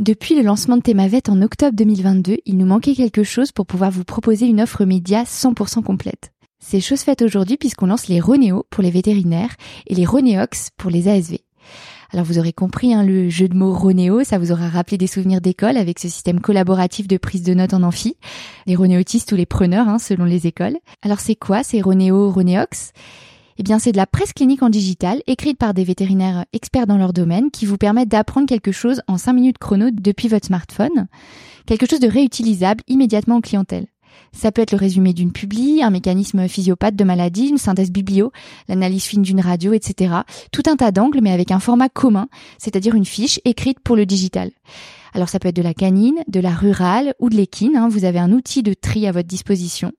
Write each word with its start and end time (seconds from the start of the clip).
Depuis 0.00 0.34
le 0.34 0.42
lancement 0.42 0.76
de 0.76 0.82
Thémavet 0.82 1.30
en 1.30 1.40
octobre 1.40 1.76
2022, 1.76 2.38
il 2.46 2.56
nous 2.56 2.66
manquait 2.66 2.96
quelque 2.96 3.22
chose 3.22 3.52
pour 3.52 3.64
pouvoir 3.64 3.92
vous 3.92 4.02
proposer 4.02 4.46
une 4.46 4.60
offre 4.60 4.84
média 4.84 5.22
100% 5.22 5.84
complète. 5.84 6.32
C'est 6.58 6.80
chose 6.80 7.02
faite 7.02 7.22
aujourd'hui 7.22 7.56
puisqu'on 7.56 7.86
lance 7.86 8.08
les 8.08 8.18
Ronéo 8.18 8.66
pour 8.70 8.82
les 8.82 8.90
vétérinaires 8.90 9.54
et 9.86 9.94
les 9.94 10.04
Ronéox 10.04 10.70
pour 10.76 10.90
les 10.90 11.06
ASV. 11.06 11.36
Alors 12.12 12.26
vous 12.26 12.40
aurez 12.40 12.52
compris 12.52 12.92
hein, 12.92 13.04
le 13.04 13.28
jeu 13.28 13.46
de 13.46 13.54
mots 13.54 13.72
Ronéo, 13.72 14.24
ça 14.24 14.38
vous 14.38 14.50
aura 14.50 14.68
rappelé 14.68 14.98
des 14.98 15.06
souvenirs 15.06 15.40
d'école 15.40 15.76
avec 15.76 16.00
ce 16.00 16.08
système 16.08 16.40
collaboratif 16.40 17.06
de 17.06 17.16
prise 17.16 17.44
de 17.44 17.54
notes 17.54 17.74
en 17.74 17.84
amphi, 17.84 18.16
les 18.66 18.74
Ronéotistes 18.74 19.30
ou 19.30 19.36
les 19.36 19.46
preneurs 19.46 19.88
hein, 19.88 20.00
selon 20.00 20.24
les 20.24 20.48
écoles. 20.48 20.76
Alors 21.02 21.20
c'est 21.20 21.36
quoi 21.36 21.62
ces 21.62 21.80
Ronéo, 21.80 22.32
Ronéox? 22.32 22.90
Eh 23.58 23.62
bien, 23.62 23.78
c'est 23.78 23.92
de 23.92 23.96
la 23.96 24.06
presse 24.06 24.32
clinique 24.32 24.62
en 24.62 24.70
digital, 24.70 25.22
écrite 25.26 25.58
par 25.58 25.74
des 25.74 25.84
vétérinaires 25.84 26.44
experts 26.52 26.86
dans 26.86 26.98
leur 26.98 27.12
domaine, 27.12 27.50
qui 27.50 27.66
vous 27.66 27.78
permettent 27.78 28.08
d'apprendre 28.08 28.46
quelque 28.46 28.72
chose 28.72 29.02
en 29.06 29.18
5 29.18 29.32
minutes 29.32 29.58
chrono 29.58 29.90
depuis 29.90 30.28
votre 30.28 30.46
smartphone. 30.46 31.06
Quelque 31.66 31.86
chose 31.88 32.00
de 32.00 32.08
réutilisable 32.08 32.82
immédiatement 32.88 33.36
aux 33.36 33.40
clientèles. 33.40 33.86
Ça 34.32 34.52
peut 34.52 34.62
être 34.62 34.72
le 34.72 34.78
résumé 34.78 35.12
d'une 35.12 35.32
publi, 35.32 35.82
un 35.82 35.90
mécanisme 35.90 36.48
physiopathe 36.48 36.96
de 36.96 37.04
maladie, 37.04 37.48
une 37.48 37.58
synthèse 37.58 37.90
biblio, 37.90 38.32
l'analyse 38.68 39.04
fine 39.04 39.22
d'une 39.22 39.40
radio, 39.40 39.72
etc. 39.72 40.14
Tout 40.52 40.62
un 40.66 40.76
tas 40.76 40.90
d'angles, 40.90 41.20
mais 41.22 41.32
avec 41.32 41.50
un 41.50 41.60
format 41.60 41.88
commun, 41.88 42.28
c'est-à-dire 42.58 42.94
une 42.94 43.04
fiche 43.04 43.40
écrite 43.44 43.80
pour 43.80 43.96
le 43.96 44.06
digital. 44.06 44.50
Alors 45.14 45.28
ça 45.28 45.38
peut 45.38 45.48
être 45.48 45.56
de 45.56 45.62
la 45.62 45.74
canine, 45.74 46.22
de 46.26 46.40
la 46.40 46.50
rurale 46.50 47.14
ou 47.20 47.30
de 47.30 47.36
l'équine. 47.36 47.76
Hein. 47.76 47.88
Vous 47.88 48.04
avez 48.04 48.18
un 48.18 48.32
outil 48.32 48.64
de 48.64 48.74
tri 48.74 49.06
à 49.06 49.12
votre 49.12 49.28
disposition. 49.28 49.92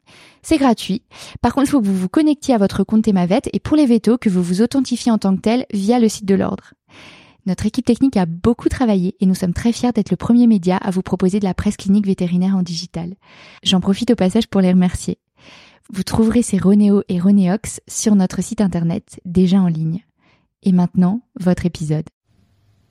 C'est 0.44 0.58
gratuit. 0.58 1.04
Par 1.42 1.54
contre, 1.54 1.68
il 1.68 1.72
faut 1.72 1.82
que 1.82 1.88
vous 1.88 1.96
vous 1.96 2.10
connectiez 2.10 2.54
à 2.54 2.58
votre 2.58 2.84
compte 2.84 3.06
Temavet 3.06 3.42
et 3.54 3.60
pour 3.60 3.78
les 3.78 3.86
vétos, 3.86 4.18
que 4.18 4.30
vous 4.30 4.44
vous 4.44 4.62
authentifiez 4.62 5.12
en 5.12 5.18
tant 5.18 5.36
que 5.36 5.42
tel 5.42 5.66
via 5.74 6.00
le 6.00 6.10
site 6.10 6.26
de 6.26 6.36
l'ordre. 6.36 6.74
Notre 7.46 7.66
équipe 7.66 7.86
technique 7.86 8.18
a 8.18 8.26
beaucoup 8.26 8.70
travaillé 8.70 9.16
et 9.20 9.26
nous 9.26 9.36
sommes 9.36 9.54
très 9.54 9.72
fiers 9.72 9.92
d'être 9.94 10.10
le 10.10 10.18
premier 10.18 10.48
média 10.48 10.78
à 10.78 10.92
vous 10.92 11.04
proposer 11.04 11.40
de 11.40 11.46
la 11.46 11.54
presse 11.54 11.78
clinique 11.78 12.08
vétérinaire 12.08 12.58
en 12.58 12.64
digital. 12.64 13.16
J'en 13.64 13.80
profite 13.80 14.12
au 14.12 14.16
passage 14.16 14.48
pour 14.48 14.62
les 14.62 14.72
remercier. 14.72 15.20
Vous 15.94 16.04
trouverez 16.04 16.42
ces 16.42 16.58
Ronéo 16.58 17.04
et 17.08 17.20
Ronéox 17.20 17.80
sur 17.88 18.16
notre 18.16 18.42
site 18.42 18.62
internet 18.62 19.20
déjà 19.24 19.60
en 19.62 19.68
ligne. 19.68 20.04
Et 20.64 20.72
maintenant, 20.72 21.22
votre 21.40 21.68
épisode. 21.68 22.06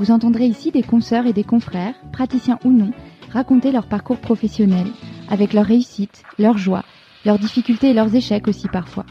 Vous 0.00 0.10
entendrez 0.10 0.46
ici 0.46 0.70
des 0.70 0.82
consoeurs 0.82 1.26
et 1.26 1.34
des 1.34 1.44
confrères, 1.44 1.92
praticiens 2.10 2.58
ou 2.64 2.70
non, 2.70 2.90
raconter 3.34 3.70
leur 3.70 3.86
parcours 3.86 4.16
professionnel, 4.16 4.86
avec 5.28 5.52
leurs 5.52 5.66
réussites, 5.66 6.22
leurs 6.38 6.56
joies, 6.56 6.84
leurs 7.26 7.38
difficultés 7.38 7.90
et 7.90 7.92
leurs 7.92 8.14
échecs 8.14 8.48
aussi 8.48 8.66
parfois. 8.68 9.04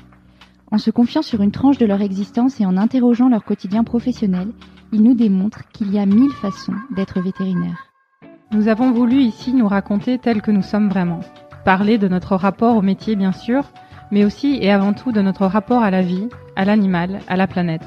En 0.71 0.79
se 0.79 0.89
confiant 0.89 1.21
sur 1.21 1.43
une 1.43 1.51
tranche 1.51 1.77
de 1.77 1.85
leur 1.85 2.01
existence 2.01 2.59
et 2.59 2.65
en 2.65 2.75
interrogeant 2.75 3.29
leur 3.29 3.43
quotidien 3.43 3.83
professionnel, 3.83 4.47
ils 4.91 5.03
nous 5.03 5.13
démontrent 5.13 5.61
qu'il 5.73 5.93
y 5.93 5.99
a 5.99 6.07
mille 6.07 6.33
façons 6.41 6.73
d'être 6.95 7.21
vétérinaire. 7.21 7.91
Nous 8.51 8.67
avons 8.67 8.91
voulu 8.91 9.17
ici 9.17 9.53
nous 9.53 9.67
raconter 9.67 10.17
tel 10.17 10.41
que 10.41 10.49
nous 10.49 10.63
sommes 10.63 10.89
vraiment. 10.89 11.19
Parler 11.65 11.99
de 11.99 12.07
notre 12.07 12.35
rapport 12.35 12.75
au 12.75 12.81
métier 12.81 13.15
bien 13.15 13.31
sûr, 13.31 13.71
mais 14.09 14.25
aussi 14.25 14.57
et 14.59 14.71
avant 14.71 14.93
tout 14.93 15.11
de 15.11 15.21
notre 15.21 15.45
rapport 15.45 15.83
à 15.83 15.91
la 15.91 16.01
vie, 16.01 16.29
à 16.55 16.65
l'animal, 16.65 17.19
à 17.27 17.37
la 17.37 17.45
planète. 17.45 17.85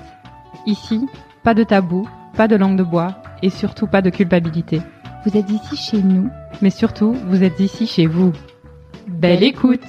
Ici, 0.67 1.09
pas 1.43 1.55
de 1.55 1.65
tabou, 1.65 2.07
pas 2.37 2.49
de 2.49 2.57
langue 2.57 2.77
de 2.77 2.83
bois 2.83 3.17
et 3.43 3.51
surtout 3.51 3.87
pas 3.87 4.03
de 4.03 4.11
culpabilité. 4.11 4.81
Vous 5.25 5.37
êtes 5.37 5.51
ici 5.51 5.77
chez 5.77 6.03
nous, 6.03 6.29
mais 6.61 6.71
surtout 6.71 7.13
vous 7.29 7.43
êtes 7.43 7.61
ici 7.61 7.87
chez 7.87 8.07
vous. 8.07 8.33
Belle 9.07 9.43
écoute 9.43 9.81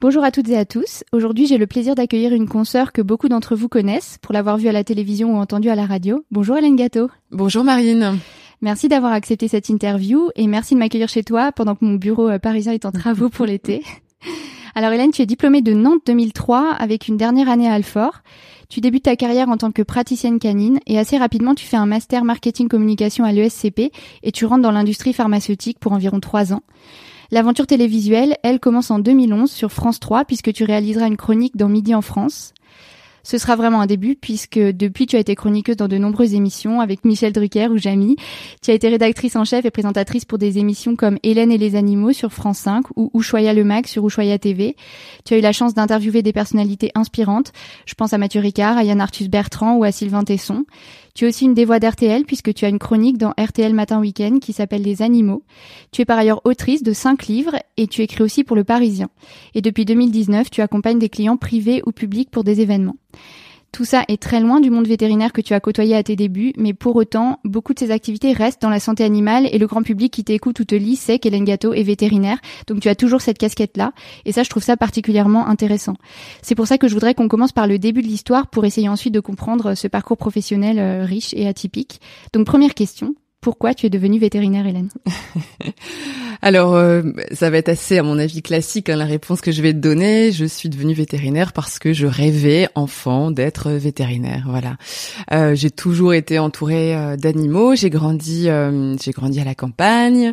Bonjour 0.00 0.24
à 0.24 0.32
toutes 0.32 0.48
et 0.48 0.58
à 0.58 0.64
tous. 0.64 1.04
Aujourd'hui, 1.12 1.46
j'ai 1.46 1.58
le 1.58 1.68
plaisir 1.68 1.94
d'accueillir 1.94 2.32
une 2.32 2.48
consoeur 2.48 2.90
que 2.90 3.02
beaucoup 3.02 3.28
d'entre 3.28 3.54
vous 3.54 3.68
connaissent 3.68 4.18
pour 4.20 4.32
l'avoir 4.32 4.58
vue 4.58 4.66
à 4.66 4.72
la 4.72 4.82
télévision 4.82 5.36
ou 5.36 5.38
entendue 5.38 5.70
à 5.70 5.76
la 5.76 5.86
radio. 5.86 6.24
Bonjour 6.32 6.56
Hélène 6.56 6.74
Gâteau. 6.74 7.08
Bonjour 7.30 7.62
Marine. 7.62 8.18
Merci 8.62 8.88
d'avoir 8.88 9.12
accepté 9.12 9.46
cette 9.46 9.68
interview 9.68 10.30
et 10.34 10.48
merci 10.48 10.74
de 10.74 10.80
m'accueillir 10.80 11.08
chez 11.08 11.22
toi 11.22 11.52
pendant 11.52 11.76
que 11.76 11.84
mon 11.84 11.94
bureau 11.94 12.28
euh, 12.28 12.38
parisien 12.38 12.72
est 12.72 12.84
en 12.84 12.90
travaux 12.90 13.28
pour 13.28 13.46
l'été. 13.46 13.84
Alors 14.74 14.90
Hélène, 14.92 15.10
tu 15.10 15.20
es 15.20 15.26
diplômée 15.26 15.60
de 15.60 15.74
Nantes 15.74 16.00
2003 16.06 16.70
avec 16.78 17.06
une 17.06 17.18
dernière 17.18 17.50
année 17.50 17.68
à 17.68 17.74
Alfort. 17.74 18.22
Tu 18.70 18.80
débutes 18.80 19.04
ta 19.04 19.16
carrière 19.16 19.50
en 19.50 19.58
tant 19.58 19.70
que 19.70 19.82
praticienne 19.82 20.38
canine 20.38 20.80
et 20.86 20.98
assez 20.98 21.18
rapidement 21.18 21.54
tu 21.54 21.66
fais 21.66 21.76
un 21.76 21.84
master 21.84 22.24
marketing 22.24 22.68
communication 22.68 23.24
à 23.24 23.32
l'ESCP 23.32 23.92
et 24.22 24.32
tu 24.32 24.46
rentres 24.46 24.62
dans 24.62 24.70
l'industrie 24.70 25.12
pharmaceutique 25.12 25.78
pour 25.78 25.92
environ 25.92 26.20
trois 26.20 26.54
ans. 26.54 26.62
L'aventure 27.30 27.66
télévisuelle, 27.66 28.36
elle, 28.42 28.60
commence 28.60 28.90
en 28.90 28.98
2011 28.98 29.50
sur 29.50 29.72
France 29.72 30.00
3 30.00 30.24
puisque 30.24 30.54
tu 30.54 30.64
réaliseras 30.64 31.06
une 31.06 31.18
chronique 31.18 31.56
dans 31.56 31.68
Midi 31.68 31.94
en 31.94 32.02
France. 32.02 32.54
Ce 33.22 33.38
sera 33.38 33.56
vraiment 33.56 33.80
un 33.80 33.86
début 33.86 34.16
puisque 34.16 34.58
depuis 34.58 35.06
tu 35.06 35.16
as 35.16 35.20
été 35.20 35.34
chroniqueuse 35.34 35.76
dans 35.76 35.88
de 35.88 35.98
nombreuses 35.98 36.34
émissions 36.34 36.80
avec 36.80 37.04
Michel 37.04 37.32
Drucker 37.32 37.68
ou 37.68 37.78
Jamie. 37.78 38.16
Tu 38.62 38.70
as 38.70 38.74
été 38.74 38.88
rédactrice 38.88 39.36
en 39.36 39.44
chef 39.44 39.64
et 39.64 39.70
présentatrice 39.70 40.24
pour 40.24 40.38
des 40.38 40.58
émissions 40.58 40.96
comme 40.96 41.18
Hélène 41.22 41.52
et 41.52 41.58
les 41.58 41.76
animaux 41.76 42.12
sur 42.12 42.32
France 42.32 42.58
5 42.58 42.86
ou 42.96 43.10
Ushuaïa 43.14 43.52
le 43.52 43.64
Mag 43.64 43.86
sur 43.86 44.06
Ushuaïa 44.06 44.38
TV. 44.38 44.76
Tu 45.24 45.34
as 45.34 45.38
eu 45.38 45.40
la 45.40 45.52
chance 45.52 45.74
d'interviewer 45.74 46.22
des 46.22 46.32
personnalités 46.32 46.90
inspirantes. 46.94 47.52
Je 47.86 47.94
pense 47.94 48.12
à 48.12 48.18
Mathieu 48.18 48.40
Ricard, 48.40 48.76
à 48.76 48.84
Yann 48.84 49.00
Arthus 49.00 49.28
Bertrand 49.28 49.76
ou 49.76 49.84
à 49.84 49.92
Sylvain 49.92 50.24
Tesson. 50.24 50.64
Tu 51.14 51.24
es 51.24 51.28
aussi 51.28 51.44
une 51.44 51.54
des 51.54 51.64
voix 51.64 51.78
d'RTL 51.78 52.24
puisque 52.24 52.54
tu 52.54 52.64
as 52.64 52.68
une 52.68 52.78
chronique 52.78 53.18
dans 53.18 53.34
RTL 53.38 53.74
Matin 53.74 54.00
Week-end 54.00 54.38
qui 54.40 54.52
s'appelle 54.52 54.82
Les 54.82 55.02
Animaux. 55.02 55.42
Tu 55.90 56.02
es 56.02 56.04
par 56.04 56.18
ailleurs 56.18 56.40
autrice 56.44 56.82
de 56.82 56.92
cinq 56.92 57.26
livres 57.26 57.56
et 57.76 57.86
tu 57.86 58.02
écris 58.02 58.22
aussi 58.22 58.44
pour 58.44 58.56
Le 58.56 58.64
Parisien. 58.64 59.10
Et 59.54 59.60
depuis 59.60 59.84
2019, 59.84 60.50
tu 60.50 60.62
accompagnes 60.62 60.98
des 60.98 61.10
clients 61.10 61.36
privés 61.36 61.82
ou 61.86 61.92
publics 61.92 62.30
pour 62.30 62.44
des 62.44 62.60
événements. 62.60 62.96
Tout 63.72 63.86
ça 63.86 64.04
est 64.08 64.20
très 64.20 64.38
loin 64.40 64.60
du 64.60 64.68
monde 64.68 64.86
vétérinaire 64.86 65.32
que 65.32 65.40
tu 65.40 65.54
as 65.54 65.60
côtoyé 65.60 65.96
à 65.96 66.02
tes 66.02 66.14
débuts, 66.14 66.52
mais 66.58 66.74
pour 66.74 66.94
autant, 66.94 67.40
beaucoup 67.42 67.72
de 67.72 67.78
ces 67.78 67.90
activités 67.90 68.34
restent 68.34 68.60
dans 68.60 68.68
la 68.68 68.80
santé 68.80 69.02
animale 69.02 69.48
et 69.50 69.56
le 69.56 69.66
grand 69.66 69.82
public 69.82 70.12
qui 70.12 70.24
t'écoute 70.24 70.60
ou 70.60 70.64
te 70.66 70.74
lit 70.74 70.94
sait 70.94 71.18
qu'Hélène 71.18 71.46
Gâteau 71.46 71.72
est 71.72 71.82
vétérinaire, 71.82 72.36
donc 72.66 72.80
tu 72.80 72.90
as 72.90 72.94
toujours 72.94 73.22
cette 73.22 73.38
casquette-là, 73.38 73.94
et 74.26 74.32
ça 74.32 74.42
je 74.42 74.50
trouve 74.50 74.62
ça 74.62 74.76
particulièrement 74.76 75.46
intéressant. 75.48 75.94
C'est 76.42 76.54
pour 76.54 76.66
ça 76.66 76.76
que 76.76 76.86
je 76.86 76.92
voudrais 76.92 77.14
qu'on 77.14 77.28
commence 77.28 77.52
par 77.52 77.66
le 77.66 77.78
début 77.78 78.02
de 78.02 78.08
l'histoire 78.08 78.48
pour 78.48 78.66
essayer 78.66 78.90
ensuite 78.90 79.14
de 79.14 79.20
comprendre 79.20 79.74
ce 79.74 79.88
parcours 79.88 80.18
professionnel 80.18 80.78
euh, 80.78 81.06
riche 81.06 81.32
et 81.32 81.48
atypique. 81.48 82.02
Donc 82.34 82.44
première 82.44 82.74
question, 82.74 83.14
pourquoi 83.42 83.74
tu 83.74 83.86
es 83.86 83.90
devenue 83.90 84.20
vétérinaire, 84.20 84.66
Hélène 84.66 84.88
Alors, 86.44 86.74
euh, 86.74 87.02
ça 87.32 87.50
va 87.50 87.58
être 87.58 87.68
assez, 87.68 87.98
à 87.98 88.02
mon 88.02 88.18
avis, 88.18 88.42
classique, 88.42 88.88
hein, 88.88 88.96
la 88.96 89.04
réponse 89.04 89.40
que 89.40 89.52
je 89.52 89.62
vais 89.62 89.72
te 89.72 89.78
donner. 89.78 90.32
Je 90.32 90.44
suis 90.44 90.68
devenue 90.68 90.92
vétérinaire 90.92 91.52
parce 91.52 91.78
que 91.78 91.92
je 91.92 92.04
rêvais, 92.06 92.68
enfant, 92.74 93.30
d'être 93.30 93.70
vétérinaire. 93.70 94.44
Voilà. 94.48 94.76
Euh, 95.32 95.54
j'ai 95.54 95.70
toujours 95.70 96.14
été 96.14 96.40
entourée 96.40 96.96
euh, 96.96 97.16
d'animaux. 97.16 97.76
J'ai 97.76 97.90
grandi, 97.90 98.48
j'ai 99.00 99.12
grandi 99.12 99.40
à 99.40 99.44
la 99.44 99.54
campagne. 99.54 100.32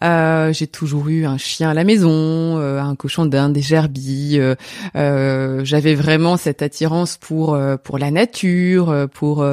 j'ai 0.00 0.66
toujours 0.66 1.08
eu 1.08 1.26
un 1.26 1.36
chien 1.36 1.70
à 1.70 1.74
la 1.74 1.84
maison, 1.84 2.58
un 2.58 2.94
cochon 2.96 3.26
d'Inde, 3.26 3.52
des 3.52 3.62
gerbilles. 3.62 4.56
J'avais 4.94 5.94
vraiment 5.94 6.36
cette 6.36 6.62
attirance 6.62 7.18
pour 7.18 7.58
pour 7.82 7.98
la 7.98 8.10
nature, 8.10 9.08
pour 9.12 9.44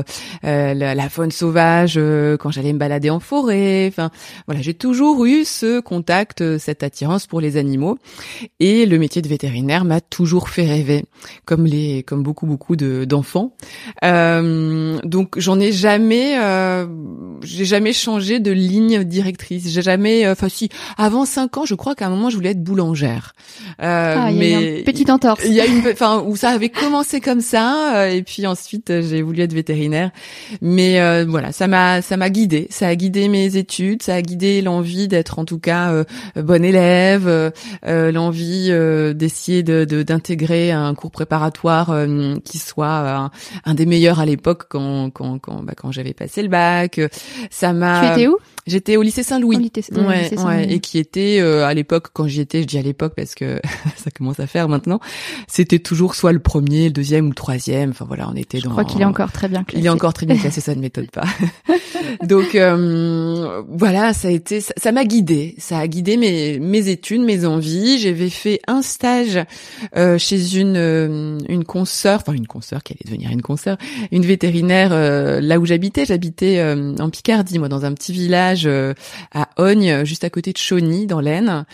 la, 0.44 0.74
la, 0.74 1.10
faune 1.10 1.32
sauvage 1.32 2.00
quand 2.40 2.52
j'allais 2.52 2.74
me 2.74 2.80
en 3.10 3.20
forêt. 3.20 3.88
Enfin, 3.88 4.10
voilà, 4.48 4.62
j'ai 4.62 4.74
toujours 4.74 5.26
eu 5.26 5.46
ce 5.46 5.80
contact, 5.80 6.42
euh, 6.42 6.58
cette 6.60 6.84
attirance 6.84 7.28
pour 7.28 7.42
les 7.42 7.58
animaux. 7.58 7.98
Et 8.60 8.86
le 8.86 8.98
métier 8.98 9.22
de 9.22 9.28
vétérinaire 9.28 9.86
m'a 9.86 10.02
toujours 10.02 10.50
fait 10.50 10.66
rêver, 10.66 11.06
comme 11.46 11.66
les, 11.66 12.04
comme 12.04 12.24
beaucoup 12.24 12.46
beaucoup 12.46 12.76
de 12.76 13.06
d'enfants. 13.06 13.54
Euh, 14.04 15.00
donc 15.04 15.38
j'en 15.38 15.60
ai 15.60 15.72
jamais, 15.72 16.38
euh, 16.40 16.88
j'ai 17.44 17.66
jamais 17.66 17.94
changé 17.94 18.40
de 18.40 18.52
ligne 18.52 19.04
directrice. 19.04 19.70
J'ai 19.70 19.82
jamais, 19.82 20.26
euh, 20.26 20.34
enfin 20.34 20.50
si, 20.50 20.70
avant 20.98 21.26
cinq 21.26 21.58
ans, 21.58 21.66
je 21.66 21.76
crois 21.76 21.96
qu'à 21.96 22.08
un 22.08 22.10
moment 22.10 22.30
je 22.30 22.36
voulais 22.36 22.52
être 22.52 22.64
boulangère. 22.64 23.34
Euh, 23.82 24.16
ah, 24.18 24.32
mais 24.32 24.52
y 24.52 24.56
a 24.56 24.78
une 24.78 24.84
petite 24.84 25.10
entorse. 25.10 25.42
Il 25.46 25.54
y 25.54 25.62
a 25.62 25.66
une, 25.66 25.88
enfin 25.92 26.24
où 26.26 26.36
ça 26.36 26.50
avait 26.50 26.70
commencé 26.70 27.22
comme 27.22 27.42
ça, 27.42 28.10
et 28.12 28.24
puis 28.24 28.48
ensuite 28.48 28.92
j'ai 29.02 29.22
voulu 29.22 29.42
être 29.42 29.54
vétérinaire. 29.54 30.12
Mais 30.62 31.24
voilà, 31.26 31.52
ça 31.52 31.68
m'a, 31.68 32.02
ça 32.02 32.18
m'a 32.18 32.30
guidée 32.30 32.68
ça 32.80 32.88
a 32.88 32.96
guidé 32.96 33.28
mes 33.28 33.58
études, 33.58 34.02
ça 34.04 34.16
a 34.16 34.22
guidé 34.22 34.62
l'envie 34.62 35.10
d'être 35.10 35.38
en 35.38 35.44
tout 35.44 35.60
cas 35.60 35.92
euh, 35.92 36.06
bon 36.38 36.64
élève, 36.64 37.28
euh, 37.28 37.52
euh, 37.86 38.10
l'envie 38.14 38.70
d'essayer 39.16 39.64
de 39.64 39.84
d'intégrer 39.84 40.72
un 40.72 40.96
cours 40.96 41.12
préparatoire 41.12 41.94
qui 42.46 42.58
soit 42.58 43.32
un, 43.66 43.74
des 43.74 43.86
meilleurs 43.86 44.22
à 44.22 44.26
l'époque 44.26 44.64
quand 44.70 45.10
quand 45.10 45.40
quand, 45.40 45.62
bah, 45.62 45.74
quand 45.76 45.92
j'avais 45.92 46.14
passé 46.14 46.42
le 46.42 46.48
bac. 46.48 47.02
Ça 47.50 47.74
m'a. 47.74 48.14
Tu 48.14 48.22
étais 48.22 48.28
où? 48.30 48.38
J'étais 48.70 48.98
au 48.98 49.02
lycée 49.02 49.24
Saint-Louis. 49.24 49.58
Ouais, 49.58 50.24
lycée 50.24 50.38
ouais, 50.38 50.72
et 50.72 50.80
qui 50.80 50.98
était 51.00 51.40
euh, 51.40 51.66
à 51.66 51.74
l'époque 51.74 52.08
quand 52.14 52.28
j'y 52.28 52.42
étais, 52.42 52.62
je 52.62 52.68
dis 52.68 52.78
à 52.78 52.82
l'époque 52.82 53.14
parce 53.16 53.36
que 53.36 53.60
ça 53.98 54.12
commence 54.12 54.40
à 54.40 54.48
faire 54.48 54.70
maintenant, 54.70 55.00
c'était 55.48 55.80
toujours 55.80 56.16
soit 56.16 56.32
le 56.32 56.40
premier, 56.40 56.86
le 56.86 56.92
deuxième 56.92 57.26
ou 57.26 57.30
le 57.30 57.36
troisième. 57.36 57.90
Enfin 57.92 58.06
voilà, 58.08 58.30
on 58.32 58.36
était 58.36 58.60
Je 58.60 58.66
dans. 58.66 58.72
crois 58.72 58.86
qu'il 58.86 59.02
est 59.02 59.06
encore 59.06 59.32
très 59.32 59.48
bien 59.48 59.64
classé. 59.64 59.82
Il 59.82 59.86
est 59.86 59.90
encore 59.90 60.14
très 60.14 60.26
bien 60.26 60.38
classé, 60.38 60.62
ça 60.62 60.76
ne 60.76 60.82
m'étonne 60.82 61.08
pas. 61.08 61.26
Donc 62.24 62.56
euh, 62.56 63.62
voilà, 63.70 64.14
ça 64.14 64.28
a 64.28 64.32
été, 64.32 64.62
ça 64.62 64.74
ça 64.78 64.92
m'a 64.92 65.06
guidé, 65.06 65.56
ça 65.58 65.78
a 65.80 65.88
guidé 65.88 66.18
mes 66.18 66.60
mes 66.60 66.90
études, 66.90 67.22
mes 67.22 67.46
envies. 67.46 68.00
J'avais 68.00 68.30
fait 68.30 68.60
un 68.68 68.82
stage 68.82 69.40
euh, 69.96 70.18
chez 70.18 70.58
une 70.58 70.76
euh, 70.78 71.38
une 71.48 71.64
consoeur, 71.66 72.20
enfin 72.22 72.34
une 72.34 72.48
consoeur 72.48 72.84
qui 72.84 72.94
allait 72.94 73.06
devenir 73.06 73.32
une 73.32 73.42
consoeur, 73.42 73.78
une 74.12 74.26
vétérinaire 74.26 74.90
euh, 74.92 75.42
là 75.42 75.60
où 75.60 75.66
j'habitais. 75.66 76.06
J'habitais 76.06 76.60
euh, 76.60 76.96
en 77.00 77.10
Picardie, 77.10 77.60
moi, 77.60 77.70
dans 77.70 77.86
un 77.86 77.94
petit 77.94 78.14
village 78.14 78.59
euh, 78.66 78.94
à 79.34 79.50
Ogne, 79.58 80.06
juste 80.06 80.24
à 80.24 80.30
côté 80.30 80.52
de 80.54 80.58
Chauny, 80.58 81.08
dans 81.08 81.20
l'Aisne. 81.20 81.66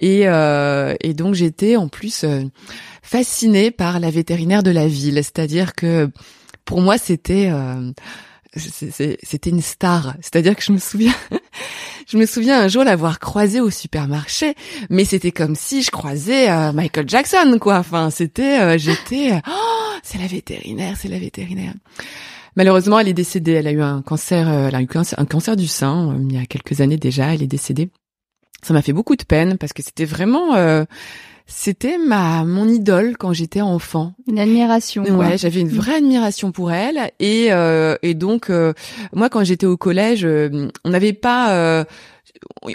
Et 0.00 0.22
euh, 0.26 0.94
et 1.00 1.14
donc 1.14 1.34
j'étais 1.34 1.76
en 1.76 1.88
plus 1.88 2.24
euh, 2.24 2.42
fascinée 3.02 3.70
par 3.70 4.00
la 4.00 4.10
vétérinaire 4.10 4.62
de 4.62 4.70
la 4.70 4.86
ville, 4.86 5.16
c'est-à-dire 5.16 5.74
que 5.74 6.10
pour 6.64 6.80
moi 6.80 6.98
c'était 6.98 7.50
c'était 8.56 9.50
une 9.50 9.62
star. 9.62 10.14
C'est-à-dire 10.20 10.54
que 10.54 10.62
je 10.62 10.72
me 10.72 10.78
souviens, 10.78 11.14
je 12.06 12.18
me 12.18 12.26
souviens 12.26 12.60
un 12.60 12.68
jour 12.68 12.84
l'avoir 12.84 13.18
croisée 13.18 13.60
au 13.60 13.70
supermarché, 13.70 14.54
mais 14.90 15.04
c'était 15.04 15.32
comme 15.32 15.54
si 15.54 15.82
je 15.82 15.90
croisais 15.90 16.50
euh, 16.50 16.72
Michael 16.72 17.08
Jackson, 17.08 17.58
quoi. 17.60 17.78
Enfin, 17.78 18.10
c'était, 18.10 18.60
euh, 18.60 18.78
j'étais, 18.78 19.40
oh, 19.48 19.92
c'est 20.02 20.18
la 20.18 20.26
vétérinaire, 20.26 20.96
c'est 20.98 21.08
la 21.08 21.18
vétérinaire. 21.18 21.74
Malheureusement, 22.56 22.98
elle 22.98 23.08
est 23.08 23.14
décédée. 23.14 23.52
Elle 23.52 23.66
a 23.66 23.72
eu 23.72 23.80
un 23.82 24.02
cancer, 24.02 24.48
euh, 24.48 24.68
elle 24.68 24.74
a 24.74 24.80
eu 24.82 24.88
un- 25.16 25.24
cancer 25.24 25.56
du 25.56 25.66
sein 25.66 26.10
euh, 26.12 26.18
il 26.28 26.34
y 26.34 26.38
a 26.38 26.46
quelques 26.46 26.80
années 26.80 26.96
déjà. 26.98 27.34
Elle 27.34 27.42
est 27.42 27.46
décédée. 27.46 27.90
Ça 28.62 28.72
m'a 28.74 28.82
fait 28.82 28.92
beaucoup 28.92 29.16
de 29.16 29.24
peine 29.24 29.58
parce 29.58 29.72
que 29.72 29.82
c'était 29.82 30.04
vraiment, 30.04 30.54
euh, 30.54 30.84
c'était 31.46 31.98
ma 31.98 32.44
mon 32.44 32.68
idole 32.68 33.16
quand 33.18 33.32
j'étais 33.32 33.60
enfant. 33.60 34.14
Une 34.28 34.38
admiration. 34.38 35.02
Ouais, 35.02 35.36
j'avais 35.36 35.60
une 35.60 35.68
vraie 35.68 35.96
admiration 35.96 36.52
pour 36.52 36.70
elle 36.70 37.10
et 37.18 37.52
euh, 37.52 37.96
et 38.02 38.14
donc 38.14 38.50
euh, 38.50 38.72
moi 39.12 39.28
quand 39.28 39.42
j'étais 39.42 39.66
au 39.66 39.76
collège, 39.76 40.24
euh, 40.24 40.68
on 40.84 40.90
n'avait 40.90 41.12
pas 41.12 41.54
euh, 41.54 41.84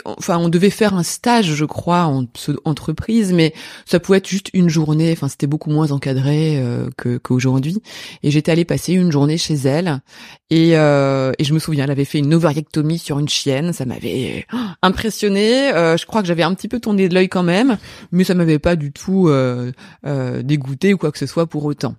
enfin 0.06 0.38
on 0.38 0.50
devait 0.50 0.70
faire 0.70 0.94
un 0.94 1.04
stage 1.04 1.54
je 1.54 1.66
crois 1.66 2.06
en 2.06 2.26
entreprise 2.66 3.34
mais 3.34 3.54
ça 3.86 4.00
pouvait 4.00 4.20
être 4.20 4.28
juste 4.28 4.50
une 4.54 4.70
journée. 4.70 5.12
Enfin 5.12 5.28
c'était 5.28 5.48
beaucoup 5.48 5.70
moins 5.70 5.92
encadré 5.92 6.58
euh, 6.58 6.90
que 6.98 7.18
qu'aujourd'hui. 7.18 7.82
Et 8.24 8.32
j'étais 8.32 8.52
allée 8.52 8.66
passer 8.66 8.94
une 8.94 9.12
journée 9.12 9.38
chez 9.38 9.56
elle. 9.56 10.02
Et 10.50 10.78
euh, 10.78 11.32
et 11.40 11.44
je 11.44 11.54
me 11.54 11.60
souviens 11.60 11.86
elle 11.86 11.92
avait 11.92 12.06
fait 12.06 12.20
une 12.20 12.34
ovariectomie 12.34 13.00
sur 13.00 13.20
une 13.20 13.30
chienne. 13.30 13.74
Ça 13.74 13.86
m'avait 13.86 14.46
oh, 14.54 14.58
impressionné. 14.82 15.72
Je 15.98 16.06
crois 16.06 16.22
que 16.22 16.28
j'avais 16.28 16.44
un 16.44 16.54
petit 16.54 16.68
peu 16.68 16.80
tourné 16.80 17.10
de 17.10 17.14
l'œil 17.14 17.30
quand 17.30 17.44
même 17.44 17.78
mais 18.12 18.24
ça 18.24 18.34
m'avait 18.34 18.60
pas 18.60 18.76
du 18.76 18.92
tout 18.92 19.28
euh, 19.28 19.72
euh, 20.06 20.42
dégoûté 20.42 20.94
ou 20.94 20.98
quoi 20.98 21.12
que 21.12 21.18
ce 21.18 21.26
soit 21.26 21.48
pour 21.48 21.66
autant. 21.66 21.96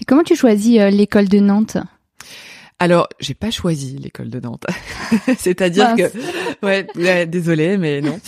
Et 0.00 0.04
comment 0.04 0.22
tu 0.22 0.36
choisis 0.36 0.78
euh, 0.78 0.90
l'école 0.90 1.28
de 1.28 1.38
Nantes? 1.38 1.78
Alors, 2.78 3.08
j'ai 3.20 3.32
pas 3.32 3.50
choisi 3.50 3.96
l'école 3.96 4.28
de 4.28 4.38
Nantes. 4.38 4.66
C'est-à-dire 5.38 5.94
que, 5.96 6.12
ouais, 6.66 6.86
ouais, 6.94 7.24
désolé, 7.24 7.78
mais 7.78 8.02
non. 8.02 8.20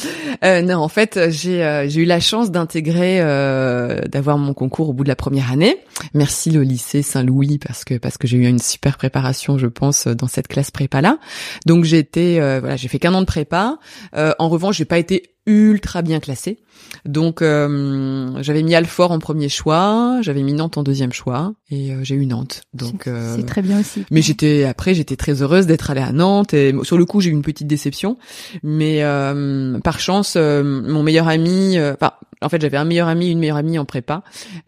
Euh, 0.42 0.62
non, 0.62 0.76
en 0.76 0.88
fait, 0.88 1.28
j'ai 1.28 1.62
euh, 1.62 1.86
j'ai 1.86 2.02
eu 2.02 2.04
la 2.06 2.18
chance 2.18 2.50
d'intégrer, 2.50 3.20
euh, 3.20 4.00
d'avoir 4.08 4.38
mon 4.38 4.54
concours 4.54 4.88
au 4.88 4.92
bout 4.94 5.04
de 5.04 5.08
la 5.08 5.16
première 5.16 5.52
année. 5.52 5.76
Merci 6.14 6.50
le 6.50 6.62
lycée 6.62 7.02
Saint-Louis 7.02 7.58
parce 7.58 7.84
que 7.84 7.98
parce 7.98 8.16
que 8.16 8.26
j'ai 8.26 8.38
eu 8.38 8.46
une 8.46 8.58
super 8.58 8.96
préparation, 8.96 9.58
je 9.58 9.66
pense, 9.66 10.06
dans 10.06 10.28
cette 10.28 10.48
classe 10.48 10.70
prépa 10.70 11.02
là. 11.02 11.18
Donc 11.66 11.84
j'ai 11.84 11.98
été, 11.98 12.40
euh, 12.40 12.60
voilà, 12.60 12.76
j'ai 12.76 12.88
fait 12.88 12.98
qu'un 12.98 13.12
an 13.14 13.20
de 13.20 13.26
prépa. 13.26 13.78
Euh, 14.14 14.32
en 14.38 14.48
revanche, 14.48 14.76
j'ai 14.78 14.86
pas 14.86 14.98
été 14.98 15.34
ultra 15.48 16.02
bien 16.02 16.20
classée. 16.20 16.58
Donc 17.04 17.42
euh, 17.42 18.30
j'avais 18.40 18.62
mis 18.62 18.74
Alfort 18.74 19.10
en 19.10 19.18
premier 19.18 19.48
choix, 19.48 20.18
j'avais 20.22 20.42
mis 20.42 20.52
Nantes 20.52 20.78
en 20.78 20.82
deuxième 20.84 21.12
choix 21.12 21.52
et 21.70 21.92
euh, 21.92 22.00
j'ai 22.02 22.14
eu 22.14 22.24
Nantes. 22.26 22.62
Donc 22.74 23.02
C'est- 23.04 23.10
euh, 23.10 23.36
C'est 23.36 23.46
très 23.46 23.62
bien 23.62 23.80
aussi. 23.80 24.04
mais 24.10 24.22
j'étais 24.22 24.64
après 24.64 24.94
j'étais 24.94 25.16
très 25.16 25.42
heureuse 25.42 25.66
d'être 25.66 25.90
allée 25.90 26.00
à 26.00 26.12
Nantes 26.12 26.54
et 26.54 26.72
sur 26.84 26.96
le 26.96 27.04
coup 27.04 27.20
j'ai 27.20 27.30
eu 27.30 27.32
une 27.32 27.42
petite 27.42 27.66
déception 27.66 28.16
mais 28.62 29.02
euh, 29.02 29.78
par 29.80 29.98
chance 30.00 30.34
euh, 30.36 30.62
mon 30.62 31.02
meilleur 31.02 31.28
ami 31.28 31.76
euh, 31.78 31.94
enfin 31.94 32.12
en 32.40 32.48
fait 32.48 32.60
j'avais 32.60 32.76
un 32.76 32.84
meilleur 32.84 33.08
ami 33.08 33.30
une 33.30 33.38
meilleure 33.40 33.56
amie 33.56 33.78
en 33.78 33.84
prépa 33.84 34.22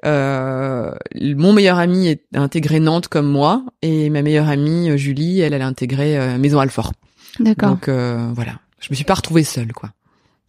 euh, 0.05 0.91
mon 1.23 1.53
meilleur 1.53 1.79
ami 1.79 2.09
est- 2.09 2.25
a 2.35 2.41
intégré 2.41 2.81
Nantes 2.81 3.09
comme 3.09 3.27
moi 3.29 3.65
et 3.83 4.11
ma 4.11 4.23
meilleure 4.23 4.49
amie 4.49 4.97
Julie 4.99 5.41
elle 5.41 5.55
elle 5.55 5.63
a 5.63 5.67
intégré 5.67 6.37
Maison 6.39 6.59
Alfort 6.59 6.93
D'accord. 7.39 7.71
donc 7.71 7.89
euh, 7.89 8.29
voilà 8.35 8.55
je 8.81 8.89
me 8.91 8.95
suis 8.97 9.05
pas 9.05 9.15
retrouvée 9.15 9.45
seule 9.45 9.73
quoi 9.73 9.91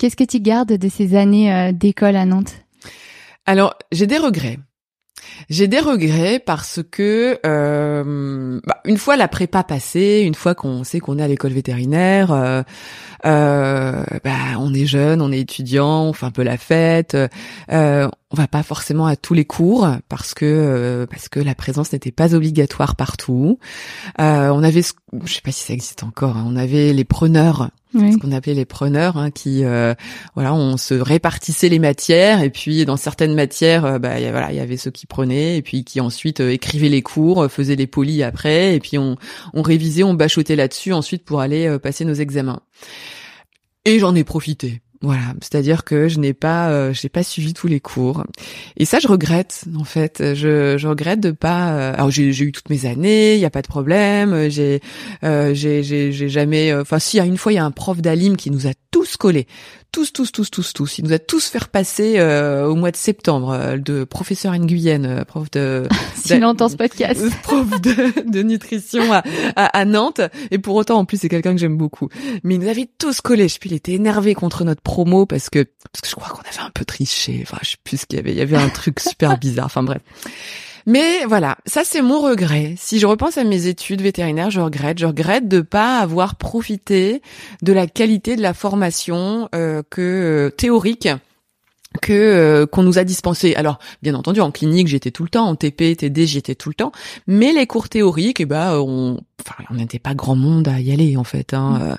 Qu'est-ce 0.02 0.16
que 0.16 0.24
tu 0.24 0.40
gardes 0.40 0.74
de 0.74 0.90
ces 0.90 1.16
années 1.16 1.54
euh, 1.54 1.72
d'école 1.72 2.16
à 2.16 2.26
Nantes? 2.26 2.56
Alors, 3.46 3.76
j'ai 3.92 4.08
des 4.08 4.18
regrets. 4.18 4.58
J'ai 5.48 5.68
des 5.68 5.80
regrets 5.80 6.40
parce 6.44 6.80
que 6.82 7.38
euh, 7.46 8.60
bah, 8.66 8.82
une 8.86 8.98
fois 8.98 9.16
la 9.16 9.28
prépa 9.28 9.64
passée, 9.64 10.24
une 10.26 10.34
fois 10.34 10.56
qu'on 10.56 10.84
sait 10.84 11.00
qu'on 11.00 11.20
est 11.20 11.22
à 11.22 11.28
l'école 11.28 11.52
vétérinaire, 11.52 12.32
euh, 12.32 12.64
bah, 14.24 14.32
on 14.58 14.74
est 14.74 14.88
jeune, 14.88 15.22
on 15.22 15.32
est 15.32 15.42
étudiant, 15.42 16.06
on 16.06 16.14
fait 16.14 16.26
un 16.26 16.32
peu 16.32 16.42
la 16.42 16.58
fête. 16.58 17.16
On 18.32 18.36
va 18.38 18.48
pas 18.48 18.64
forcément 18.64 19.06
à 19.08 19.16
tous 19.16 19.34
les 19.34 19.46
cours 19.46 19.88
parce 20.08 20.34
que 20.34 20.46
euh, 20.46 21.06
parce 21.06 21.28
que 21.30 21.40
la 21.40 21.54
présence 21.56 21.92
n'était 21.92 22.12
pas 22.12 22.34
obligatoire 22.34 22.96
partout. 22.96 23.60
Euh, 24.20 24.50
on 24.50 24.64
avait, 24.64 24.82
je 24.82 25.34
sais 25.34 25.42
pas 25.42 25.52
si 25.52 25.64
ça 25.64 25.74
existe 25.74 26.04
encore, 26.04 26.38
hein, 26.38 26.46
on 26.48 26.56
avait 26.56 26.94
les 26.94 27.04
preneurs 27.04 27.70
Oui. 27.94 28.14
ce 28.14 28.18
qu'on 28.18 28.32
appelait 28.32 28.54
les 28.54 28.64
preneurs, 28.66 29.18
hein, 29.18 29.32
qui 29.32 29.66
euh, 29.66 29.94
voilà, 30.36 30.54
on 30.54 30.78
se 30.78 30.94
répartissait 30.94 31.68
les 31.68 31.80
matières 31.80 32.42
et 32.42 32.50
puis 32.50 32.86
dans 32.86 32.96
certaines 32.96 33.36
matières, 33.36 33.84
euh, 33.84 34.00
bah 34.00 34.18
il 34.18 34.24
y 34.24 34.28
a- 34.28 34.32
voilà, 34.32 34.52
il 34.54 34.56
y 34.56 34.62
avait 34.62 34.78
ceux 34.78 34.92
qui 34.92 35.06
prenaient 35.08 35.58
et 35.58 35.62
puis 35.62 35.84
qui 35.84 36.00
ensuite 36.00 36.40
euh, 36.40 36.52
écrivaient 36.54 36.88
les 36.90 37.02
cours, 37.02 37.44
euh, 37.44 37.48
faisaient 37.50 37.76
les 37.76 37.88
polis 37.88 38.24
après 38.24 38.76
et 38.76 38.80
puis 38.80 38.98
on 38.98 39.18
on 39.54 39.62
révisait, 39.62 40.04
on 40.04 40.14
bachotait 40.14 40.56
là-dessus 40.56 40.94
ensuite 40.94 41.26
pour 41.26 41.42
aller 41.42 41.78
passer 41.80 42.06
nos 42.06 42.14
examens. 42.14 42.62
Et 43.84 44.00
j'en 44.00 44.16
ai 44.16 44.24
profité. 44.24 44.82
Voilà, 45.04 45.34
c'est-à-dire 45.42 45.84
que 45.84 46.08
je 46.08 46.20
n'ai 46.20 46.34
pas, 46.34 46.70
euh, 46.70 46.94
j'ai 46.94 47.10
pas 47.10 47.24
suivi 47.24 47.54
tous 47.56 47.66
les 47.66 47.80
cours, 47.80 48.24
et 48.78 48.86
ça 48.86 49.00
je 49.00 49.08
regrette 49.08 49.64
en 49.76 49.84
fait. 49.84 50.22
Je, 50.36 50.78
je 50.78 50.88
regrette 50.88 51.20
de 51.20 51.32
pas. 51.32 51.72
euh, 51.72 51.94
alors 51.96 52.12
j'ai 52.12 52.28
eu 52.30 52.52
toutes 52.52 52.70
mes 52.70 52.86
années, 52.86 53.34
il 53.34 53.40
y 53.40 53.46
a 53.46 53.50
pas 53.50 53.64
de 53.64 53.68
problème. 53.68 54.48
J'ai, 54.52 54.80
euh, 55.24 55.56
j'ai, 55.56 55.82
j'ai, 55.82 56.30
jamais. 56.30 56.72
euh, 56.72 56.82
Enfin, 56.82 57.00
si, 57.00 57.18
y 57.18 57.20
a 57.20 57.26
une 57.26 57.38
fois, 57.38 57.52
il 57.52 57.56
y 57.56 57.58
a 57.58 57.66
un 57.66 57.72
prof 57.72 58.00
d'alim 58.00 58.38
qui 58.38 58.52
nous 58.52 58.68
a 58.68 58.72
tous 58.92 59.18
collés, 59.18 59.48
tous, 59.92 60.14
tous, 60.14 60.32
tous, 60.32 60.50
tous, 60.50 60.74
tous. 60.74 60.98
Il 61.00 61.06
nous 61.06 61.14
a 61.14 61.20
tous 61.20 61.48
fait 61.48 61.58
repasser 61.58 62.18
euh, 62.18 62.66
au 62.66 62.76
mois 62.76 62.92
de 62.92 62.96
septembre, 62.96 63.52
euh, 63.52 63.78
de 63.78 64.04
professeur 64.06 64.54
Nguyen, 64.58 65.04
euh, 65.04 65.26
prof 65.26 65.52
de 65.52 65.88
S'il 66.16 66.46
entend 66.46 66.70
ce 66.70 66.78
podcast. 66.78 67.22
prof 67.44 67.70
de, 67.82 68.30
de 68.30 68.42
nutrition 68.42 69.12
à, 69.12 69.24
à, 69.56 69.66
à 69.66 69.86
Nantes. 69.86 70.22
Et 70.50 70.60
pour 70.60 70.76
autant, 70.76 71.00
en 71.00 71.06
plus, 71.06 71.18
c'est 71.18 71.30
quelqu'un 71.30 71.54
que 71.54 71.60
j'aime 71.60 71.78
beaucoup. 71.78 72.08
Mais 72.44 72.56
il 72.56 72.62
nous 72.62 72.70
avait 72.70 72.90
tous 72.98 73.22
collés. 73.22 73.48
Je 73.48 73.54
sais 73.54 73.60
plus, 73.60 73.70
il 73.70 73.76
était 73.76 73.94
énervé 73.94 74.34
contre 74.34 74.64
notre 74.64 74.82
promo 74.82 75.26
parce 75.26 75.50
que 75.50 75.64
parce 75.92 76.02
que 76.02 76.08
je 76.08 76.16
crois 76.16 76.30
qu'on 76.30 76.50
avait 76.50 76.66
un 76.66 76.72
peu 76.72 76.86
triché. 76.86 77.40
Enfin, 77.44 77.58
je 77.62 77.72
sais 77.72 77.78
plus 77.84 77.98
ce 77.98 78.06
qu'il 78.06 78.18
y 78.18 78.20
avait. 78.20 78.32
Il 78.32 78.38
y 78.38 78.42
avait 78.42 78.58
un 78.58 78.70
truc 78.70 79.00
super 79.00 79.38
bizarre. 79.38 79.66
Enfin 79.66 79.84
bref. 79.84 80.02
Mais 80.86 81.26
voilà, 81.26 81.58
ça 81.66 81.84
c'est 81.84 82.02
mon 82.02 82.22
regret. 82.22 82.76
Si 82.78 83.00
je 83.00 83.06
repense 83.06 83.38
à 83.38 83.44
mes 83.44 83.68
études 83.68 84.02
vétérinaires, 84.02 84.52
je 84.52 84.62
regrette. 84.62 85.00
Je 85.00 85.06
regrette 85.06 85.48
de 85.48 85.62
pas 85.62 86.00
avoir 86.00 86.36
profité 86.36 87.22
de 87.62 87.74
la 87.74 87.88
qualité 87.88 88.36
de 88.36 88.42
la 88.42 88.54
formation 88.54 89.50
euh, 89.56 89.84
que 89.90 90.02
euh, 90.02 90.50
théorique 90.50 91.10
que 92.02 92.14
euh, 92.14 92.66
qu'on 92.66 92.84
nous 92.84 92.98
a 92.98 93.04
dispensé. 93.04 93.56
Alors, 93.56 93.80
bien 94.02 94.16
entendu, 94.16 94.40
en 94.40 94.52
clinique, 94.52 94.88
j'étais 94.88 95.12
tout 95.12 95.24
le 95.24 95.30
temps, 95.30 95.48
en 95.48 95.56
TP, 95.56 95.96
TD, 95.98 96.26
j'y 96.26 96.38
étais 96.38 96.56
tout 96.56 96.70
le 96.70 96.76
temps. 96.76 96.92
Mais 97.28 97.52
les 97.52 97.68
cours 97.68 97.90
théoriques, 97.90 98.40
eh 98.40 98.46
ben, 98.46 98.80
on, 98.80 99.20
enfin, 99.46 99.64
on 99.70 99.76
n'était 99.76 100.00
pas 100.00 100.14
grand 100.14 100.36
monde 100.36 100.68
à 100.68 100.80
y 100.80 100.92
aller 100.92 101.18
en 101.18 101.24
fait. 101.24 101.54
Hein. 101.54 101.80
Euh, 101.82 101.96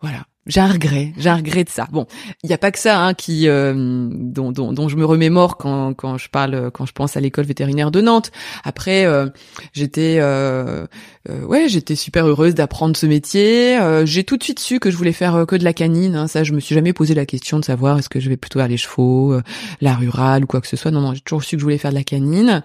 voilà. 0.00 0.24
J'ai 0.46 0.60
un 0.60 0.72
regret, 0.72 1.12
j'ai 1.18 1.28
un 1.28 1.36
regret 1.36 1.64
de 1.64 1.68
ça. 1.68 1.86
Bon, 1.92 2.06
il 2.42 2.46
n'y 2.46 2.54
a 2.54 2.58
pas 2.58 2.70
que 2.70 2.78
ça 2.78 2.98
hein, 2.98 3.12
qui 3.12 3.46
euh, 3.46 3.74
dont, 4.10 4.52
dont, 4.52 4.72
dont 4.72 4.88
je 4.88 4.96
me 4.96 5.04
remémore 5.04 5.58
quand, 5.58 5.92
quand 5.92 6.16
je 6.16 6.30
parle, 6.30 6.70
quand 6.70 6.86
je 6.86 6.92
pense 6.92 7.16
à 7.16 7.20
l'école 7.20 7.44
vétérinaire 7.44 7.90
de 7.90 8.00
Nantes. 8.00 8.32
Après, 8.64 9.04
euh, 9.04 9.28
j'étais, 9.74 10.16
euh, 10.18 10.86
euh, 11.28 11.44
ouais, 11.44 11.68
j'étais 11.68 11.96
super 11.96 12.26
heureuse 12.26 12.54
d'apprendre 12.54 12.96
ce 12.96 13.04
métier. 13.04 13.78
Euh, 13.78 14.06
j'ai 14.06 14.24
tout 14.24 14.38
de 14.38 14.42
suite 14.42 14.58
su 14.58 14.80
que 14.80 14.90
je 14.90 14.96
voulais 14.96 15.12
faire 15.12 15.34
euh, 15.34 15.44
que 15.44 15.54
de 15.54 15.64
la 15.64 15.74
canine. 15.74 16.16
Hein. 16.16 16.28
Ça, 16.28 16.44
je 16.44 16.54
me 16.54 16.60
suis 16.60 16.74
jamais 16.74 16.94
posé 16.94 17.12
la 17.14 17.26
question 17.26 17.58
de 17.58 17.64
savoir 17.64 17.98
est-ce 17.98 18.08
que 18.08 18.20
je 18.20 18.30
vais 18.30 18.38
plutôt 18.38 18.58
vers 18.58 18.68
les 18.68 18.78
chevaux, 18.78 19.38
la 19.82 19.94
rurale 19.94 20.44
ou 20.44 20.46
quoi 20.46 20.62
que 20.62 20.66
ce 20.66 20.76
soit. 20.76 20.90
Non, 20.90 21.00
non, 21.02 21.12
j'ai 21.12 21.20
toujours 21.20 21.44
su 21.44 21.56
que 21.56 21.60
je 21.60 21.64
voulais 21.64 21.78
faire 21.78 21.90
de 21.90 21.96
la 21.96 22.04
canine. 22.04 22.62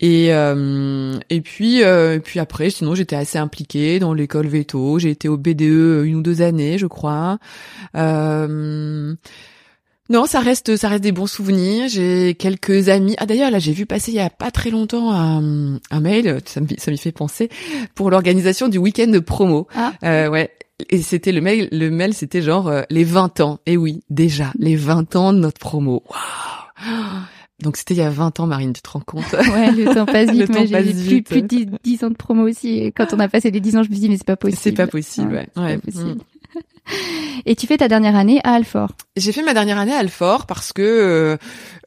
Et 0.00 0.28
et 0.28 1.40
puis 1.40 1.80
et 1.80 2.20
puis 2.22 2.40
après, 2.40 2.70
sinon, 2.70 2.94
j'étais 2.94 3.16
assez 3.16 3.38
impliquée 3.38 3.98
dans 4.00 4.12
l'école 4.12 4.48
veto. 4.48 4.98
J'ai 4.98 5.10
été 5.10 5.28
au 5.28 5.36
BDE 5.36 6.04
une 6.04 6.16
ou 6.16 6.22
deux 6.22 6.42
années, 6.42 6.78
je 6.78 6.86
crois. 6.86 7.38
Non, 10.10 10.26
ça 10.26 10.40
reste, 10.40 10.76
ça 10.76 10.88
reste 10.88 11.02
des 11.02 11.12
bons 11.12 11.26
souvenirs. 11.26 11.88
J'ai 11.88 12.34
quelques 12.34 12.88
amis. 12.88 13.14
Ah 13.18 13.26
d'ailleurs, 13.26 13.50
là, 13.50 13.58
j'ai 13.58 13.72
vu 13.72 13.86
passer 13.86 14.12
il 14.12 14.16
y 14.16 14.20
a 14.20 14.30
pas 14.30 14.50
très 14.50 14.70
longtemps 14.70 15.12
un, 15.12 15.76
un 15.90 16.00
mail. 16.00 16.40
Ça 16.44 16.60
me, 16.60 16.66
ça 16.76 16.90
m'y 16.90 16.98
fait 16.98 17.12
penser 17.12 17.48
pour 17.94 18.10
l'organisation 18.10 18.68
du 18.68 18.78
week-end 18.78 19.06
de 19.06 19.18
promo. 19.18 19.66
Ah. 19.74 19.92
Euh, 20.04 20.28
ouais. 20.28 20.50
Et 20.90 21.00
c'était 21.02 21.32
le 21.32 21.40
mail, 21.40 21.68
le 21.72 21.90
mail, 21.90 22.12
c'était 22.14 22.42
genre 22.42 22.68
euh, 22.68 22.82
les 22.90 23.04
20 23.04 23.40
ans. 23.40 23.60
Et 23.64 23.76
oui, 23.76 24.02
déjà, 24.10 24.52
les 24.58 24.76
20 24.76 25.16
ans 25.16 25.32
de 25.32 25.38
notre 25.38 25.58
promo. 25.58 26.02
Waouh 26.10 27.22
donc 27.62 27.76
c'était 27.76 27.94
il 27.94 27.98
y 27.98 28.02
a 28.02 28.10
20 28.10 28.40
ans, 28.40 28.46
Marine, 28.46 28.72
tu 28.72 28.82
te 28.82 28.90
rends 28.90 29.00
compte? 29.00 29.32
Ouais, 29.32 29.70
le 29.70 29.94
temps 29.94 30.06
passe 30.06 30.30
vite. 30.32 30.50
Moi, 30.50 30.66
j'ai 30.66 30.82
plus, 30.92 31.22
plus 31.22 31.42
de 31.42 31.78
10, 31.82 32.04
ans 32.04 32.10
de 32.10 32.16
promo 32.16 32.46
aussi. 32.48 32.78
Et 32.78 32.92
quand 32.92 33.14
on 33.14 33.20
a 33.20 33.28
passé 33.28 33.50
les 33.50 33.60
10 33.60 33.76
ans, 33.76 33.82
je 33.82 33.90
me 33.90 33.94
dis, 33.94 34.08
mais 34.08 34.16
c'est 34.16 34.26
pas 34.26 34.36
possible. 34.36 34.60
C'est 34.60 34.72
pas 34.72 34.86
possible, 34.86 35.32
ouais. 35.32 35.48
ouais. 35.56 35.78
Pas 35.78 35.82
possible. 35.82 36.10
Mm. 36.10 36.33
Et 37.46 37.56
tu 37.56 37.66
fais 37.66 37.78
ta 37.78 37.88
dernière 37.88 38.16
année 38.16 38.40
à 38.44 38.52
Alfort. 38.52 38.92
J'ai 39.16 39.32
fait 39.32 39.42
ma 39.42 39.54
dernière 39.54 39.78
année 39.78 39.94
à 39.94 39.98
Alfort 39.98 40.46
parce 40.46 40.72
que 40.72 40.82
euh, 40.82 41.36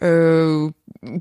euh 0.03 0.69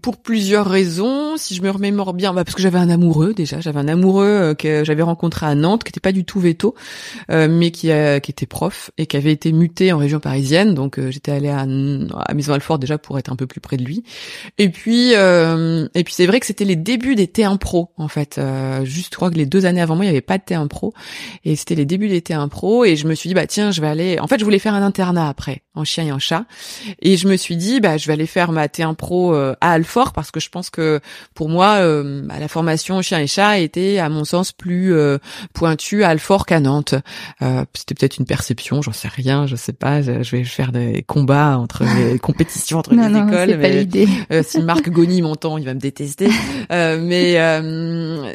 pour 0.02 0.16
plusieurs 0.16 0.66
raisons. 0.66 1.37
Si 1.37 1.55
je 1.55 1.62
me 1.62 1.71
remémore 1.71 2.14
bien, 2.14 2.33
bah 2.33 2.45
parce 2.45 2.55
que 2.55 2.62
j'avais 2.62 2.78
un 2.78 2.90
amoureux 2.90 3.35
déjà. 3.35 3.61
J'avais 3.61 3.78
un 3.78 3.88
amoureux 3.88 4.26
euh, 4.26 4.55
que 4.55 4.85
j'avais 4.85 5.02
rencontré 5.02 5.47
à 5.47 5.55
Nantes, 5.55 5.85
qui 5.85 5.90
était 5.90 6.00
pas 6.00 6.12
du 6.12 6.25
tout 6.25 6.40
veto, 6.40 6.75
euh, 7.31 7.49
mais 7.50 7.71
qui, 7.71 7.88
qui 8.23 8.31
était 8.31 8.47
prof 8.47 8.90
et 8.99 9.07
qui 9.07 9.16
avait 9.16 9.33
été 9.33 9.52
muté 9.52 9.93
en 9.93 9.99
région 9.99 10.21
parisienne. 10.21 10.75
Donc 10.75 10.99
euh, 10.99 11.11
j'étais 11.11 11.33
allée 11.33 11.49
à, 11.49 11.61
à 11.61 12.35
Maison 12.35 12.52
Alfort 12.52 12.78
déjà 12.78 12.99
pour 12.99 13.19
être 13.19 13.33
un 13.33 13.37
peu 13.37 13.47
plus 13.47 13.61
près 13.61 13.76
de 13.76 13.85
lui. 13.85 14.02
Et 14.59 14.69
puis 14.69 15.12
et 15.12 16.05
puis 16.05 16.14
c'est 16.14 16.26
vrai 16.26 16.40
que 16.40 16.47
c'était 16.47 16.64
les 16.64 16.76
débuts 16.76 17.14
des 17.14 17.26
T1 17.26 17.59
Pro 17.59 17.93
en 17.97 18.09
fait. 18.09 18.40
juste 18.85 19.12
je 19.12 19.16
crois 19.16 19.31
que 19.31 19.37
les 19.37 19.47
deux 19.47 19.66
années 19.66 19.81
avant 19.81 19.97
moi 19.97 20.05
il 20.05 20.09
y 20.09 20.11
avait 20.11 20.21
pas 20.21 20.38
de 20.38 20.43
T1 20.43 20.69
Pro 20.69 20.93
et 21.45 21.57
c'était 21.57 21.75
les 21.75 21.85
débuts 21.85 22.09
des 22.09 22.21
T1 22.21 22.49
Pro 22.49 22.85
et 22.85 22.97
je 22.97 23.07
me 23.07 23.14
suis 23.14 23.28
dit 23.28 23.35
bah 23.35 23.47
tiens 23.47 23.71
je 23.71 23.81
vais 23.81 23.88
aller. 23.88 24.19
En 24.21 24.26
fait 24.26 24.38
je 24.38 24.45
voulais 24.45 24.59
faire 24.59 24.75
un 24.75 24.83
internat 24.83 25.28
après 25.28 25.62
en 25.75 25.85
chien 25.85 26.05
et 26.05 26.12
en 26.12 26.19
chat 26.19 26.45
et 27.00 27.16
je 27.16 27.28
me 27.28 27.37
suis 27.37 27.57
dit 27.57 27.81
bah 27.81 27.97
je 27.97 28.07
vais 28.07 28.12
aller 28.12 28.26
faire 28.26 28.52
ma 28.52 28.66
T1 28.66 28.95
Pro 28.95 29.35
à 29.35 29.75
Alfort 29.76 30.12
parce 30.12 30.30
que 30.30 30.40
je 30.40 30.49
pense 30.49 30.71
que 30.71 31.00
pour 31.35 31.49
moi 31.49 31.76
euh, 31.76 32.23
bah, 32.25 32.38
la 32.38 32.49
formation 32.49 33.00
chien 33.02 33.21
et 33.21 33.26
chat 33.26 33.59
était 33.59 33.99
à 33.99 34.09
mon 34.09 34.25
sens 34.25 34.52
plus 34.52 34.92
euh, 34.95 35.18
pointue 35.52 36.02
à 36.02 36.11
Alfort 36.11 36.47
qu'à 36.47 36.61
Nantes. 36.61 36.95
Euh, 37.42 37.64
C'était 37.75 37.95
peut-être 37.95 38.18
une 38.18 38.26
perception, 38.26 38.83
j'en 38.83 38.92
sais 38.92 39.09
rien, 39.09 39.47
je 39.47 39.56
sais 39.56 39.73
pas. 39.73 40.02
Je, 40.02 40.30
vais 40.30 40.45
faire 40.45 40.73
des 40.73 41.02
combats 41.02 41.59
entre 41.59 41.85
les 41.97 42.18
compétitions 42.18 42.78
entre 42.78 42.90
les 42.90 43.09
non, 43.09 43.28
écoles. 43.28 43.56
Mais, 43.56 43.59
pas 43.59 43.68
l'idée. 43.68 44.09
Euh, 44.33 44.42
si 44.45 44.61
Marc 44.62 44.90
Goni 44.90 45.23
m'entend, 45.23 45.59
il 45.59 45.64
va 45.64 45.75
me 45.75 45.80
détester. 45.80 46.28
Euh, 46.73 46.99
mais 47.00 47.35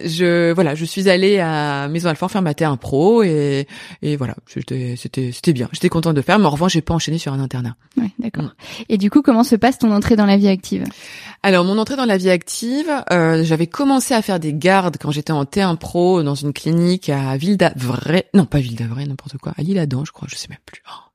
je 0.07 0.53
voilà, 0.53 0.73
je 0.73 0.85
suis 0.85 1.09
allée 1.09 1.39
à 1.39 1.89
Maison 1.89 2.09
Alfort 2.09 2.31
faire 2.31 2.41
ma 2.41 2.53
T1 2.53 2.77
pro 2.77 3.23
et 3.23 3.67
et 4.01 4.15
voilà, 4.15 4.35
c'était 4.47 4.95
c'était 4.95 5.31
c'était 5.33 5.53
bien. 5.53 5.67
J'étais 5.73 5.89
contente 5.89 6.15
de 6.15 6.21
faire, 6.21 6.39
mais 6.39 6.45
en 6.45 6.51
revanche, 6.51 6.73
j'ai 6.73 6.81
pas 6.81 6.93
enchaîné 6.93 7.17
sur 7.17 7.33
un 7.33 7.39
internat. 7.39 7.75
Ouais, 7.97 8.11
d'accord. 8.19 8.45
Mm. 8.45 8.53
Et 8.89 8.97
du 8.97 9.09
coup, 9.09 9.21
comment 9.21 9.43
se 9.43 9.55
passe 9.55 9.79
ton 9.79 9.91
entrée 9.91 10.15
dans 10.15 10.25
la 10.25 10.37
vie 10.37 10.47
active? 10.47 10.85
Alors 11.43 11.65
mon 11.65 11.77
entrée 11.77 11.95
dans 11.95 12.05
la 12.05 12.17
vie 12.17 12.29
active, 12.29 12.91
euh, 13.11 13.43
j'avais 13.43 13.67
commencé 13.67 14.13
à 14.13 14.21
faire 14.21 14.39
des 14.39 14.53
gardes 14.53 14.97
quand 14.99 15.11
j'étais 15.11 15.31
en 15.31 15.43
T1 15.43 15.77
Pro 15.77 16.23
dans 16.23 16.35
une 16.35 16.53
clinique 16.53 17.09
à 17.09 17.35
Ville 17.37 17.57
d'Avray, 17.57 18.25
non 18.33 18.45
pas 18.45 18.59
Ville 18.59 18.75
d'Avray, 18.75 19.07
n'importe 19.07 19.37
quoi, 19.37 19.53
à 19.57 19.61
Lille-Adam, 19.61 20.05
je 20.05 20.11
crois, 20.11 20.27
je 20.29 20.35
sais 20.35 20.47
même 20.49 20.59
plus. 20.65 20.83
Oh. 20.87 21.11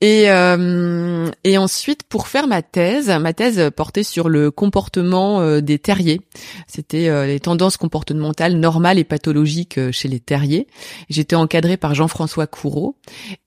Et, 0.00 0.24
euh, 0.30 1.28
et 1.44 1.58
ensuite, 1.58 2.02
pour 2.02 2.26
faire 2.26 2.46
ma 2.46 2.62
thèse, 2.62 3.08
ma 3.08 3.32
thèse 3.32 3.70
portait 3.74 4.02
sur 4.02 4.28
le 4.28 4.50
comportement 4.50 5.40
euh, 5.40 5.60
des 5.60 5.78
terriers. 5.78 6.20
C'était 6.66 7.08
euh, 7.08 7.26
les 7.26 7.40
tendances 7.40 7.76
comportementales 7.76 8.56
normales 8.56 8.98
et 8.98 9.04
pathologiques 9.04 9.78
chez 9.92 10.08
les 10.08 10.20
terriers. 10.20 10.66
J'étais 11.08 11.36
encadrée 11.36 11.76
par 11.76 11.94
Jean-François 11.94 12.46
Courreau. 12.46 12.96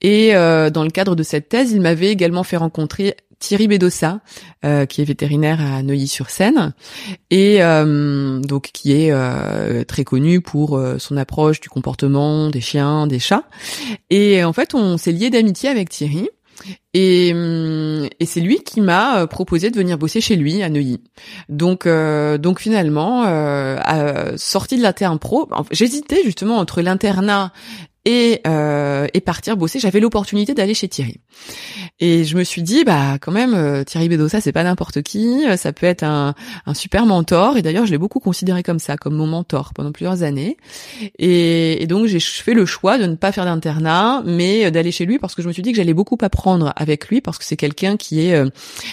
Et 0.01 0.33
dans 0.33 0.83
le 0.83 0.89
cadre 0.89 1.15
de 1.15 1.23
cette 1.23 1.49
thèse, 1.49 1.71
il 1.71 1.81
m'avait 1.81 2.09
également 2.09 2.43
fait 2.43 2.57
rencontrer 2.57 3.15
Thierry 3.45 3.67
Bedossa, 3.67 4.21
euh, 4.65 4.87
qui 4.87 5.03
est 5.03 5.05
vétérinaire 5.05 5.61
à 5.61 5.83
Neuilly-sur-Seine 5.83 6.73
et 7.29 7.61
euh, 7.61 8.39
donc 8.39 8.71
qui 8.73 8.93
est 8.93 9.11
euh, 9.11 9.83
très 9.83 10.03
connu 10.03 10.41
pour 10.41 10.81
son 10.97 11.15
approche 11.15 11.59
du 11.59 11.69
comportement 11.69 12.49
des 12.49 12.61
chiens, 12.61 13.05
des 13.05 13.19
chats. 13.19 13.43
Et 14.09 14.43
en 14.43 14.51
fait, 14.51 14.73
on 14.73 14.97
s'est 14.97 15.11
lié 15.11 15.29
d'amitié 15.29 15.69
avec 15.69 15.89
Thierry. 15.89 16.27
Et, 16.95 17.35
c'est 18.25 18.39
lui 18.39 18.63
qui 18.63 18.81
m'a 18.81 19.27
proposé 19.27 19.69
de 19.69 19.77
venir 19.77 19.99
bosser 19.99 20.21
chez 20.21 20.35
lui 20.35 20.63
à 20.63 20.69
Neuilly. 20.69 21.03
Donc, 21.47 21.87
donc 21.87 22.59
finalement, 22.59 23.25
euh, 23.27 24.33
sorti 24.37 24.77
de 24.77 24.83
T1 24.83 25.19
Pro, 25.19 25.47
j'hésitais 25.69 26.23
justement 26.23 26.57
entre 26.57 26.81
l'internat 26.81 27.51
et, 28.05 28.41
euh, 28.47 29.07
et 29.13 29.21
partir 29.21 29.57
bosser. 29.57 29.79
J'avais 29.79 29.99
l'opportunité 29.99 30.53
d'aller 30.53 30.73
chez 30.73 30.87
Thierry. 30.87 31.19
Et 31.99 32.23
je 32.23 32.37
me 32.37 32.43
suis 32.43 32.61
dit, 32.61 32.83
bah 32.83 33.17
quand 33.19 33.31
même, 33.31 33.53
euh, 33.53 33.83
Thierry 33.83 34.09
Bedossa, 34.09 34.41
c'est 34.41 34.51
pas 34.51 34.63
n'importe 34.63 35.01
qui, 35.01 35.45
euh, 35.47 35.57
ça 35.57 35.73
peut 35.73 35.85
être 35.85 36.03
un, 36.03 36.35
un 36.65 36.73
super 36.73 37.05
mentor. 37.05 37.57
Et 37.57 37.61
d'ailleurs, 37.61 37.85
je 37.85 37.91
l'ai 37.91 37.97
beaucoup 37.97 38.19
considéré 38.19 38.63
comme 38.63 38.79
ça, 38.79 38.97
comme 38.97 39.15
mon 39.15 39.27
mentor 39.27 39.73
pendant 39.73 39.91
plusieurs 39.91 40.23
années. 40.23 40.57
Et, 41.17 41.85
donc, 41.87 42.07
j'ai 42.07 42.19
fait 42.19 42.53
le 42.53 42.65
choix 42.65 42.97
de 42.97 43.05
ne 43.05 43.15
pas 43.15 43.31
faire 43.31 43.45
d'internat, 43.45 44.23
mais 44.25 44.69
d'aller 44.71 44.91
chez 44.91 45.05
lui 45.05 45.19
parce 45.19 45.35
que 45.35 45.41
je 45.41 45.47
me 45.47 45.53
suis 45.53 45.61
dit 45.61 45.71
que 45.71 45.77
j'allais 45.77 45.93
beaucoup 45.93 46.17
apprendre 46.21 46.73
avec 46.75 47.07
lui 47.07 47.21
parce 47.21 47.37
que 47.37 47.45
c'est 47.45 47.55
quelqu'un 47.57 47.97
qui 47.97 48.27
est 48.27 48.35
euh, 48.35 48.49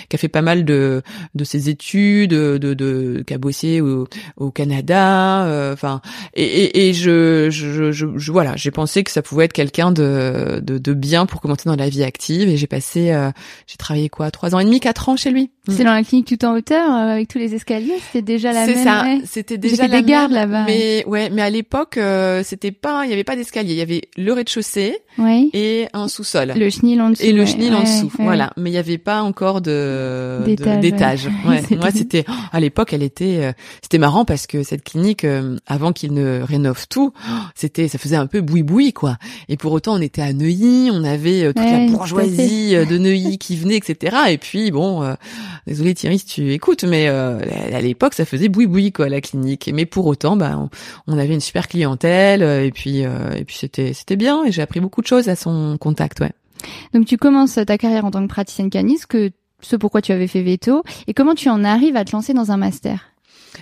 qui 0.09 0.17
a 0.17 0.19
fait 0.19 0.29
pas 0.29 0.43
mal 0.43 0.65
de 0.65 1.03
de 1.35 1.45
ses 1.45 1.69
études, 1.69 2.31
de, 2.31 2.59
de, 2.59 3.25
qui 3.27 3.35
a 3.35 3.39
bossé 3.39 3.81
au, 3.81 4.07
au 4.37 4.51
Canada, 4.51 5.73
enfin, 5.73 6.01
et, 6.35 6.45
et, 6.45 6.89
et 6.89 6.95
je, 6.95 7.49
je, 7.51 7.91
je 7.93 8.33
voilà, 8.33 8.57
j'ai 8.57 8.71
pensé 8.71 9.02
que 9.05 9.11
ça 9.11 9.23
pouvait 9.23 9.47
être 9.47 9.53
quelqu'un 9.53 9.93
de, 9.93 10.61
de, 10.63 10.93
bien 10.93 11.27
pour 11.27 11.41
commencer 11.41 11.69
dans 11.69 11.77
la 11.77 11.89
vie 11.89 12.03
active. 12.03 12.49
Et 12.49 12.57
j'ai 12.57 12.67
passé, 12.67 13.13
euh, 13.13 13.31
j'ai 13.67 13.77
travaillé 13.77 14.09
quoi, 14.09 14.31
trois 14.31 14.55
ans 14.55 14.59
et 14.59 14.65
demi, 14.65 14.81
quatre 14.81 15.09
ans 15.09 15.17
chez 15.17 15.31
lui. 15.31 15.51
C'est 15.69 15.85
dans 15.85 15.95
la 15.95 16.03
clinique 16.03 16.27
tout 16.27 16.45
en 16.45 16.57
hauteur 16.57 16.91
euh, 16.91 17.13
avec 17.13 17.29
tous 17.29 17.39
les 17.39 17.55
escaliers. 17.55 17.99
C'était 18.07 18.23
déjà 18.23 18.53
la 18.53 18.67
même. 18.67 18.77
C'est 18.77 18.83
ça. 18.83 19.05
C'était 19.25 19.59
déjà 19.59 19.87
la 19.87 20.01
des 20.01 20.07
gardes 20.07 20.33
là-bas. 20.33 20.65
Mais 20.67 21.05
ouais, 21.07 21.31
mais 21.31 21.43
à 21.43 21.51
l'époque, 21.51 21.97
euh, 21.99 22.43
c'était 22.45 22.73
pas, 22.73 23.05
il 23.05 23.11
y 23.11 23.13
avait 23.13 23.25
pas 23.25 23.37
d'escalier. 23.37 23.73
Il 23.73 23.79
y 23.79 23.83
avait 23.83 24.03
le 24.17 24.33
rez-de-chaussée 24.33 24.99
oui. 25.19 25.51
et 25.53 25.87
un 25.93 26.09
sous-sol. 26.09 26.55
Le 26.57 26.69
chenil 26.69 27.01
en 27.01 27.11
dessous. 27.11 27.23
Et 27.23 27.33
le 27.33 27.47
chenil 27.47 27.75
en 27.75 27.83
dessous. 27.83 28.11
Voilà. 28.19 28.53
Mais 28.57 28.71
il 28.71 28.75
y 28.75 28.79
avait 28.79 28.99
pas 28.99 29.23
encore 29.23 29.61
de 29.61 30.41
d'étage. 30.81 31.29
Ouais. 31.47 31.63
Moi, 31.77 31.91
c'était 31.93 32.25
à 32.53 32.61
l'époque, 32.61 32.93
elle 32.93 33.03
était, 33.03 33.55
c'était 33.83 33.99
marrant 33.99 34.25
parce 34.25 34.47
que 34.47 34.63
cette 34.63 34.83
clinique, 34.83 35.27
avant 35.67 35.93
qu'il 35.93 36.13
ne 36.13 36.43
rénove 36.43 36.87
tout, 36.89 37.13
c'était, 37.55 37.89
ça 37.89 37.99
faisait 37.99 38.17
un 38.17 38.27
peu 38.27 38.41
boui 38.41 38.63
boui 38.63 38.93
quoi. 38.93 39.17
Et 39.49 39.57
pour 39.57 39.73
autant, 39.73 39.95
on 39.95 40.01
était 40.01 40.23
à 40.23 40.33
Neuilly, 40.33 40.91
on 40.93 41.05
avait 41.05 41.45
euh, 41.45 41.53
toute 41.53 41.65
la 41.65 41.87
bourgeoisie 41.87 42.75
euh, 42.75 42.85
de 42.85 42.99
Neuilly 42.99 43.39
qui 43.39 43.57
venait, 43.57 43.77
etc. 43.77 44.17
Et 44.31 44.39
puis 44.39 44.71
bon, 44.71 45.03
euh, 45.03 45.15
désolé 45.67 45.95
Thierry 45.95 46.19
si 46.19 46.27
tu 46.27 46.53
écoutes, 46.53 46.85
mais 46.85 47.09
à 47.09 47.81
l'époque, 47.81 48.15
ça 48.15 48.25
faisait 48.25 48.49
boui 48.49 48.67
boui 48.67 48.93
quoi 48.93 49.09
la 49.09 49.21
clinique. 49.21 49.71
Mais 49.73 49.87
pour 49.87 50.07
autant, 50.07 50.37
bah, 50.37 50.69
on, 51.07 51.19
avait 51.19 51.35
une 51.35 51.41
super 51.41 51.69
clientèle 51.69 52.43
et 52.43 52.71
puis 52.73 53.01
et 53.01 53.45
puis 53.45 53.57
c'était 53.57 53.93
c'était 53.93 54.17
bien 54.17 54.45
et 54.45 54.53
j'ai 54.53 54.63
appris 54.63 54.81
beaucoup 54.81 55.03
de 55.03 55.07
choses 55.07 55.29
à 55.29 55.37
son 55.37 55.77
contact, 55.79 56.21
ouais. 56.21 56.33
Donc 56.95 57.07
tu 57.07 57.17
commences 57.17 57.59
ta 57.67 57.79
carrière 57.79 58.05
en 58.05 58.11
tant 58.11 58.23
que 58.23 58.29
praticienne 58.29 58.71
caniste, 58.71 59.07
que 59.07 59.31
ce 59.61 59.77
pourquoi 59.77 60.03
tu 60.03 60.13
avais 60.13 60.27
fait 60.27 60.43
veto, 60.43 60.83
et 61.07 61.15
comment 61.15 61.35
tu 61.35 61.49
en 61.49 61.65
arrives 61.65 61.97
à 61.97 62.05
te 62.05 62.13
lancer 62.13 62.35
dans 62.35 62.51
un 62.51 62.57
master? 62.57 63.13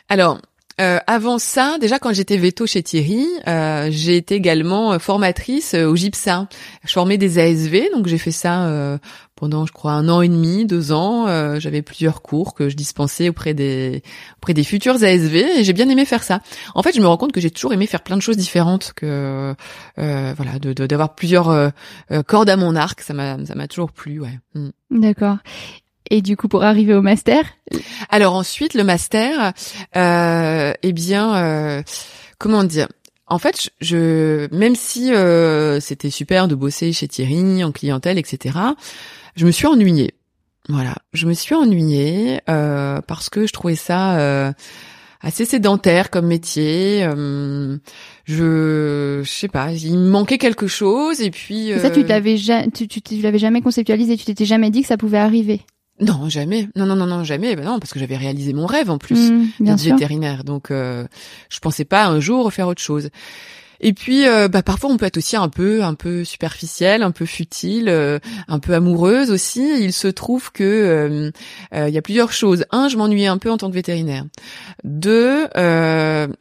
Alors, 0.08 0.40
euh, 0.80 0.98
avant 1.06 1.38
ça, 1.38 1.76
déjà 1.78 1.98
quand 1.98 2.12
j'étais 2.12 2.38
veto 2.38 2.66
chez 2.66 2.82
Thierry, 2.82 3.26
euh, 3.46 3.88
j'ai 3.90 4.16
été 4.16 4.34
également 4.34 4.94
euh, 4.94 4.98
formatrice 4.98 5.74
au 5.74 5.94
GIPSA. 5.94 6.48
Je 6.84 6.92
formais 6.92 7.18
des 7.18 7.38
ASV, 7.38 7.90
donc 7.92 8.06
j'ai 8.06 8.16
fait 8.16 8.30
ça 8.30 8.98
pendant, 9.36 9.66
je 9.66 9.72
crois, 9.72 9.92
un 9.92 10.08
an 10.08 10.22
et 10.22 10.28
demi, 10.28 10.64
deux 10.66 10.92
ans. 10.92 11.26
J'avais 11.58 11.82
plusieurs 11.82 12.22
cours 12.22 12.54
que 12.54 12.68
je 12.68 12.76
dispensais 12.76 13.28
auprès 13.28 13.54
des 13.54 14.02
auprès 14.38 14.54
des 14.54 14.64
futurs 14.64 15.02
ASV 15.02 15.36
et 15.58 15.64
j'ai 15.64 15.72
bien 15.72 15.88
aimé 15.88 16.04
faire 16.04 16.22
ça. 16.22 16.40
En 16.74 16.82
fait, 16.82 16.94
je 16.94 17.00
me 17.00 17.06
rends 17.06 17.16
compte 17.16 17.32
que 17.32 17.40
j'ai 17.40 17.50
toujours 17.50 17.72
aimé 17.72 17.86
faire 17.86 18.02
plein 18.02 18.16
de 18.16 18.22
choses 18.22 18.36
différentes, 18.36 18.92
que 18.94 19.54
voilà, 19.96 20.58
de 20.60 20.72
d'avoir 20.72 21.14
plusieurs 21.14 21.72
cordes 22.26 22.50
à 22.50 22.56
mon 22.56 22.74
arc. 22.76 23.00
Ça 23.00 23.12
m'a 23.14 23.44
ça 23.44 23.54
m'a 23.54 23.68
toujours 23.68 23.92
plu, 23.92 24.20
ouais. 24.20 24.38
Mm. 24.54 24.70
D'accord. 24.90 25.36
Et 26.10 26.22
du 26.22 26.36
coup, 26.36 26.48
pour 26.48 26.64
arriver 26.64 26.92
au 26.94 27.02
master 27.02 27.44
Alors 28.08 28.34
ensuite, 28.34 28.74
le 28.74 28.82
master, 28.82 29.52
euh, 29.96 30.72
eh 30.82 30.92
bien, 30.92 31.36
euh, 31.36 31.82
comment 32.38 32.64
dire? 32.64 32.88
En 33.28 33.38
fait, 33.38 33.70
je, 33.80 34.52
même 34.52 34.74
si 34.74 35.14
euh, 35.14 35.78
c'était 35.78 36.10
super 36.10 36.48
de 36.48 36.56
bosser 36.56 36.92
chez 36.92 37.06
Thierry 37.06 37.62
en 37.62 37.70
clientèle, 37.70 38.18
etc., 38.18 38.58
je 39.36 39.46
me 39.46 39.52
suis 39.52 39.68
ennuyée. 39.68 40.14
Voilà, 40.68 40.96
je 41.12 41.26
me 41.28 41.32
suis 41.32 41.54
ennuyée 41.54 42.40
euh, 42.50 43.00
parce 43.06 43.30
que 43.30 43.46
je 43.46 43.52
trouvais 43.52 43.76
ça 43.76 44.18
euh, 44.18 44.52
assez 45.20 45.44
sédentaire 45.44 46.10
comme 46.10 46.26
métier. 46.26 47.04
Euh, 47.04 47.78
je, 48.24 49.20
je 49.22 49.30
sais 49.30 49.48
pas, 49.48 49.72
il 49.72 49.96
me 49.96 50.10
manquait 50.10 50.38
quelque 50.38 50.66
chose 50.66 51.20
et 51.20 51.30
puis. 51.30 51.70
ça, 51.80 51.90
tu 51.90 52.02
l'avais 52.02 52.36
tu, 52.74 52.88
tu 52.88 53.20
l'avais 53.20 53.38
jamais 53.38 53.62
conceptualisé, 53.62 54.16
tu 54.16 54.24
t'étais 54.24 54.44
jamais 54.44 54.70
dit 54.70 54.82
que 54.82 54.88
ça 54.88 54.96
pouvait 54.96 55.18
arriver. 55.18 55.60
Non, 56.00 56.28
jamais. 56.28 56.68
Non, 56.76 56.86
non, 56.86 56.96
non, 56.96 57.06
non, 57.06 57.24
jamais. 57.24 57.56
Ben 57.56 57.64
non, 57.64 57.78
parce 57.78 57.92
que 57.92 57.98
j'avais 57.98 58.16
réalisé 58.16 58.52
mon 58.52 58.66
rêve 58.66 58.90
en 58.90 58.98
plus 58.98 59.30
mmh, 59.30 59.48
d'être 59.60 59.82
vétérinaire. 59.82 60.44
Donc, 60.44 60.70
euh, 60.70 61.06
je 61.50 61.58
pensais 61.60 61.84
pas 61.84 62.06
un 62.06 62.20
jour 62.20 62.52
faire 62.52 62.68
autre 62.68 62.82
chose. 62.82 63.10
Et 63.80 63.92
puis, 63.92 64.26
euh, 64.26 64.48
bah, 64.48 64.62
parfois, 64.62 64.90
on 64.90 64.96
peut 64.96 65.06
être 65.06 65.16
aussi 65.16 65.36
un 65.36 65.48
peu, 65.48 65.82
un 65.82 65.94
peu 65.94 66.24
superficielle, 66.24 67.02
un 67.02 67.10
peu 67.10 67.24
futile, 67.24 67.88
euh, 67.88 68.18
un 68.48 68.58
peu 68.58 68.74
amoureuse 68.74 69.30
aussi. 69.30 69.82
Il 69.82 69.92
se 69.92 70.08
trouve 70.08 70.52
que 70.52 71.30
euh, 71.72 71.88
il 71.88 71.94
y 71.94 71.98
a 71.98 72.02
plusieurs 72.02 72.32
choses. 72.32 72.64
Un, 72.70 72.88
je 72.88 72.96
m'ennuyais 72.96 73.26
un 73.26 73.38
peu 73.38 73.50
en 73.50 73.56
tant 73.56 73.68
que 73.68 73.74
vétérinaire. 73.74 74.24
Deux, 74.84 75.46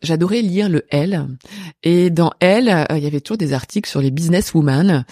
j'adorais 0.02 0.42
lire 0.42 0.70
le 0.70 0.86
L. 0.90 1.28
Et 1.84 2.10
dans 2.10 2.32
L, 2.40 2.86
il 2.92 3.04
y 3.04 3.08
avait 3.08 3.22
toujours 3.22 3.38
des 3.38 3.54
articles 3.54 3.90
sur 3.90 4.02
les 4.02 4.12
businesswomen 4.12 5.06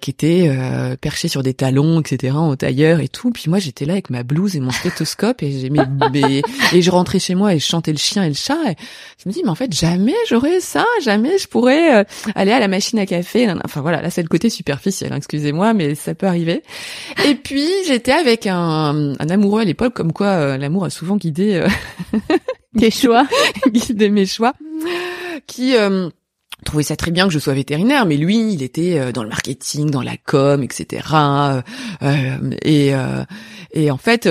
qui 0.00 0.10
étaient 0.10 0.96
perchés 1.00 1.28
sur 1.28 1.42
des 1.42 1.54
talons, 1.54 2.00
etc., 2.00 2.36
au 2.36 2.56
tailleur 2.56 3.00
et 3.00 3.08
tout. 3.08 3.30
Puis 3.30 3.44
moi, 3.48 3.58
j'étais 3.58 3.84
là 3.84 3.94
avec 3.94 4.10
ma 4.10 4.22
blouse 4.22 4.56
et 4.56 4.60
mon 4.60 4.70
stéthoscope 4.70 5.42
et 5.42 5.52
j'ai 5.52 5.70
et 6.72 6.82
je 6.82 6.90
rentrais 6.90 7.18
chez 7.18 7.34
moi 7.34 7.54
et 7.54 7.58
je 7.58 7.66
chantais 7.66 7.92
le 7.92 7.98
chien 7.98 8.22
et 8.22 8.28
le 8.28 8.34
chat. 8.34 8.58
Et 8.70 8.76
je 9.22 9.28
me 9.28 9.32
dis, 9.32 9.42
mais 9.42 9.50
en 9.50 9.54
fait, 9.54 9.72
jamais 9.72 10.14
j'aurais 10.28 10.60
ça, 10.60 10.84
je 11.38 11.46
pourrais 11.48 12.00
euh, 12.00 12.04
aller 12.34 12.52
à 12.52 12.60
la 12.60 12.68
machine 12.68 12.98
à 12.98 13.06
café. 13.06 13.52
Enfin 13.64 13.80
voilà, 13.80 14.02
là 14.02 14.10
c'est 14.10 14.22
le 14.22 14.28
côté 14.28 14.50
superficiel, 14.50 15.12
hein, 15.12 15.16
excusez-moi, 15.16 15.74
mais 15.74 15.94
ça 15.94 16.14
peut 16.14 16.26
arriver. 16.26 16.62
Et 17.26 17.34
puis 17.34 17.68
j'étais 17.86 18.12
avec 18.12 18.46
un, 18.46 19.14
un, 19.18 19.28
amoureux 19.28 19.62
à 19.62 19.64
l'époque, 19.64 19.94
comme 19.94 20.12
quoi 20.12 20.26
euh, 20.28 20.56
l'amour 20.56 20.84
a 20.84 20.90
souvent 20.90 21.16
guidé 21.16 21.54
euh, 21.54 21.68
tes 22.78 22.90
choix, 22.90 23.26
guidé 23.68 24.10
mes 24.10 24.26
choix, 24.26 24.52
qui 25.46 25.74
trouvait 26.64 26.82
ça 26.82 26.96
très 26.96 27.10
bien 27.10 27.26
que 27.26 27.32
je 27.32 27.38
sois 27.38 27.52
vétérinaire, 27.52 28.06
mais 28.06 28.16
lui, 28.16 28.52
il 28.52 28.62
était 28.62 29.12
dans 29.12 29.22
le 29.22 29.28
marketing, 29.28 29.90
dans 29.90 30.02
la 30.02 30.16
com, 30.16 30.62
etc. 30.62 31.06
et 32.62 32.92
et 33.76 33.90
en 33.90 33.96
fait, 33.96 34.28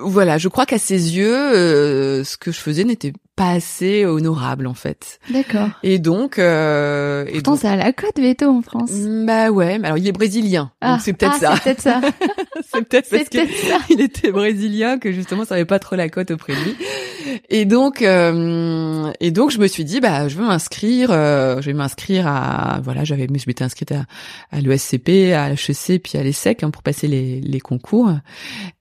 voilà, 0.00 0.38
je 0.38 0.48
crois 0.48 0.66
qu'à 0.66 0.78
ses 0.78 1.16
yeux, 1.16 2.24
ce 2.24 2.36
que 2.36 2.50
je 2.50 2.58
faisais 2.58 2.84
n'était 2.84 3.12
pas 3.34 3.50
assez 3.50 4.04
honorable 4.04 4.66
en 4.66 4.74
fait. 4.74 5.18
D'accord. 5.30 5.70
Et 5.82 5.98
donc 5.98 6.38
euh, 6.38 7.24
Pourtant 7.32 7.56
c'est 7.56 7.68
à 7.68 7.76
la 7.76 7.92
côte 7.92 8.18
veto 8.18 8.46
en 8.46 8.60
France. 8.60 8.90
Mm, 8.90 9.26
bah 9.26 9.50
ouais, 9.50 9.78
mais 9.78 9.86
alors 9.86 9.98
il 9.98 10.06
est 10.06 10.12
brésilien. 10.12 10.70
Ah, 10.82 10.98
c'est 11.00 11.14
peut-être 11.14 11.36
ah, 11.36 11.38
ça. 11.38 11.54
C'est 11.56 11.62
peut-être 11.62 11.80
ça. 11.80 12.00
c'est 12.72 12.82
peut-être 12.82 13.10
parce 13.10 13.86
qu'il 13.86 14.00
était 14.00 14.32
brésilien 14.32 14.98
que 14.98 15.12
justement 15.12 15.44
ça 15.46 15.54
avait 15.54 15.64
pas 15.64 15.78
trop 15.78 15.96
la 15.96 16.10
cote 16.10 16.30
auprès 16.30 16.54
de 16.54 16.60
lui. 16.60 16.76
Et 17.48 17.64
donc 17.64 18.02
euh, 18.02 19.10
et 19.20 19.30
donc 19.30 19.50
je 19.50 19.58
me 19.58 19.66
suis 19.66 19.84
dit 19.84 20.00
bah 20.00 20.28
je 20.28 20.36
veux 20.36 20.46
m'inscrire 20.46 21.10
euh, 21.10 21.60
je 21.62 21.66
vais 21.66 21.74
m'inscrire 21.74 22.26
à 22.26 22.80
voilà, 22.84 23.04
j'avais 23.04 23.26
je 23.26 23.44
m'étais 23.46 23.64
inscrite 23.64 23.92
à, 23.92 24.04
à 24.50 24.60
l'ESCP, 24.60 25.32
à 25.32 25.48
l'HEC 25.48 26.02
puis 26.02 26.18
à 26.18 26.22
l'ESSEC 26.22 26.62
hein, 26.64 26.70
pour 26.70 26.82
passer 26.82 27.08
les 27.08 27.40
les 27.40 27.60
concours. 27.60 28.12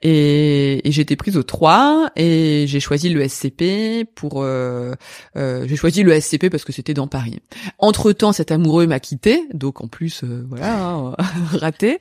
Et, 0.01 0.87
et 0.87 1.01
été 1.01 1.15
prise 1.15 1.37
au 1.37 1.43
3 1.43 2.11
et 2.15 2.65
j'ai 2.67 2.79
choisi 2.79 3.09
l'ESCP 3.09 4.05
pour 4.15 4.40
euh, 4.41 4.93
euh, 5.35 5.65
j'ai 5.67 5.75
choisi 5.75 6.03
le 6.03 6.19
SCP 6.19 6.49
parce 6.49 6.63
que 6.63 6.71
c'était 6.71 6.93
dans 6.93 7.07
Paris. 7.07 7.39
Entre 7.79 8.11
temps, 8.11 8.31
cet 8.31 8.51
amoureux 8.51 8.87
m'a 8.87 8.99
quitté, 8.99 9.47
donc 9.53 9.81
en 9.81 9.87
plus, 9.87 10.23
euh, 10.23 10.45
voilà, 10.49 10.83
hein, 10.83 11.15
raté. 11.53 11.99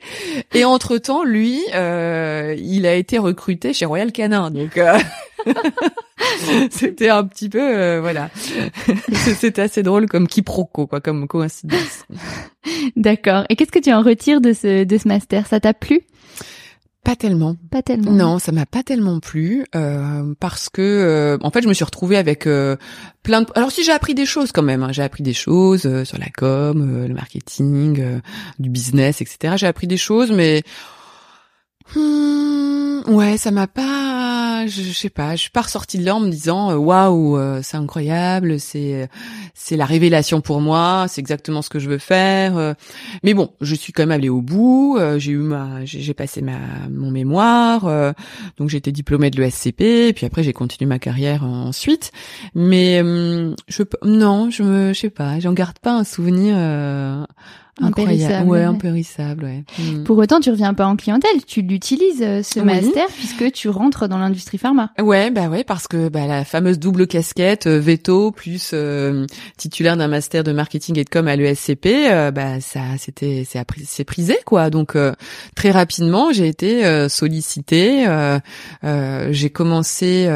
Et 0.53 0.65
entre 0.65 0.97
temps, 0.97 1.23
lui, 1.23 1.61
il 1.67 2.85
a 2.85 2.95
été 2.95 3.17
recruté 3.17 3.73
chez 3.73 3.85
Royal 3.85 4.11
Canin, 4.11 4.51
donc. 4.51 4.79
c'était 6.69 7.09
un 7.09 7.23
petit 7.23 7.49
peu 7.49 7.97
voilà 7.97 8.29
c'était 9.11 9.63
assez 9.63 9.81
drôle 9.81 10.05
comme 10.05 10.27
quiproquo 10.27 10.85
quoi 10.85 11.01
comme 11.01 11.27
coïncidence 11.27 12.05
d'accord 12.95 13.45
et 13.49 13.55
qu'est-ce 13.55 13.71
que 13.71 13.79
tu 13.79 13.91
en 13.91 14.03
retires 14.03 14.39
de 14.39 14.53
ce 14.53 14.83
de 14.83 14.97
ce 14.97 15.07
master? 15.07 15.47
Ça 15.47 15.59
t'a 15.59 15.73
plu? 15.73 16.01
Pas 17.03 17.15
tellement. 17.15 17.55
Pas 17.71 17.81
tellement. 17.81 18.11
Non, 18.11 18.39
ça 18.39 18.51
m'a 18.51 18.67
pas 18.67 18.83
tellement 18.83 19.19
plu 19.19 19.65
euh, 19.75 20.35
parce 20.39 20.69
que 20.69 20.81
euh, 20.81 21.37
en 21.41 21.49
fait, 21.49 21.63
je 21.63 21.67
me 21.67 21.73
suis 21.73 21.83
retrouvée 21.83 22.17
avec 22.17 22.45
euh, 22.45 22.75
plein 23.23 23.41
de. 23.41 23.47
Alors 23.55 23.71
si 23.71 23.83
j'ai 23.83 23.91
appris 23.91 24.13
des 24.13 24.27
choses 24.27 24.51
quand 24.51 24.61
même, 24.61 24.83
hein. 24.83 24.91
j'ai 24.91 25.01
appris 25.01 25.23
des 25.23 25.33
choses 25.33 25.87
euh, 25.87 26.05
sur 26.05 26.19
la 26.19 26.29
com, 26.29 27.07
le 27.07 27.13
marketing, 27.13 28.21
du 28.59 28.69
business, 28.69 29.21
etc. 29.21 29.55
J'ai 29.57 29.67
appris 29.67 29.87
des 29.87 29.97
choses, 29.97 30.31
mais 30.31 30.61
hmm, 31.95 33.01
ouais, 33.07 33.37
ça 33.37 33.49
m'a 33.49 33.65
pas 33.67 34.40
je, 34.67 34.81
sais 34.93 35.09
pas, 35.09 35.35
je 35.35 35.41
suis 35.41 35.49
pas 35.49 35.61
ressortie 35.61 35.97
de 35.97 36.05
là 36.05 36.15
en 36.15 36.19
me 36.19 36.29
disant 36.29 36.71
euh, 36.71 36.75
waouh, 36.75 37.37
euh, 37.37 37.61
c'est 37.63 37.77
incroyable, 37.77 38.59
c'est 38.59 39.09
c'est 39.53 39.77
la 39.77 39.85
révélation 39.85 40.41
pour 40.41 40.61
moi, 40.61 41.05
c'est 41.07 41.21
exactement 41.21 41.61
ce 41.61 41.69
que 41.69 41.79
je 41.79 41.89
veux 41.89 41.97
faire. 41.97 42.57
Euh. 42.57 42.73
Mais 43.23 43.33
bon, 43.33 43.51
je 43.61 43.75
suis 43.75 43.93
quand 43.93 44.03
même 44.03 44.11
allée 44.11 44.29
au 44.29 44.41
bout. 44.41 44.99
J'ai 45.17 45.31
eu 45.31 45.37
ma, 45.37 45.85
j'ai 45.85 46.13
passé 46.13 46.41
ma 46.41 46.57
mon 46.89 47.11
mémoire, 47.11 48.13
donc 48.57 48.73
été 48.73 48.91
diplômée 48.91 49.29
de 49.29 49.41
l'ESCP, 49.41 49.81
et 49.81 50.13
puis 50.13 50.25
après 50.25 50.43
j'ai 50.43 50.53
continué 50.53 50.87
ma 50.87 50.99
carrière 50.99 51.43
ensuite. 51.43 52.11
Mais 52.55 52.99
je 53.67 53.83
non, 54.03 54.49
je 54.49 54.63
me, 54.63 54.93
je 54.93 54.99
sais 54.99 55.09
pas, 55.09 55.39
j'en 55.39 55.53
garde 55.53 55.79
pas 55.79 55.93
un 55.93 56.03
souvenir 56.03 56.55
Incroyable. 57.79 58.49
Ouais, 58.49 58.63
impérissable, 58.63 59.45
ouais. 59.45 59.63
Hmm. 59.79 60.03
Pour 60.03 60.17
autant, 60.17 60.41
tu 60.41 60.49
reviens 60.49 60.73
pas 60.73 60.85
en 60.85 60.97
clientèle, 60.97 61.45
tu 61.47 61.61
l'utilises 61.61 62.21
euh, 62.21 62.43
ce 62.43 62.59
master 62.59 63.07
puisque 63.07 63.51
tu 63.53 63.69
rentres 63.69 64.09
dans 64.09 64.17
l'industrie 64.17 64.57
pharma. 64.57 64.91
Ouais, 64.99 65.31
bah 65.31 65.47
ouais, 65.47 65.63
parce 65.63 65.87
que 65.87 66.09
bah, 66.09 66.27
la 66.27 66.43
fameuse 66.43 66.79
double 66.79 67.07
casquette 67.07 67.67
euh, 67.67 67.79
veto 67.79 68.31
plus 68.31 68.71
euh, 68.73 69.25
titulaire 69.57 69.95
d'un 69.95 70.09
master 70.09 70.43
de 70.43 70.51
marketing 70.51 70.99
et 70.99 71.05
de 71.05 71.09
com 71.09 71.27
à 71.27 71.35
l'ESCP, 71.37 71.87
bah 72.33 72.59
ça 72.59 72.81
c'était 72.97 73.47
c'est 73.47 73.63
c'est 73.85 74.03
prisé 74.03 74.37
quoi. 74.45 74.69
Donc 74.69 74.97
très 75.55 75.71
rapidement, 75.71 76.33
j'ai 76.33 76.47
été 76.47 77.07
sollicitée. 77.09 78.05
j'ai 78.83 79.49
commencé 79.49 80.29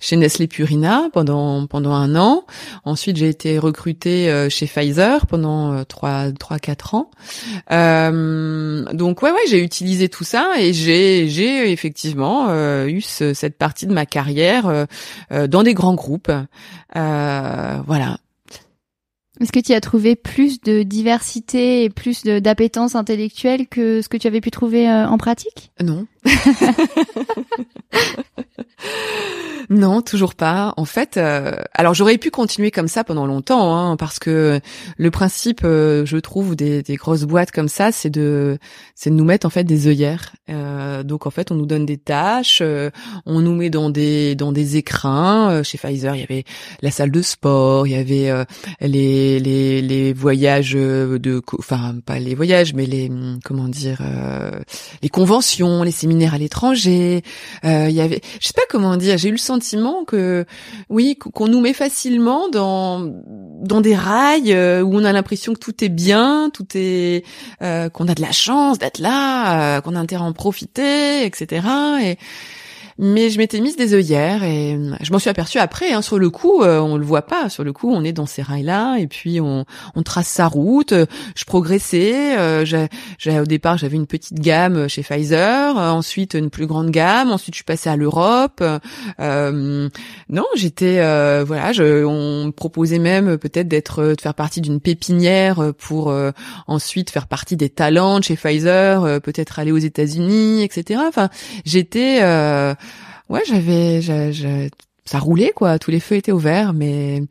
chez 0.00 0.16
Nestlé 0.16 0.46
Purina 0.46 1.08
pendant 1.12 1.66
pendant 1.66 1.92
un 1.92 2.16
an. 2.16 2.44
Ensuite, 2.84 3.16
j'ai 3.16 3.28
été 3.28 3.58
recrutée 3.58 4.48
chez 4.50 4.66
Pfizer 4.66 5.26
pendant 5.26 5.84
trois 5.84 6.32
trois 6.32 6.58
quatre 6.62 6.94
ans. 6.94 7.10
Euh, 7.70 8.84
donc 8.94 9.20
ouais 9.22 9.30
ouais, 9.30 9.42
j'ai 9.48 9.62
utilisé 9.62 10.08
tout 10.08 10.24
ça 10.24 10.52
et 10.58 10.72
j'ai 10.72 11.28
j'ai 11.28 11.70
effectivement 11.70 12.46
euh, 12.48 12.86
eu 12.86 13.02
cette 13.02 13.58
partie 13.58 13.86
de 13.86 13.92
ma 13.92 14.06
carrière 14.06 14.86
euh, 15.30 15.46
dans 15.46 15.62
des 15.62 15.74
grands 15.74 15.94
groupes. 15.94 16.32
voilà. 16.94 18.18
Est-ce 19.40 19.52
que 19.52 19.60
tu 19.60 19.72
as 19.72 19.80
trouvé 19.80 20.14
plus 20.14 20.60
de 20.60 20.82
diversité 20.84 21.84
et 21.84 21.90
plus 21.90 22.22
d'appétence 22.22 22.94
intellectuelle 22.94 23.66
que 23.66 24.00
ce 24.00 24.08
que 24.08 24.16
tu 24.16 24.26
avais 24.28 24.40
pu 24.40 24.50
trouver 24.50 24.88
en 24.88 25.18
pratique? 25.18 25.72
Non. 25.82 26.06
Non, 29.72 30.02
toujours 30.02 30.34
pas. 30.34 30.74
En 30.76 30.84
fait, 30.84 31.16
euh, 31.16 31.52
alors 31.72 31.94
j'aurais 31.94 32.18
pu 32.18 32.30
continuer 32.30 32.70
comme 32.70 32.88
ça 32.88 33.04
pendant 33.04 33.26
longtemps, 33.26 33.74
hein, 33.74 33.96
parce 33.96 34.18
que 34.18 34.60
le 34.98 35.10
principe, 35.10 35.62
euh, 35.64 36.04
je 36.04 36.18
trouve, 36.18 36.56
des, 36.56 36.82
des, 36.82 36.96
grosses 36.96 37.22
boîtes 37.22 37.52
comme 37.52 37.68
ça, 37.68 37.90
c'est 37.90 38.10
de, 38.10 38.58
c'est 38.94 39.08
de 39.08 39.14
nous 39.14 39.24
mettre 39.24 39.46
en 39.46 39.50
fait 39.50 39.64
des 39.64 39.86
œillères. 39.86 40.34
Euh, 40.50 41.02
donc 41.04 41.26
en 41.26 41.30
fait, 41.30 41.50
on 41.50 41.54
nous 41.54 41.64
donne 41.64 41.86
des 41.86 41.96
tâches, 41.96 42.58
euh, 42.60 42.90
on 43.24 43.40
nous 43.40 43.54
met 43.54 43.70
dans 43.70 43.88
des 43.88 44.34
dans 44.34 44.52
des 44.52 44.76
écrins. 44.76 45.62
chez 45.62 45.78
Pfizer, 45.78 46.16
il 46.16 46.20
y 46.20 46.24
avait 46.24 46.44
la 46.82 46.90
salle 46.90 47.10
de 47.10 47.22
sport, 47.22 47.86
il 47.86 47.92
y 47.92 47.96
avait 47.96 48.30
les, 48.82 49.40
les 49.40 49.80
les 49.80 50.12
voyages 50.12 50.72
de, 50.72 51.42
enfin 51.58 51.94
pas 52.04 52.18
les 52.18 52.34
voyages, 52.34 52.74
mais 52.74 52.84
les 52.84 53.10
comment 53.42 53.68
dire, 53.68 54.02
les 55.02 55.08
conventions, 55.08 55.82
les 55.82 55.90
séminaires 55.92 56.11
à 56.32 56.38
l'étranger. 56.38 57.22
il 57.64 57.90
y 57.90 58.00
avait, 58.00 58.20
je 58.40 58.46
sais 58.46 58.54
pas 58.54 58.62
comment 58.68 58.96
dire, 58.96 59.18
j'ai 59.18 59.28
eu 59.28 59.32
le 59.32 59.38
sentiment 59.38 60.04
que 60.04 60.44
oui 60.88 61.16
qu'on 61.16 61.48
nous 61.48 61.60
met 61.60 61.72
facilement 61.72 62.48
dans 62.48 63.12
dans 63.62 63.80
des 63.80 63.94
rails 63.94 64.52
euh, 64.52 64.82
où 64.82 64.96
on 64.96 65.04
a 65.04 65.12
l'impression 65.12 65.54
que 65.54 65.58
tout 65.58 65.84
est 65.84 65.88
bien, 65.88 66.50
tout 66.52 66.66
est 66.74 67.24
euh, 67.62 67.88
qu'on 67.88 68.08
a 68.08 68.14
de 68.14 68.20
la 68.20 68.32
chance 68.32 68.78
d'être 68.78 68.98
là, 68.98 69.76
euh, 69.76 69.80
qu'on 69.80 69.94
a 69.94 70.00
intérêt 70.00 70.24
à 70.24 70.26
en 70.26 70.32
profiter, 70.32 71.24
etc. 71.24 71.66
Et 72.02 72.18
mais 73.04 73.30
je 73.30 73.38
m'étais 73.38 73.60
mise 73.60 73.74
des 73.74 73.94
œillères 73.94 74.44
et 74.44 74.78
je 75.00 75.12
m'en 75.12 75.18
suis 75.18 75.28
aperçue 75.28 75.58
après. 75.58 75.92
Hein, 75.92 76.02
sur 76.02 76.20
le 76.20 76.30
coup, 76.30 76.62
euh, 76.62 76.78
on 76.78 76.96
le 76.96 77.04
voit 77.04 77.22
pas. 77.22 77.48
Sur 77.48 77.64
le 77.64 77.72
coup, 77.72 77.90
on 77.90 78.04
est 78.04 78.12
dans 78.12 78.26
ces 78.26 78.42
rails-là 78.42 78.98
et 78.98 79.08
puis 79.08 79.40
on, 79.40 79.64
on 79.96 80.02
trace 80.04 80.28
sa 80.28 80.46
route. 80.46 80.94
Je 81.34 81.44
progressais. 81.44 82.38
Euh, 82.38 82.64
j'ai, 82.64 83.40
au 83.40 83.44
départ, 83.44 83.76
j'avais 83.76 83.96
une 83.96 84.06
petite 84.06 84.38
gamme 84.38 84.88
chez 84.88 85.02
Pfizer. 85.02 85.76
Euh, 85.76 85.90
ensuite, 85.90 86.34
une 86.34 86.48
plus 86.48 86.68
grande 86.68 86.90
gamme. 86.90 87.32
Ensuite, 87.32 87.54
je 87.54 87.58
suis 87.58 87.64
passée 87.64 87.90
à 87.90 87.96
l'Europe. 87.96 88.62
Euh, 89.18 89.88
non, 90.28 90.46
j'étais 90.54 90.98
voilà. 91.44 91.72
Je, 91.72 92.04
on 92.04 92.46
me 92.46 92.50
proposait 92.52 93.00
même 93.00 93.36
peut-être 93.36 93.66
d'être 93.66 94.14
de 94.14 94.20
faire 94.20 94.34
partie 94.34 94.60
d'une 94.60 94.80
pépinière 94.80 95.72
pour 95.76 96.14
ensuite 96.68 97.10
faire 97.10 97.26
partie 97.26 97.56
des 97.56 97.68
talents 97.68 98.22
chez 98.22 98.36
Pfizer. 98.36 99.20
peut-être 99.20 99.58
aller 99.58 99.72
aux 99.72 99.78
États-Unis, 99.78 100.62
etc. 100.62 101.00
Enfin, 101.08 101.30
j'étais 101.64 102.20
ouais, 103.28 103.42
j'avais, 103.46 104.00
ça 105.04 105.18
roulait 105.18 105.52
quoi, 105.54 105.78
tous 105.78 105.90
les 105.90 106.00
feux 106.00 106.16
étaient 106.16 106.32
ouverts, 106.32 106.72
mais 106.72 107.22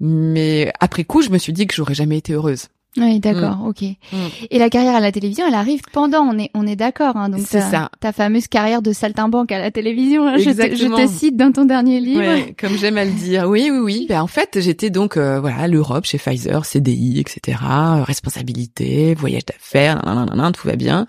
mais 0.00 0.72
après 0.80 1.04
coup, 1.04 1.22
je 1.22 1.30
me 1.30 1.38
suis 1.38 1.52
dit 1.52 1.66
que 1.66 1.74
j'aurais 1.74 1.94
jamais 1.94 2.16
été 2.16 2.32
heureuse. 2.32 2.68
Oui, 2.96 3.20
d'accord, 3.20 3.58
ok. 3.66 3.82
Mm. 3.82 4.16
Et 4.50 4.58
la 4.58 4.68
carrière 4.68 4.96
à 4.96 5.00
la 5.00 5.12
télévision, 5.12 5.46
elle 5.46 5.54
arrive 5.54 5.80
pendant, 5.92 6.22
on 6.22 6.36
est, 6.38 6.50
on 6.54 6.66
est 6.66 6.74
d'accord. 6.74 7.16
Hein, 7.16 7.28
donc 7.28 7.42
C'est 7.46 7.60
ça. 7.60 7.88
ta 8.00 8.12
fameuse 8.12 8.48
carrière 8.48 8.82
de 8.82 8.92
saltimbanque 8.92 9.52
à 9.52 9.60
la 9.60 9.70
télévision, 9.70 10.26
hein, 10.26 10.38
je, 10.38 10.44
te, 10.44 10.44
je 10.44 10.50
Exactement. 10.50 10.96
te 10.96 11.06
cite 11.06 11.36
dans 11.36 11.52
ton 11.52 11.66
dernier 11.66 12.00
livre. 12.00 12.20
Ouais, 12.20 12.54
comme 12.58 12.76
j'aime 12.76 12.98
à 12.98 13.04
le 13.04 13.12
dire. 13.12 13.44
Oui, 13.48 13.68
oui, 13.70 13.78
oui. 13.78 14.06
Ben, 14.08 14.20
en 14.22 14.26
fait, 14.26 14.58
j'étais 14.60 14.90
donc 14.90 15.16
euh, 15.16 15.38
voilà 15.38 15.58
à 15.58 15.68
l'Europe 15.68 16.04
chez 16.04 16.18
Pfizer, 16.18 16.64
CDI, 16.64 17.20
etc. 17.20 17.58
euh, 17.62 18.02
Responsabilité, 18.02 19.14
voyage 19.14 19.44
d'affaires, 19.46 20.02
tout 20.52 20.66
va 20.66 20.74
bien. 20.74 21.06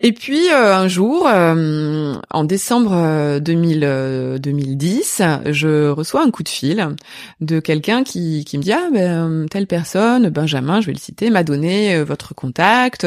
Et 0.00 0.12
puis 0.12 0.50
euh, 0.50 0.76
un 0.76 0.88
jour, 0.88 1.26
euh, 1.26 2.14
en 2.30 2.44
décembre 2.44 2.92
euh, 2.92 3.40
2000, 3.40 3.80
euh, 3.82 4.38
2010, 4.38 5.22
je 5.46 5.88
reçois 5.88 6.22
un 6.22 6.30
coup 6.30 6.42
de 6.42 6.50
fil 6.50 6.86
de 7.40 7.60
quelqu'un 7.60 8.04
qui, 8.04 8.44
qui 8.44 8.58
me 8.58 8.62
dit 8.62 8.72
ah 8.72 8.88
ben 8.92 9.46
telle 9.50 9.66
personne, 9.66 10.28
Benjamin, 10.28 10.82
je 10.82 10.86
vais 10.86 10.92
le 10.92 10.98
citer, 10.98 11.30
m'a 11.30 11.44
donné 11.44 12.02
votre 12.02 12.34
contact. 12.34 13.06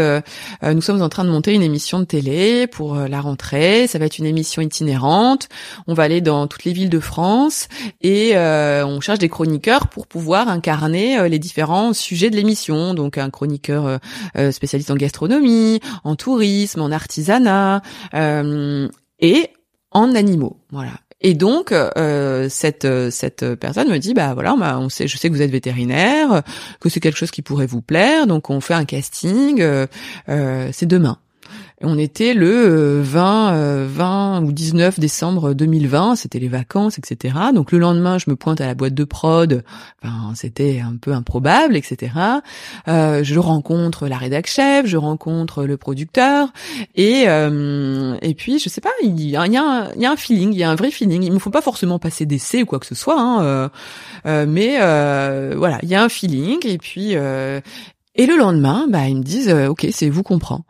Nous 0.64 0.82
sommes 0.82 1.02
en 1.02 1.10
train 1.10 1.24
de 1.26 1.30
monter 1.30 1.54
une 1.54 1.62
émission 1.62 2.00
de 2.00 2.06
télé 2.06 2.66
pour 2.68 2.96
la 2.96 3.22
rentrée. 3.22 3.88
Ça 3.88 4.00
va 4.00 4.06
être 4.06 4.18
une 4.18 4.26
émission 4.26 4.62
itinérante. 4.62 5.48
On 5.88 5.94
va 5.94 6.04
aller 6.04 6.22
dans 6.22 6.48
toutes 6.48 6.64
les 6.64 6.74
villes 6.74 6.90
de 6.90 7.00
France 7.00 7.68
et 8.02 8.32
euh, 8.36 8.86
on 8.86 9.00
cherche 9.00 9.20
des 9.20 9.30
chroniqueurs 9.30 9.88
pour 9.88 10.08
pouvoir 10.08 10.50
incarner 10.50 11.30
les 11.30 11.40
différents 11.40 11.94
sujets 11.94 12.30
de 12.30 12.36
l'émission. 12.36 12.94
Donc 12.94 13.18
un 13.18 13.30
chroniqueur 13.30 14.00
spécialiste 14.52 14.92
en 14.92 14.96
gastronomie, 14.96 15.80
en 16.04 16.16
tourisme, 16.16 16.79
artisanat 16.92 17.82
euh, 18.14 18.88
et 19.20 19.50
en 19.92 20.16
animaux. 20.16 20.58
Voilà. 20.72 20.92
Et 21.22 21.34
donc 21.34 21.74
euh, 21.74 22.48
cette 22.50 22.88
cette 23.12 23.56
personne 23.56 23.90
me 23.90 23.98
dit 23.98 24.14
bah 24.14 24.34
voilà 24.34 24.54
on, 24.54 24.58
m'a- 24.58 24.78
on 24.80 24.88
sait 24.88 25.06
je 25.10 25.18
sais 25.18 25.28
que 25.30 25.34
vous 25.34 25.42
êtes 25.42 25.52
vétérinaire 25.52 26.44
que 26.80 26.88
c'est 26.88 27.02
quelque 27.02 27.18
chose 27.18 27.32
qui 27.32 27.42
pourrait 27.42 27.66
vous 27.66 27.82
plaire 27.82 28.26
donc 28.26 28.50
on 28.50 28.62
fait 28.62 28.74
un 28.74 28.86
casting 28.86 29.60
euh, 29.60 29.86
euh, 30.30 30.70
c'est 30.72 30.86
demain 30.86 31.18
on 31.82 31.98
était 31.98 32.34
le 32.34 32.50
euh, 32.50 33.02
20, 33.04 33.54
euh, 33.54 33.88
20 33.90 34.44
ou 34.44 34.52
19 34.52 35.00
décembre 35.00 35.54
2020, 35.54 36.16
c'était 36.16 36.40
les 36.40 36.48
vacances, 36.48 36.98
etc. 36.98 37.36
Donc 37.54 37.72
le 37.72 37.80
lendemain, 37.80 38.18
je 38.18 38.30
me 38.30 38.36
pointe 38.36 38.60
à 38.62 38.66
la 38.66 38.76
boîte 38.76 38.94
de 38.94 39.04
prod, 39.04 39.64
enfin, 40.04 40.34
c'était 40.36 40.82
un 40.86 40.96
peu 40.98 41.14
improbable, 41.14 41.76
etc. 41.76 42.12
Euh, 42.88 43.24
je 43.24 43.40
rencontre 43.40 44.08
la 44.08 44.18
rédac 44.18 44.48
chef, 44.48 44.86
je 44.86 44.98
rencontre 44.98 45.64
le 45.64 45.78
producteur, 45.78 46.50
et 46.96 47.26
euh, 47.28 48.18
et 48.22 48.34
puis 48.34 48.60
je 48.60 48.68
sais 48.70 48.82
pas, 48.82 48.92
il 49.02 49.22
y 49.22 49.36
a, 49.36 49.42
un, 49.42 50.16
feeling, 50.18 50.52
il 50.54 50.60
y 50.60 50.64
a 50.64 50.70
un 50.70 50.76
vrai 50.76 50.92
feeling. 50.92 51.24
Il 51.24 51.32
me 51.32 51.40
faut 51.40 51.50
pas 51.50 51.62
forcément 51.62 52.00
passer 52.00 52.26
d'essai 52.26 52.64
ou 52.64 52.66
quoi 52.66 52.80
que 52.80 52.86
ce 52.86 52.96
soit, 52.96 53.20
hein, 53.20 53.44
euh, 53.44 53.70
euh, 54.26 54.46
mais 54.48 54.78
euh, 54.82 55.56
voilà, 55.58 55.80
il 55.84 55.90
y 55.90 55.96
a 55.96 56.04
un 56.04 56.10
feeling, 56.10 56.58
et 56.66 56.78
puis 56.78 57.12
euh, 57.16 57.62
et 58.16 58.26
le 58.26 58.36
lendemain, 58.36 58.86
bah 58.90 59.08
ils 59.08 59.16
me 59.16 59.24
disent, 59.24 59.50
euh, 59.50 59.68
ok, 59.68 59.88
c'est 59.92 60.10
vous 60.10 60.24
comprend. 60.24 60.66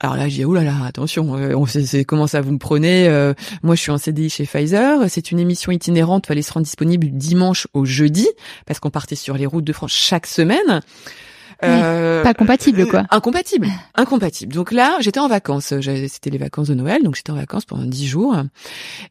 Alors 0.00 0.16
là, 0.16 0.28
j'ai 0.28 0.38
dit, 0.38 0.44
oh 0.44 0.52
là 0.54 0.64
là, 0.64 0.74
attention, 0.84 1.36
euh, 1.36 1.54
on 1.54 1.66
sait, 1.66 1.84
c'est 1.86 2.04
comment 2.04 2.26
ça 2.26 2.40
vous 2.40 2.52
me 2.52 2.58
prenez. 2.58 3.06
euh, 3.08 3.32
moi, 3.62 3.74
je 3.74 3.80
suis 3.80 3.90
en 3.90 3.96
CDI 3.98 4.28
chez 4.28 4.44
Pfizer. 4.44 4.98
C'est 5.08 5.30
une 5.30 5.38
émission 5.38 5.72
itinérante, 5.72 6.26
fallait 6.26 6.42
se 6.42 6.52
rendre 6.52 6.64
disponible 6.66 7.08
dimanche 7.12 7.66
au 7.72 7.84
jeudi, 7.84 8.26
parce 8.66 8.80
qu'on 8.80 8.90
partait 8.90 9.14
sur 9.14 9.36
les 9.36 9.46
routes 9.46 9.64
de 9.64 9.72
France 9.72 9.92
chaque 9.92 10.26
semaine. 10.26 10.80
Euh, 11.62 12.22
Pas 12.24 12.34
compatible, 12.34 12.86
quoi. 12.88 13.04
Incompatible, 13.10 13.68
incompatible. 13.94 14.52
Donc 14.52 14.72
là, 14.72 14.96
j'étais 15.00 15.20
en 15.20 15.28
vacances. 15.28 15.72
C'était 15.80 16.30
les 16.30 16.38
vacances 16.38 16.68
de 16.68 16.74
Noël, 16.74 17.02
donc 17.02 17.14
j'étais 17.14 17.30
en 17.30 17.36
vacances 17.36 17.64
pendant 17.64 17.84
dix 17.86 18.06
jours. 18.06 18.36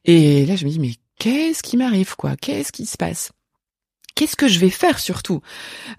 Et 0.05 0.45
là, 0.45 0.55
je 0.57 0.65
me 0.65 0.69
dis, 0.69 0.79
mais 0.79 0.91
qu'est-ce 1.17 1.63
qui 1.63 1.77
m'arrive, 1.77 2.15
quoi? 2.17 2.35
Qu'est-ce 2.35 2.71
qui 2.73 2.85
se 2.85 2.97
passe? 2.97 3.31
Qu'est-ce 4.15 4.35
que 4.35 4.47
je 4.47 4.59
vais 4.59 4.69
faire 4.69 4.99
surtout? 4.99 5.41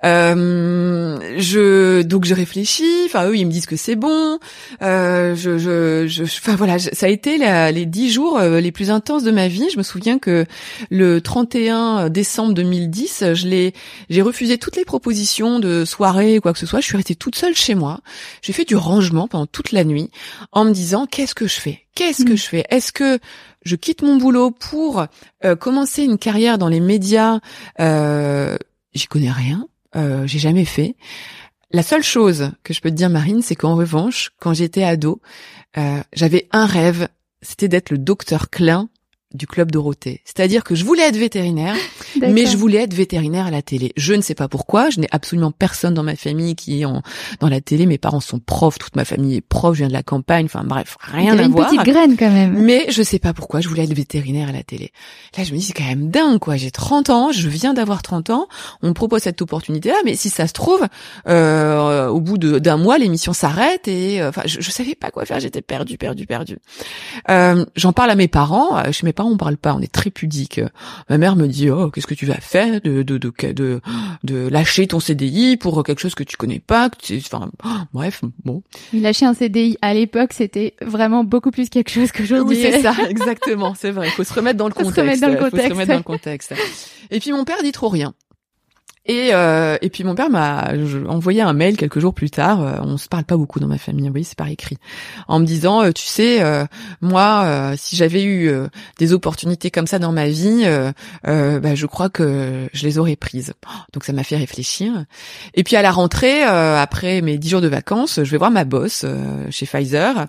Euh, 0.05 1.19
Je 1.39 2.03
donc 2.03 2.25
je 2.25 2.35
réfléchis. 2.35 2.85
Enfin 3.07 3.27
eux 3.29 3.37
ils 3.37 3.45
me 3.47 3.51
disent 3.51 3.67
que 3.67 3.77
c'est 3.77 3.97
bon. 3.97 4.39
Euh, 4.83 5.35
je, 5.35 5.59
je, 5.59 6.07
je, 6.07 6.23
enfin 6.23 6.55
voilà, 6.57 6.79
je- 6.79 6.91
ça 6.93 7.07
a 7.07 7.09
été 7.09 7.39
la- 7.39 7.73
les 7.73 7.87
dix 7.87 8.13
jours 8.13 8.39
euh, 8.39 8.61
les 8.61 8.71
plus 8.73 8.91
intenses 8.91 9.25
de 9.25 9.31
ma 9.31 9.49
vie. 9.49 9.67
Je 9.73 9.79
me 9.79 9.83
souviens 9.83 10.19
que 10.19 10.47
le 10.91 11.21
31 11.21 12.09
décembre 12.09 12.55
2010, 12.55 13.35
je 13.35 13.49
l'ai, 13.49 13.73
j'ai 14.11 14.23
refusé 14.23 14.59
toutes 14.59 14.77
les 14.77 14.85
propositions 14.85 15.59
de 15.59 15.85
soirée 15.85 16.39
ou 16.39 16.41
quoi 16.41 16.53
que 16.53 16.59
ce 16.59 16.67
soit. 16.67 16.81
Je 16.81 16.87
suis 16.87 16.97
restée 16.97 17.17
toute 17.17 17.35
seule 17.37 17.55
chez 17.57 17.75
moi. 17.75 18.01
J'ai 18.43 18.53
fait 18.53 18.65
du 18.65 18.77
rangement 18.77 19.27
pendant 19.29 19.47
toute 19.47 19.73
la 19.73 19.85
nuit 19.85 20.11
en 20.53 20.65
me 20.65 20.73
disant 20.73 21.07
qu'est-ce 21.07 21.35
que 21.35 21.47
je 21.49 21.61
fais? 21.61 21.81
Qu'est-ce 21.95 22.25
que 22.25 22.33
Mm. 22.33 22.37
je 22.37 22.43
fais? 22.45 22.65
Est-ce 22.71 22.93
que 22.93 23.19
je 23.65 23.77
quitte 23.77 24.03
mon 24.03 24.17
boulot 24.17 24.51
pour 24.51 25.07
euh, 25.45 25.57
commencer 25.57 26.05
une 26.05 26.19
carrière 26.19 26.59
dans 26.59 26.69
les 26.69 26.81
médias 26.81 27.41
euh, 27.81 28.57
J'y 28.95 29.07
connais 29.07 29.31
rien. 29.31 29.67
Euh, 29.97 30.27
j'ai 30.27 30.39
jamais 30.39 30.65
fait. 30.65 30.97
La 31.71 31.83
seule 31.83 32.03
chose 32.03 32.53
que 32.63 32.73
je 32.73 32.81
peux 32.81 32.91
te 32.91 32.95
dire, 32.95 33.11
Marine, 33.11 33.43
c'est 33.43 33.57
qu'en 33.57 33.75
revanche, 33.75 34.31
quand 34.39 34.55
j'étais 34.55 34.85
ado, 34.85 35.21
euh, 35.77 36.01
j'avais 36.13 36.49
un 36.53 36.67
rêve, 36.67 37.09
c'était 37.43 37.69
d'être 37.69 37.91
le 37.91 37.99
docteur 37.99 38.51
Klein 38.51 38.89
du 39.35 39.47
club 39.47 39.71
Dorothée. 39.71 40.21
C'est-à-dire 40.25 40.65
que 40.65 40.75
je 40.75 40.85
voulais 40.85 41.03
être 41.03 41.17
vétérinaire, 41.17 41.75
mais 42.21 42.47
je 42.47 42.57
voulais 42.57 42.79
être 42.79 42.95
vétérinaire 42.95 43.47
à 43.47 43.51
la 43.51 43.63
télé. 43.63 43.93
Je 43.97 44.15
ne 44.15 44.23
sais 44.23 44.35
pas 44.35 44.49
pourquoi. 44.49 44.91
Je 44.91 45.01
n'ai 45.01 45.09
absolument 45.11 45.51
personne 45.51 45.93
dans 45.95 46.03
ma 46.03 46.17
famille 46.17 46.55
qui 46.55 46.81
est 46.81 46.85
en, 46.85 47.03
dans 47.41 47.49
la 47.49 47.61
télé. 47.61 47.87
Mes 47.87 47.99
parents 47.99 48.21
sont 48.21 48.39
profs, 48.39 48.79
toute 48.79 48.97
ma 48.97 49.05
famille 49.05 49.37
est 49.37 49.41
prof. 49.41 49.75
Je 49.75 49.79
viens 49.81 49.89
de 49.89 49.93
la 49.93 50.03
campagne. 50.03 50.47
Enfin 50.47 50.63
bref, 50.65 50.97
rien 51.01 51.33
T'avais 51.33 51.43
à 51.43 51.47
une 51.47 51.53
voir. 51.53 51.69
petite 51.69 51.83
graine 51.85 52.17
quand 52.17 52.31
même. 52.31 52.59
Mais 52.61 52.87
je 52.91 53.03
sais 53.03 53.19
pas 53.19 53.33
pourquoi 53.35 53.61
je 53.61 53.69
voulais 53.69 53.85
être 53.85 53.95
vétérinaire 53.95 54.49
à 54.49 54.53
la 54.53 54.63
télé. 54.63 54.93
Là, 55.37 55.45
je 55.45 55.53
me 55.53 55.59
dis 55.59 55.65
c'est 55.65 55.73
quand 55.73 55.85
même 55.85 56.11
dingue 56.11 56.39
quoi. 56.39 56.57
J'ai 56.57 56.71
30 56.71 57.11
ans, 57.11 57.33
je 57.33 57.49
viens 57.49 57.75
d'avoir 57.75 58.03
30 58.03 58.31
ans. 58.31 58.47
On 58.83 58.89
me 58.89 58.93
propose 58.95 59.23
cette 59.23 59.43
opportunité 59.43 59.89
là, 59.89 59.97
mais 60.05 60.15
si 60.15 60.31
ça 60.31 60.47
se 60.47 60.53
trouve, 60.53 60.81
euh, 61.29 62.09
au 62.09 62.21
bout 62.21 62.39
de- 62.39 62.59
d'un 62.59 62.77
mois, 62.77 62.99
l'émission 62.99 63.33
s'arrête 63.33 63.89
et 63.89 64.21
euh, 64.21 64.29
enfin, 64.29 64.43
je, 64.47 64.61
je 64.61 64.71
savais 64.71 64.95
pas 64.95 65.11
quoi 65.11 65.25
faire. 65.25 65.41
J'étais 65.41 65.63
perdue, 65.63 65.99
perdue, 65.99 66.27
perdue. 66.27 66.59
Euh, 67.31 67.65
J'en 67.77 67.93
parle 67.93 68.11
à 68.11 68.15
mes 68.15 68.29
parents. 68.29 68.77
Euh, 68.79 68.93
Chez 68.93 69.05
mes 69.07 69.13
parents, 69.13 69.24
on 69.27 69.37
parle 69.37 69.57
pas. 69.57 69.75
On 69.75 69.81
est 69.81 69.93
très 69.93 70.11
pudique. 70.11 70.61
Ma 71.09 71.19
mère 71.19 71.37
me 71.37 71.47
dit 71.47 71.71
oh 71.71 71.91
qu'est-ce 71.91 72.07
que 72.07 72.15
tu 72.15 72.27
vas 72.27 72.41
faire 72.41 72.81
de 72.81 73.03
de 73.03 73.19
de 73.19 73.33
de, 73.53 73.81
de 74.25 74.49
lâcher 74.49 74.87
ton 74.87 75.01
CDI 75.01 75.57
pour 75.57 75.83
quelque 75.85 76.01
chose 76.01 76.15
que 76.15 76.23
tu 76.25 76.37
connais 76.37 76.61
pas. 76.61 76.91
Que 76.91 76.97
tu, 76.99 77.21
enfin 77.31 77.51
bref 77.93 78.23
bon. 78.45 78.63
Lâcher 78.93 79.27
un 79.27 79.35
CDI 79.35 79.77
à 79.83 79.95
l'époque, 79.95 80.33
c'était 80.33 80.75
vraiment 80.83 81.25
beaucoup 81.25 81.51
plus 81.51 81.69
quelque 81.69 81.91
chose 81.91 82.13
qu'aujourd'hui. 82.13 82.57
Oui, 82.57 82.63
c'est 82.71 82.83
ça, 82.83 82.95
exactement, 83.09 83.75
c'est 83.75 83.91
vrai. 83.91 84.09
Il 84.09 84.13
faut 84.13 84.25
se 84.25 84.33
remettre 84.33 84.59
dans 84.59 84.69
le 84.69 84.75
Faut 84.75 84.81
se 84.81 84.85
contexte. 84.87 85.01
remettre 85.01 85.21
dans 85.21 85.29
le 85.29 85.51
Faut 85.51 85.57
se 85.57 85.63
remettre 85.71 85.91
dans 85.91 85.97
le 85.97 86.03
contexte. 86.03 86.55
Et 87.11 87.21
puis 87.21 87.33
mon 87.33 87.45
père 87.45 87.63
dit 87.63 87.73
trop 87.73 87.89
rien. 87.89 88.15
Et, 89.07 89.31
euh, 89.35 89.77
et 89.83 89.91
puis 89.91 90.03
mon 90.03 90.15
père 90.15 90.31
m'a 90.31 90.73
envoyé 91.09 91.43
un 91.43 91.53
mail 91.53 91.77
quelques 91.77 91.99
jours 91.99 92.15
plus 92.15 92.31
tard. 92.31 92.63
euh, 92.63 92.79
on 92.81 92.97
se 92.97 93.09
parle 93.09 93.25
pas 93.25 93.37
beaucoup 93.37 93.61
dans 93.61 93.67
ma 93.67 93.77
famille, 93.77 94.09
oui, 94.09 94.25
c'est 94.25 94.37
par 94.37 94.49
écrit, 94.49 94.79
en 95.29 95.41
me 95.41 95.45
disant, 95.45 95.83
euh, 95.83 95.93
tu 95.93 96.05
sais, 96.07 96.43
euh, 96.43 96.65
moi, 97.03 97.75
si 97.77 97.97
j'avais 97.97 98.25
eu 98.25 98.51
des 98.99 99.13
opportunités 99.13 99.71
comme 99.71 99.87
ça 99.87 99.99
dans 99.99 100.13
ma 100.13 100.29
vie, 100.29 100.65
bah, 101.23 101.75
je 101.75 101.87
crois 101.87 102.09
que 102.09 102.69
je 102.73 102.87
les 102.87 102.99
aurais 102.99 103.17
prises. 103.17 103.53
Donc 103.93 104.05
ça 104.05 104.13
m'a 104.13 104.25
fait 104.25 104.37
réfléchir. 104.37 105.05
Et 105.55 105.65
puis 105.65 105.77
à 105.77 105.83
la 105.83 105.91
rentrée, 105.91 106.43
après 106.43 107.21
mes 107.21 107.37
dix 107.39 107.51
jours 107.51 107.61
de 107.61 107.69
vacances, 107.69 108.21
je 108.23 108.31
vais 108.31 108.39
voir 108.39 108.51
ma 108.51 108.65
boss 108.65 109.05
chez 109.51 109.67
Pfizer, 109.67 110.27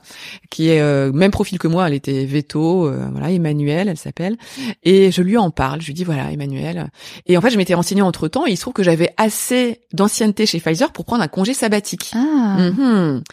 qui 0.49 0.69
est 0.69 1.11
même 1.13 1.31
profil 1.31 1.59
que 1.59 1.67
moi. 1.67 1.87
Elle 1.87 1.93
était 1.93 2.25
veto, 2.25 2.91
voilà, 3.11 3.31
Emmanuel, 3.31 3.87
elle 3.87 3.97
s'appelle. 3.97 4.37
Et 4.83 5.11
je 5.11 5.21
lui 5.21 5.37
en 5.37 5.49
parle. 5.49 5.81
Je 5.81 5.87
lui 5.87 5.93
dis 5.93 6.03
voilà, 6.03 6.31
Emmanuel. 6.31 6.89
Et 7.25 7.37
en 7.37 7.41
fait, 7.41 7.51
je 7.51 7.57
m'étais 7.57 7.73
renseignée 7.73 8.01
entre 8.01 8.27
temps. 8.27 8.45
Trouve 8.65 8.73
que 8.73 8.81
j'avais 8.83 9.13
assez 9.17 9.81
d'ancienneté 9.93 10.47
chez 10.47 10.59
Pfizer 10.59 10.91
pour 10.91 11.05
prendre 11.05 11.21
un 11.21 11.27
congé 11.27 11.53
sabbatique. 11.53 12.11
Ah, 12.15 12.57
Mhm. 12.57 13.23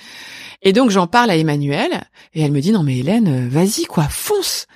Et 0.61 0.73
donc 0.75 0.91
j'en 0.91 1.07
parle 1.07 1.31
à 1.31 1.37
Emmanuel 1.37 1.89
et 2.35 2.43
elle 2.43 2.53
me 2.53 2.61
dit 2.61 2.71
non 2.71 2.83
mais 2.83 2.99
Hélène, 2.99 3.29
euh, 3.29 3.49
vas-y 3.49 3.85
quoi, 3.85 4.05
fonce. 4.11 4.67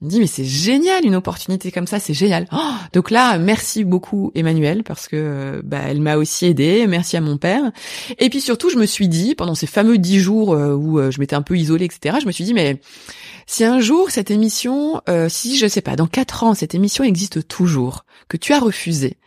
Elle 0.00 0.06
me 0.06 0.10
dit 0.10 0.20
mais 0.20 0.26
c'est 0.26 0.44
génial 0.44 1.04
une 1.04 1.14
opportunité 1.14 1.70
comme 1.70 1.86
ça, 1.86 2.00
c'est 2.00 2.14
génial. 2.14 2.46
Oh, 2.50 2.56
donc 2.94 3.10
là 3.10 3.36
merci 3.38 3.84
beaucoup 3.84 4.32
Emmanuel 4.34 4.84
parce 4.84 5.06
que 5.06 5.16
euh, 5.16 5.60
bah, 5.62 5.80
elle 5.86 6.00
m'a 6.00 6.16
aussi 6.16 6.46
aidée, 6.46 6.86
merci 6.86 7.18
à 7.18 7.20
mon 7.20 7.36
père. 7.36 7.70
Et 8.18 8.30
puis 8.30 8.40
surtout 8.40 8.70
je 8.70 8.76
me 8.76 8.86
suis 8.86 9.08
dit 9.08 9.34
pendant 9.34 9.54
ces 9.54 9.66
fameux 9.66 9.98
dix 9.98 10.18
jours 10.18 10.54
euh, 10.54 10.74
où 10.74 10.98
je 11.10 11.20
m'étais 11.20 11.36
un 11.36 11.42
peu 11.42 11.58
isolée 11.58 11.84
etc. 11.84 12.16
Je 12.22 12.26
me 12.26 12.32
suis 12.32 12.44
dit 12.44 12.54
mais 12.54 12.80
si 13.46 13.64
un 13.64 13.80
jour 13.80 14.10
cette 14.10 14.30
émission, 14.30 15.02
euh, 15.10 15.28
si 15.28 15.58
je 15.58 15.66
sais 15.66 15.82
pas 15.82 15.94
dans 15.94 16.06
quatre 16.06 16.42
ans 16.42 16.54
cette 16.54 16.74
émission 16.74 17.04
existe 17.04 17.46
toujours, 17.46 18.06
que 18.28 18.38
tu 18.38 18.54
as 18.54 18.60
refusé 18.60 19.18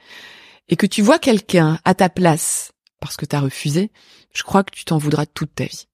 et 0.69 0.75
que 0.75 0.85
tu 0.85 1.01
vois 1.01 1.19
quelqu'un 1.19 1.79
à 1.83 1.93
ta 1.93 2.09
place 2.09 2.71
parce 2.99 3.17
que 3.17 3.25
tu 3.25 3.35
as 3.35 3.39
refusé, 3.39 3.91
je 4.33 4.43
crois 4.43 4.63
que 4.63 4.71
tu 4.71 4.85
t'en 4.85 4.97
voudras 4.97 5.25
toute 5.25 5.53
ta 5.55 5.65
vie. 5.65 5.87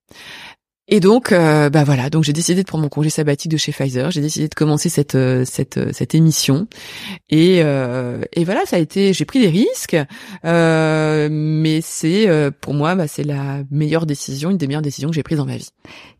Et 0.87 0.99
donc, 0.99 1.31
euh, 1.31 1.71
bah 1.71 1.83
voilà, 1.83 2.11
donc 2.11 2.23
j'ai 2.23 2.33
décidé 2.33 2.61
de 2.61 2.67
prendre 2.67 2.83
mon 2.83 2.89
congé 2.89 3.09
sabbatique 3.09 3.49
de 3.51 3.57
chez 3.57 3.71
Pfizer. 3.71 4.11
J'ai 4.11 4.21
décidé 4.21 4.47
de 4.47 4.53
commencer 4.53 4.87
cette 4.87 5.15
euh, 5.15 5.43
cette 5.43 5.77
euh, 5.77 5.89
cette 5.93 6.13
émission. 6.13 6.67
Et 7.31 7.61
euh, 7.63 8.21
et 8.33 8.43
voilà, 8.43 8.61
ça 8.67 8.75
a 8.75 8.79
été. 8.79 9.11
J'ai 9.11 9.25
pris 9.25 9.39
des 9.39 9.47
risques, 9.47 9.97
euh, 10.45 11.27
mais 11.31 11.81
c'est 11.81 12.27
pour 12.61 12.75
moi, 12.75 12.93
bah, 12.93 13.07
c'est 13.07 13.23
la 13.23 13.63
meilleure 13.71 14.05
décision, 14.05 14.51
une 14.51 14.57
des 14.57 14.67
meilleures 14.67 14.83
décisions 14.83 15.09
que 15.09 15.15
j'ai 15.15 15.23
prises 15.23 15.39
dans 15.39 15.45
ma 15.45 15.57
vie. 15.57 15.69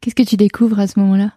qu'est-ce 0.02 0.16
que 0.16 0.24
tu 0.24 0.36
découvres 0.36 0.80
à 0.80 0.88
ce 0.88 1.00
moment-là? 1.00 1.34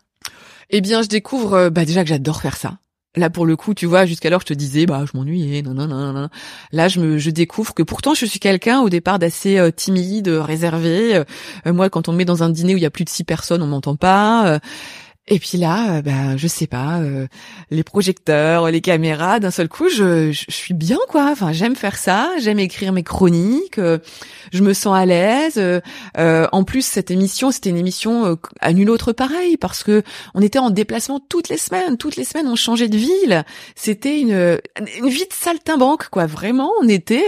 Eh 0.70 0.80
bien, 0.80 1.02
je 1.02 1.08
découvre 1.08 1.68
bah, 1.68 1.84
déjà 1.84 2.04
que 2.04 2.08
j'adore 2.08 2.40
faire 2.40 2.56
ça. 2.56 2.78
Là, 3.16 3.30
pour 3.30 3.46
le 3.46 3.56
coup, 3.56 3.74
tu 3.74 3.86
vois, 3.86 4.06
jusqu'alors, 4.06 4.40
je 4.42 4.46
te 4.46 4.54
disais, 4.54 4.86
bah, 4.86 5.04
je 5.10 5.16
m'ennuyais, 5.16 5.62
non, 5.62 5.74
non, 5.74 5.86
non, 5.86 6.12
non. 6.12 6.28
Là, 6.72 6.88
je 6.88 7.00
me, 7.00 7.18
je 7.18 7.30
découvre 7.30 7.74
que 7.74 7.82
pourtant, 7.82 8.14
je 8.14 8.26
suis 8.26 8.38
quelqu'un 8.38 8.80
au 8.80 8.90
départ 8.90 9.18
d'assez 9.18 9.58
euh, 9.58 9.70
timide, 9.70 10.28
réservé. 10.28 11.24
Euh, 11.66 11.72
moi, 11.72 11.88
quand 11.90 12.08
on 12.08 12.12
me 12.12 12.18
met 12.18 12.24
dans 12.24 12.42
un 12.42 12.50
dîner 12.50 12.74
où 12.74 12.76
il 12.76 12.82
y 12.82 12.86
a 12.86 12.90
plus 12.90 13.04
de 13.04 13.08
six 13.08 13.24
personnes, 13.24 13.62
on 13.62 13.66
m'entend 13.66 13.96
pas. 13.96 14.60
Et 15.30 15.38
puis 15.38 15.58
là, 15.58 16.00
ben, 16.00 16.38
je 16.38 16.46
sais 16.46 16.66
pas, 16.66 17.00
euh, 17.00 17.26
les 17.70 17.82
projecteurs, 17.82 18.70
les 18.70 18.80
caméras, 18.80 19.40
d'un 19.40 19.50
seul 19.50 19.68
coup, 19.68 19.90
je, 19.90 20.32
je, 20.32 20.44
suis 20.48 20.72
bien 20.72 20.98
quoi. 21.08 21.28
Enfin, 21.30 21.52
j'aime 21.52 21.76
faire 21.76 21.96
ça, 21.96 22.30
j'aime 22.40 22.58
écrire 22.58 22.92
mes 22.92 23.02
chroniques, 23.02 23.78
euh, 23.78 23.98
je 24.52 24.62
me 24.62 24.72
sens 24.72 24.96
à 24.96 25.04
l'aise. 25.04 25.60
en 26.16 26.64
plus, 26.64 26.82
cette 26.82 27.10
émission, 27.10 27.50
c'était 27.50 27.68
une 27.68 27.76
émission 27.76 28.38
à 28.60 28.72
nul 28.72 28.88
autre 28.88 29.12
pareil 29.12 29.58
parce 29.58 29.82
que 29.82 30.02
on 30.34 30.40
était 30.40 30.58
en 30.58 30.70
déplacement 30.70 31.20
toutes 31.20 31.50
les 31.50 31.58
semaines, 31.58 31.98
toutes 31.98 32.16
les 32.16 32.24
semaines, 32.24 32.48
on 32.48 32.56
changeait 32.56 32.88
de 32.88 32.96
ville. 32.96 33.44
C'était 33.74 34.20
une, 34.20 34.58
une 34.98 35.08
vie 35.08 35.26
de 35.26 35.34
saltimbanque 35.34 36.08
quoi. 36.08 36.24
Vraiment, 36.24 36.70
on 36.80 36.88
était, 36.88 37.26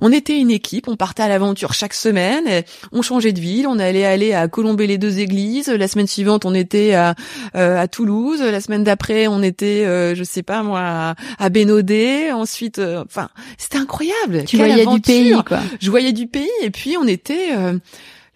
on 0.00 0.10
était 0.10 0.38
une 0.38 0.50
équipe, 0.50 0.88
on 0.88 0.96
partait 0.96 1.22
à 1.22 1.28
l'aventure 1.28 1.72
chaque 1.72 1.94
semaine, 1.94 2.64
on 2.90 3.02
changeait 3.02 3.32
de 3.32 3.40
ville, 3.40 3.68
on 3.68 3.78
allait 3.78 4.04
aller 4.04 4.34
à 4.34 4.48
Colomber 4.48 4.88
les 4.88 4.98
deux 4.98 5.20
églises. 5.20 5.68
La 5.68 5.86
semaine 5.86 6.08
suivante, 6.08 6.44
on 6.44 6.54
était 6.54 6.94
à 6.94 7.11
euh, 7.56 7.80
à, 7.80 7.88
Toulouse. 7.88 8.40
La 8.40 8.60
semaine 8.60 8.84
d'après, 8.84 9.26
on 9.26 9.42
était, 9.42 9.84
euh, 9.86 10.14
je 10.14 10.24
sais 10.24 10.42
pas 10.42 10.62
moi, 10.62 10.80
à, 10.80 11.14
à 11.38 11.48
Bénodet. 11.48 12.32
Ensuite, 12.32 12.78
euh, 12.78 13.04
enfin, 13.06 13.28
c'était 13.58 13.78
incroyable. 13.78 14.44
Tu 14.46 14.56
voyais 14.56 14.86
du 14.86 15.00
pays, 15.00 15.34
quoi. 15.46 15.60
Je 15.80 15.90
voyais 15.90 16.12
du 16.12 16.26
pays, 16.26 16.48
et 16.62 16.70
puis 16.70 16.96
on 16.96 17.06
était 17.06 17.50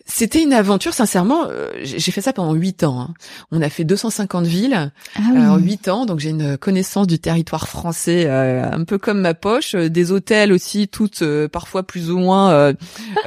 c'était 0.09 0.41
une 0.41 0.53
aventure, 0.53 0.95
sincèrement. 0.95 1.49
Euh, 1.51 1.73
j'ai 1.83 2.13
fait 2.13 2.21
ça 2.21 2.33
pendant 2.33 2.55
huit 2.55 2.85
ans. 2.85 3.01
Hein. 3.01 3.15
On 3.51 3.61
a 3.61 3.69
fait 3.69 3.83
250 3.83 4.47
villes 4.47 4.93
ah 5.17 5.21
en 5.35 5.57
huit 5.59 5.89
ans, 5.89 6.07
donc 6.07 6.21
j'ai 6.21 6.31
une 6.31 6.57
connaissance 6.57 7.09
du 7.09 7.19
territoire 7.19 7.69
français 7.69 8.27
euh, 8.27 8.71
un 8.71 8.85
peu 8.85 8.99
comme 8.99 9.21
ma 9.21 9.35
poche. 9.35 9.75
Euh, 9.75 9.91
des 9.91 10.13
hôtels 10.13 10.53
aussi, 10.53 10.87
toutes 10.87 11.25
parfois 11.49 11.83
plus 11.83 12.11
ou 12.11 12.19
moins 12.19 12.73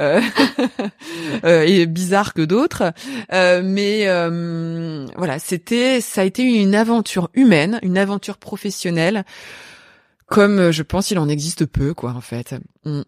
et 1.44 1.86
bizarres 1.86 2.32
que 2.32 2.42
d'autres. 2.42 2.92
mais 3.30 4.06
voilà, 5.16 5.38
c'était, 5.38 6.00
ça 6.00 6.22
a 6.22 6.24
été 6.24 6.42
une 6.42 6.74
aventure 6.74 7.28
humaine, 7.34 7.78
une 7.82 7.98
aventure 7.98 8.38
professionnelle 8.38 9.24
comme 10.30 10.70
je 10.70 10.84
pense 10.84 11.10
il 11.10 11.18
en 11.18 11.28
existe 11.28 11.66
peu 11.66 11.92
quoi 11.92 12.12
en 12.12 12.20
fait. 12.20 12.54
Mm. 12.86 13.02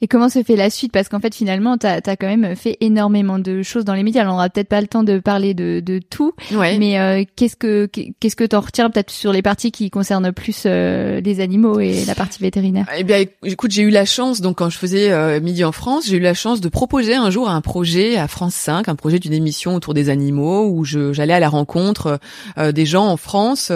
Et 0.00 0.08
comment 0.08 0.30
se 0.30 0.42
fait 0.42 0.56
la 0.56 0.70
suite? 0.70 0.90
Parce 0.90 1.08
qu'en 1.10 1.20
fait, 1.20 1.34
finalement, 1.34 1.76
tu 1.76 1.86
as, 1.86 2.00
quand 2.00 2.26
même 2.26 2.56
fait 2.56 2.78
énormément 2.80 3.38
de 3.38 3.62
choses 3.62 3.84
dans 3.84 3.92
les 3.94 4.02
médias. 4.02 4.22
Alors, 4.22 4.34
on 4.34 4.36
aura 4.38 4.48
peut-être 4.48 4.68
pas 4.68 4.80
le 4.80 4.86
temps 4.86 5.02
de 5.02 5.18
parler 5.18 5.52
de, 5.52 5.80
de 5.80 5.98
tout, 5.98 6.32
mais 6.50 6.98
euh, 6.98 7.24
qu'est-ce 7.36 7.56
que 7.56 7.86
qu'est-ce 7.86 8.36
que 8.36 8.44
t'en 8.44 8.60
retires 8.60 8.90
peut-être 8.90 9.10
sur 9.10 9.32
les 9.32 9.42
parties 9.42 9.70
qui 9.70 9.90
concernent 9.90 10.32
plus 10.32 10.62
euh, 10.64 11.20
les 11.20 11.40
animaux 11.40 11.78
et 11.78 12.04
la 12.06 12.14
partie 12.14 12.40
vétérinaire? 12.40 12.86
Eh 12.96 13.04
bien, 13.04 13.24
écoute, 13.44 13.70
j'ai 13.70 13.82
eu 13.82 13.90
la 13.90 14.06
chance, 14.06 14.40
donc 14.40 14.58
quand 14.58 14.70
je 14.70 14.78
faisais 14.78 15.12
euh, 15.12 15.40
Midi 15.40 15.62
en 15.64 15.72
France, 15.72 16.06
j'ai 16.06 16.16
eu 16.16 16.20
la 16.20 16.34
chance 16.34 16.60
de 16.60 16.68
proposer 16.68 17.14
un 17.14 17.28
jour 17.28 17.50
un 17.50 17.60
projet 17.60 18.16
à 18.16 18.28
France 18.28 18.54
5, 18.54 18.88
un 18.88 18.94
projet 18.94 19.18
d'une 19.18 19.34
émission 19.34 19.74
autour 19.74 19.92
des 19.92 20.08
animaux, 20.08 20.68
où 20.68 20.84
j'allais 20.84 21.34
à 21.34 21.40
la 21.40 21.50
rencontre 21.50 22.18
euh, 22.56 22.72
des 22.72 22.86
gens 22.86 23.06
en 23.06 23.18
France, 23.18 23.70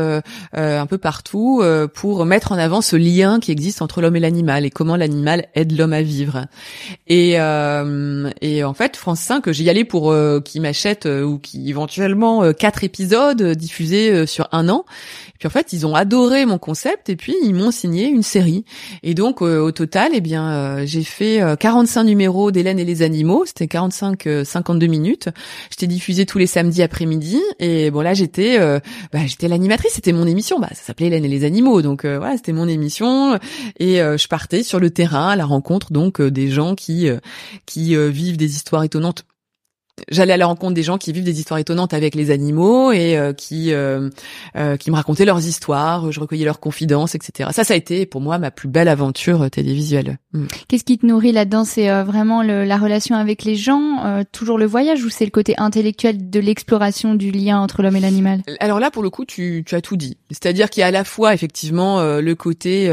un 0.55 0.87
peu 0.87 0.99
partout, 0.99 1.63
pour 1.95 2.25
mettre 2.25 2.53
en 2.53 2.59
avant 2.59 2.81
ce 2.81 2.97
lien 2.97 3.39
qui 3.41 3.51
existe 3.51 3.83
entre 3.83 4.01
l'homme 4.01 4.17
et 4.17 4.21
l'animal 4.21 4.65
et 4.65 4.71
comment 4.71 4.97
l'animal 4.97 5.26
aide 5.27 5.77
l'homme 5.77 5.93
à 5.93 6.03
vivre. 6.03 6.47
Et, 7.07 7.35
euh, 7.39 8.31
et 8.41 8.65
en 8.65 8.75
fait, 8.75 8.97
France 8.97 9.21
5, 9.21 9.51
j'y 9.51 9.69
allais 9.71 9.85
pour 9.85 10.11
euh, 10.11 10.41
qu'ils 10.41 10.63
m'achètent 10.63 11.07
euh, 11.07 11.23
ou 11.23 11.39
qui 11.39 11.69
éventuellement 11.69 12.43
euh, 12.43 12.53
quatre 12.53 12.85
épisodes 12.85 13.43
diffusés 13.43 14.27
sur 14.27 14.49
un 14.53 14.69
an. 14.69 14.85
Et 15.29 15.39
puis 15.39 15.47
en 15.49 15.51
fait, 15.51 15.73
ils 15.73 15.87
ont 15.87 15.95
adoré 15.95 16.47
mon 16.47 16.59
concept 16.59 17.11
et 17.11 17.17
puis 17.17 17.35
ils 17.43 17.55
m'ont 17.55 17.71
signé 17.71 18.07
une 18.07 18.23
série. 18.23 18.65
Et 19.03 19.15
donc 19.15 19.43
au 19.43 19.71
total, 19.71 20.13
eh 20.15 20.23
bien, 20.23 20.85
j'ai 20.87 21.05
fait 21.05 21.41
45 21.61 22.05
numéros 22.05 22.51
d'Hélène 22.51 22.79
et 22.79 22.87
les 22.87 23.03
animaux. 23.03 23.45
C'était 23.45 23.67
45 23.67 24.27
52 24.45 24.87
minutes. 24.87 25.29
J'étais 25.71 25.87
diffusée 25.87 26.25
tous 26.25 26.39
les 26.39 26.47
samedis 26.47 26.83
après-midi. 26.83 27.43
Et 27.61 27.91
bon 27.91 28.01
là, 28.01 28.15
j'étais 28.15 28.59
bah, 29.13 29.19
j'étais 29.27 29.49
l'animatrice. 29.49 29.93
C'était 29.93 30.13
mon 30.13 30.27
émission. 30.27 30.59
Bah 30.59 30.69
ça 30.73 30.83
s'appelait 30.83 31.09
Hélène 31.09 31.27
et 31.27 31.29
les 31.29 31.45
animaux. 31.45 31.83
Donc 31.83 32.07
voilà, 32.07 32.37
c'était 32.39 32.53
mon 32.53 32.67
émission. 32.67 33.39
Et 33.79 33.97
je 33.97 34.29
partais 34.29 34.63
sur 34.63 34.81
le 34.81 34.89
terrain 34.89 35.16
à 35.25 35.37
la 35.37 35.45
rencontre 35.45 35.93
donc 35.93 36.21
euh, 36.21 36.31
des 36.31 36.49
gens 36.49 36.75
qui 36.75 37.09
euh, 37.09 37.19
qui 37.67 37.97
euh, 37.97 38.09
vivent 38.09 38.37
des 38.37 38.55
histoires 38.55 38.85
étonnantes 38.85 39.25
j'allais 40.11 40.35
à 40.35 40.37
la 40.37 40.47
rencontre 40.47 40.75
des 40.75 40.83
gens 40.83 40.99
qui 40.99 41.13
vivent 41.13 41.25
des 41.25 41.39
histoires 41.39 41.59
étonnantes 41.59 41.95
avec 41.95 42.15
les 42.15 42.31
animaux 42.31 42.93
et 42.93 43.17
euh, 43.17 43.33
qui 43.33 43.73
euh, 43.73 44.11
euh, 44.57 44.77
qui 44.77 44.91
me 44.91 44.97
racontaient 44.97 45.25
leurs 45.25 45.47
histoires, 45.47 46.13
je 46.13 46.21
recueillais 46.21 46.45
leurs 46.45 46.61
confidences, 46.61 47.15
etc. 47.15 47.51
Ça, 47.53 47.65
ça 47.65 47.75
a 47.75 47.77
été 47.77 48.07
pour 48.07 48.21
moi 48.21 48.39
ma 48.39 48.51
plus 48.51 48.69
belle 48.69 48.89
aventure 48.89 49.51
télévisuelle. 49.51 50.19
Mm. 50.33 50.47
Qu'est-ce 50.69 50.85
qui 50.85 50.99
te 50.99 51.07
nourrit 51.07 51.33
là-dedans? 51.33 51.65
C'est 51.65 52.03
vraiment 52.03 52.43
le, 52.43 52.65
la 52.65 52.77
relation 52.77 53.17
avec 53.17 53.45
les 53.45 53.57
gens, 53.57 54.25
toujours 54.33 54.59
le 54.59 54.67
voyage, 54.67 55.03
ou 55.03 55.09
c'est 55.09 55.25
le 55.25 55.31
côté 55.31 55.55
intellectuel 55.57 56.31
de 56.31 56.41
l'exploration 56.41 57.15
du 57.15 57.31
lien 57.31 57.59
entre 57.61 57.83
l'homme 57.83 57.97
et 57.97 58.01
l'animal? 58.01 58.43
Alors 58.61 58.81
là, 58.81 58.91
pour 58.91 59.03
le 59.03 59.11
coup, 59.11 59.25
tu, 59.25 59.65
tu 59.67 59.75
as 59.75 59.81
tout 59.81 59.97
dit. 59.97 60.19
C'est-à-dire 60.31 60.71
qu'il 60.71 60.83
y 60.83 60.85
a 60.85 60.89
à 60.89 60.91
la 60.91 61.05
fois 61.05 61.35
effectivement 61.35 62.03
le 62.03 62.35
côté 62.35 62.89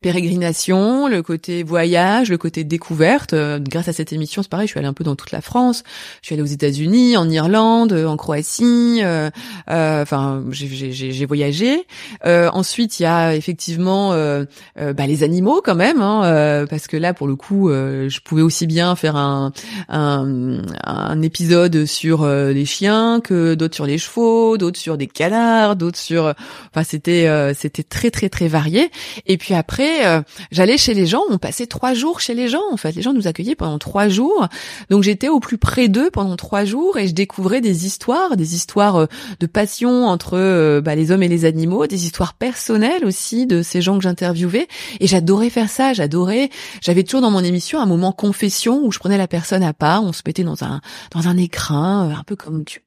pérégrination, 0.00 1.08
le 1.08 1.22
côté 1.22 1.62
voyage, 1.62 2.30
le 2.30 2.38
côté 2.38 2.64
découverte. 2.64 3.34
grâce 3.34 3.88
à 3.88 3.92
cette 3.92 4.12
émission, 4.12 4.42
c'est 4.42 4.50
pareil, 4.50 4.66
je 4.66 4.72
suis 4.72 4.78
allée 4.78 4.88
un 4.88 4.92
peu 4.92 5.04
dans 5.04 5.16
toute 5.16 5.30
la 5.30 5.40
France 5.40 5.84
je 6.24 6.28
suis 6.28 6.34
allée 6.36 6.42
aux 6.42 6.46
États-Unis, 6.46 7.18
en 7.18 7.28
Irlande, 7.28 7.92
en 7.92 8.16
Croatie. 8.16 9.00
Euh, 9.02 9.28
euh, 9.70 10.00
enfin, 10.00 10.42
j'ai 10.52 11.26
voyagé. 11.26 11.86
Euh, 12.24 12.48
ensuite, 12.54 12.98
il 12.98 13.02
y 13.02 13.06
a 13.06 13.34
effectivement 13.34 14.12
bah, 14.14 15.06
les 15.06 15.22
animaux 15.22 15.60
quand 15.62 15.74
même, 15.74 16.00
hein, 16.00 16.64
parce 16.70 16.86
que 16.86 16.96
là, 16.96 17.12
pour 17.12 17.26
le 17.26 17.36
coup, 17.36 17.68
je 17.68 18.20
pouvais 18.20 18.40
aussi 18.40 18.66
bien 18.66 18.96
faire 18.96 19.16
un, 19.16 19.52
un, 19.90 20.62
un 20.82 21.20
épisode 21.20 21.84
sur 21.84 22.26
les 22.26 22.64
chiens 22.64 23.20
que 23.22 23.54
d'autres 23.54 23.74
sur 23.74 23.84
les 23.84 23.98
chevaux, 23.98 24.56
d'autres 24.56 24.80
sur 24.80 24.96
des 24.96 25.08
canards, 25.08 25.76
d'autres 25.76 25.98
sur. 25.98 26.32
Enfin, 26.70 26.84
c'était 26.88 27.52
c'était 27.54 27.82
très 27.82 28.10
très 28.10 28.30
très 28.30 28.48
varié. 28.48 28.90
Et 29.26 29.36
puis 29.36 29.52
après, 29.52 30.24
j'allais 30.50 30.78
chez 30.78 30.94
les 30.94 31.04
gens. 31.04 31.20
On 31.28 31.36
passait 31.36 31.66
trois 31.66 31.92
jours 31.92 32.20
chez 32.20 32.32
les 32.32 32.48
gens. 32.48 32.64
En 32.72 32.78
fait, 32.78 32.92
les 32.92 33.02
gens 33.02 33.12
nous 33.12 33.28
accueillaient 33.28 33.56
pendant 33.56 33.78
trois 33.78 34.08
jours. 34.08 34.48
Donc 34.88 35.02
j'étais 35.02 35.28
au 35.28 35.38
plus 35.38 35.58
près 35.58 35.88
d'eux 35.88 36.10
pendant 36.14 36.36
trois 36.36 36.64
jours 36.64 36.96
et 36.96 37.08
je 37.08 37.12
découvrais 37.12 37.60
des 37.60 37.86
histoires, 37.86 38.36
des 38.36 38.54
histoires 38.54 38.96
euh, 38.96 39.06
de 39.40 39.46
passion 39.46 40.06
entre 40.06 40.38
euh, 40.38 40.80
bah, 40.80 40.94
les 40.94 41.10
hommes 41.10 41.24
et 41.24 41.28
les 41.28 41.44
animaux, 41.44 41.86
des 41.86 42.04
histoires 42.04 42.34
personnelles 42.34 43.04
aussi 43.04 43.46
de 43.46 43.62
ces 43.62 43.82
gens 43.82 43.96
que 43.98 44.04
j'interviewais. 44.04 44.68
Et 45.00 45.06
j'adorais 45.08 45.50
faire 45.50 45.68
ça, 45.68 45.92
j'adorais. 45.92 46.50
J'avais 46.80 47.02
toujours 47.02 47.20
dans 47.20 47.32
mon 47.32 47.42
émission 47.42 47.80
un 47.80 47.86
moment 47.86 48.12
confession 48.12 48.84
où 48.84 48.92
je 48.92 49.00
prenais 49.00 49.18
la 49.18 49.28
personne 49.28 49.64
à 49.64 49.74
part, 49.74 50.04
on 50.04 50.12
se 50.12 50.22
mettait 50.24 50.44
dans 50.44 50.62
un 50.62 50.80
dans 51.10 51.26
un 51.26 51.36
écrin, 51.36 52.08
euh, 52.08 52.14
un 52.14 52.22
peu 52.22 52.36
comme 52.36 52.64
tu 52.64 52.80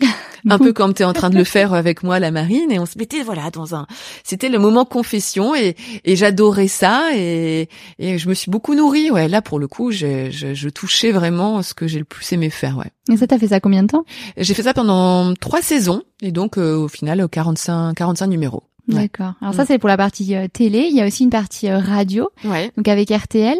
un 0.48 0.58
peu 0.58 0.72
comme 0.72 0.94
tu 0.94 1.02
es 1.02 1.04
en 1.04 1.12
train 1.12 1.30
de 1.30 1.36
le 1.36 1.44
faire 1.44 1.74
avec 1.74 2.02
moi 2.02 2.18
la 2.18 2.30
marine 2.30 2.70
et 2.72 2.78
on 2.78 2.86
se 2.86 2.98
mettait 2.98 3.22
voilà 3.22 3.50
dans 3.50 3.74
un 3.74 3.86
c'était 4.24 4.48
le 4.48 4.58
moment 4.58 4.84
confession 4.84 5.54
et, 5.54 5.76
et 6.04 6.16
j'adorais 6.16 6.68
ça 6.68 7.10
et, 7.14 7.68
et 7.98 8.18
je 8.18 8.28
me 8.28 8.34
suis 8.34 8.50
beaucoup 8.50 8.74
nourrie 8.74 9.10
ouais. 9.10 9.28
Là 9.28 9.42
pour 9.42 9.58
le 9.58 9.68
coup 9.68 9.90
je, 9.90 10.30
je, 10.30 10.54
je 10.54 10.68
touchais 10.68 11.12
vraiment 11.12 11.62
ce 11.62 11.74
que 11.74 11.86
j'ai 11.86 11.98
le 11.98 12.04
plus 12.04 12.32
aimé 12.32 12.50
faire 12.50 12.78
ouais. 12.78 12.90
Et 13.12 13.16
ça 13.16 13.26
t'as 13.26 13.38
fait 13.38 13.48
ça 13.48 13.60
combien 13.60 13.82
de 13.82 13.88
temps? 13.88 14.04
J'ai 14.36 14.54
fait 14.54 14.62
ça 14.62 14.74
pendant 14.74 15.34
trois 15.34 15.62
saisons 15.62 16.02
et 16.22 16.32
donc 16.32 16.58
euh, 16.58 16.74
au 16.76 16.88
final 16.88 17.28
45 17.28 17.94
45 17.94 18.26
numéros 18.26 18.64
D'accord. 18.94 19.34
Alors 19.40 19.54
ça 19.54 19.62
mm. 19.62 19.66
c'est 19.66 19.78
pour 19.78 19.88
la 19.88 19.96
partie 19.96 20.34
euh, 20.34 20.46
télé. 20.48 20.88
Il 20.90 20.96
y 20.96 21.00
a 21.00 21.06
aussi 21.06 21.24
une 21.24 21.30
partie 21.30 21.68
euh, 21.68 21.78
radio, 21.78 22.30
ouais. 22.44 22.70
donc 22.76 22.88
avec 22.88 23.10
RTL. 23.10 23.56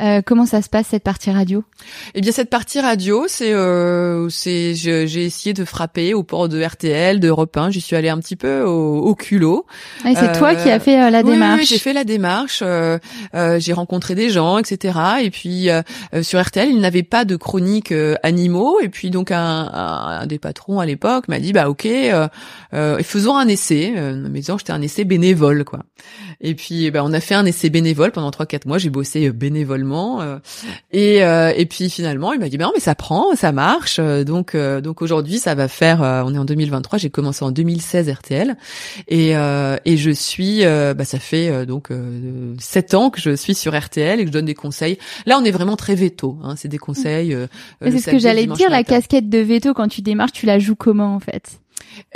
Euh, 0.00 0.22
comment 0.24 0.46
ça 0.46 0.62
se 0.62 0.68
passe 0.68 0.88
cette 0.88 1.02
partie 1.02 1.30
radio? 1.30 1.64
Eh 2.14 2.20
bien 2.20 2.32
cette 2.32 2.50
partie 2.50 2.80
radio, 2.80 3.24
c'est 3.28 3.52
euh, 3.52 4.28
c'est 4.28 4.74
j'ai 4.74 5.24
essayé 5.24 5.54
de 5.54 5.64
frapper 5.64 6.14
au 6.14 6.22
port 6.22 6.48
de 6.48 6.62
RTL, 6.62 7.20
d'Europe 7.20 7.56
1. 7.56 7.70
J'y 7.70 7.80
suis 7.80 7.96
allée 7.96 8.08
un 8.08 8.18
petit 8.18 8.36
peu 8.36 8.62
au, 8.62 8.98
au 8.98 9.14
culot. 9.14 9.66
Et 10.04 10.14
c'est 10.14 10.32
toi 10.38 10.54
qui 10.54 10.70
as 10.70 10.80
fait 10.80 11.10
la 11.10 11.22
démarche. 11.22 11.60
Oui, 11.60 11.66
j'ai 11.66 11.78
fait 11.78 11.92
la 11.92 12.04
démarche. 12.04 12.62
j'ai 13.58 13.72
rencontré 13.72 14.14
des 14.14 14.30
gens, 14.30 14.58
etc. 14.58 14.98
Et 15.22 15.30
puis 15.30 15.68
sur 16.22 16.40
RTL, 16.40 16.68
ils 16.68 16.80
n'avaient 16.80 17.02
pas 17.02 17.24
de 17.24 17.36
chronique 17.36 17.92
animaux. 18.22 18.80
Et 18.80 18.88
puis 18.88 19.10
donc 19.10 19.30
un, 19.30 19.38
un, 19.40 20.26
des 20.26 20.38
patrons 20.38 20.80
à 20.80 20.86
l'époque 20.86 21.28
m'a 21.28 21.38
dit 21.38 21.52
bah 21.52 21.68
ok, 21.68 21.86
faisons 23.02 23.36
un 23.36 23.48
essai. 23.48 23.94
mais 24.30 24.42
j'étais 24.64 24.72
un 24.72 24.82
essai 24.82 25.04
bénévole 25.04 25.64
quoi. 25.64 25.80
Et 26.40 26.54
puis 26.54 26.90
ben 26.90 27.02
on 27.04 27.12
a 27.12 27.20
fait 27.20 27.34
un 27.34 27.44
essai 27.44 27.68
bénévole 27.70 28.12
pendant 28.12 28.30
trois 28.30 28.46
quatre 28.46 28.66
mois, 28.66 28.78
j'ai 28.78 28.90
bossé 28.90 29.28
euh, 29.28 29.32
bénévolement 29.32 30.22
euh, 30.22 30.38
et 30.90 31.22
euh, 31.22 31.52
et 31.54 31.66
puis 31.66 31.90
finalement 31.90 32.32
il 32.32 32.40
m'a 32.40 32.48
dit 32.48 32.56
ben 32.56 32.66
non 32.66 32.72
mais 32.74 32.80
ça 32.80 32.94
prend, 32.94 33.34
ça 33.34 33.52
marche. 33.52 34.00
Donc 34.00 34.56
donc 34.56 35.02
aujourd'hui 35.02 35.38
ça 35.38 35.54
va 35.54 35.68
faire 35.68 36.00
on 36.00 36.34
est 36.34 36.38
en 36.38 36.44
2023, 36.44 36.98
j'ai 36.98 37.10
commencé 37.10 37.44
en 37.44 37.50
2016 37.50 38.10
RTL 38.10 38.56
et 39.08 39.30
et 39.32 39.96
je 39.96 40.10
suis 40.10 40.64
bah 40.64 41.04
ça 41.04 41.18
fait 41.18 41.66
donc 41.66 41.90
sept 42.58 42.94
ans 42.94 43.10
que 43.10 43.20
je 43.20 43.36
suis 43.36 43.54
sur 43.54 43.78
RTL 43.78 44.20
et 44.20 44.22
que 44.22 44.28
je 44.28 44.32
donne 44.32 44.46
des 44.46 44.54
conseils. 44.54 44.98
Là 45.26 45.38
on 45.38 45.44
est 45.44 45.50
vraiment 45.50 45.76
très 45.76 45.94
veto, 45.94 46.38
hein, 46.42 46.54
c'est 46.56 46.68
des 46.68 46.78
conseils. 46.78 47.36
c'est 47.82 47.98
ce 47.98 48.10
que 48.10 48.18
j'allais 48.18 48.46
dire, 48.46 48.70
la 48.70 48.84
casquette 48.84 49.28
de 49.28 49.38
veto 49.38 49.74
quand 49.74 49.88
tu 49.88 50.02
démarres, 50.02 50.32
tu 50.32 50.46
la 50.46 50.58
joues 50.58 50.76
comment 50.76 51.14
en 51.14 51.20
fait? 51.20 51.60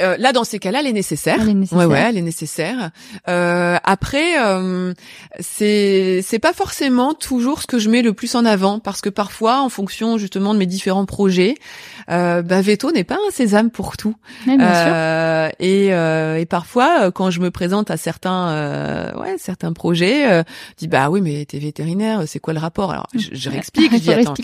Euh, 0.00 0.16
là, 0.18 0.32
dans 0.32 0.44
ces 0.44 0.58
cas-là, 0.58 0.80
elle 0.80 0.86
est 0.86 0.92
nécessaire. 0.92 1.38
Elle 1.40 1.50
est 1.50 1.54
nécessaire. 1.54 1.78
Ouais, 1.78 1.86
ouais, 1.86 2.06
elle 2.08 2.18
est 2.18 2.22
nécessaire. 2.22 2.90
Euh, 3.28 3.76
après, 3.84 4.40
euh, 4.44 4.94
c'est 5.40 6.20
c'est 6.22 6.38
pas 6.38 6.52
forcément 6.52 7.14
toujours 7.14 7.62
ce 7.62 7.66
que 7.66 7.78
je 7.78 7.88
mets 7.88 8.02
le 8.02 8.12
plus 8.12 8.34
en 8.34 8.44
avant 8.44 8.78
parce 8.78 9.00
que 9.00 9.08
parfois, 9.08 9.60
en 9.62 9.68
fonction 9.68 10.18
justement 10.18 10.54
de 10.54 10.58
mes 10.58 10.66
différents 10.66 11.06
projets, 11.06 11.56
euh, 12.10 12.42
bah, 12.42 12.60
Veto 12.60 12.92
n'est 12.92 13.04
pas 13.04 13.18
un 13.26 13.30
sésame 13.30 13.70
pour 13.70 13.96
tout. 13.96 14.14
Ouais, 14.46 14.56
bien 14.56 14.74
sûr. 14.74 14.92
Euh, 14.92 15.48
et, 15.58 15.92
euh, 15.92 16.36
et 16.36 16.46
parfois, 16.46 17.10
quand 17.12 17.30
je 17.30 17.40
me 17.40 17.50
présente 17.50 17.90
à 17.90 17.96
certains, 17.96 18.48
euh, 18.50 19.14
ouais, 19.14 19.36
certains 19.38 19.72
projets, 19.72 20.30
euh, 20.30 20.42
je 20.70 20.84
dis 20.84 20.88
bah 20.88 21.10
oui, 21.10 21.20
mais 21.20 21.44
t'es 21.44 21.58
vétérinaire, 21.58 22.22
c'est 22.26 22.38
quoi 22.38 22.54
le 22.54 22.60
rapport? 22.60 22.90
Alors, 22.92 23.06
je, 23.14 23.28
je 23.32 23.50
réexplique. 23.50 23.92
je 23.92 23.98
dis 23.98 24.12
attends, 24.12 24.34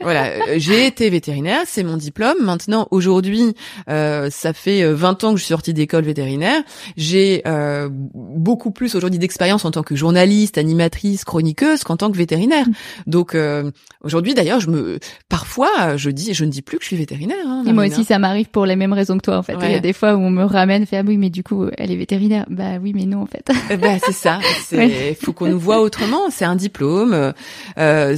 voilà, 0.00 0.58
j'ai 0.58 0.86
été 0.86 1.08
vétérinaire, 1.10 1.62
c'est 1.66 1.82
mon 1.82 1.96
diplôme. 1.96 2.36
Maintenant, 2.40 2.88
aujourd'hui, 2.90 3.54
euh, 3.88 4.28
ça 4.30 4.52
fait 4.52 4.83
euh, 4.84 4.94
20 4.94 5.24
ans 5.24 5.32
que 5.32 5.38
je 5.38 5.44
suis 5.44 5.52
sortie 5.52 5.74
d'école 5.74 6.04
vétérinaire. 6.04 6.62
J'ai 6.96 7.42
euh, 7.46 7.88
beaucoup 7.90 8.70
plus 8.70 8.94
aujourd'hui 8.94 9.18
d'expérience 9.18 9.64
en 9.64 9.70
tant 9.70 9.82
que 9.82 9.96
journaliste, 9.96 10.58
animatrice, 10.58 11.24
chroniqueuse 11.24 11.82
qu'en 11.84 11.96
tant 11.96 12.10
que 12.10 12.16
vétérinaire. 12.16 12.66
Donc 13.06 13.34
euh, 13.34 13.70
aujourd'hui, 14.02 14.34
d'ailleurs, 14.34 14.60
je 14.60 14.70
me, 14.70 14.98
parfois, 15.28 15.96
je 15.96 16.10
dis, 16.10 16.34
je 16.34 16.44
ne 16.44 16.50
dis 16.50 16.62
plus 16.62 16.78
que 16.78 16.82
je 16.84 16.88
suis 16.88 16.96
vétérinaire. 16.96 17.36
hein, 17.46 17.64
Et 17.66 17.72
moi 17.72 17.86
aussi, 17.86 18.04
ça 18.04 18.18
m'arrive 18.18 18.46
pour 18.50 18.66
les 18.66 18.76
mêmes 18.76 18.92
raisons 18.92 19.16
que 19.16 19.22
toi, 19.22 19.38
en 19.38 19.42
fait. 19.42 19.56
Il 19.62 19.70
y 19.70 19.74
a 19.74 19.80
des 19.80 19.92
fois 19.92 20.14
où 20.14 20.18
on 20.20 20.30
me 20.30 20.44
ramène, 20.44 20.86
fait, 20.86 20.98
ah 20.98 21.02
oui, 21.06 21.16
mais 21.16 21.30
du 21.30 21.42
coup, 21.42 21.66
elle 21.78 21.90
est 21.90 21.96
vétérinaire. 21.96 22.46
Bah 22.50 22.78
oui, 22.82 22.92
mais 22.94 23.06
non, 23.06 23.22
en 23.22 23.26
fait. 23.26 23.48
Ben, 23.80 23.98
c'est 24.04 24.12
ça. 24.12 24.38
Ouais. 24.72 25.16
faut 25.20 25.32
qu'on 25.32 25.48
nous 25.48 25.58
voit 25.58 25.80
autrement. 25.80 26.30
C'est 26.30 26.44
un 26.44 26.54
diplôme. 26.56 27.32
Euh, 27.78 28.16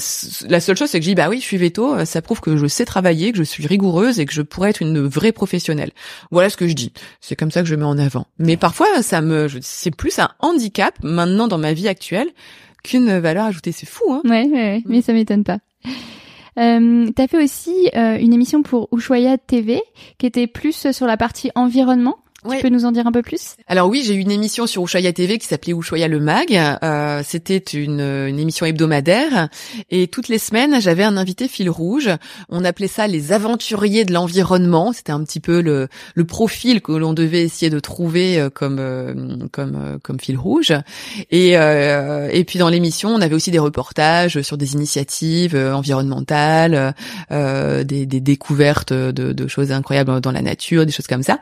la 0.48 0.60
seule 0.60 0.76
chose, 0.76 0.88
c'est 0.90 0.98
que 0.98 1.04
je 1.04 1.10
dis 1.10 1.14
bah 1.14 1.28
oui, 1.28 1.38
je 1.40 1.44
suis 1.44 1.56
veto. 1.56 2.04
Ça 2.04 2.20
prouve 2.22 2.40
que 2.40 2.56
je 2.56 2.66
sais 2.66 2.84
travailler, 2.84 3.32
que 3.32 3.38
je 3.38 3.42
suis 3.42 3.66
rigoureuse 3.66 4.20
et 4.20 4.26
que 4.26 4.32
je 4.32 4.42
pourrais 4.42 4.70
être 4.70 4.82
une 4.82 5.06
vraie 5.06 5.32
professionnelle. 5.32 5.90
Voilà 6.30 6.50
ce 6.50 6.55
que 6.56 6.68
je 6.68 6.74
dis. 6.74 6.92
C'est 7.20 7.36
comme 7.36 7.50
ça 7.50 7.62
que 7.62 7.68
je 7.68 7.74
mets 7.74 7.84
en 7.84 7.98
avant. 7.98 8.26
Mais 8.38 8.56
parfois, 8.56 8.86
ça 9.02 9.20
me, 9.20 9.48
c'est 9.60 9.94
plus 9.94 10.18
un 10.18 10.30
handicap 10.40 10.94
maintenant 11.02 11.48
dans 11.48 11.58
ma 11.58 11.72
vie 11.72 11.88
actuelle 11.88 12.28
qu'une 12.84 13.18
valeur 13.18 13.46
ajoutée. 13.46 13.72
C'est 13.72 13.86
fou, 13.88 14.04
hein 14.12 14.22
Ouais, 14.24 14.44
ouais, 14.44 14.52
ouais, 14.52 14.82
mais 14.86 15.02
ça 15.02 15.12
m'étonne 15.12 15.44
pas. 15.44 15.58
Euh, 16.58 17.06
T'as 17.14 17.26
fait 17.26 17.42
aussi 17.42 17.90
euh, 17.94 18.16
une 18.18 18.32
émission 18.32 18.62
pour 18.62 18.88
Ushuaïa 18.92 19.36
TV 19.38 19.82
qui 20.18 20.26
était 20.26 20.46
plus 20.46 20.90
sur 20.90 21.06
la 21.06 21.16
partie 21.16 21.50
environnement. 21.54 22.16
Ouais. 22.46 22.56
Tu 22.56 22.62
peux 22.62 22.68
nous 22.68 22.84
en 22.84 22.92
dire 22.92 23.06
un 23.06 23.12
peu 23.12 23.22
plus? 23.22 23.56
Alors 23.66 23.88
oui, 23.88 24.02
j'ai 24.06 24.14
eu 24.14 24.18
une 24.20 24.30
émission 24.30 24.66
sur 24.66 24.84
Ushuaïa 24.84 25.12
TV 25.12 25.38
qui 25.38 25.46
s'appelait 25.46 25.72
Ushuaïa 25.74 26.08
le 26.08 26.20
Mag. 26.20 26.54
Euh, 26.82 27.22
C'était 27.24 27.56
une, 27.58 28.00
une 28.00 28.38
émission 28.38 28.66
hebdomadaire 28.66 29.48
et 29.90 30.06
toutes 30.06 30.28
les 30.28 30.38
semaines, 30.38 30.80
j'avais 30.80 31.02
un 31.04 31.16
invité 31.16 31.48
fil 31.48 31.68
rouge. 31.68 32.10
On 32.48 32.64
appelait 32.64 32.86
ça 32.88 33.06
les 33.06 33.32
aventuriers 33.32 34.04
de 34.04 34.12
l'environnement. 34.12 34.92
C'était 34.92 35.12
un 35.12 35.24
petit 35.24 35.40
peu 35.40 35.60
le, 35.60 35.88
le 36.14 36.24
profil 36.24 36.80
que 36.82 36.92
l'on 36.92 37.12
devait 37.14 37.42
essayer 37.42 37.70
de 37.70 37.80
trouver 37.80 38.38
euh, 38.38 38.48
comme 38.50 38.78
euh, 38.78 39.14
comme 39.50 39.74
euh, 39.76 39.98
comme 40.02 40.20
fil 40.20 40.38
rouge. 40.38 40.72
Et 41.30 41.56
euh, 41.58 42.28
et 42.32 42.44
puis 42.44 42.58
dans 42.58 42.68
l'émission, 42.68 43.10
on 43.10 43.20
avait 43.20 43.34
aussi 43.34 43.50
des 43.50 43.58
reportages 43.58 44.40
sur 44.42 44.56
des 44.56 44.74
initiatives 44.74 45.56
environnementales, 45.56 46.94
euh, 47.32 47.82
des, 47.84 48.06
des 48.06 48.20
découvertes 48.20 48.92
de, 48.92 49.32
de 49.32 49.48
choses 49.48 49.72
incroyables 49.72 50.20
dans 50.20 50.32
la 50.32 50.42
nature, 50.42 50.86
des 50.86 50.92
choses 50.92 51.06
comme 51.08 51.22
ça. 51.22 51.38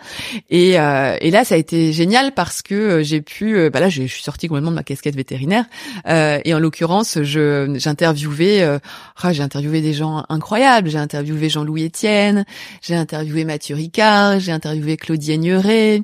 Et, 0.51 0.79
euh, 0.79 0.94
et 1.21 1.31
là, 1.31 1.45
ça 1.45 1.55
a 1.55 1.59
été 1.59 1.93
génial 1.93 2.33
parce 2.33 2.63
que 2.63 2.75
euh, 2.75 3.03
j'ai 3.03 3.21
pu, 3.21 3.57
euh, 3.57 3.71
bah 3.71 3.81
là, 3.81 3.89
je 3.89 4.03
je 4.03 4.13
suis 4.13 4.23
sortie 4.23 4.49
complètement 4.49 4.71
de 4.71 4.77
ma 4.77 4.83
casquette 4.83 5.17
vétérinaire. 5.17 5.65
Euh, 6.09 6.39
et 6.45 6.53
en 6.55 6.59
l'occurrence, 6.59 7.19
je 7.23 7.75
j'interviewais, 7.79 8.63
euh, 8.63 8.79
ah, 9.23 9.33
j'ai 9.33 9.43
interviewé 9.43 9.81
des 9.81 9.93
gens 9.95 10.25
incroyables. 10.29 10.89
J'ai 10.91 10.99
interviewé 10.99 11.49
Jean-Louis 11.49 11.87
Etienne, 11.87 12.45
j'ai 12.83 12.95
interviewé 12.95 13.45
Mathieu 13.45 13.75
Ricard, 13.77 14.41
j'ai 14.41 14.53
interviewé 14.53 14.97
Claudie 14.97 15.33
Aigneret, 15.33 16.03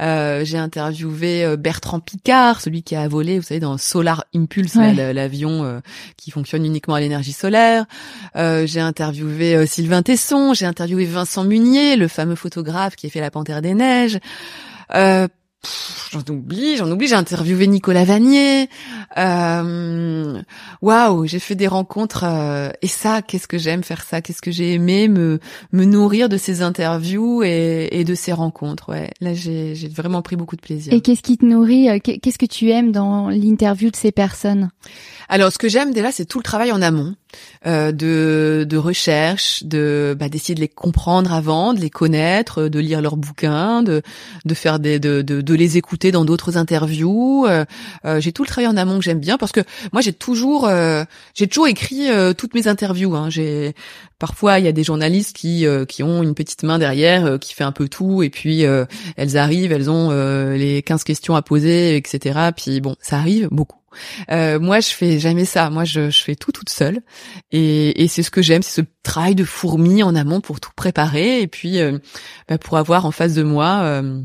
euh, 0.00 0.44
j'ai 0.44 0.58
interviewé 0.58 1.44
euh, 1.44 1.56
Bertrand 1.56 2.00
Picard, 2.00 2.60
celui 2.60 2.82
qui 2.82 2.96
a 2.96 3.06
volé, 3.08 3.38
vous 3.38 3.44
savez, 3.44 3.60
dans 3.60 3.78
Solar 3.78 4.24
Impulse, 4.34 4.74
Ouais. 4.76 5.12
l'avion 5.14 5.64
euh, 5.64 5.80
qui 6.16 6.30
fonctionne 6.30 6.64
uniquement 6.64 6.94
à 6.94 7.00
l'énergie 7.00 7.32
solaire. 7.32 7.84
Euh, 8.36 8.66
j'ai 8.66 8.80
interviewé 8.80 9.54
euh, 9.54 9.66
Sylvain 9.66 10.02
Tesson, 10.02 10.52
j'ai 10.54 10.66
interviewé 10.66 11.04
Vincent 11.06 11.44
Munier, 11.44 11.96
le 11.96 12.08
fameux 12.08 12.34
photographe 12.34 12.96
qui 12.96 13.06
a 13.06 13.10
fait 13.10 13.20
La 13.20 13.30
Panthère 13.30 13.62
des 13.62 13.74
Neiges. 13.74 14.15
Euh, 14.94 15.26
j'en 16.12 16.20
oublie, 16.32 16.76
j'en 16.76 16.90
oublie. 16.90 17.08
J'ai 17.08 17.14
interviewé 17.16 17.66
Nicolas 17.66 18.04
Vanier. 18.04 18.68
Euh, 19.18 20.40
Waouh, 20.82 21.26
j'ai 21.26 21.38
fait 21.38 21.54
des 21.54 21.66
rencontres 21.66 22.24
euh, 22.24 22.68
et 22.82 22.86
ça, 22.86 23.22
qu'est-ce 23.22 23.48
que 23.48 23.58
j'aime 23.58 23.82
faire 23.82 24.02
ça 24.04 24.20
Qu'est-ce 24.20 24.42
que 24.42 24.50
j'ai 24.50 24.74
aimé 24.74 25.08
me 25.08 25.40
me 25.72 25.84
nourrir 25.84 26.28
de 26.28 26.36
ces 26.36 26.62
interviews 26.62 27.42
et, 27.42 27.88
et 27.92 28.04
de 28.04 28.14
ces 28.14 28.32
rencontres. 28.32 28.90
Ouais, 28.90 29.10
là 29.20 29.34
j'ai 29.34 29.74
j'ai 29.74 29.88
vraiment 29.88 30.22
pris 30.22 30.36
beaucoup 30.36 30.56
de 30.56 30.60
plaisir. 30.60 30.92
Et 30.92 31.00
qu'est-ce 31.00 31.22
qui 31.22 31.38
te 31.38 31.44
nourrit 31.44 31.88
euh, 31.88 31.98
qu'est- 31.98 32.18
Qu'est-ce 32.18 32.38
que 32.38 32.46
tu 32.46 32.70
aimes 32.70 32.92
dans 32.92 33.28
l'interview 33.28 33.90
de 33.90 33.96
ces 33.96 34.12
personnes? 34.12 34.70
Alors, 35.28 35.50
ce 35.50 35.58
que 35.58 35.68
j'aime 35.68 35.92
déjà, 35.92 36.12
c'est 36.12 36.24
tout 36.24 36.38
le 36.38 36.44
travail 36.44 36.70
en 36.70 36.80
amont 36.82 37.14
euh, 37.66 37.92
de, 37.92 38.66
de 38.68 38.76
recherche, 38.76 39.62
de 39.64 40.16
bah, 40.18 40.28
d'essayer 40.28 40.54
de 40.54 40.60
les 40.60 40.68
comprendre 40.68 41.32
avant, 41.32 41.74
de 41.74 41.80
les 41.80 41.90
connaître, 41.90 42.68
de 42.68 42.78
lire 42.78 43.00
leurs 43.00 43.16
bouquins, 43.16 43.82
de 43.82 44.02
de 44.44 44.54
faire 44.54 44.78
des 44.78 44.98
de 44.98 45.22
de, 45.22 45.40
de 45.40 45.54
les 45.54 45.76
écouter 45.76 46.12
dans 46.12 46.24
d'autres 46.24 46.56
interviews. 46.56 47.46
Euh, 47.46 47.64
euh, 48.04 48.20
j'ai 48.20 48.32
tout 48.32 48.42
le 48.42 48.48
travail 48.48 48.68
en 48.68 48.76
amont 48.76 48.98
que 48.98 49.04
j'aime 49.04 49.20
bien 49.20 49.38
parce 49.38 49.52
que 49.52 49.60
moi 49.92 50.02
j'ai 50.02 50.12
toujours 50.12 50.66
euh, 50.66 51.04
j'ai 51.34 51.46
toujours 51.46 51.68
écrit 51.68 52.08
euh, 52.10 52.32
toutes 52.32 52.54
mes 52.54 52.68
interviews. 52.68 53.14
Hein. 53.16 53.30
J'ai 53.30 53.74
parfois 54.18 54.58
il 54.58 54.64
y 54.64 54.68
a 54.68 54.72
des 54.72 54.84
journalistes 54.84 55.36
qui 55.36 55.66
euh, 55.66 55.84
qui 55.84 56.02
ont 56.02 56.22
une 56.22 56.34
petite 56.34 56.62
main 56.62 56.78
derrière 56.78 57.26
euh, 57.26 57.38
qui 57.38 57.54
fait 57.54 57.64
un 57.64 57.72
peu 57.72 57.88
tout 57.88 58.22
et 58.22 58.30
puis 58.30 58.64
euh, 58.64 58.84
elles 59.16 59.36
arrivent, 59.36 59.72
elles 59.72 59.90
ont 59.90 60.10
euh, 60.10 60.56
les 60.56 60.82
15 60.82 61.04
questions 61.04 61.36
à 61.36 61.42
poser, 61.42 61.96
etc. 61.96 62.50
Puis 62.56 62.80
bon, 62.80 62.96
ça 63.00 63.18
arrive 63.18 63.48
beaucoup. 63.50 63.78
Euh, 64.30 64.58
moi, 64.58 64.80
je 64.80 64.88
fais 64.88 65.18
jamais 65.18 65.44
ça. 65.44 65.70
Moi, 65.70 65.84
je, 65.84 66.10
je 66.10 66.22
fais 66.22 66.34
tout 66.36 66.52
toute 66.52 66.70
seule, 66.70 67.00
et, 67.52 68.02
et 68.02 68.08
c'est 68.08 68.22
ce 68.22 68.30
que 68.30 68.42
j'aime, 68.42 68.62
c'est 68.62 68.82
ce 68.82 68.86
travail 69.02 69.34
de 69.34 69.44
fourmi 69.44 70.02
en 70.02 70.14
amont 70.14 70.40
pour 70.40 70.60
tout 70.60 70.72
préparer, 70.76 71.40
et 71.42 71.46
puis 71.46 71.78
euh, 71.78 71.98
bah, 72.48 72.58
pour 72.58 72.76
avoir 72.78 73.06
en 73.06 73.10
face 73.10 73.34
de 73.34 73.42
moi. 73.42 73.80
euh, 73.82 74.22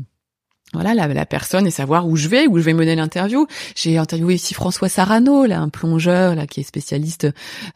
voilà 0.74 0.94
la, 0.94 1.06
la 1.06 1.26
personne 1.26 1.66
et 1.66 1.70
savoir 1.70 2.08
où 2.08 2.16
je 2.16 2.28
vais, 2.28 2.46
où 2.46 2.56
je 2.56 2.62
vais 2.62 2.72
mener 2.72 2.96
l'interview. 2.96 3.46
J'ai 3.76 3.98
interviewé 3.98 4.36
ici 4.36 4.54
François 4.54 4.88
Sarano, 4.88 5.44
là, 5.44 5.60
un 5.60 5.68
plongeur 5.68 6.34
là 6.34 6.46
qui 6.46 6.60
est 6.60 6.62
spécialiste 6.62 7.28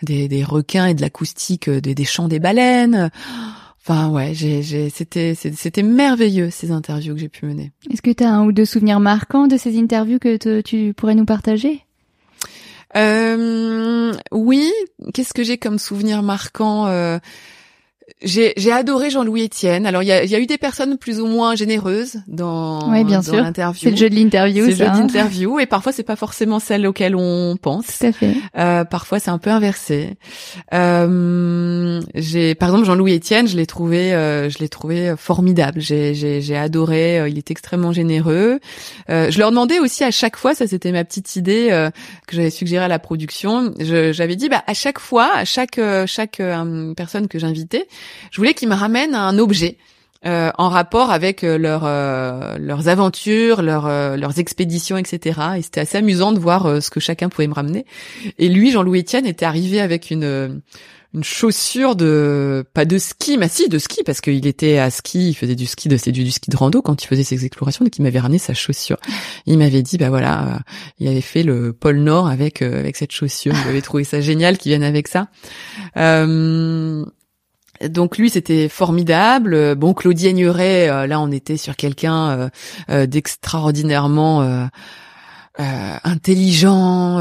des, 0.03 0.29
des 0.29 0.43
requins 0.43 0.87
et 0.87 0.95
de 0.95 1.03
l'acoustique 1.03 1.69
euh, 1.69 1.83
des, 1.83 1.95
des 1.95 2.05
chants 2.07 2.27
des 2.27 2.39
baleines. 2.39 3.11
Enfin 3.83 4.09
ouais, 4.09 4.33
j'ai, 4.35 4.89
c'était, 4.89 5.35
c'était 5.35 5.83
merveilleux 5.83 6.49
ces 6.51 6.73
interviews 6.73 7.15
que 7.15 7.21
j'ai 7.21 7.29
pu 7.29 7.47
mener. 7.47 7.71
Est-ce 7.93 8.03
que 8.03 8.11
tu 8.11 8.25
as 8.25 8.33
un 8.33 8.45
ou 8.45 8.51
deux 8.51 8.65
souvenirs 8.65 8.99
marquants 8.99 9.47
de 9.47 9.59
ces 9.59 9.79
interviews 9.79 10.19
que 10.19 10.63
tu 10.63 10.95
pourrais 10.95 11.15
nous 11.15 11.27
partager? 11.27 11.86
Euh, 12.95 14.13
oui, 14.31 14.73
qu'est-ce 15.13 15.35
que 15.35 15.43
j'ai 15.43 15.59
comme 15.59 15.79
souvenir 15.79 16.23
marquant 16.23 16.87
euh, 16.87 17.19
j'ai, 18.23 18.55
j'ai 18.57 18.73
adoré 18.73 19.11
Jean-Louis 19.11 19.45
Etienne. 19.45 19.85
Alors 19.87 20.03
il 20.03 20.07
y 20.07 20.13
a, 20.13 20.25
y 20.25 20.35
a 20.35 20.39
eu 20.41 20.47
des 20.47 20.59
personnes 20.59 20.97
plus 20.99 21.21
ou 21.21 21.27
moins 21.27 21.55
généreuses 21.55 22.17
dans, 22.27 22.91
Ouais, 22.91 23.05
bien 23.05 23.19
dans 23.19 23.23
sûr. 23.25 23.35
l'interview. 23.37 23.81
C'est 23.85 23.91
le 23.91 23.97
jeu 23.97 24.09
de 24.11 24.15
l'interview, 24.15 24.65
C'est 24.65 24.71
le 24.71 24.77
jeu 24.77 24.87
hein 24.87 25.01
d'interview 25.01 25.59
et 25.61 25.67
parfois 25.67 25.93
c'est 25.93 26.03
pas 26.03 26.17
forcément 26.17 26.59
celle 26.59 26.87
auquel 26.87 27.15
on 27.15 27.57
pense. 27.61 27.99
Tout 27.99 28.07
à 28.07 28.13
fait. 28.13 28.33
Euh, 28.59 28.85
parfois 28.85 29.19
c'est 29.21 29.31
un 29.31 29.39
peu 29.39 29.51
inversé. 29.51 30.17
Euh, 30.73 32.01
j'ai 32.15 32.55
par 32.55 32.69
exemple 32.71 32.87
Jean-Louis 32.87 33.17
Etienne, 33.17 33.47
je 33.49 33.57
l'ai 33.57 33.67
trouvé, 33.67 34.13
euh, 34.15 34.49
je 34.51 34.59
l'ai 34.59 34.69
trouvé 34.69 35.15
formidable. 35.17 35.81
J'ai, 35.81 36.15
j'ai, 36.15 36.41
j'ai 36.41 36.57
adoré. 36.57 37.21
euh, 37.21 37.29
il 37.29 37.39
est 37.39 37.51
extrêmement 37.51 37.93
généreux. 37.93 38.61
Euh, 39.11 39.31
je 39.31 39.39
leur 39.39 39.51
demandais 39.51 39.79
aussi 39.79 40.05
à 40.05 40.11
chaque 40.11 40.37
fois, 40.37 40.55
ça 40.55 40.67
c'était 40.67 40.93
ma 40.93 41.05
petite 41.05 41.37
idée 41.37 41.69
euh, 41.71 41.91
que 42.27 42.37
j'avais 42.37 42.51
suggérée 42.51 42.85
à 42.85 42.89
la 42.89 42.99
production. 42.99 43.73
Je- 43.79 44.13
j'avais 44.13 44.37
dit 44.37 44.49
bah 44.49 44.63
à 44.67 44.75
chaque 44.75 44.99
fois, 44.99 45.29
à 45.35 45.45
chaque 45.45 45.81
chaque 46.07 46.41
personne 46.97 47.29
que 47.29 47.39
j'invitais, 47.39 47.87
je 48.31 48.37
voulais 48.39 48.55
qu'ils 48.55 48.69
me 48.69 48.75
ramènent 48.75 49.15
un 49.15 49.39
objet. 49.39 49.77
euh, 50.25 50.51
en 50.59 50.69
rapport 50.69 51.11
avec 51.11 51.45
euh, 51.45 51.59
euh, 51.63 52.59
leurs 52.59 52.89
aventures, 52.89 53.63
leurs, 53.63 53.87
euh, 53.87 54.17
leurs 54.17 54.39
expéditions, 54.39 54.97
etc. 54.97 55.41
Et 55.59 55.63
c'était 55.63 55.81
assez 55.81 55.99
amusant 55.99 56.33
de 56.33 56.39
voir 56.39 56.67
euh, 56.67 56.81
ce 56.81 56.91
que 56.91 57.01
chacun 57.01 57.29
pouvait 57.29 57.47
me 57.47 57.55
ramener. 57.55 57.87
Et 58.39 58.49
lui, 58.49 58.71
Jean-Louis 58.71 59.01
Etienne, 59.01 59.27
était 59.27 59.45
arrivé 59.45 59.81
avec 59.81 60.11
une 60.11 60.63
une 61.15 61.25
chaussure 61.25 61.97
de 61.97 62.65
pas 62.75 62.85
de 62.85 62.99
ski, 62.99 63.39
mais 63.39 63.49
si 63.49 63.71
de 63.71 63.79
ski 63.79 64.03
parce 64.05 64.21
qu'il 64.21 64.47
était 64.47 64.77
à 64.77 64.91
ski, 64.91 65.31
il 65.31 65.35
faisait 65.35 65.55
du 65.55 65.65
ski 65.65 65.89
de 65.89 65.97
c'est 65.97 66.13
du, 66.13 66.31
ski 66.31 66.51
de 66.51 66.57
rando 66.57 66.83
quand 66.83 67.03
il 67.03 67.07
faisait 67.07 67.25
ses 67.25 67.47
explorations, 67.47 67.87
donc 67.87 67.97
il 67.97 68.03
m'avait 68.03 68.19
ramené 68.19 68.39
sa 68.39 68.53
chaussure. 68.53 68.99
Il 69.47 69.57
m'avait 69.57 69.81
dit 69.81 69.97
bah 69.97 70.11
voilà, 70.11 70.43
euh, 70.43 70.59
il 70.99 71.09
avait 71.09 71.23
fait 71.23 71.43
le 71.43 71.73
pôle 71.73 71.99
Nord 72.01 72.27
avec 72.29 72.61
avec 72.61 72.97
cette 72.97 73.13
chaussure. 73.13 73.55
J'avais 73.65 73.81
trouvé 73.81 74.05
ça 74.05 74.21
génial 74.21 74.59
qu'il 74.59 74.71
vienne 74.71 74.83
avec 74.83 75.09
ça. 75.09 75.29
Euh, 75.97 77.03
donc 77.89 78.19
lui 78.19 78.31
c'était 78.31 78.69
formidable. 78.69 79.75
Bon 79.75 79.95
Claudie 79.95 80.29
Aigneret, 80.29 80.89
euh, 80.89 81.07
là 81.07 81.21
on 81.21 81.31
était 81.31 81.57
sur 81.57 81.77
quelqu'un 81.77 82.31
euh, 82.31 82.49
euh, 82.91 83.07
d'extraordinairement 83.07 84.69
intelligent, 85.59 87.19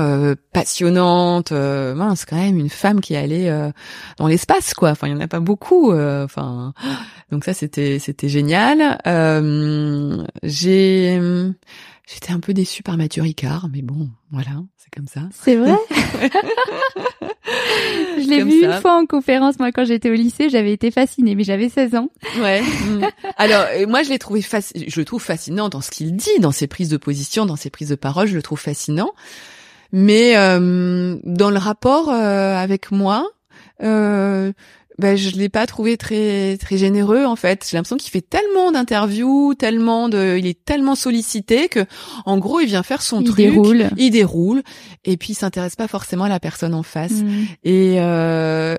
passionnante, 0.52 1.52
mince 1.52 2.26
quand 2.26 2.36
même 2.36 2.60
une 2.60 2.70
femme 2.70 3.00
qui 3.00 3.16
euh, 3.16 3.72
dans 4.18 4.28
l'espace 4.28 4.74
quoi. 4.74 4.92
Enfin 4.92 5.08
il 5.08 5.14
y 5.14 5.16
en 5.16 5.22
a 5.22 5.28
pas 5.28 5.40
beaucoup. 5.40 5.94
donc 5.94 7.46
ça 7.46 7.54
c'était 7.54 8.00
c'était 8.00 8.30
génial. 8.30 9.00
J'ai 10.44 11.20
j'étais 12.08 12.32
un 12.32 12.40
peu 12.40 12.54
déçue 12.54 12.84
par 12.84 12.98
Mathieu 12.98 13.22
Ricard, 13.24 13.68
mais 13.72 13.82
bon 13.82 14.10
voilà 14.32 14.52
c'est 14.78 14.94
comme 14.94 15.08
ça. 15.08 15.22
C'est 15.34 15.56
vrai 15.56 15.74
Je 18.18 18.30
l'ai 18.30 18.44
vu 18.44 18.62
ça. 18.62 18.76
une 18.76 18.82
fois 18.82 18.96
en 19.00 19.06
conférence, 19.06 19.60
moi, 19.60 19.72
quand 19.72 19.86
j'étais 19.86 20.10
au 20.10 20.14
lycée, 20.14 20.50
j'avais 20.50 20.72
été 20.72 20.90
fascinée, 20.90 21.36
mais 21.36 21.44
j'avais 21.44 21.70
16 21.70 21.96
ans. 21.96 22.10
Ouais. 22.40 22.62
mm. 22.88 23.06
Alors 23.38 23.66
moi 23.88 24.04
je 24.04 24.10
l'ai 24.10 24.20
trouvé 24.20 24.42
faci- 24.42 24.86
je 24.88 25.00
le 25.00 25.06
trouve 25.06 25.22
fascinant 25.22 25.70
dans 25.70 25.82
ce 25.82 25.92
qu'il 25.92 26.16
dit, 26.16 26.40
dans 26.40 26.52
ses 26.52 26.68
prises 26.68 26.90
de 26.90 26.98
position, 26.98 27.46
dans 27.46 27.56
ses 27.56 27.70
prises 27.70 27.90
de 27.90 27.96
parole, 27.96 28.28
je 28.28 28.36
le 28.36 28.42
trouve 28.42 28.60
fascinant. 28.60 29.12
Mais 29.92 30.36
euh, 30.38 31.18
dans 31.24 31.50
le 31.50 31.58
rapport 31.58 32.10
euh, 32.10 32.56
avec 32.56 32.92
moi, 32.92 33.28
euh, 33.84 34.52
ben, 34.98 35.18
je 35.18 35.32
l'ai 35.32 35.50
pas 35.50 35.66
trouvé 35.66 35.98
très 35.98 36.58
très 36.58 36.78
généreux 36.78 37.26
en 37.26 37.36
fait. 37.36 37.68
J'ai 37.70 37.78
l'impression 37.78 37.98
qu'il 37.98 38.12
fait 38.12 38.22
tellement 38.22 38.72
d'interviews, 38.72 39.54
tellement 39.56 40.10
de, 40.10 40.38
il 40.38 40.48
est 40.48 40.64
tellement 40.64 40.96
sollicité 40.96 41.68
que 41.68 41.86
en 42.26 42.38
gros 42.38 42.60
il 42.62 42.68
vient 42.68 42.84
faire 42.84 43.02
son 43.02 43.22
Il 43.22 43.26
truc, 43.26 43.38
déroule. 43.38 43.90
il 43.98 44.12
déroule 44.12 44.64
et 45.04 45.18
puis 45.18 45.34
il 45.34 45.36
s'intéresse 45.36 45.76
pas 45.76 45.88
forcément 45.88 46.26
à 46.26 46.30
la 46.30 46.40
personne 46.40 46.74
en 46.74 46.84
face. 46.84 47.12
Mm. 47.12 47.46
Et 47.64 47.96
euh, 48.00 48.76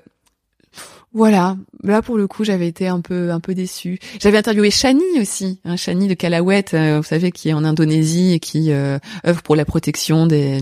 voilà, 1.17 1.57
là 1.83 2.03
pour 2.03 2.15
le 2.15 2.27
coup, 2.27 2.43
j'avais 2.43 2.67
été 2.67 2.87
un 2.87 3.01
peu 3.01 3.31
un 3.31 3.39
peu 3.39 3.55
déçue. 3.55 3.97
J'avais 4.19 4.37
interviewé 4.37 4.69
Shani 4.69 5.01
aussi, 5.19 5.59
hein, 5.65 5.75
Shani 5.75 6.07
de 6.07 6.13
Kalawet, 6.13 6.75
euh, 6.75 6.97
vous 6.97 7.03
savez, 7.03 7.31
qui 7.31 7.49
est 7.49 7.53
en 7.53 7.63
Indonésie 7.63 8.33
et 8.33 8.39
qui 8.39 8.71
euh, 8.71 8.99
œuvre 9.25 9.41
pour 9.41 9.55
la 9.55 9.65
protection 9.65 10.27
des 10.27 10.59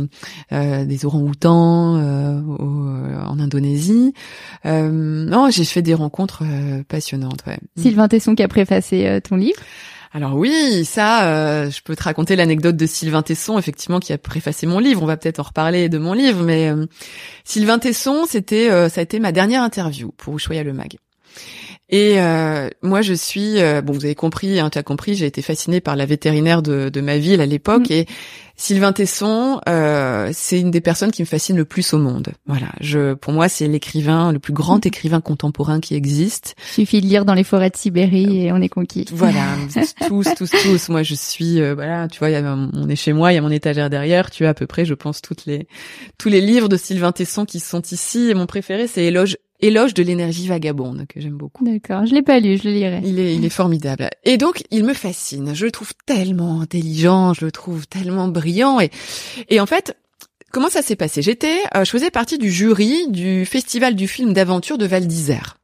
euh, 0.53 0.85
des 0.85 1.05
orang-outans 1.05 1.97
euh, 1.97 2.39
euh, 2.39 3.25
en 3.25 3.37
Indonésie. 3.37 4.13
Non, 4.63 5.49
j'ai 5.49 5.65
fait 5.65 5.81
des 5.81 5.93
rencontres 5.93 6.43
passionnantes. 6.87 7.43
Ouais. 7.45 7.59
Sylvain 7.75 8.07
Tesson 8.07 8.33
qui 8.33 8.43
a 8.43 8.47
préfacé 8.47 9.19
ton 9.27 9.35
livre. 9.35 9.59
Alors 10.15 10.35
oui, 10.35 10.85
ça, 10.85 11.27
euh, 11.27 11.69
je 11.69 11.81
peux 11.81 11.93
te 11.93 12.03
raconter 12.03 12.37
l'anecdote 12.37 12.77
de 12.77 12.85
Sylvain 12.85 13.21
Tesson, 13.21 13.59
effectivement, 13.59 13.99
qui 13.99 14.13
a 14.13 14.17
préfacé 14.17 14.65
mon 14.65 14.79
livre. 14.79 15.03
On 15.03 15.05
va 15.05 15.17
peut-être 15.17 15.39
en 15.39 15.43
reparler 15.43 15.89
de 15.89 15.97
mon 15.97 16.13
livre, 16.13 16.41
mais 16.41 16.69
euh, 16.69 16.85
Sylvain 17.43 17.79
Tesson, 17.79 18.25
c'était, 18.25 18.71
euh, 18.71 18.87
ça 18.87 19.01
a 19.01 19.03
été 19.03 19.19
ma 19.19 19.33
dernière 19.33 19.61
interview 19.61 20.13
pour 20.15 20.37
Ushuaïa 20.37 20.63
le 20.63 20.71
Mag. 20.71 20.95
Et 21.89 22.19
euh, 22.19 22.67
moi, 22.81 23.01
je 23.03 23.13
suis, 23.13 23.61
euh, 23.61 23.81
bon, 23.81 23.93
vous 23.93 24.05
avez 24.05 24.15
compris, 24.15 24.59
hein, 24.59 24.69
tu 24.71 24.77
as 24.79 24.83
compris, 24.83 25.13
j'ai 25.15 25.27
été 25.27 25.43
fascinée 25.43 25.81
par 25.81 25.95
la 25.95 26.05
vétérinaire 26.07 26.63
de, 26.63 26.89
de 26.89 27.01
ma 27.01 27.17
ville 27.17 27.41
à 27.41 27.45
l'époque, 27.45 27.89
Mm. 27.89 27.93
et 27.93 28.05
Sylvain 28.57 28.93
Tesson, 28.93 29.59
euh, 29.67 30.29
c'est 30.33 30.59
une 30.59 30.71
des 30.71 30.79
personnes 30.81 31.11
qui 31.11 31.21
me 31.21 31.27
fascine 31.27 31.57
le 31.57 31.65
plus 31.65 31.93
au 31.93 31.97
monde. 31.99 32.29
Voilà, 32.47 32.67
je, 32.79 33.13
pour 33.13 33.33
moi, 33.33 33.49
c'est 33.49 33.67
l'écrivain, 33.67 34.31
le 34.31 34.39
plus 34.39 34.53
grand 34.53 34.77
Mm. 34.77 34.87
écrivain 34.87 35.21
contemporain 35.21 35.79
qui 35.79 35.93
existe. 35.93 36.55
Suffit 36.73 37.01
de 37.01 37.05
lire 37.05 37.23
dans 37.25 37.33
les 37.35 37.43
forêts 37.43 37.69
de 37.69 37.75
Sibérie 37.77 38.45
et 38.45 38.51
on 38.51 38.61
est 38.61 38.69
conquis. 38.69 39.05
Voilà, 39.11 39.43
tous, 40.07 40.25
tous, 40.35 40.49
tous. 40.49 40.89
Moi, 40.89 41.03
je 41.03 41.13
suis, 41.13 41.61
euh, 41.61 41.75
voilà, 41.75 42.07
tu 42.07 42.17
vois, 42.17 42.29
y 42.31 42.35
a, 42.35 42.41
on 42.73 42.89
est 42.89 42.95
chez 42.95 43.13
moi, 43.13 43.31
il 43.31 43.35
y 43.35 43.37
a 43.37 43.41
mon 43.41 43.51
étagère 43.51 43.89
derrière. 43.91 44.31
Tu 44.31 44.45
as 44.47 44.49
à 44.49 44.53
peu 44.55 44.65
près, 44.65 44.85
je 44.85 44.93
pense, 44.95 45.21
toutes 45.21 45.45
les, 45.45 45.67
tous 46.17 46.29
les 46.29 46.41
livres 46.41 46.69
de 46.69 46.77
Sylvain 46.77 47.11
Tesson 47.11 47.45
qui 47.45 47.59
sont 47.59 47.81
ici. 47.91 48.29
Et 48.31 48.33
mon 48.33 48.47
préféré, 48.47 48.87
c'est 48.87 49.03
Éloge, 49.03 49.37
Éloge 49.61 49.93
de 49.93 50.03
l'énergie 50.03 50.47
vagabonde 50.47 51.05
que 51.07 51.21
j'aime 51.21 51.37
beaucoup. 51.37 51.63
D'accord, 51.63 52.05
je 52.05 52.13
l'ai 52.13 52.21
pas 52.21 52.39
lu, 52.39 52.57
je 52.57 52.67
le 52.67 52.73
lirai. 52.73 53.01
Il 53.05 53.19
est, 53.19 53.35
il 53.35 53.45
est 53.45 53.49
formidable. 53.49 54.09
Et 54.23 54.37
donc, 54.37 54.63
il 54.69 54.83
me 54.83 54.93
fascine. 54.93 55.55
Je 55.55 55.65
le 55.65 55.71
trouve 55.71 55.93
tellement 56.05 56.59
intelligent, 56.61 57.33
je 57.33 57.45
le 57.45 57.51
trouve 57.51 57.87
tellement 57.87 58.27
brillant. 58.27 58.79
Et, 58.81 58.89
et 59.49 59.59
en 59.61 59.65
fait, 59.65 59.95
comment 60.51 60.69
ça 60.69 60.81
s'est 60.81 60.97
passé? 60.97 61.21
J'étais, 61.21 61.57
euh, 61.75 61.85
je 61.85 61.89
faisais 61.89 62.11
partie 62.11 62.37
du 62.37 62.51
jury 62.51 63.07
du 63.09 63.45
festival 63.45 63.95
du 63.95 64.07
film 64.07 64.33
d'aventure 64.33 64.77
de 64.77 64.85
Val 64.85 65.07
d'Isère. 65.07 65.57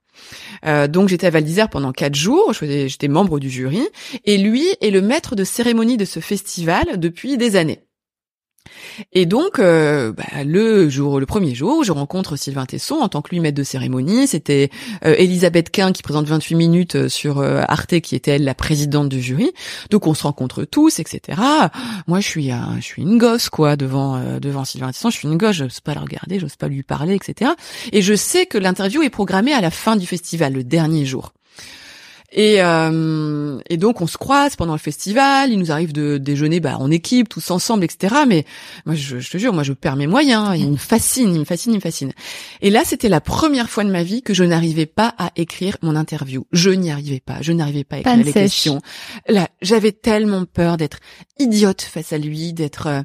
Euh, 0.66 0.88
donc 0.88 1.10
j'étais 1.10 1.28
à 1.28 1.32
Val 1.32 1.44
d'Isère 1.44 1.70
pendant 1.70 1.92
quatre 1.92 2.16
jours, 2.16 2.54
j'étais 2.54 3.08
membre 3.08 3.40
du 3.40 3.50
jury, 3.50 3.82
et 4.26 4.38
lui 4.38 4.64
est 4.80 4.92
le 4.92 5.02
maître 5.02 5.36
de 5.36 5.44
cérémonie 5.44 5.98
de 5.98 6.06
ce 6.06 6.20
festival 6.20 7.00
depuis 7.00 7.38
des 7.38 7.56
années. 7.56 7.80
Et 9.14 9.26
donc, 9.26 9.60
euh, 9.60 10.12
bah, 10.12 10.44
le 10.46 10.90
jour, 10.90 11.20
le 11.20 11.26
premier 11.26 11.56
jour, 11.56 11.84
je 11.84 11.92
rencontre 11.92 12.36
Sylvain 12.36 12.66
Tesson 12.66 12.96
en 12.96 13.10
tant 13.10 13.22
que 13.22 13.30
lui 13.32 13.40
maître 13.40 13.58
de 13.58 13.64
cérémonie. 13.64 14.28
C'était 14.28 14.70
euh, 15.06 15.16
Elisabeth 15.18 15.70
Quint 15.72 15.92
qui 15.92 16.04
présente 16.04 16.28
28 16.28 16.56
minutes 16.56 16.96
euh, 16.96 17.10
sur 17.10 17.42
Arte, 17.42 18.00
qui 18.02 18.16
était 18.16 18.32
elle 18.32 18.44
la 18.44 18.56
présidente 18.56 19.10
du 19.10 19.22
jury. 19.22 19.52
Donc 19.90 20.08
on 20.08 20.14
se 20.14 20.24
rencontre 20.24 20.64
tous, 20.64 21.00
etc. 21.00 21.42
Moi, 22.08 22.20
je 22.20 22.28
suis, 22.28 22.52
un, 22.52 22.78
je 22.78 22.86
suis 22.86 23.02
une 23.02 23.18
gosse 23.18 23.50
quoi 23.50 23.76
devant 23.76 24.22
devant 24.40 24.66
Sylvain 24.66 24.92
Tesson. 24.92 25.10
Je 25.10 25.18
suis 25.18 25.28
une 25.28 25.38
gosse, 25.38 25.56
j'ose 25.56 25.80
pas 25.80 25.94
le 25.94 26.02
regarder, 26.02 26.40
j'ose 26.40 26.56
pas 26.56 26.68
lui 26.68 26.84
parler, 26.84 27.16
etc. 27.16 27.52
Et 27.92 28.02
je 28.02 28.14
sais 28.14 28.46
que 28.46 28.58
l'interview 28.58 29.02
est 29.02 29.10
programmée 29.10 29.54
à 29.54 29.62
la 29.62 29.72
fin 29.72 29.96
du 29.96 30.06
festival, 30.06 30.54
le 30.54 30.64
dernier 30.64 31.06
jour. 31.06 31.34
Et, 32.34 32.62
euh, 32.62 33.60
et 33.70 33.76
donc 33.76 34.00
on 34.02 34.08
se 34.08 34.18
croise 34.18 34.56
pendant 34.56 34.72
le 34.72 34.80
festival, 34.80 35.52
il 35.52 35.60
nous 35.60 35.72
arrive 35.72 35.92
de 35.92 36.18
déjeuner 36.18 36.62
bah, 36.62 36.78
en 36.78 36.90
équipe, 36.90 37.28
tous 37.28 37.52
ensemble, 37.52 37.84
etc. 37.84 38.16
Mais 38.28 38.46
moi 38.86 38.96
je, 38.96 39.20
je 39.20 39.30
te 39.30 39.38
jure, 39.38 39.52
moi 39.52 39.64
je 39.64 39.74
perds 39.74 39.98
mes 39.98 40.08
moyens, 40.08 40.58
il 40.58 40.72
me 40.72 40.78
fascine, 40.78 41.34
il 41.34 41.40
me 41.40 41.46
fascine, 41.46 41.74
il 41.74 41.76
me 41.76 41.82
fascine. 41.82 42.14
Et 42.62 42.70
là 42.70 42.84
c'était 42.86 43.10
la 43.10 43.20
première 43.20 43.70
fois 43.70 43.84
de 43.84 43.92
ma 43.92 44.04
vie 44.04 44.22
que 44.22 44.34
je 44.34 44.46
n'arrivais 44.46 44.86
pas 44.86 45.14
à 45.18 45.32
écrire 45.36 45.76
mon 45.82 45.96
interview. 45.98 46.46
Je 46.54 46.70
n'y 46.70 46.90
arrivais 46.90 47.20
pas, 47.20 47.42
je 47.42 47.52
n'arrivais 47.52 47.84
pas 47.84 47.98
à 47.98 48.00
écrire 48.00 48.14
Panne 48.14 48.24
les 48.24 48.32
sèche. 48.32 48.44
questions. 48.44 48.82
Là 49.28 49.50
j'avais 49.62 49.92
tellement 49.92 50.46
peur 50.46 50.78
d'être 50.78 51.00
idiote 51.38 51.82
face 51.82 52.14
à 52.14 52.18
lui, 52.18 52.54
d'être 52.54 52.88
euh, 52.88 53.02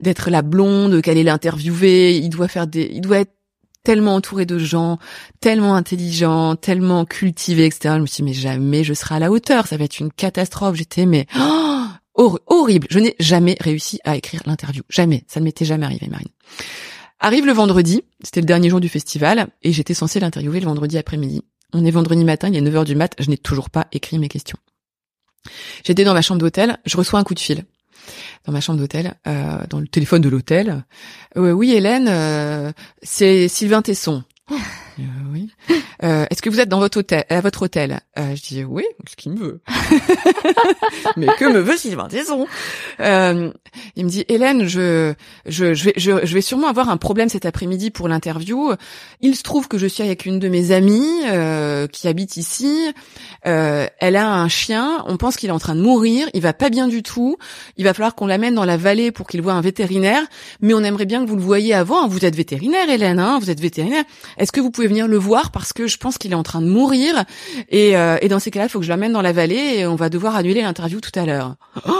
d'être 0.00 0.30
la 0.30 0.42
blonde 0.42 1.02
qu'elle 1.02 1.18
est 1.18 1.24
l'interviewer. 1.24 2.16
Il 2.18 2.28
doit 2.28 2.48
faire 2.48 2.68
des, 2.68 2.88
il 2.92 3.00
doit 3.00 3.18
être 3.18 3.32
tellement 3.84 4.14
entouré 4.16 4.46
de 4.46 4.58
gens, 4.58 4.98
tellement 5.40 5.74
intelligents, 5.74 6.56
tellement 6.56 7.04
cultivés, 7.04 7.66
etc. 7.66 7.94
Je 7.96 8.00
me 8.00 8.06
suis 8.06 8.22
dit, 8.22 8.30
mais 8.30 8.34
jamais 8.34 8.84
je 8.84 8.94
serai 8.94 9.14
à 9.16 9.18
la 9.18 9.30
hauteur, 9.30 9.66
ça 9.66 9.76
va 9.76 9.84
être 9.84 9.98
une 9.98 10.12
catastrophe. 10.12 10.76
J'étais, 10.76 11.06
mais 11.06 11.26
oh, 11.38 11.84
hor- 12.14 12.40
horrible. 12.46 12.86
Je 12.90 12.98
n'ai 12.98 13.14
jamais 13.18 13.56
réussi 13.60 14.00
à 14.04 14.16
écrire 14.16 14.42
l'interview. 14.46 14.82
Jamais. 14.88 15.24
Ça 15.28 15.40
ne 15.40 15.44
m'était 15.44 15.64
jamais 15.64 15.86
arrivé, 15.86 16.06
Marine. 16.08 16.28
Arrive 17.20 17.46
le 17.46 17.52
vendredi, 17.52 18.02
c'était 18.22 18.40
le 18.40 18.46
dernier 18.46 18.70
jour 18.70 18.78
du 18.78 18.88
festival, 18.88 19.48
et 19.62 19.72
j'étais 19.72 19.94
censée 19.94 20.20
l'interviewer 20.20 20.60
le 20.60 20.66
vendredi 20.66 20.98
après-midi. 20.98 21.42
On 21.72 21.84
est 21.84 21.90
vendredi 21.90 22.24
matin, 22.24 22.48
il 22.48 22.54
est 22.56 22.60
9h 22.60 22.84
du 22.84 22.94
mat, 22.94 23.14
je 23.18 23.28
n'ai 23.28 23.36
toujours 23.36 23.70
pas 23.70 23.88
écrit 23.90 24.18
mes 24.20 24.28
questions. 24.28 24.56
J'étais 25.84 26.04
dans 26.04 26.14
ma 26.14 26.22
chambre 26.22 26.40
d'hôtel, 26.40 26.78
je 26.86 26.96
reçois 26.96 27.18
un 27.18 27.24
coup 27.24 27.34
de 27.34 27.40
fil. 27.40 27.64
Dans 28.44 28.52
ma 28.52 28.60
chambre 28.60 28.78
d'hôtel, 28.78 29.14
euh, 29.26 29.66
dans 29.68 29.80
le 29.80 29.88
téléphone 29.88 30.22
de 30.22 30.28
l'hôtel. 30.28 30.84
Euh, 31.36 31.52
oui, 31.52 31.72
Hélène, 31.72 32.08
euh, 32.08 32.72
c'est 33.02 33.48
Sylvain 33.48 33.82
Tesson. 33.82 34.22
Euh, 34.98 35.02
oui. 35.32 35.50
Euh, 36.04 36.26
Est-ce 36.30 36.42
que 36.42 36.48
vous 36.48 36.60
êtes 36.60 36.68
dans 36.68 36.78
votre 36.78 36.98
hôtel, 36.98 37.24
à 37.28 37.40
votre 37.40 37.62
hôtel? 37.62 37.98
Euh, 38.20 38.36
Je 38.36 38.40
dis 38.42 38.62
oui, 38.62 38.84
ce 39.10 39.16
qu'il 39.16 39.32
me 39.32 39.36
veut. 39.36 39.60
Mais 41.16 41.26
que 41.36 41.44
me 41.52 41.58
veut 41.58 41.76
Sylvain 41.76 42.06
Tesson 42.06 42.46
euh, 43.00 43.50
Il 43.96 44.04
me 44.04 44.08
dit 44.08 44.24
Hélène, 44.28 44.68
je, 44.68 45.12
je, 45.46 45.74
je, 45.74 45.84
vais, 45.86 45.94
je, 45.96 46.12
vais 46.12 46.40
sûrement 46.40 46.68
avoir 46.68 46.88
un 46.88 46.98
problème 46.98 47.28
cet 47.28 47.46
après-midi 47.46 47.90
pour 47.90 48.06
l'interview. 48.06 48.74
Il 49.20 49.34
se 49.34 49.42
trouve 49.42 49.66
que 49.66 49.76
je 49.76 49.88
suis 49.88 50.04
avec 50.04 50.24
une 50.24 50.38
de 50.38 50.48
mes 50.48 50.70
amies 50.70 51.22
euh, 51.26 51.88
qui 51.88 52.06
habite 52.06 52.36
ici. 52.36 52.92
Elle 53.42 54.16
a 54.16 54.32
un 54.32 54.48
chien. 54.48 55.02
On 55.06 55.16
pense 55.16 55.36
qu'il 55.36 55.48
est 55.48 55.52
en 55.52 55.58
train 55.58 55.74
de 55.74 55.80
mourir. 55.80 56.28
Il 56.32 56.42
va 56.42 56.52
pas 56.52 56.70
bien 56.70 56.86
du 56.86 57.02
tout. 57.02 57.38
Il 57.76 57.82
va 57.82 57.92
falloir 57.92 58.14
qu'on 58.14 58.26
l'amène 58.28 58.54
dans 58.54 58.64
la 58.64 58.76
vallée 58.76 59.10
pour 59.10 59.26
qu'il 59.26 59.42
voie 59.42 59.54
un 59.54 59.62
vétérinaire. 59.62 60.22
Mais 60.60 60.74
on 60.74 60.84
aimerait 60.84 61.06
bien 61.06 61.24
que 61.24 61.28
vous 61.28 61.36
le 61.36 61.42
voyiez 61.42 61.74
avant. 61.74 62.06
Vous 62.06 62.24
êtes 62.24 62.36
vétérinaire, 62.36 62.88
Hélène. 62.88 63.18
Hein 63.18 63.40
vous 63.40 63.50
êtes 63.50 63.60
vétérinaire. 63.60 64.04
Est-ce 64.36 64.52
que 64.52 64.60
vous 64.60 64.70
pouvez 64.70 64.87
venir 64.88 65.06
le 65.06 65.16
voir 65.16 65.50
parce 65.50 65.72
que 65.72 65.86
je 65.86 65.96
pense 65.98 66.18
qu'il 66.18 66.32
est 66.32 66.36
en 66.36 66.42
train 66.42 66.60
de 66.60 66.66
mourir 66.66 67.24
et, 67.68 67.96
euh, 67.96 68.18
et 68.20 68.28
dans 68.28 68.38
ces 68.38 68.50
cas-là, 68.50 68.66
il 68.66 68.68
faut 68.68 68.78
que 68.80 68.84
je 68.84 68.90
l'amène 68.90 69.12
dans 69.12 69.22
la 69.22 69.32
vallée 69.32 69.76
et 69.78 69.86
on 69.86 69.94
va 69.96 70.08
devoir 70.08 70.36
annuler 70.36 70.62
l'interview 70.62 71.00
tout 71.00 71.16
à 71.18 71.24
l'heure. 71.24 71.54
Oh, 71.88 71.92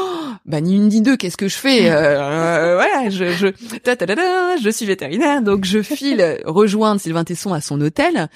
bah 0.47 0.61
ni 0.61 0.75
une 0.75 0.89
ni 0.89 1.01
deux, 1.03 1.17
qu'est-ce 1.17 1.37
que 1.37 1.49
je 1.49 1.57
fais? 1.57 1.91
Euh, 1.91 2.21
euh, 2.21 2.75
Voilà, 2.77 3.11
je 3.11 3.31
je 3.33 3.49
ta, 3.79 3.97
ta, 3.97 4.07
ta, 4.07 4.17
ta, 4.17 4.57
je 4.57 4.71
suis 4.71 4.87
vétérinaire, 4.87 5.43
donc 5.43 5.65
je 5.65 5.83
file 5.83 6.41
rejoindre 6.45 7.01
Sylvain 7.01 7.25
Tesson 7.25 7.53
à 7.53 7.61
son 7.61 7.81
hôtel. 7.81 8.29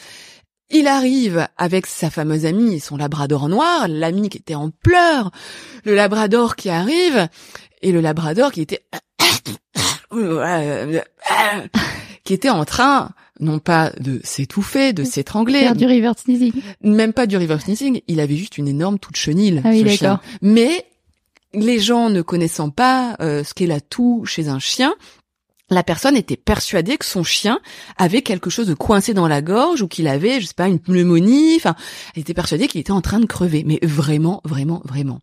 Il 0.70 0.86
arrive 0.86 1.48
avec 1.58 1.86
sa 1.86 2.08
fameuse 2.08 2.46
amie 2.46 2.74
et 2.74 2.80
son 2.80 2.96
labrador 2.96 3.48
noir, 3.48 3.88
l'ami 3.88 4.30
qui 4.30 4.38
était 4.38 4.54
en 4.54 4.70
pleurs, 4.70 5.30
le 5.84 5.94
labrador 5.94 6.56
qui 6.56 6.70
arrive 6.70 7.28
et 7.82 7.92
le 7.92 8.00
labrador 8.00 8.52
qui 8.52 8.62
était 8.62 8.82
qui 12.24 12.34
était 12.34 12.50
en 12.50 12.64
train 12.64 13.10
non 13.42 13.58
pas 13.58 13.92
de 14.00 14.20
s'étouffer, 14.24 14.92
de 14.92 15.04
s'étrangler, 15.04 15.60
Faire 15.60 15.76
du 15.76 15.86
river 15.86 16.12
sneezing. 16.16 16.52
même 16.82 17.12
pas 17.12 17.26
du 17.26 17.36
river 17.36 17.58
sneezing, 17.60 18.00
il 18.08 18.20
avait 18.20 18.36
juste 18.36 18.56
une 18.56 18.68
énorme 18.68 18.98
toute 18.98 19.16
chenille. 19.16 19.60
Ah 19.64 19.70
oui, 19.70 19.80
ce 19.80 19.84
d'accord. 19.84 19.96
chien. 19.98 20.20
Mais 20.40 20.86
les 21.52 21.80
gens 21.80 22.08
ne 22.08 22.22
connaissant 22.22 22.70
pas 22.70 23.16
euh, 23.20 23.44
ce 23.44 23.52
qu'est 23.52 23.66
la 23.66 23.80
toux 23.80 24.24
chez 24.24 24.48
un 24.48 24.58
chien, 24.58 24.94
la 25.72 25.82
personne 25.82 26.16
était 26.16 26.36
persuadée 26.36 26.98
que 26.98 27.04
son 27.04 27.24
chien 27.24 27.60
avait 27.96 28.22
quelque 28.22 28.50
chose 28.50 28.66
de 28.66 28.74
coincé 28.74 29.14
dans 29.14 29.28
la 29.28 29.42
gorge 29.42 29.82
ou 29.82 29.88
qu'il 29.88 30.06
avait, 30.06 30.40
je 30.40 30.46
sais 30.46 30.54
pas, 30.54 30.68
une 30.68 30.78
pneumonie. 30.78 31.56
Enfin, 31.56 31.74
elle 32.14 32.20
était 32.20 32.34
persuadée 32.34 32.68
qu'il 32.68 32.80
était 32.80 32.92
en 32.92 33.00
train 33.00 33.20
de 33.20 33.26
crever. 33.26 33.64
Mais 33.66 33.78
vraiment, 33.82 34.40
vraiment, 34.44 34.82
vraiment. 34.84 35.20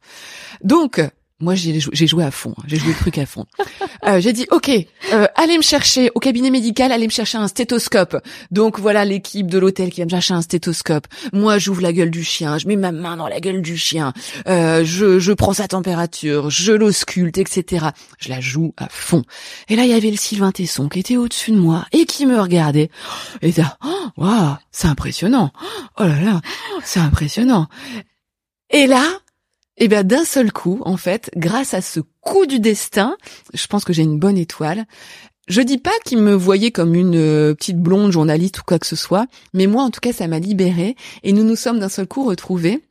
Donc, 0.64 1.02
moi 1.40 1.56
j'ai 1.56 1.80
joué, 1.80 2.24
à 2.24 2.32
fond, 2.32 2.54
hein. 2.58 2.64
j'ai 2.68 2.78
joué 2.78 2.90
le 2.90 2.96
truc 2.96 3.18
à 3.18 3.26
fond. 3.26 3.46
Euh, 4.06 4.22
j'ai 4.22 4.32
dit 4.32 4.48
ok, 4.50 4.72
euh, 5.12 5.28
allez 5.36 5.58
me 5.58 5.62
chercher 5.62 6.10
au 6.16 6.22
cabinet 6.22 6.52
médical, 6.52 6.94
allez 6.94 7.06
me 7.06 7.12
chercher 7.12 7.38
un 7.38 7.50
stéthoscope. 7.50 8.16
Donc 8.50 8.80
voilà 8.80 9.04
l'équipe 9.04 9.48
de 9.48 9.60
l'hôtel 9.60 9.90
qui 9.90 10.00
va 10.00 10.06
me 10.06 10.10
chercher 10.10 10.34
un 10.34 10.42
stéthoscope. 10.42 11.06
Moi 11.34 11.58
j'ouvre 11.58 11.82
la 11.82 11.92
gueule 11.92 12.10
du 12.10 12.24
chien, 12.24 12.58
je 12.58 12.68
mets 12.68 12.78
ma 12.78 12.94
main 12.94 13.18
dans 13.18 13.28
la 13.28 13.42
gueule 13.42 13.62
du 13.62 13.78
chien, 13.78 14.14
euh, 14.48 14.86
je, 14.86 15.20
je 15.20 15.34
prends 15.34 15.52
sa 15.52 15.68
température, 15.68 16.50
je 16.50 16.72
l'ausculte, 16.72 17.38
etc. 17.38 17.88
Je 18.20 18.30
la 18.30 18.40
joue 18.40 18.74
à 18.78 18.88
fond. 18.90 19.24
Et 19.68 19.76
là 19.76 19.84
il 19.84 19.90
y 19.90 19.94
avait 19.94 20.12
le 20.12 20.18
Sylvain 20.18 20.54
Tesson 20.54 20.88
qui 20.88 21.00
était 21.00 21.18
au-dessus 21.18 21.52
de 21.52 21.58
moi 21.58 21.86
et 21.92 22.06
qui 22.06 22.26
me 22.26 22.40
regardait. 22.40 22.90
Et 23.42 23.52
ça, 23.52 23.78
oh, 23.86 24.08
waouh, 24.16 24.56
c'est 24.72 24.88
impressionnant. 24.88 25.52
Oh 26.00 26.04
là 26.04 26.22
là, 26.22 26.42
c'est 26.86 27.02
impressionnant. 27.02 27.68
Et 28.72 28.88
là, 28.88 29.04
et 29.80 29.86
eh 29.86 29.88
bien 29.88 30.04
d'un 30.04 30.26
seul 30.26 30.52
coup, 30.52 30.82
en 30.84 30.98
fait, 30.98 31.32
grâce 31.38 31.74
à 31.74 31.82
ce 31.82 32.02
coup 32.20 32.46
du 32.46 32.60
destin, 32.60 33.16
je 33.54 33.66
pense 33.68 33.86
que 33.86 33.94
j'ai 33.94 34.04
une 34.04 34.20
bonne 34.20 34.38
étoile. 34.38 34.86
Je 35.48 35.62
dis 35.62 35.78
pas 35.78 35.94
qu'il 36.04 36.18
me 36.18 36.34
voyait 36.34 36.72
comme 36.72 36.96
une 36.96 37.16
euh, 37.16 37.56
petite 37.56 37.80
blonde 37.80 38.12
journaliste 38.12 38.60
ou 38.60 38.64
quoi 38.68 38.78
que 38.78 38.86
ce 38.86 38.98
soit, 38.98 39.26
mais 39.54 39.68
moi 39.68 39.84
en 39.84 39.90
tout 39.90 40.02
cas 40.02 40.12
ça 40.12 40.28
m'a 40.28 40.38
libérée 40.38 40.98
et 41.24 41.32
nous 41.32 41.46
nous 41.46 41.56
sommes 41.56 41.80
d'un 41.80 41.88
seul 41.88 42.08
coup 42.08 42.26
retrouvés 42.26 42.84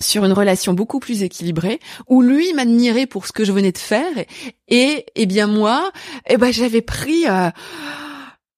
sur 0.00 0.24
une 0.24 0.32
relation 0.32 0.72
beaucoup 0.72 1.00
plus 1.00 1.22
équilibrée 1.22 1.80
où 2.08 2.22
lui 2.22 2.52
m'admirait 2.54 3.06
pour 3.06 3.26
ce 3.26 3.32
que 3.32 3.44
je 3.44 3.52
venais 3.52 3.72
de 3.72 3.78
faire 3.78 4.12
et, 4.68 5.06
et, 5.14 5.26
bien 5.26 5.46
moi, 5.46 5.92
eh 6.28 6.38
ben 6.38 6.52
j'avais 6.52 6.82
pris 6.82 7.26
euh, 7.28 7.50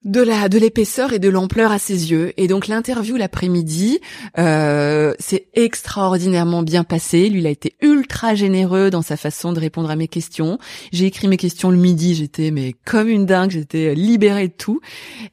de 0.05 0.21
la 0.21 0.49
de 0.49 0.59
l'épaisseur 0.59 1.13
et 1.13 1.19
de 1.19 1.29
l'ampleur 1.29 1.73
à 1.73 1.79
ses 1.79 2.11
yeux. 2.11 2.33
Et 2.37 2.47
donc 2.47 2.69
l'interview 2.69 3.17
l'après-midi 3.17 4.01
euh, 4.39 5.13
s'est 5.19 5.49
extraordinairement 5.55 6.63
bien 6.63 6.85
passé 6.85 7.29
lui 7.29 7.41
il 7.41 7.47
a 7.47 7.51
été 7.51 7.75
ultra 7.83 8.35
généreux 8.35 8.91
dans 8.91 9.03
sa 9.03 9.17
façon 9.17 9.53
de 9.53 9.59
répondre 9.61 9.91
à 9.91 9.97
mes 9.97 10.07
questions. 10.09 10.59
J'ai 10.93 11.07
écrit 11.07 11.27
mes 11.27 11.37
questions 11.37 11.71
le 11.71 11.77
midi 11.77 12.15
j'étais 12.15 12.53
mais 12.53 12.75
comme 12.85 13.09
une 13.09 13.27
dingue 13.27 13.51
j'étais 13.51 13.95
libérée 13.95 14.49
de 14.49 14.53
tout. 14.53 14.81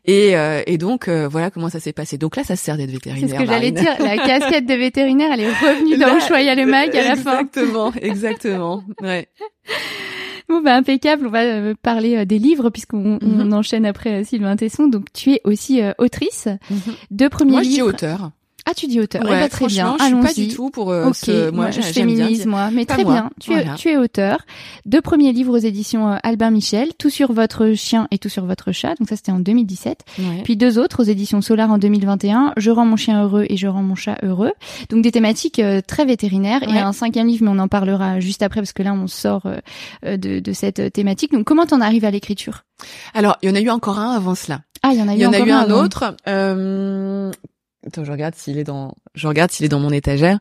Et, 0.05 0.35
euh, 0.35 0.63
et 0.65 0.77
donc 0.77 1.07
euh, 1.07 1.27
voilà 1.27 1.51
comment 1.51 1.69
ça 1.69 1.79
s'est 1.79 1.93
passé. 1.93 2.17
Donc 2.17 2.35
là 2.35 2.43
ça 2.43 2.55
sert 2.55 2.77
d'être 2.77 2.91
vétérinaire 2.91 3.29
c'est 3.29 3.35
ce 3.35 3.39
que 3.39 3.45
j'allais 3.45 3.71
dire. 3.71 3.95
La 3.99 4.17
casquette 4.17 4.65
de 4.65 4.73
vétérinaire 4.73 5.29
elle 5.31 5.41
est 5.41 5.49
revenue 5.49 5.97
dans 5.97 6.17
Ushuaïa 6.17 6.55
le 6.55 6.65
mag 6.65 6.95
à 6.95 7.03
la 7.03 7.15
fin. 7.15 7.39
exactement 7.41 7.93
exactement. 8.01 8.83
Ouais 9.01 9.27
Bon, 10.49 10.61
bah, 10.61 10.75
impeccable. 10.75 11.27
On 11.27 11.31
va 11.31 11.41
euh, 11.41 11.73
parler 11.81 12.17
euh, 12.17 12.25
des 12.25 12.39
livres 12.39 12.69
puisqu'on 12.69 13.17
on 13.21 13.25
mhm. 13.25 13.53
enchaîne 13.53 13.85
après 13.85 14.21
euh, 14.21 14.23
Sylvain 14.23 14.55
Tesson. 14.55 14.87
Donc, 14.87 15.11
tu 15.13 15.33
es 15.33 15.41
aussi 15.43 15.81
autrice 15.97 16.47
mhm. 16.69 16.79
de 17.11 17.27
premiers 17.27 17.51
Moi, 17.51 17.61
livres. 17.61 17.83
Moi, 17.83 17.91
je 17.91 17.97
dis 17.97 18.05
auteur. 18.05 18.31
Ah, 18.67 18.73
tu 18.73 18.87
dis 18.87 18.99
auteur. 18.99 19.23
Ouais, 19.23 19.41
bah, 19.41 19.49
très 19.49 19.67
bien. 19.67 19.95
Je 19.99 20.05
suis 20.05 20.15
pas 20.15 20.33
du 20.33 20.47
tout 20.47 20.71
pour 20.71 20.91
euh, 20.91 21.11
ce, 21.13 21.51
moi, 21.51 21.69
je 21.69 21.81
féminise 21.81 22.47
moi, 22.47 22.71
mais 22.71 22.85
très 22.85 23.03
bien. 23.03 23.29
Tu 23.39 23.53
es, 23.53 23.65
tu 23.75 23.89
es 23.89 23.97
auteur. 23.97 24.39
Deux 24.85 25.01
premiers 25.01 25.31
livres 25.33 25.53
aux 25.53 25.61
éditions 25.61 26.13
euh, 26.13 26.17
Albin 26.23 26.49
Michel, 26.49 26.93
Tout 26.97 27.11
sur 27.11 27.31
votre 27.31 27.73
chien 27.73 28.07
et 28.09 28.17
Tout 28.17 28.29
sur 28.29 28.45
votre 28.45 28.71
chat. 28.71 28.95
Donc 28.99 29.09
ça 29.09 29.15
c'était 29.15 29.31
en 29.31 29.39
2017. 29.39 30.03
Puis 30.43 30.57
deux 30.57 30.79
autres 30.79 31.03
aux 31.03 31.05
éditions 31.05 31.41
Solar 31.41 31.71
en 31.71 31.77
2021, 31.77 32.53
Je 32.57 32.71
rends 32.71 32.85
mon 32.85 32.95
chien 32.95 33.23
heureux 33.23 33.45
et 33.49 33.57
Je 33.57 33.67
rends 33.67 33.83
mon 33.83 33.95
chat 33.95 34.17
heureux. 34.23 34.53
Donc 34.89 35.03
des 35.03 35.11
thématiques 35.11 35.59
euh, 35.59 35.81
très 35.85 36.05
vétérinaires 36.05 36.63
et 36.63 36.79
un 36.79 36.93
cinquième 36.93 37.27
livre 37.27 37.43
mais 37.45 37.51
on 37.51 37.59
en 37.59 37.67
parlera 37.67 38.19
juste 38.19 38.41
après 38.41 38.61
parce 38.61 38.73
que 38.73 38.83
là 38.83 38.93
on 38.93 39.07
sort 39.07 39.43
euh, 39.45 40.17
de, 40.17 40.39
de 40.39 40.53
cette 40.53 40.91
thématique. 40.91 41.31
Donc 41.31 41.43
comment 41.45 41.65
t'en 41.65 41.81
arrives 41.81 42.05
à 42.05 42.11
l'écriture? 42.11 42.63
Alors, 43.13 43.37
il 43.41 43.49
y 43.49 43.51
en 43.51 43.55
a 43.55 43.61
eu 43.61 43.69
encore 43.69 43.99
un 43.99 44.11
avant 44.15 44.35
cela. 44.35 44.61
Ah, 44.83 44.89
il 44.91 44.99
y 44.99 45.01
en 45.01 45.07
a 45.07 45.13
eu, 45.13 45.17
il 45.17 45.21
y 45.21 45.25
en 45.25 45.33
a 45.33 45.39
eu 45.39 45.51
un, 45.51 45.71
autre. 45.71 46.15
Euh, 47.85 47.87
Attends, 47.87 48.03
je 48.03 48.11
regarde 48.11 48.35
s'il 48.35 48.57
est 48.57 48.63
dans, 48.63 48.95
je 49.13 49.27
regarde 49.27 49.51
s'il 49.51 49.65
est 49.65 49.69
dans 49.69 49.79
mon 49.79 49.91
étagère. 49.91 50.39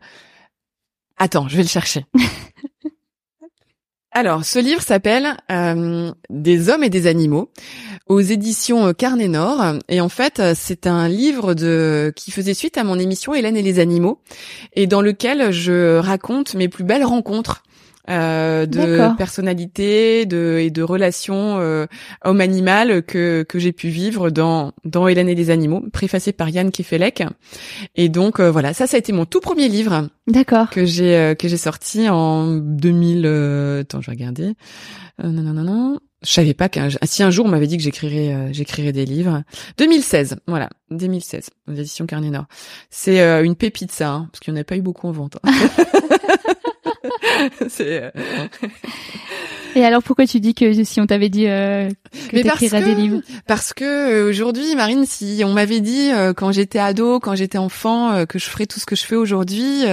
Attends, 1.17 1.49
je 1.49 1.57
vais 1.57 1.63
le 1.63 1.69
chercher. 1.69 2.05
Alors, 4.17 4.45
ce 4.45 4.61
livre 4.61 4.81
s'appelle 4.81 5.37
euh, 5.51 6.13
Des 6.31 6.69
hommes 6.69 6.85
et 6.85 6.91
des 6.91 7.09
animaux 7.09 7.51
aux 8.07 8.21
éditions 8.21 8.87
euh, 8.87 8.93
Carnet 8.93 9.27
Nord 9.27 9.79
et 9.89 10.01
en 10.01 10.09
fait, 10.09 10.41
c'est 10.55 10.87
un 10.87 11.09
livre 11.09 11.55
de 11.55 12.13
qui 12.15 12.31
faisait 12.31 12.55
suite 12.55 12.79
à 12.79 12.85
mon 12.85 12.99
émission 12.99 13.35
Hélène 13.35 13.57
et 13.57 13.63
les 13.63 13.81
animaux 13.81 14.21
et 14.75 14.87
dans 14.87 15.01
lequel 15.01 15.51
je 15.51 15.97
raconte 15.99 16.55
mes 16.55 16.69
plus 16.69 16.85
belles 16.85 17.05
rencontres 17.05 17.65
euh, 18.11 18.67
de 18.67 19.17
personnalité 19.17 20.27
de, 20.27 20.59
et 20.61 20.71
de 20.71 20.83
relations 20.83 21.59
euh, 21.59 21.87
homme-animal 22.25 23.03
que, 23.03 23.45
que 23.49 23.59
j'ai 23.59 23.73
pu 23.73 23.89
vivre 23.89 24.31
dans, 24.31 24.73
dans 24.85 25.09
Hélène 25.09 25.29
et 25.29 25.35
les 25.35 25.51
animaux, 25.51 25.83
préfacé 25.93 26.33
par 26.33 26.49
Yann 26.51 26.71
Kefelec. 26.71 27.23
Et 27.95 28.09
donc 28.09 28.41
euh, 28.41 28.51
voilà, 28.51 28.75
ça 28.75 28.87
ça 28.87 28.97
a 28.97 28.99
été 28.99 29.13
mon 29.13 29.25
tout 29.25 29.41
premier 29.41 29.69
livre. 29.69 30.09
D'accord. 30.27 30.69
Que 30.71 30.85
j'ai 30.85 31.17
euh, 31.17 31.35
que 31.35 31.49
j'ai 31.49 31.57
sorti 31.57 32.09
en 32.09 32.57
2000 32.57 33.27
attends, 33.81 34.01
je 34.01 34.07
vais 34.11 34.17
regarder. 34.17 34.53
non 35.23 35.31
non 35.31 35.55
non 35.55 35.65
non. 35.65 36.01
Je 36.23 36.31
savais 36.33 36.55
pas 36.55 36.71
qu'un 36.71 36.89
si 37.05 37.23
un 37.23 37.31
jour 37.31 37.45
on 37.45 37.51
m'avait 37.51 37.67
dit 37.67 37.77
que 37.77 37.83
j'écrirais 37.83 38.49
j'écrirais 38.53 38.93
des 38.93 39.05
livres. 39.05 39.43
2016, 39.77 40.37
voilà, 40.47 40.71
2016, 40.91 41.51
l'édition 41.69 42.07
Carnet 42.07 42.31
Nord. 42.31 42.47
C'est 42.89 43.21
une 43.45 43.57
pépite 43.57 43.93
ça, 43.93 44.11
hein, 44.11 44.29
parce 44.33 44.41
qu'il 44.41 44.55
n'y 44.55 44.61
en 44.61 44.63
a 44.63 44.65
pas 44.65 44.77
eu 44.77 44.83
beaucoup 44.83 45.07
en 45.07 45.13
vente. 45.13 45.37
Hein. 45.43 45.53
Euh, 47.81 48.11
Et 49.75 49.85
alors 49.85 50.03
pourquoi 50.03 50.27
tu 50.27 50.41
dis 50.41 50.55
que 50.55 50.85
si 50.85 51.01
on 51.01 51.07
t'avait 51.07 51.29
dit 51.29 51.49
euh, 51.49 51.89
que 52.31 52.43
t'écrirais 52.43 52.83
des 52.83 52.95
livres 52.95 53.21
Parce 53.47 53.73
que 53.73 53.85
euh, 53.85 54.29
aujourd'hui, 54.29 54.75
Marine, 54.77 55.05
si 55.05 55.43
on 55.45 55.53
m'avait 55.53 55.81
dit 55.81 56.11
euh, 56.13 56.33
quand 56.33 56.53
j'étais 56.53 56.79
ado, 56.79 57.19
quand 57.21 57.35
j'étais 57.35 57.59
enfant, 57.59 58.25
que 58.27 58.39
je 58.39 58.47
ferais 58.47 58.67
tout 58.67 58.79
ce 58.79 58.87
que 58.87 58.97
je 58.97 59.05
fais 59.05 59.17
aujourd'hui 59.17 59.85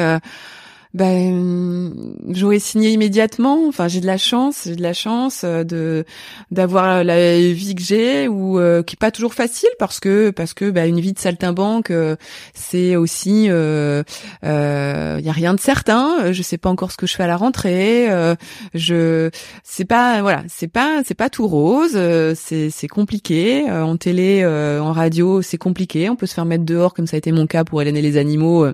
ben 0.94 1.94
j'aurais 2.30 2.60
signé 2.60 2.90
immédiatement. 2.90 3.68
Enfin, 3.68 3.88
j'ai 3.88 4.02
de 4.02 4.06
la 4.06 4.18
chance, 4.18 4.64
j'ai 4.66 4.76
de 4.76 4.82
la 4.82 4.94
chance 4.94 5.42
euh, 5.44 5.64
de 5.64 6.06
d'avoir 6.52 7.04
la 7.04 7.40
vie 7.40 7.76
que 7.76 7.82
j'ai 7.82 8.28
ou 8.28 8.60
euh, 8.60 8.84
qui 8.84 8.96
est 8.96 9.00
pas 9.00 9.12
toujours 9.12 9.34
facile 9.34 9.70
parce 9.80 10.00
que 10.02 10.32
parce 10.32 10.54
que 10.54 10.70
ben, 10.70 10.88
une 10.88 11.00
vie 11.00 11.14
de 11.14 11.20
saltimbanque, 11.20 11.92
euh, 11.92 12.18
c'est 12.54 12.98
aussi 12.98 13.46
il 13.46 13.52
euh, 13.52 14.04
y 14.44 15.30
a 15.30 15.32
rien 15.32 15.54
de 15.54 15.60
certain. 15.60 16.32
Je 16.34 16.42
sais 16.42 16.58
pas 16.58 16.70
encore 16.70 16.92
ce 16.92 16.98
que 16.98 17.08
je 17.08 17.16
fais 17.16 17.24
à 17.24 17.28
la 17.28 17.38
rentrée. 17.38 18.10
je 18.74 19.30
c'est 19.64 19.86
pas 19.86 20.22
voilà, 20.22 20.44
c'est 20.48 20.68
pas 20.68 21.04
c'est 21.06 21.16
pas 21.16 21.30
tout 21.30 21.48
rose. 21.48 21.98
c'est 22.36 22.70
c'est 22.70 22.88
compliqué 22.88 23.70
en 23.70 23.96
télé, 23.96 24.46
en 24.46 24.92
radio, 24.92 25.42
c'est 25.42 25.58
compliqué. 25.58 26.10
On 26.10 26.16
peut 26.18 26.26
se 26.26 26.34
faire 26.34 26.46
mettre 26.46 26.66
dehors 26.66 26.94
comme 26.94 27.08
ça 27.08 27.16
a 27.16 27.20
été 27.20 27.32
mon 27.32 27.48
cas 27.48 27.64
pour 27.64 27.82
Hélène 27.82 27.98
et 27.98 28.02
les 28.02 28.18
animaux, 28.18 28.66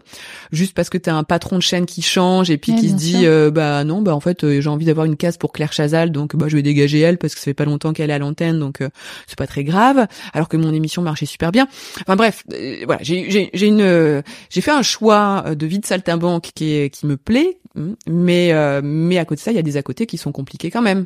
juste 0.52 0.74
parce 0.74 0.90
que 0.90 0.98
t'as 0.98 1.14
un 1.14 1.24
patron 1.24 1.58
de 1.58 1.62
chaîne 1.62 1.86
qui 1.86 2.02
change 2.08 2.50
et 2.50 2.58
puis 2.58 2.76
qui 2.76 2.90
se 2.90 2.96
dit 2.96 3.26
euh, 3.26 3.52
bah 3.52 3.84
non 3.84 4.02
bah 4.02 4.16
en 4.16 4.20
fait 4.20 4.44
euh, 4.44 4.62
j'ai 4.62 4.70
envie 4.70 4.86
d'avoir 4.86 5.06
une 5.06 5.18
case 5.18 5.38
pour 5.38 5.52
Claire 5.52 5.74
Chazal 5.74 6.12
donc 6.12 6.36
bah 6.36 6.48
je 6.50 6.56
vais 6.56 6.62
dégager 6.62 7.00
elle 7.00 7.18
parce 7.18 7.34
que 7.34 7.40
ça 7.40 7.46
fait 7.46 7.54
pas 7.54 7.66
longtemps 7.66 7.94
qu'elle 7.94 8.10
est 8.10 8.14
à 8.14 8.20
l'antenne 8.20 8.60
donc 8.60 8.82
euh, 8.82 8.90
c'est 9.28 9.38
pas 9.38 9.48
très 9.48 9.64
grave 9.64 10.08
alors 10.34 10.50
que 10.50 10.58
mon 10.58 10.74
émission 10.74 11.02
marchait 11.02 11.26
super 11.26 11.52
bien. 11.52 11.68
Enfin 12.02 12.16
bref, 12.16 12.44
voilà, 12.86 13.02
j'ai 13.04 13.30
j'ai 13.30 13.50
j'ai 13.54 13.68
une 13.68 14.24
j'ai 14.50 14.62
fait 14.62 14.72
un 14.72 14.82
choix 14.82 15.44
de 15.56 15.66
vie 15.66 15.80
de 15.80 15.86
saltimbanque 15.86 16.50
qui 16.56 16.74
est, 16.74 16.90
qui 16.90 17.06
me 17.06 17.18
plaît 17.18 17.58
Mmh. 17.78 17.94
Mais 18.10 18.52
euh, 18.54 18.82
mais 18.84 19.18
à 19.20 19.26
côté 19.26 19.40
de 19.40 19.44
ça, 19.44 19.52
il 19.52 19.56
y 19.56 19.60
a 19.60 19.64
des 19.64 19.78
à 19.78 19.84
côté 19.84 20.08
qui 20.08 20.18
sont 20.18 20.32
compliqués 20.32 20.72
quand 20.72 20.82
même. 20.82 21.06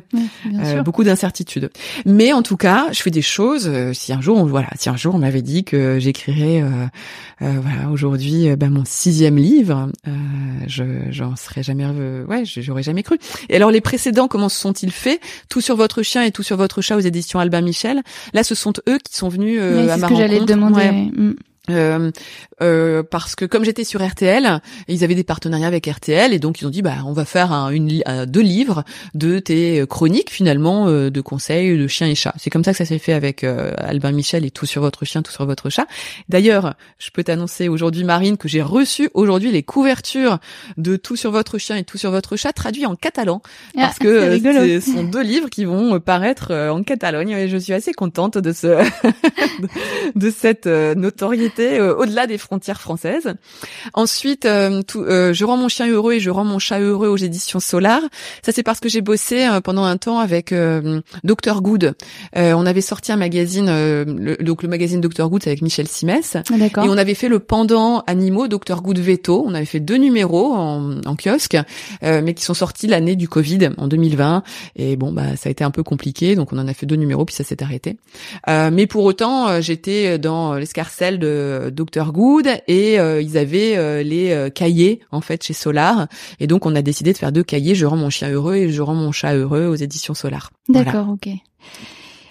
euh, 0.64 0.82
beaucoup 0.82 1.04
d'incertitudes. 1.04 1.70
Mais 2.06 2.32
en 2.32 2.42
tout 2.42 2.56
cas, 2.56 2.86
je 2.92 3.02
fais 3.02 3.10
des 3.10 3.22
choses. 3.22 3.68
Euh, 3.68 3.92
si 3.92 4.12
un 4.12 4.20
jour, 4.20 4.38
on, 4.38 4.46
voilà, 4.46 4.68
si 4.76 4.88
un 4.88 4.96
jour 4.96 5.14
on 5.14 5.18
m'avait 5.18 5.42
dit 5.42 5.64
que 5.64 5.98
j'écrirais, 5.98 6.62
euh, 6.62 6.86
voilà, 7.40 7.90
aujourd'hui, 7.90 8.54
ben, 8.56 8.70
mon 8.70 8.84
sixième 8.84 9.36
livre, 9.36 9.90
je 10.66 10.82
j'en 11.10 11.36
serais 11.36 11.62
jamais, 11.62 11.86
ouais, 12.28 12.44
j'aurais 12.44 12.82
jamais 12.82 13.02
cru. 13.02 13.18
Et 13.48 13.56
alors 13.56 13.70
les 13.70 13.80
précédents, 13.80 14.28
comment 14.28 14.48
se 14.48 14.58
sont-ils 14.58 14.92
faits? 14.92 15.20
Tout 15.48 15.60
sur 15.60 15.76
votre 15.76 16.02
chien 16.02 16.22
et 16.22 16.32
tout 16.32 16.42
sur 16.42 16.56
votre 16.56 16.82
chat 16.82 16.96
aux 16.96 17.00
éditions 17.00 17.38
Albin 17.38 17.60
Michel. 17.60 18.02
Là, 18.34 18.44
ce 18.44 18.54
sont 18.54 18.72
eux 18.88 18.98
qui 18.98 19.16
sont 19.16 19.28
venus 19.28 19.60
à 19.60 19.64
ma 19.64 19.70
rencontre. 19.70 19.94
C'est 19.94 20.00
ce 20.00 20.06
que 20.06 20.16
j'allais 20.16 20.38
te 20.40 20.44
demander. 20.44 20.90
Mmh. 20.90 21.34
Euh, 21.70 22.10
euh, 22.60 23.04
parce 23.08 23.36
que 23.36 23.44
comme 23.44 23.64
j'étais 23.64 23.84
sur 23.84 24.04
RTL, 24.04 24.60
ils 24.88 25.04
avaient 25.04 25.14
des 25.14 25.22
partenariats 25.22 25.68
avec 25.68 25.86
RTL 25.86 26.32
et 26.32 26.40
donc 26.40 26.60
ils 26.60 26.66
ont 26.66 26.70
dit 26.70 26.82
bah 26.82 26.96
on 27.06 27.12
va 27.12 27.24
faire 27.24 27.52
un, 27.52 27.70
une, 27.70 28.02
deux 28.26 28.40
livres 28.40 28.82
de 29.14 29.38
tes 29.38 29.84
chroniques 29.86 30.30
finalement 30.30 30.88
euh, 30.88 31.10
de 31.10 31.20
conseils 31.20 31.78
de 31.78 31.86
chiens 31.86 32.08
et 32.08 32.16
chats. 32.16 32.34
C'est 32.36 32.50
comme 32.50 32.64
ça 32.64 32.72
que 32.72 32.78
ça 32.78 32.84
s'est 32.84 32.98
fait 32.98 33.12
avec 33.12 33.44
euh, 33.44 33.72
Albin 33.78 34.10
Michel 34.10 34.44
et 34.44 34.50
tout 34.50 34.66
sur 34.66 34.82
votre 34.82 35.04
chien, 35.04 35.22
tout 35.22 35.30
sur 35.30 35.46
votre 35.46 35.70
chat. 35.70 35.86
D'ailleurs, 36.28 36.74
je 36.98 37.10
peux 37.10 37.22
t'annoncer 37.22 37.68
aujourd'hui 37.68 38.02
Marine 38.02 38.38
que 38.38 38.48
j'ai 38.48 38.62
reçu 38.62 39.08
aujourd'hui 39.14 39.52
les 39.52 39.62
couvertures 39.62 40.38
de 40.78 40.96
tout 40.96 41.14
sur 41.14 41.30
votre 41.30 41.58
chien 41.58 41.76
et 41.76 41.84
tout 41.84 41.96
sur 41.96 42.10
votre 42.10 42.34
chat 42.34 42.52
traduits 42.52 42.86
en 42.86 42.96
catalan 42.96 43.40
ah, 43.76 43.82
parce 43.82 44.00
que 44.00 44.36
ce 44.80 44.92
sont 44.92 45.04
deux 45.04 45.22
livres 45.22 45.48
qui 45.48 45.64
vont 45.64 46.00
paraître 46.00 46.52
en 46.52 46.82
Catalogne 46.82 47.30
et 47.30 47.48
je 47.48 47.56
suis 47.56 47.72
assez 47.72 47.92
contente 47.92 48.36
de 48.36 48.52
ce 48.52 48.82
de 50.16 50.30
cette 50.30 50.66
notoriété 50.66 51.51
c'était 51.56 51.80
au-delà 51.80 52.26
des 52.26 52.38
frontières 52.38 52.80
françaises. 52.80 53.34
Ensuite, 53.94 54.46
tout, 54.86 55.04
je 55.06 55.44
rends 55.44 55.56
mon 55.56 55.68
chien 55.68 55.88
heureux 55.88 56.14
et 56.14 56.20
je 56.20 56.30
rends 56.30 56.44
mon 56.44 56.58
chat 56.58 56.80
heureux 56.80 57.08
aux 57.08 57.16
éditions 57.16 57.60
Solar. 57.60 58.00
Ça 58.44 58.52
c'est 58.52 58.62
parce 58.62 58.80
que 58.80 58.88
j'ai 58.88 59.00
bossé 59.00 59.48
pendant 59.64 59.84
un 59.84 59.96
temps 59.96 60.18
avec 60.18 60.54
Dr 61.24 61.60
Good. 61.62 61.94
on 62.34 62.66
avait 62.66 62.80
sorti 62.80 63.12
un 63.12 63.16
magazine, 63.16 63.66
le, 63.66 64.36
donc 64.40 64.62
le 64.62 64.68
magazine 64.68 65.00
Dr 65.00 65.28
Good 65.28 65.42
avec 65.46 65.62
Michel 65.62 65.88
Simès, 65.88 66.36
Ah, 66.36 66.58
D'accord. 66.58 66.84
et 66.84 66.88
on 66.88 66.96
avait 66.96 67.14
fait 67.14 67.28
le 67.28 67.38
pendant 67.38 68.00
animaux 68.06 68.48
Dr 68.48 68.82
Good 68.82 68.98
Veto. 68.98 69.44
On 69.46 69.54
avait 69.54 69.64
fait 69.64 69.80
deux 69.80 69.96
numéros 69.96 70.52
en, 70.54 71.00
en 71.04 71.16
kiosque, 71.16 71.56
euh, 72.02 72.20
mais 72.24 72.34
qui 72.34 72.44
sont 72.44 72.54
sortis 72.54 72.86
l'année 72.86 73.16
du 73.16 73.28
Covid 73.28 73.70
en 73.78 73.88
2020. 73.88 74.42
Et 74.76 74.96
bon, 74.96 75.12
bah 75.12 75.36
ça 75.36 75.48
a 75.48 75.50
été 75.52 75.64
un 75.64 75.70
peu 75.70 75.82
compliqué, 75.82 76.34
donc 76.36 76.52
on 76.52 76.58
en 76.58 76.68
a 76.68 76.74
fait 76.74 76.86
deux 76.86 76.96
numéros 76.96 77.24
puis 77.24 77.34
ça 77.34 77.44
s'est 77.44 77.62
arrêté. 77.62 77.96
Euh, 78.48 78.70
mais 78.72 78.86
pour 78.86 79.04
autant, 79.04 79.48
euh, 79.48 79.60
j'étais 79.60 80.18
dans 80.18 80.54
l'escarcelle 80.54 81.18
de 81.18 81.41
Dr 81.70 82.12
Good 82.12 82.48
et 82.68 82.98
euh, 82.98 83.20
ils 83.20 83.38
avaient 83.38 83.76
euh, 83.76 84.02
les 84.02 84.32
euh, 84.32 84.50
cahiers 84.50 85.00
en 85.10 85.20
fait 85.20 85.42
chez 85.42 85.52
Solar. 85.52 86.08
Et 86.40 86.46
donc 86.46 86.66
on 86.66 86.74
a 86.74 86.82
décidé 86.82 87.12
de 87.12 87.18
faire 87.18 87.32
deux 87.32 87.42
cahiers. 87.42 87.74
Je 87.74 87.86
rends 87.86 87.96
mon 87.96 88.10
chien 88.10 88.30
heureux 88.30 88.56
et 88.56 88.70
je 88.70 88.82
rends 88.82 88.94
mon 88.94 89.12
chat 89.12 89.34
heureux 89.34 89.66
aux 89.66 89.74
éditions 89.74 90.14
Solar. 90.14 90.50
D'accord, 90.68 91.08
ok. 91.08 91.28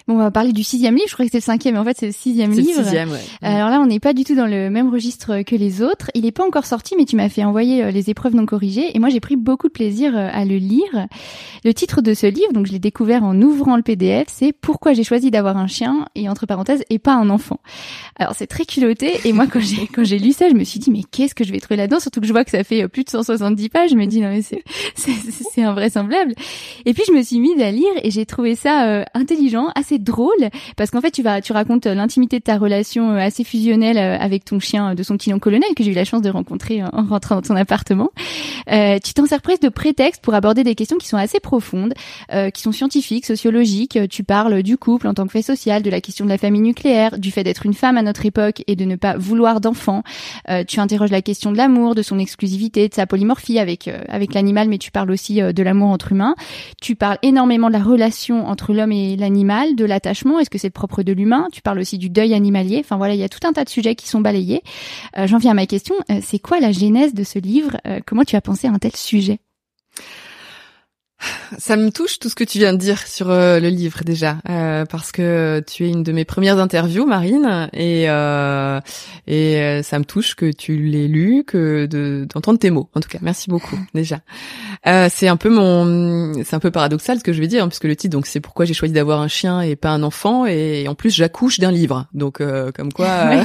Bon, 0.08 0.14
on 0.14 0.18
va 0.18 0.30
parler 0.30 0.52
du 0.52 0.62
sixième 0.64 0.94
livre. 0.94 1.06
Je 1.08 1.14
croyais 1.14 1.28
que 1.28 1.36
c'était 1.36 1.46
le 1.46 1.52
cinquième, 1.52 1.74
mais 1.74 1.80
en 1.80 1.84
fait, 1.84 1.96
c'est 1.98 2.06
le 2.06 2.12
sixième 2.12 2.52
C'est 2.52 2.60
le 2.60 2.66
livre. 2.66 2.82
sixième, 2.82 3.10
ouais. 3.10 3.20
Alors 3.42 3.68
là, 3.70 3.80
on 3.80 3.86
n'est 3.86 4.00
pas 4.00 4.12
du 4.12 4.24
tout 4.24 4.34
dans 4.34 4.46
le 4.46 4.70
même 4.70 4.90
registre 4.90 5.42
que 5.42 5.54
les 5.56 5.82
autres. 5.82 6.10
Il 6.14 6.22
n'est 6.22 6.32
pas 6.32 6.44
encore 6.46 6.66
sorti, 6.66 6.94
mais 6.98 7.04
tu 7.04 7.16
m'as 7.16 7.28
fait 7.28 7.44
envoyer 7.44 7.84
euh, 7.84 7.90
les 7.90 8.10
épreuves 8.10 8.34
non 8.34 8.46
corrigées 8.46 8.94
et 8.94 8.98
moi 8.98 9.08
j'ai 9.08 9.20
pris 9.20 9.36
beaucoup 9.36 9.68
de 9.68 9.72
plaisir 9.72 10.16
euh, 10.16 10.28
à 10.32 10.44
le 10.44 10.56
lire. 10.56 11.06
Le 11.64 11.72
titre 11.74 12.00
de 12.02 12.14
ce 12.14 12.26
livre, 12.26 12.52
donc 12.52 12.66
je 12.66 12.72
l'ai 12.72 12.78
découvert 12.78 13.22
en 13.24 13.40
ouvrant 13.40 13.76
le 13.76 13.82
PDF, 13.82 14.26
c'est 14.28 14.52
Pourquoi 14.52 14.92
j'ai 14.92 15.04
choisi 15.04 15.30
d'avoir 15.30 15.56
un 15.56 15.66
chien? 15.66 16.06
et 16.14 16.28
entre 16.28 16.46
parenthèses 16.46 16.82
et 16.90 16.98
pas 16.98 17.14
un 17.14 17.30
enfant. 17.30 17.58
Alors 18.18 18.34
c'est 18.36 18.46
très 18.46 18.64
culotté 18.64 19.12
et 19.24 19.32
moi 19.32 19.46
quand 19.46 19.60
j'ai 19.60 19.86
quand 19.86 20.04
j'ai 20.04 20.18
lu 20.18 20.32
ça, 20.32 20.48
je 20.48 20.54
me 20.54 20.64
suis 20.64 20.78
dit 20.80 20.90
mais 20.90 21.02
qu'est-ce 21.10 21.34
que 21.34 21.44
je 21.44 21.52
vais 21.52 21.60
trouver 21.60 21.76
là-dedans? 21.76 22.00
Surtout 22.00 22.20
que 22.20 22.26
je 22.26 22.32
vois 22.32 22.44
que 22.44 22.50
ça 22.50 22.64
fait 22.64 22.84
euh, 22.84 22.88
plus 22.88 23.04
de 23.04 23.10
170 23.10 23.68
pages. 23.68 23.90
Je 23.90 23.96
me 23.96 24.06
dis 24.06 24.20
non 24.20 24.28
mais 24.30 24.42
c'est 24.42 24.62
c'est 24.94 25.12
c'est 25.52 25.62
invraisemblable. 25.62 26.34
Et 26.86 26.94
puis 26.94 27.02
je 27.06 27.12
me 27.12 27.22
suis 27.22 27.38
mise 27.40 27.60
à 27.60 27.70
lire 27.70 27.90
et 28.02 28.10
j'ai 28.10 28.26
trouvé 28.26 28.54
ça 28.54 28.86
euh, 28.86 29.04
intelligent, 29.14 29.68
assez 29.74 29.91
drôle 29.98 30.50
parce 30.76 30.90
qu'en 30.90 31.00
fait 31.00 31.10
tu 31.10 31.22
vas 31.22 31.40
tu 31.40 31.52
racontes 31.52 31.86
euh, 31.86 31.94
l'intimité 31.94 32.38
de 32.38 32.44
ta 32.44 32.58
relation 32.58 33.10
euh, 33.10 33.18
assez 33.18 33.44
fusionnelle 33.44 33.98
euh, 33.98 34.16
avec 34.18 34.44
ton 34.44 34.60
chien 34.60 34.94
de 34.94 35.02
son 35.02 35.16
petit 35.16 35.30
nom 35.30 35.38
colonel 35.38 35.70
que 35.76 35.84
j'ai 35.84 35.90
eu 35.90 35.94
la 35.94 36.04
chance 36.04 36.22
de 36.22 36.30
rencontrer 36.30 36.82
en 36.82 37.04
rentrant 37.04 37.36
dans 37.36 37.42
ton 37.42 37.56
appartement. 37.56 38.10
Tu 38.66 39.14
t'en 39.14 39.26
sers 39.26 39.42
presque 39.42 39.62
de 39.62 39.68
prétexte 39.68 40.22
pour 40.22 40.34
aborder 40.34 40.64
des 40.64 40.74
questions 40.74 40.96
qui 40.96 41.08
sont 41.08 41.16
assez 41.16 41.40
profondes, 41.40 41.94
qui 42.54 42.62
sont 42.62 42.72
scientifiques, 42.72 43.26
sociologiques. 43.26 43.98
Tu 44.08 44.24
parles 44.24 44.62
du 44.62 44.76
couple 44.76 45.08
en 45.08 45.14
tant 45.14 45.26
que 45.26 45.32
fait 45.32 45.42
social, 45.42 45.82
de 45.82 45.90
la 45.90 46.00
question 46.00 46.24
de 46.24 46.30
la 46.30 46.38
famille 46.38 46.60
nucléaire, 46.60 47.18
du 47.18 47.30
fait 47.30 47.44
d'être 47.44 47.66
une 47.66 47.74
femme 47.74 47.96
à 47.96 48.02
notre 48.02 48.24
époque 48.24 48.62
et 48.66 48.76
de 48.76 48.84
ne 48.84 48.96
pas 48.96 49.16
vouloir 49.16 49.60
d'enfants. 49.60 50.02
Tu 50.68 50.80
interroges 50.80 51.10
la 51.10 51.22
question 51.22 51.52
de 51.52 51.56
l'amour, 51.56 51.94
de 51.94 52.02
son 52.02 52.18
exclusivité, 52.18 52.88
de 52.88 52.94
sa 52.94 53.06
polymorphie 53.06 53.58
avec 53.58 53.90
avec 54.08 54.34
l'animal, 54.34 54.68
mais 54.68 54.78
tu 54.78 54.90
parles 54.90 55.10
aussi 55.10 55.40
de 55.40 55.62
l'amour 55.62 55.90
entre 55.90 56.12
humains. 56.12 56.34
Tu 56.80 56.94
parles 56.94 57.18
énormément 57.22 57.68
de 57.68 57.72
la 57.72 57.82
relation 57.82 58.46
entre 58.46 58.72
l'homme 58.72 58.92
et 58.92 59.16
l'animal, 59.16 59.74
l'attachement. 59.84 60.38
Est-ce 60.38 60.50
que 60.50 60.58
c'est 60.58 60.70
propre 60.70 61.02
de 61.02 61.12
l'humain? 61.12 61.48
Tu 61.52 61.62
parles 61.62 61.78
aussi 61.78 61.98
du 61.98 62.10
deuil 62.10 62.34
animalier. 62.34 62.78
Enfin 62.80 62.96
voilà, 62.96 63.14
il 63.14 63.20
y 63.20 63.24
a 63.24 63.28
tout 63.28 63.46
un 63.46 63.52
tas 63.52 63.64
de 63.64 63.68
sujets 63.68 63.94
qui 63.94 64.08
sont 64.08 64.20
balayés. 64.20 64.62
Euh, 65.18 65.26
J'en 65.26 65.38
viens 65.38 65.52
à 65.52 65.54
ma 65.54 65.66
question. 65.66 65.94
Euh, 66.10 66.20
c'est 66.22 66.38
quoi 66.38 66.60
la 66.60 66.72
genèse 66.72 67.14
de 67.14 67.24
ce 67.24 67.38
livre? 67.38 67.76
Euh, 67.86 68.00
Comment 68.06 68.24
tu 68.24 68.36
as 68.36 68.40
pensé 68.40 68.66
à 68.66 68.70
un 68.72 68.78
tel 68.78 68.94
sujet? 68.96 69.38
Ça 71.58 71.76
me 71.76 71.90
touche 71.90 72.18
tout 72.18 72.28
ce 72.28 72.34
que 72.34 72.44
tu 72.44 72.58
viens 72.58 72.72
de 72.72 72.78
dire 72.78 73.06
sur 73.06 73.30
euh, 73.30 73.60
le 73.60 73.68
livre 73.68 74.00
déjà, 74.04 74.38
euh, 74.48 74.84
parce 74.86 75.12
que 75.12 75.62
tu 75.66 75.86
es 75.86 75.90
une 75.90 76.02
de 76.02 76.12
mes 76.12 76.24
premières 76.24 76.58
interviews, 76.58 77.06
Marine, 77.06 77.68
et 77.72 78.08
euh, 78.08 78.80
et 79.26 79.60
euh, 79.60 79.82
ça 79.82 79.98
me 79.98 80.04
touche 80.04 80.34
que 80.34 80.50
tu 80.50 80.78
l'aies 80.78 81.08
lu, 81.08 81.44
que 81.44 81.86
de 81.86 82.26
d'entendre 82.32 82.58
tes 82.58 82.70
mots. 82.70 82.88
En 82.94 83.00
tout 83.00 83.08
cas, 83.08 83.18
merci 83.22 83.50
beaucoup 83.50 83.78
déjà. 83.94 84.20
Euh, 84.86 85.08
c'est 85.12 85.28
un 85.28 85.36
peu 85.36 85.50
mon, 85.50 86.42
c'est 86.44 86.56
un 86.56 86.60
peu 86.60 86.70
paradoxal 86.70 87.18
ce 87.18 87.24
que 87.24 87.32
je 87.32 87.40
vais 87.40 87.48
dire, 87.48 87.64
hein, 87.64 87.68
puisque 87.68 87.84
le 87.84 87.96
titre 87.96 88.12
donc 88.12 88.26
c'est 88.26 88.40
pourquoi 88.40 88.64
j'ai 88.64 88.74
choisi 88.74 88.94
d'avoir 88.94 89.20
un 89.20 89.28
chien 89.28 89.60
et 89.60 89.76
pas 89.76 89.90
un 89.90 90.02
enfant, 90.02 90.46
et 90.46 90.88
en 90.88 90.94
plus 90.94 91.10
j'accouche 91.10 91.60
d'un 91.60 91.70
livre, 91.70 92.06
donc 92.14 92.40
euh, 92.40 92.72
comme 92.72 92.92
quoi 92.92 93.08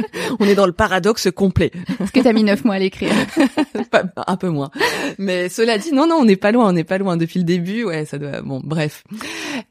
on 0.40 0.46
est 0.46 0.54
dans 0.54 0.66
le 0.66 0.72
paradoxe 0.72 1.28
complet. 1.34 1.70
Est-ce 2.00 2.12
que 2.12 2.20
tu 2.20 2.28
as 2.28 2.32
mis 2.32 2.44
neuf 2.44 2.64
mois 2.64 2.76
à 2.76 2.78
l'écrire 2.78 3.12
un 4.26 4.36
peu 4.36 4.48
moins. 4.48 4.70
Mais 5.18 5.48
cela 5.48 5.78
dit, 5.78 5.92
non, 5.92 6.06
non, 6.06 6.16
on 6.16 6.24
n'est 6.24 6.36
pas 6.36 6.52
loin, 6.52 6.68
on 6.68 6.72
n'est 6.72 6.84
pas 6.84 6.98
loin 6.98 7.11
depuis 7.16 7.38
le 7.38 7.44
début. 7.44 7.84
Ouais, 7.84 8.04
ça 8.04 8.18
doit. 8.18 8.42
Bon, 8.42 8.60
bref. 8.62 9.04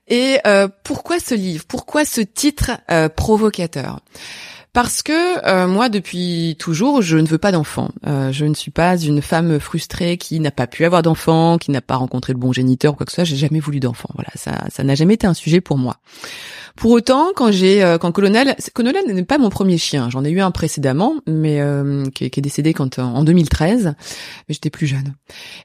Et 0.07 0.37
euh, 0.45 0.67
pourquoi 0.83 1.19
ce 1.19 1.35
livre? 1.35 1.65
Pourquoi 1.67 2.05
ce 2.05 2.21
titre 2.21 2.71
euh, 2.89 3.09
provocateur? 3.09 3.99
Parce 4.73 5.01
que 5.01 5.45
euh, 5.45 5.67
moi, 5.67 5.89
depuis 5.89 6.55
toujours, 6.57 7.01
je 7.01 7.17
ne 7.17 7.27
veux 7.27 7.37
pas 7.37 7.51
d'enfant. 7.51 7.89
Euh, 8.07 8.31
je 8.31 8.45
ne 8.45 8.53
suis 8.53 8.71
pas 8.71 8.95
une 8.97 9.21
femme 9.21 9.59
frustrée 9.59 10.17
qui 10.17 10.39
n'a 10.39 10.51
pas 10.51 10.65
pu 10.65 10.85
avoir 10.85 11.01
d'enfant, 11.01 11.57
qui 11.57 11.71
n'a 11.71 11.81
pas 11.81 11.97
rencontré 11.97 12.31
le 12.31 12.39
bon 12.39 12.53
géniteur 12.53 12.93
ou 12.93 12.95
quoi 12.95 13.05
que 13.05 13.11
ce 13.11 13.15
soit. 13.15 13.23
J'ai 13.25 13.35
jamais 13.35 13.59
voulu 13.59 13.81
d'enfant. 13.81 14.09
Voilà, 14.13 14.29
ça, 14.35 14.65
ça 14.71 14.83
n'a 14.85 14.95
jamais 14.95 15.15
été 15.15 15.27
un 15.27 15.33
sujet 15.33 15.59
pour 15.59 15.77
moi. 15.77 15.97
Pour 16.77 16.91
autant, 16.91 17.29
quand 17.35 17.51
j'ai, 17.51 17.83
euh, 17.83 17.97
quand 17.97 18.11
Colonel, 18.11 18.55
Colonel 18.73 19.03
n'est 19.07 19.23
pas 19.25 19.37
mon 19.37 19.49
premier 19.49 19.77
chien. 19.77 20.09
J'en 20.09 20.23
ai 20.23 20.29
eu 20.29 20.41
un 20.41 20.51
précédemment, 20.51 21.15
mais 21.27 21.61
euh, 21.61 22.05
qui, 22.15 22.25
est- 22.25 22.41
décédé 22.41 22.73
quand 22.73 22.97
en 22.99 23.23
2013, 23.23 23.93
mais 24.47 24.53
j'étais 24.53 24.69
plus 24.69 24.87
jeune. 24.87 25.13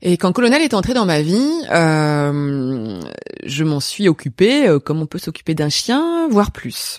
Et 0.02 0.16
quand 0.18 0.32
Colonel 0.32 0.62
est 0.62 0.74
entré 0.74 0.92
dans 0.94 1.06
ma 1.06 1.22
vie, 1.22 1.48
euh, 1.72 3.00
je 3.44 3.64
m'en 3.64 3.80
suis 3.80 4.08
occupée 4.08 4.68
euh, 4.68 4.78
comme 4.78 5.00
on 5.00 5.06
peut 5.06 5.18
s'occuper 5.18 5.54
d'un 5.54 5.68
chien, 5.70 6.28
voire 6.30 6.50
plus. 6.50 6.98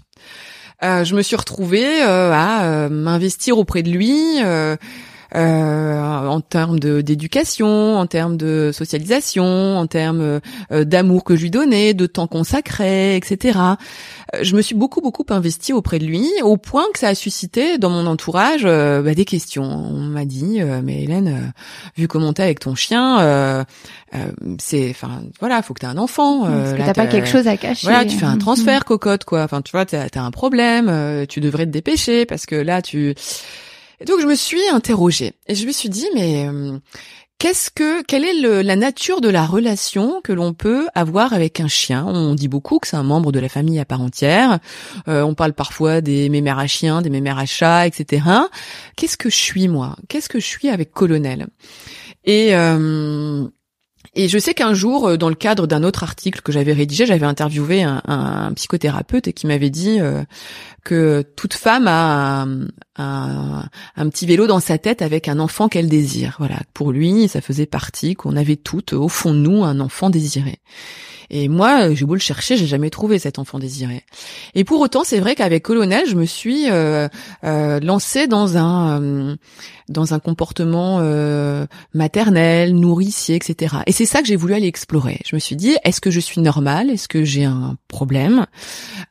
Euh, 0.84 1.04
je 1.04 1.16
me 1.16 1.22
suis 1.24 1.36
retrouvée 1.36 2.04
euh, 2.04 2.32
à 2.34 2.66
euh, 2.66 2.90
m'investir 2.90 3.58
auprès 3.58 3.82
de 3.84 3.90
lui. 3.90 4.16
Euh, 5.36 6.28
en 6.28 6.42
termes 6.42 6.80
d'éducation, 6.80 7.98
en 7.98 8.06
termes 8.08 8.38
de 8.38 8.72
socialisation, 8.74 9.78
en 9.78 9.88
termes 9.88 10.40
euh, 10.72 10.84
d'amour 10.86 11.24
que 11.24 11.36
je 11.36 11.44
lui 11.44 11.52
donnais, 11.52 11.94
de 11.94 12.06
temps 12.06 12.28
consacré, 12.28 13.16
etc. 13.16 13.60
Euh, 14.34 14.40
Je 14.42 14.56
me 14.56 14.62
suis 14.62 14.76
beaucoup 14.76 15.02
beaucoup 15.02 15.26
investie 15.30 15.74
auprès 15.74 16.00
de 16.00 16.06
lui, 16.06 16.28
au 16.44 16.58
point 16.58 16.86
que 16.94 17.00
ça 17.00 17.10
a 17.10 17.16
suscité 17.16 17.78
dans 17.78 17.90
mon 17.90 18.06
entourage 18.08 18.64
bah, 18.64 19.14
des 19.14 19.26
questions. 19.26 19.64
On 19.64 19.94
m'a 19.94 20.26
dit, 20.26 20.62
euh, 20.62 20.82
mais 20.84 21.04
Hélène, 21.04 21.54
vu 21.98 22.08
comment 22.08 22.34
t'es 22.34 22.44
avec 22.44 22.60
ton 22.60 22.76
chien, 22.76 23.20
euh, 23.20 23.64
euh, 24.16 24.20
c'est, 24.60 24.90
enfin, 24.90 25.22
voilà, 25.40 25.62
faut 25.62 25.74
que 25.74 25.80
t'aies 25.82 25.88
un 25.88 25.98
enfant. 25.98 26.46
euh, 26.48 26.64
Est-ce 26.74 26.74
que 26.82 26.86
t'as 26.86 26.94
pas 26.94 27.08
quelque 27.08 27.28
chose 27.28 27.48
à 27.48 27.58
cacher 27.58 27.88
voilà, 27.88 28.06
tu 28.06 28.18
fais 28.18 28.26
un 28.26 28.34
Mhm. 28.34 28.40
transfert, 28.40 28.86
cocotte, 28.86 29.24
quoi. 29.26 29.44
Enfin, 29.44 29.62
tu 29.62 29.72
vois, 29.72 29.86
t'as 29.86 30.06
as 30.14 30.22
un 30.22 30.32
problème, 30.32 30.88
euh, 30.90 31.26
tu 31.28 31.40
devrais 31.42 31.66
te 31.66 31.72
dépêcher 31.72 32.26
parce 32.26 32.46
que 32.46 32.56
là, 32.56 32.82
tu. 32.82 33.14
Et 34.00 34.06
donc, 34.06 34.20
je 34.22 34.28
me 34.28 34.36
suis 34.36 34.62
interrogée 34.72 35.34
et 35.48 35.56
je 35.56 35.66
me 35.66 35.72
suis 35.72 35.90
dit, 35.90 36.08
mais 36.14 36.48
euh, 36.48 36.78
qu'est-ce 37.40 37.72
que, 37.72 38.04
quelle 38.04 38.24
est 38.26 38.40
le- 38.40 38.62
la 38.62 38.76
nature 38.76 39.22
de 39.22 39.30
la 39.30 39.46
relation 39.46 40.22
que 40.24 40.34
l'on 40.34 40.54
peut 40.54 40.88
avoir 40.94 41.34
avec 41.34 41.60
un 41.60 41.68
chien? 41.68 42.06
On 42.08 42.36
dit 42.36 42.48
beaucoup 42.48 42.78
que 42.80 42.88
c'est 42.88 42.96
un 42.98 43.04
membre 43.04 43.32
de 43.32 43.40
la 43.40 43.50
famille 43.50 43.80
à 43.80 43.86
part 43.86 44.02
entière. 44.02 44.60
Euh, 45.08 45.24
on 45.24 45.34
parle 45.34 45.54
parfois 45.54 46.02
des 46.02 46.30
mémères 46.30 46.60
à 46.60 46.68
chiens, 46.68 47.02
des 47.02 47.10
mémères 47.10 47.40
à 47.40 47.46
chats, 47.46 47.88
etc. 47.88 48.24
Qu'est-ce 48.96 49.18
que 49.18 49.30
je 49.30 49.36
suis 49.36 49.68
moi? 49.68 49.96
Qu'est-ce 50.10 50.30
que 50.30 50.40
je 50.40 50.46
suis 50.46 50.70
avec 50.70 50.92
Colonel? 50.92 51.48
Et 52.24 52.56
euh, 52.56 53.48
et 54.20 54.28
je 54.28 54.40
sais 54.40 54.56
qu'un 54.56 54.74
jour, 54.74 55.10
euh, 55.10 55.18
dans 55.18 55.30
le 55.30 55.36
cadre 55.36 55.68
d'un 55.68 55.84
autre 55.84 56.04
article 56.04 56.42
que 56.42 56.52
j'avais 56.52 56.74
rédigé, 56.74 57.06
j'avais 57.06 57.28
interviewé 57.28 57.84
un, 57.84 58.52
psychothérapeute 58.56 59.28
et 59.28 59.34
qui 59.34 59.46
m'avait 59.46 59.70
dit 59.70 60.00
euh, 60.00 60.24
que 60.84 61.24
toute 61.36 61.54
femme 61.54 61.88
a 61.88 62.48
un, 62.98 64.10
petit 64.10 64.26
vélo 64.26 64.48
dans 64.48 64.60
sa 64.60 64.80
tête 64.80 65.04
avec 65.04 65.28
un 65.28 65.38
enfant 65.38 65.70
qu'elle 65.70 65.88
désire. 65.88 66.36
Voilà, 66.40 66.58
pour 66.74 66.92
lui, 66.92 67.28
ça 67.28 67.42
faisait 67.42 67.68
partie 67.68 68.16
qu'on 68.16 68.36
avait 68.36 68.56
toutes 68.56 68.94
au 68.94 69.08
fond 69.08 69.34
de 69.34 69.40
nous 69.40 69.64
un 69.64 69.80
enfant 69.80 70.10
désiré. 70.10 70.60
Et 71.30 71.50
moi, 71.50 71.94
j'ai 71.94 72.06
beau 72.06 72.14
le 72.14 72.20
chercher, 72.20 72.56
j'ai 72.56 72.68
jamais 72.68 72.90
trouvé 72.90 73.20
cet 73.20 73.38
enfant 73.38 73.60
désiré. 73.60 74.04
Et 74.56 74.64
pour 74.64 74.80
autant, 74.80 75.04
c'est 75.04 75.20
vrai 75.20 75.36
qu'avec 75.36 75.64
Colonel, 75.64 76.08
je 76.08 76.16
me 76.16 76.26
suis 76.26 76.70
euh, 76.70 77.10
euh, 77.44 77.80
lancée 77.82 78.28
dans 78.28 78.58
un 78.58 79.02
euh, 79.02 79.36
dans 79.90 80.14
un 80.14 80.20
comportement 80.20 81.00
euh, 81.02 81.66
maternel, 81.94 82.76
nourricier, 82.76 83.36
etc. 83.36 83.78
Et 83.88 83.92
c'est 83.92 84.06
ça 84.06 84.22
que 84.22 84.28
j'ai 84.28 84.36
voulu 84.36 84.54
aller 84.54 84.68
explorer. 84.68 85.20
Je 85.26 85.36
me 85.36 85.40
suis 85.40 85.56
dit, 85.56 85.78
est-ce 85.84 86.02
que 86.02 86.12
je 86.12 86.20
suis 86.20 86.42
normale? 86.42 86.90
Est-ce 86.90 87.08
que 87.08 87.24
j'ai 87.24 87.46
un 87.46 87.78
problème? 87.88 88.46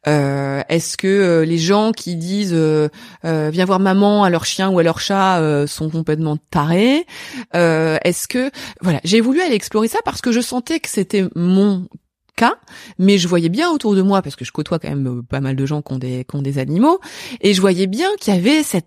Euh, 0.07 0.63
Est-ce 0.69 0.97
que 0.97 1.07
euh, 1.07 1.45
les 1.45 1.59
gens 1.59 1.93
qui 1.93 2.17
disent 2.17 2.55
euh, 2.55 2.89
euh, 3.25 3.51
viens 3.53 3.65
voir 3.65 3.81
maman 3.81 4.25
à 4.25 4.31
leur 4.31 4.45
chien 4.45 4.69
ou 4.69 4.79
à 4.79 4.83
leur 4.83 5.01
chat 5.01 5.67
sont 5.67 5.91
complètement 5.91 6.37
tarés? 6.51 7.07
Est-ce 7.55 8.29
que 8.29 8.51
voilà, 8.81 9.01
j'ai 9.05 9.21
voulu 9.21 9.41
aller 9.41 9.55
explorer 9.55 9.89
ça 9.89 9.99
parce 10.05 10.21
que 10.21 10.33
je 10.33 10.41
sentais 10.41 10.81
que 10.81 10.89
c'était 10.89 11.25
mon 11.35 11.89
cas, 12.37 12.57
mais 12.99 13.19
je 13.19 13.29
voyais 13.29 13.49
bien 13.49 13.71
autour 13.71 13.95
de 13.95 14.03
moi 14.03 14.21
parce 14.23 14.37
que 14.37 14.45
je 14.45 14.53
côtoie 14.53 14.79
quand 14.79 14.91
même 14.91 15.23
pas 15.23 15.41
mal 15.41 15.57
de 15.57 15.67
gens 15.67 15.81
qui 15.81 15.93
ont 15.95 15.99
des 15.99 16.25
qui 16.29 16.37
ont 16.37 16.43
des 16.43 16.59
animaux 16.59 17.01
et 17.41 17.55
je 17.55 17.61
voyais 17.61 17.87
bien 17.87 18.09
qu'il 18.21 18.35
y 18.35 18.37
avait 18.37 18.63
cette 18.63 18.87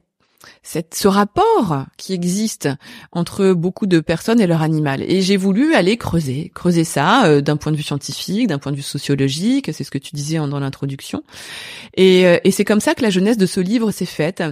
cette, 0.63 0.95
ce 0.95 1.07
rapport 1.07 1.85
qui 1.97 2.13
existe 2.13 2.69
entre 3.11 3.53
beaucoup 3.53 3.87
de 3.87 3.99
personnes 3.99 4.39
et 4.39 4.47
leur 4.47 4.61
animal. 4.61 5.03
Et 5.03 5.21
j'ai 5.21 5.37
voulu 5.37 5.73
aller 5.75 5.97
creuser, 5.97 6.51
creuser 6.53 6.83
ça 6.83 7.25
euh, 7.25 7.41
d'un 7.41 7.57
point 7.57 7.71
de 7.71 7.77
vue 7.77 7.83
scientifique, 7.83 8.47
d'un 8.47 8.59
point 8.59 8.71
de 8.71 8.77
vue 8.77 8.83
sociologique, 8.83 9.69
c'est 9.73 9.83
ce 9.83 9.91
que 9.91 9.97
tu 9.97 10.15
disais 10.15 10.37
dans 10.37 10.59
l'introduction. 10.59 11.23
Et, 11.95 12.25
euh, 12.25 12.37
et 12.43 12.51
c'est 12.51 12.65
comme 12.65 12.79
ça 12.79 12.95
que 12.95 13.01
la 13.01 13.09
jeunesse 13.09 13.37
de 13.37 13.45
ce 13.45 13.59
livre 13.59 13.91
s'est 13.91 14.05
faite. 14.05 14.43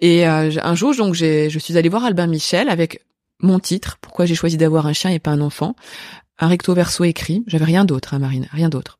Et 0.00 0.26
euh, 0.28 0.50
un 0.62 0.74
jour, 0.74 0.94
donc, 0.94 1.14
je 1.14 1.58
suis 1.58 1.76
allée 1.76 1.88
voir 1.88 2.04
Albin 2.04 2.26
Michel 2.26 2.68
avec 2.68 3.04
mon 3.40 3.58
titre, 3.58 3.98
pourquoi 4.00 4.24
j'ai 4.26 4.34
choisi 4.34 4.56
d'avoir 4.56 4.86
un 4.86 4.92
chien 4.92 5.10
et 5.10 5.18
pas 5.18 5.30
un 5.30 5.40
enfant, 5.40 5.76
un 6.38 6.48
recto 6.48 6.74
verso 6.74 7.04
écrit. 7.04 7.44
J'avais 7.46 7.64
rien 7.64 7.84
d'autre, 7.84 8.14
hein, 8.14 8.18
Marine, 8.18 8.48
rien 8.52 8.68
d'autre 8.68 8.98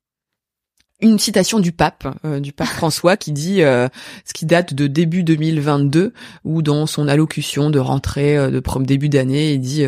une 1.00 1.18
citation 1.18 1.60
du 1.60 1.72
pape, 1.72 2.08
euh, 2.24 2.40
du 2.40 2.52
pape 2.52 2.68
François, 2.68 3.16
qui 3.18 3.32
dit 3.32 3.62
euh, 3.62 3.88
ce 4.24 4.32
qui 4.32 4.46
date 4.46 4.72
de 4.72 4.86
début 4.86 5.22
2022, 5.24 6.14
où 6.44 6.62
dans 6.62 6.86
son 6.86 7.06
allocution 7.06 7.68
de 7.68 7.78
rentrée 7.78 8.36
euh, 8.36 8.50
de 8.50 8.62
début 8.84 9.10
d'année, 9.10 9.52
il 9.52 9.60
dit 9.60 9.84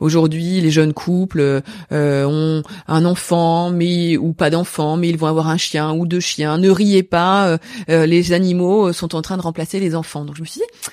aujourd'hui 0.00 0.60
les 0.60 0.70
jeunes 0.70 0.92
couples 0.92 1.62
ont 1.90 2.62
un 2.86 3.04
enfant, 3.04 3.70
mais 3.70 4.16
ou 4.16 4.32
pas 4.32 4.50
d'enfant, 4.50 4.96
mais 4.96 5.08
ils 5.08 5.16
vont 5.16 5.26
avoir 5.26 5.48
un 5.48 5.56
chien 5.56 5.92
ou 5.92 6.06
deux 6.06 6.20
chiens. 6.20 6.58
Ne 6.58 6.70
riez 6.70 7.02
pas, 7.02 7.58
les 7.88 8.32
animaux 8.32 8.92
sont 8.92 9.14
en 9.14 9.22
train 9.22 9.36
de 9.36 9.42
remplacer 9.42 9.80
les 9.80 9.94
enfants. 9.94 10.24
Donc 10.24 10.36
je 10.36 10.42
me 10.42 10.46
suis 10.46 10.60
dit. 10.60 10.88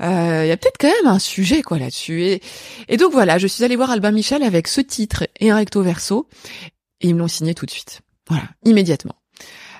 Il 0.00 0.06
y 0.46 0.50
a 0.50 0.56
peut-être 0.56 0.78
quand 0.80 0.88
même 0.88 1.12
un 1.12 1.18
sujet 1.18 1.62
quoi 1.62 1.78
là-dessus 1.78 2.22
et, 2.22 2.40
et 2.88 2.96
donc 2.96 3.10
voilà 3.12 3.38
je 3.38 3.48
suis 3.48 3.64
allée 3.64 3.74
voir 3.74 3.90
Albin 3.90 4.12
Michel 4.12 4.44
avec 4.44 4.68
ce 4.68 4.80
titre 4.80 5.26
et 5.40 5.50
un 5.50 5.56
recto 5.56 5.82
verso 5.82 6.28
et 7.00 7.08
ils 7.08 7.14
me 7.16 7.18
l'ont 7.18 7.26
signé 7.26 7.52
tout 7.52 7.66
de 7.66 7.72
suite 7.72 8.00
voilà, 8.28 8.44
immédiatement. 8.64 9.14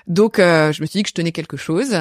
Donc 0.09 0.39
euh, 0.39 0.71
je 0.73 0.81
me 0.81 0.87
suis 0.87 0.97
dit 0.97 1.03
que 1.03 1.09
je 1.09 1.13
tenais 1.13 1.31
quelque 1.31 1.55
chose 1.55 1.93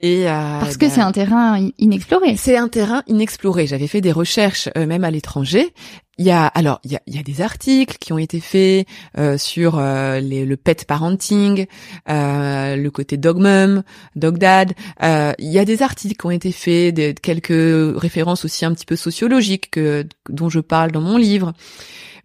et 0.00 0.28
euh, 0.28 0.60
parce 0.60 0.78
que 0.78 0.88
c'est 0.88 1.02
un 1.02 1.12
terrain 1.12 1.70
inexploré. 1.78 2.36
C'est 2.36 2.56
un 2.56 2.68
terrain 2.68 3.02
inexploré. 3.06 3.66
J'avais 3.66 3.86
fait 3.86 4.00
des 4.00 4.12
recherches 4.12 4.70
euh, 4.78 4.86
même 4.86 5.04
à 5.04 5.10
l'étranger. 5.10 5.74
Il 6.16 6.24
y 6.24 6.30
a 6.30 6.46
alors 6.46 6.80
il 6.84 6.92
y 6.92 6.96
a, 6.96 7.00
il 7.06 7.14
y 7.14 7.18
a 7.18 7.22
des 7.22 7.42
articles 7.42 7.98
qui 7.98 8.14
ont 8.14 8.18
été 8.18 8.40
faits 8.40 8.86
euh, 9.18 9.36
sur 9.36 9.78
les, 9.78 10.44
le 10.46 10.56
pet 10.56 10.86
parenting, 10.86 11.66
le 12.06 12.88
côté 12.88 13.18
dog 13.18 13.38
mom, 13.38 13.82
dog 14.16 14.38
dad. 14.38 14.72
il 15.02 15.50
y 15.50 15.58
a 15.58 15.64
des 15.64 15.82
articles 15.82 16.16
qui 16.16 16.26
ont 16.26 16.30
été 16.30 16.52
faits, 16.52 16.94
des, 16.94 17.14
quelques 17.14 17.98
références 17.98 18.44
aussi 18.44 18.64
un 18.64 18.72
petit 18.72 18.86
peu 18.86 18.96
sociologiques 18.96 19.70
que, 19.70 20.06
dont 20.28 20.48
je 20.48 20.60
parle 20.60 20.92
dans 20.92 21.00
mon 21.00 21.16
livre. 21.16 21.52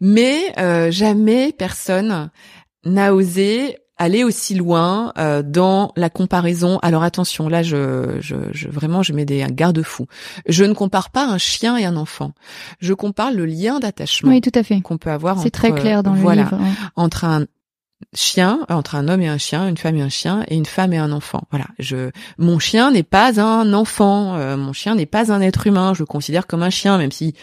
Mais 0.02 0.54
jamais 0.92 1.54
personne 1.58 2.30
n'a 2.86 3.14
osé 3.14 3.78
aller 3.98 4.24
aussi 4.24 4.56
loin 4.56 5.14
euh, 5.18 5.42
dans 5.42 5.94
la 5.96 6.10
comparaison. 6.10 6.80
Alors 6.82 7.04
attention, 7.04 7.48
là, 7.48 7.64
je, 7.64 8.18
je, 8.20 8.36
je 8.52 8.68
vraiment, 8.68 9.04
je 9.04 9.14
mets 9.14 9.26
des 9.26 9.46
garde-fous. 9.50 10.08
Je 10.48 10.64
ne 10.64 10.74
compare 10.74 11.10
pas 11.12 11.26
un 11.26 11.38
chien 11.38 11.78
et 11.78 11.86
un 11.86 11.96
enfant. 11.96 12.34
Je 12.80 12.94
compare 12.94 13.32
le 13.32 13.46
lien 13.46 13.80
d'attachement. 13.80 14.32
Oui, 14.32 14.42
tout 14.42 14.52
à 14.54 14.64
fait. 14.64 14.82
Qu'on 14.82 14.98
peut 14.98 15.12
avoir. 15.12 15.40
C'est 15.40 15.52
très 15.52 15.72
clair 15.72 16.04
dans 16.04 16.14
le 16.14 16.32
livre. 16.32 16.60
Entre 16.96 17.24
un 17.24 17.46
chien, 18.14 18.60
entre 18.68 18.96
un 18.96 19.08
homme 19.08 19.22
et 19.22 19.30
un 19.30 19.38
chien, 19.38 19.68
une 19.68 19.78
femme 19.78 19.96
et 19.96 20.02
un 20.02 20.10
chien, 20.10 20.44
et 20.50 20.56
une 20.56 20.66
femme 20.66 20.92
et 20.92 20.98
un 20.98 21.12
enfant. 21.14 21.44
Voilà. 21.50 21.68
Je, 21.80 22.12
mon 22.38 22.60
chien 22.60 22.92
n'est 22.92 23.04
pas 23.04 23.40
un 23.40 23.72
enfant. 23.74 24.36
Euh, 24.36 24.58
mon 24.58 24.74
chien 24.74 24.96
n'est 24.96 25.06
pas 25.06 25.32
un 25.32 25.40
être 25.40 25.68
humain. 25.68 25.94
Je 25.94 26.02
le 26.02 26.06
considère 26.06 26.48
comme 26.48 26.64
un 26.64 26.70
chien, 26.70 26.98
même 26.98 27.12
si 27.12 27.34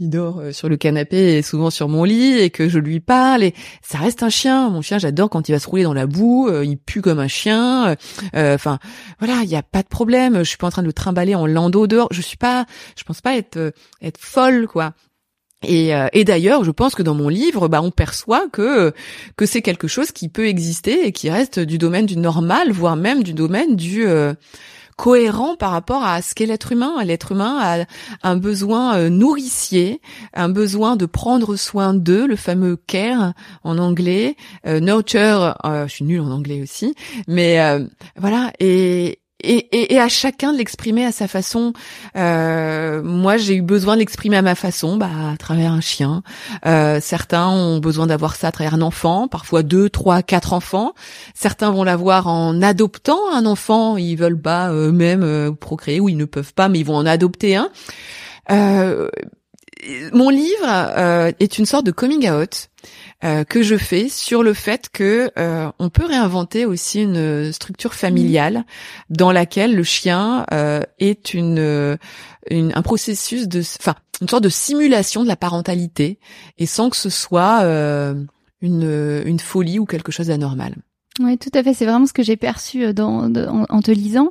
il 0.00 0.10
dort 0.10 0.38
euh, 0.38 0.52
sur 0.52 0.68
le 0.68 0.76
canapé 0.76 1.36
et 1.36 1.42
souvent 1.42 1.70
sur 1.70 1.88
mon 1.88 2.04
lit 2.04 2.38
et 2.38 2.50
que 2.50 2.68
je 2.68 2.78
lui 2.78 3.00
parle 3.00 3.42
et 3.42 3.54
ça 3.82 3.98
reste 3.98 4.22
un 4.22 4.28
chien. 4.28 4.70
Mon 4.70 4.82
chien 4.82 4.98
j'adore 4.98 5.30
quand 5.30 5.48
il 5.48 5.52
va 5.52 5.58
se 5.58 5.68
rouler 5.68 5.82
dans 5.82 5.94
la 5.94 6.06
boue 6.06 6.48
euh, 6.48 6.64
il 6.64 6.78
pue 6.78 7.00
comme 7.00 7.18
un 7.18 7.28
chien 7.28 7.96
euh, 8.34 8.54
enfin 8.54 8.78
voilà 9.18 9.42
il 9.42 9.50
y 9.50 9.56
a 9.56 9.62
pas 9.62 9.82
de 9.82 9.88
problème. 9.88 10.38
Je 10.38 10.44
suis 10.48 10.56
pas 10.56 10.68
en 10.68 10.70
train 10.70 10.82
de 10.82 10.86
le 10.86 10.92
trimballer 10.92 11.34
en 11.34 11.46
landau 11.46 11.86
dehors. 11.86 12.08
Je 12.10 12.22
suis 12.22 12.36
pas 12.36 12.66
je 12.96 13.04
pense 13.04 13.20
pas 13.20 13.36
être 13.36 13.72
être 14.00 14.18
folle 14.20 14.68
quoi. 14.68 14.92
Et, 15.66 15.90
et 16.12 16.22
d'ailleurs, 16.22 16.62
je 16.62 16.70
pense 16.70 16.94
que 16.94 17.02
dans 17.02 17.16
mon 17.16 17.28
livre, 17.28 17.66
bah, 17.66 17.82
on 17.82 17.90
perçoit 17.90 18.48
que 18.52 18.92
que 19.36 19.44
c'est 19.44 19.60
quelque 19.60 19.88
chose 19.88 20.12
qui 20.12 20.28
peut 20.28 20.46
exister 20.46 21.04
et 21.04 21.10
qui 21.10 21.30
reste 21.30 21.58
du 21.58 21.78
domaine 21.78 22.06
du 22.06 22.16
normal, 22.16 22.70
voire 22.70 22.94
même 22.94 23.24
du 23.24 23.34
domaine 23.34 23.74
du 23.74 24.06
cohérent 24.98 25.54
par 25.54 25.70
rapport 25.70 26.02
à 26.02 26.20
ce 26.20 26.34
qu'est 26.34 26.44
l'être 26.44 26.72
humain. 26.72 27.02
L'être 27.04 27.32
humain 27.32 27.56
a 27.60 27.84
un 28.28 28.36
besoin 28.36 28.98
euh, 28.98 29.08
nourricier, 29.08 30.02
un 30.34 30.48
besoin 30.48 30.96
de 30.96 31.06
prendre 31.06 31.54
soin 31.54 31.94
d'eux, 31.94 32.26
le 32.26 32.34
fameux 32.34 32.76
care 32.76 33.32
en 33.62 33.78
anglais, 33.78 34.36
euh, 34.66 34.80
nurture, 34.80 35.56
euh, 35.64 35.86
je 35.86 35.94
suis 35.94 36.04
nulle 36.04 36.20
en 36.20 36.32
anglais 36.32 36.60
aussi, 36.60 36.94
mais 37.28 37.58
voilà, 38.16 38.52
et, 38.58 39.20
et, 39.40 39.94
et, 39.94 40.00
à 40.00 40.08
chacun 40.08 40.52
de 40.52 40.58
l'exprimer 40.58 41.04
à 41.04 41.12
sa 41.12 41.28
façon. 41.28 41.72
Euh, 42.16 43.02
moi, 43.02 43.36
j'ai 43.36 43.54
eu 43.54 43.62
besoin 43.62 43.94
de 43.94 44.00
l'exprimer 44.00 44.36
à 44.36 44.42
ma 44.42 44.54
façon, 44.54 44.96
bah, 44.96 45.08
à 45.32 45.36
travers 45.36 45.72
un 45.72 45.80
chien. 45.80 46.22
Euh, 46.66 46.98
certains 47.00 47.48
ont 47.48 47.78
besoin 47.78 48.08
d'avoir 48.08 48.34
ça 48.34 48.48
à 48.48 48.52
travers 48.52 48.74
un 48.74 48.82
enfant, 48.82 49.28
parfois 49.28 49.62
deux, 49.62 49.90
trois, 49.90 50.22
quatre 50.22 50.52
enfants. 50.52 50.92
Certains 51.34 51.70
vont 51.70 51.84
l'avoir 51.84 52.26
en 52.26 52.60
adoptant 52.62 53.20
un 53.32 53.46
enfant. 53.46 53.96
Ils 53.96 54.16
veulent 54.16 54.40
pas 54.40 54.72
eux-mêmes 54.72 55.22
euh, 55.22 55.52
procréer 55.52 56.00
ou 56.00 56.08
ils 56.08 56.16
ne 56.16 56.24
peuvent 56.24 56.54
pas, 56.54 56.68
mais 56.68 56.80
ils 56.80 56.86
vont 56.86 56.96
en 56.96 57.06
adopter 57.06 57.54
un. 57.54 57.70
Euh, 58.50 59.08
mon 60.12 60.28
livre 60.30 60.66
est 61.38 61.58
une 61.58 61.66
sorte 61.66 61.86
de 61.86 61.92
coming 61.92 62.28
out 62.30 62.68
euh, 63.24 63.42
que 63.42 63.62
je 63.62 63.76
fais 63.76 64.08
sur 64.08 64.44
le 64.44 64.54
fait 64.54 64.90
que 64.92 65.32
euh, 65.36 65.72
on 65.80 65.90
peut 65.90 66.04
réinventer 66.04 66.64
aussi 66.66 67.02
une 67.02 67.52
structure 67.52 67.94
familiale 67.94 68.64
dans 69.10 69.32
laquelle 69.32 69.74
le 69.74 69.82
chien 69.82 70.46
euh, 70.52 70.82
est 71.00 71.34
une, 71.34 71.98
une, 72.48 72.72
un 72.76 72.82
processus 72.82 73.48
de, 73.48 73.60
enfin, 73.80 73.96
une 74.20 74.28
sorte 74.28 74.44
de 74.44 74.48
simulation 74.48 75.24
de 75.24 75.28
la 75.28 75.34
parentalité 75.34 76.20
et 76.58 76.66
sans 76.66 76.90
que 76.90 76.96
ce 76.96 77.10
soit 77.10 77.62
une, 78.60 79.22
une 79.24 79.40
folie 79.40 79.80
ou 79.80 79.84
quelque 79.84 80.12
chose 80.12 80.28
d'anormal. 80.28 80.76
Oui, 81.20 81.36
tout 81.36 81.50
à 81.54 81.62
fait. 81.64 81.74
C'est 81.74 81.84
vraiment 81.84 82.06
ce 82.06 82.12
que 82.12 82.22
j'ai 82.22 82.36
perçu 82.36 82.84
euh, 82.84 82.92
dans, 82.92 83.32
en, 83.68 83.82
te 83.82 83.90
lisant. 83.90 84.30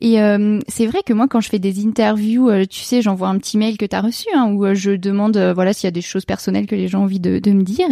Et 0.00 0.20
euh, 0.20 0.58
c'est 0.66 0.86
vrai 0.86 1.00
que 1.06 1.12
moi, 1.12 1.28
quand 1.28 1.40
je 1.40 1.48
fais 1.48 1.60
des 1.60 1.86
interviews, 1.86 2.50
euh, 2.50 2.64
tu 2.68 2.80
sais, 2.80 3.02
j'envoie 3.02 3.28
un 3.28 3.38
petit 3.38 3.56
mail 3.56 3.78
que 3.78 3.84
tu 3.84 3.94
as 3.94 4.00
reçu, 4.00 4.26
hein, 4.34 4.50
où 4.52 4.74
je 4.74 4.92
demande, 4.92 5.36
voilà, 5.54 5.72
s'il 5.72 5.86
y 5.86 5.88
a 5.88 5.92
des 5.92 6.02
choses 6.02 6.24
personnelles 6.24 6.66
que 6.66 6.74
les 6.74 6.88
gens 6.88 7.00
ont 7.00 7.04
envie 7.04 7.20
de, 7.20 7.38
de 7.38 7.50
me 7.52 7.62
dire. 7.62 7.86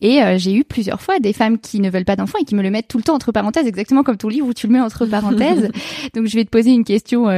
Et 0.00 0.20
j'ai 0.36 0.54
eu 0.54 0.64
plusieurs 0.64 1.00
fois 1.00 1.18
des 1.18 1.32
femmes 1.32 1.58
qui 1.58 1.80
ne 1.80 1.90
veulent 1.90 2.04
pas 2.04 2.16
d'enfants 2.16 2.38
et 2.40 2.44
qui 2.44 2.54
me 2.54 2.62
le 2.62 2.70
mettent 2.70 2.88
tout 2.88 2.98
le 2.98 3.04
temps 3.04 3.14
entre 3.14 3.32
parenthèses, 3.32 3.66
exactement 3.66 4.02
comme 4.02 4.16
ton 4.16 4.28
livre 4.28 4.46
où 4.46 4.54
tu 4.54 4.66
le 4.66 4.72
mets 4.72 4.80
entre 4.80 5.06
parenthèses. 5.06 5.70
Donc, 6.14 6.26
je 6.26 6.34
vais 6.34 6.44
te 6.44 6.50
poser 6.50 6.72
une 6.72 6.84
question 6.84 7.28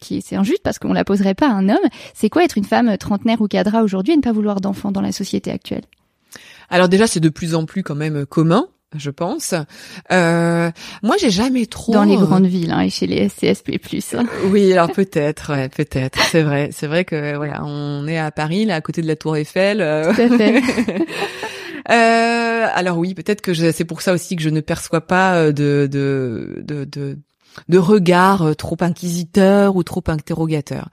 qui 0.00 0.22
c'est 0.22 0.36
injuste 0.36 0.62
parce 0.62 0.78
qu'on 0.78 0.92
la 0.92 1.04
poserait 1.04 1.34
pas 1.34 1.48
à 1.48 1.52
un 1.52 1.68
homme. 1.68 1.76
C'est 2.14 2.28
quoi 2.28 2.44
être 2.44 2.58
une 2.58 2.64
femme 2.64 2.96
trentenaire 2.98 3.40
ou 3.40 3.48
cadra 3.48 3.82
aujourd'hui 3.82 4.12
et 4.12 4.16
ne 4.16 4.22
pas 4.22 4.32
vouloir 4.32 4.60
d'enfants 4.60 4.92
dans 4.92 5.02
la 5.02 5.12
société 5.12 5.50
actuelle? 5.50 5.82
Alors 6.68 6.88
déjà, 6.88 7.06
c'est 7.06 7.20
de 7.20 7.28
plus 7.28 7.54
en 7.54 7.64
plus 7.64 7.82
quand 7.82 7.94
même 7.94 8.26
commun 8.26 8.68
je 8.98 9.10
pense. 9.10 9.54
Euh, 10.12 10.70
moi, 11.02 11.16
j'ai 11.18 11.30
jamais 11.30 11.66
trop 11.66 11.92
dans 11.92 12.04
les 12.04 12.16
grandes 12.16 12.46
villes 12.46 12.72
hein, 12.72 12.80
et 12.80 12.90
chez 12.90 13.06
les 13.06 13.28
SCSP+. 13.28 13.78
Hein. 14.14 14.24
oui, 14.46 14.72
alors 14.72 14.90
peut-être, 14.90 15.52
ouais, 15.52 15.68
peut-être. 15.68 16.18
C'est 16.30 16.42
vrai, 16.42 16.70
c'est 16.72 16.86
vrai 16.86 17.04
que 17.04 17.36
voilà, 17.36 17.64
on 17.64 18.06
est 18.06 18.18
à 18.18 18.30
Paris, 18.30 18.64
là, 18.64 18.76
à 18.76 18.80
côté 18.80 19.02
de 19.02 19.06
la 19.06 19.16
Tour 19.16 19.36
Eiffel. 19.36 19.80
Euh. 19.80 20.12
Tout 20.12 20.20
à 20.20 20.36
fait. 20.36 20.62
euh, 21.90 22.66
alors 22.74 22.98
oui, 22.98 23.14
peut-être 23.14 23.40
que 23.40 23.54
c'est 23.54 23.84
pour 23.84 24.02
ça 24.02 24.12
aussi 24.12 24.36
que 24.36 24.42
je 24.42 24.50
ne 24.50 24.60
perçois 24.60 25.00
pas 25.00 25.36
euh, 25.36 25.52
de 25.52 25.88
de 25.90 26.62
de, 26.62 26.84
de 26.84 27.18
de 27.68 27.78
regard 27.78 28.42
euh, 28.42 28.54
trop 28.54 28.76
inquisiteur 28.80 29.76
ou 29.76 29.82
trop 29.82 30.02
interrogateur. 30.06 30.88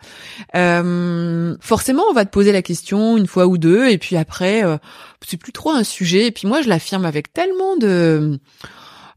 Euh, 0.55 1.55
forcément, 1.59 2.03
on 2.09 2.13
va 2.13 2.25
te 2.25 2.31
poser 2.31 2.51
la 2.51 2.61
question 2.61 3.17
une 3.17 3.27
fois 3.27 3.47
ou 3.47 3.57
deux, 3.57 3.89
et 3.89 3.97
puis 3.97 4.17
après, 4.17 4.63
euh, 4.63 4.77
c'est 5.25 5.37
plus 5.37 5.51
trop 5.51 5.71
un 5.71 5.83
sujet. 5.83 6.27
Et 6.27 6.31
puis 6.31 6.47
moi, 6.47 6.61
je 6.61 6.69
l'affirme 6.69 7.05
avec 7.05 7.33
tellement 7.33 7.77
de 7.77 8.39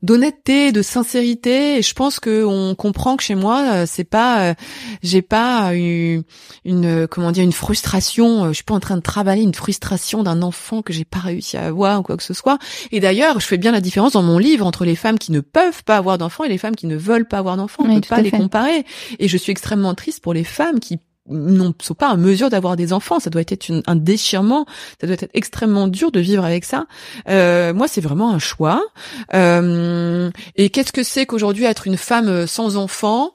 d'honnêteté, 0.06 0.72
de 0.72 0.80
sincérité. 0.80 1.78
Et 1.78 1.82
je 1.82 1.92
pense 1.92 2.20
que 2.20 2.44
on 2.44 2.74
comprend 2.74 3.16
que 3.16 3.22
chez 3.22 3.34
moi, 3.34 3.62
euh, 3.72 3.84
c'est 3.86 4.04
pas, 4.04 4.50
euh, 4.50 4.54
j'ai 5.02 5.20
pas 5.20 5.74
eu 5.74 6.22
une, 6.64 7.06
comment 7.08 7.32
dire, 7.32 7.44
une 7.44 7.52
frustration. 7.52 8.44
Euh, 8.44 8.48
je 8.48 8.54
suis 8.54 8.64
pas 8.64 8.74
en 8.74 8.80
train 8.80 8.96
de 8.96 9.02
travailler 9.02 9.42
une 9.42 9.54
frustration 9.54 10.22
d'un 10.22 10.40
enfant 10.42 10.80
que 10.80 10.92
j'ai 10.92 11.04
pas 11.04 11.18
réussi 11.18 11.56
à 11.56 11.66
avoir 11.66 12.00
ou 12.00 12.02
quoi 12.02 12.16
que 12.16 12.22
ce 12.22 12.34
soit. 12.34 12.58
Et 12.92 13.00
d'ailleurs, 13.00 13.40
je 13.40 13.46
fais 13.46 13.58
bien 13.58 13.72
la 13.72 13.80
différence 13.80 14.12
dans 14.12 14.22
mon 14.22 14.38
livre 14.38 14.64
entre 14.64 14.84
les 14.84 14.96
femmes 14.96 15.18
qui 15.18 15.32
ne 15.32 15.40
peuvent 15.40 15.84
pas 15.84 15.96
avoir 15.96 16.16
d'enfants 16.16 16.44
et 16.44 16.48
les 16.48 16.58
femmes 16.58 16.76
qui 16.76 16.86
ne 16.86 16.96
veulent 16.96 17.28
pas 17.28 17.38
avoir 17.38 17.56
d'enfants. 17.56 17.82
On 17.84 17.88
ne 17.88 18.00
peut 18.00 18.08
pas 18.08 18.22
les 18.22 18.30
comparer. 18.30 18.84
Et 19.18 19.28
je 19.28 19.36
suis 19.36 19.50
extrêmement 19.50 19.94
triste 19.94 20.22
pour 20.22 20.32
les 20.32 20.44
femmes 20.44 20.78
qui 20.78 20.98
ne 21.28 21.70
sont 21.80 21.94
pas 21.94 22.08
en 22.08 22.16
mesure 22.16 22.50
d'avoir 22.50 22.76
des 22.76 22.92
enfants. 22.92 23.20
Ça 23.20 23.30
doit 23.30 23.42
être 23.42 23.70
un 23.86 23.96
déchirement. 23.96 24.66
Ça 25.00 25.06
doit 25.06 25.14
être 25.14 25.28
extrêmement 25.34 25.88
dur 25.88 26.10
de 26.10 26.20
vivre 26.20 26.44
avec 26.44 26.64
ça. 26.64 26.86
Euh, 27.28 27.74
moi, 27.74 27.88
c'est 27.88 28.00
vraiment 28.00 28.32
un 28.32 28.38
choix. 28.38 28.82
Euh, 29.34 30.30
et 30.56 30.70
qu'est-ce 30.70 30.92
que 30.92 31.02
c'est 31.02 31.26
qu'aujourd'hui 31.26 31.64
être 31.64 31.86
une 31.86 31.96
femme 31.96 32.46
sans 32.46 32.76
enfants? 32.76 33.32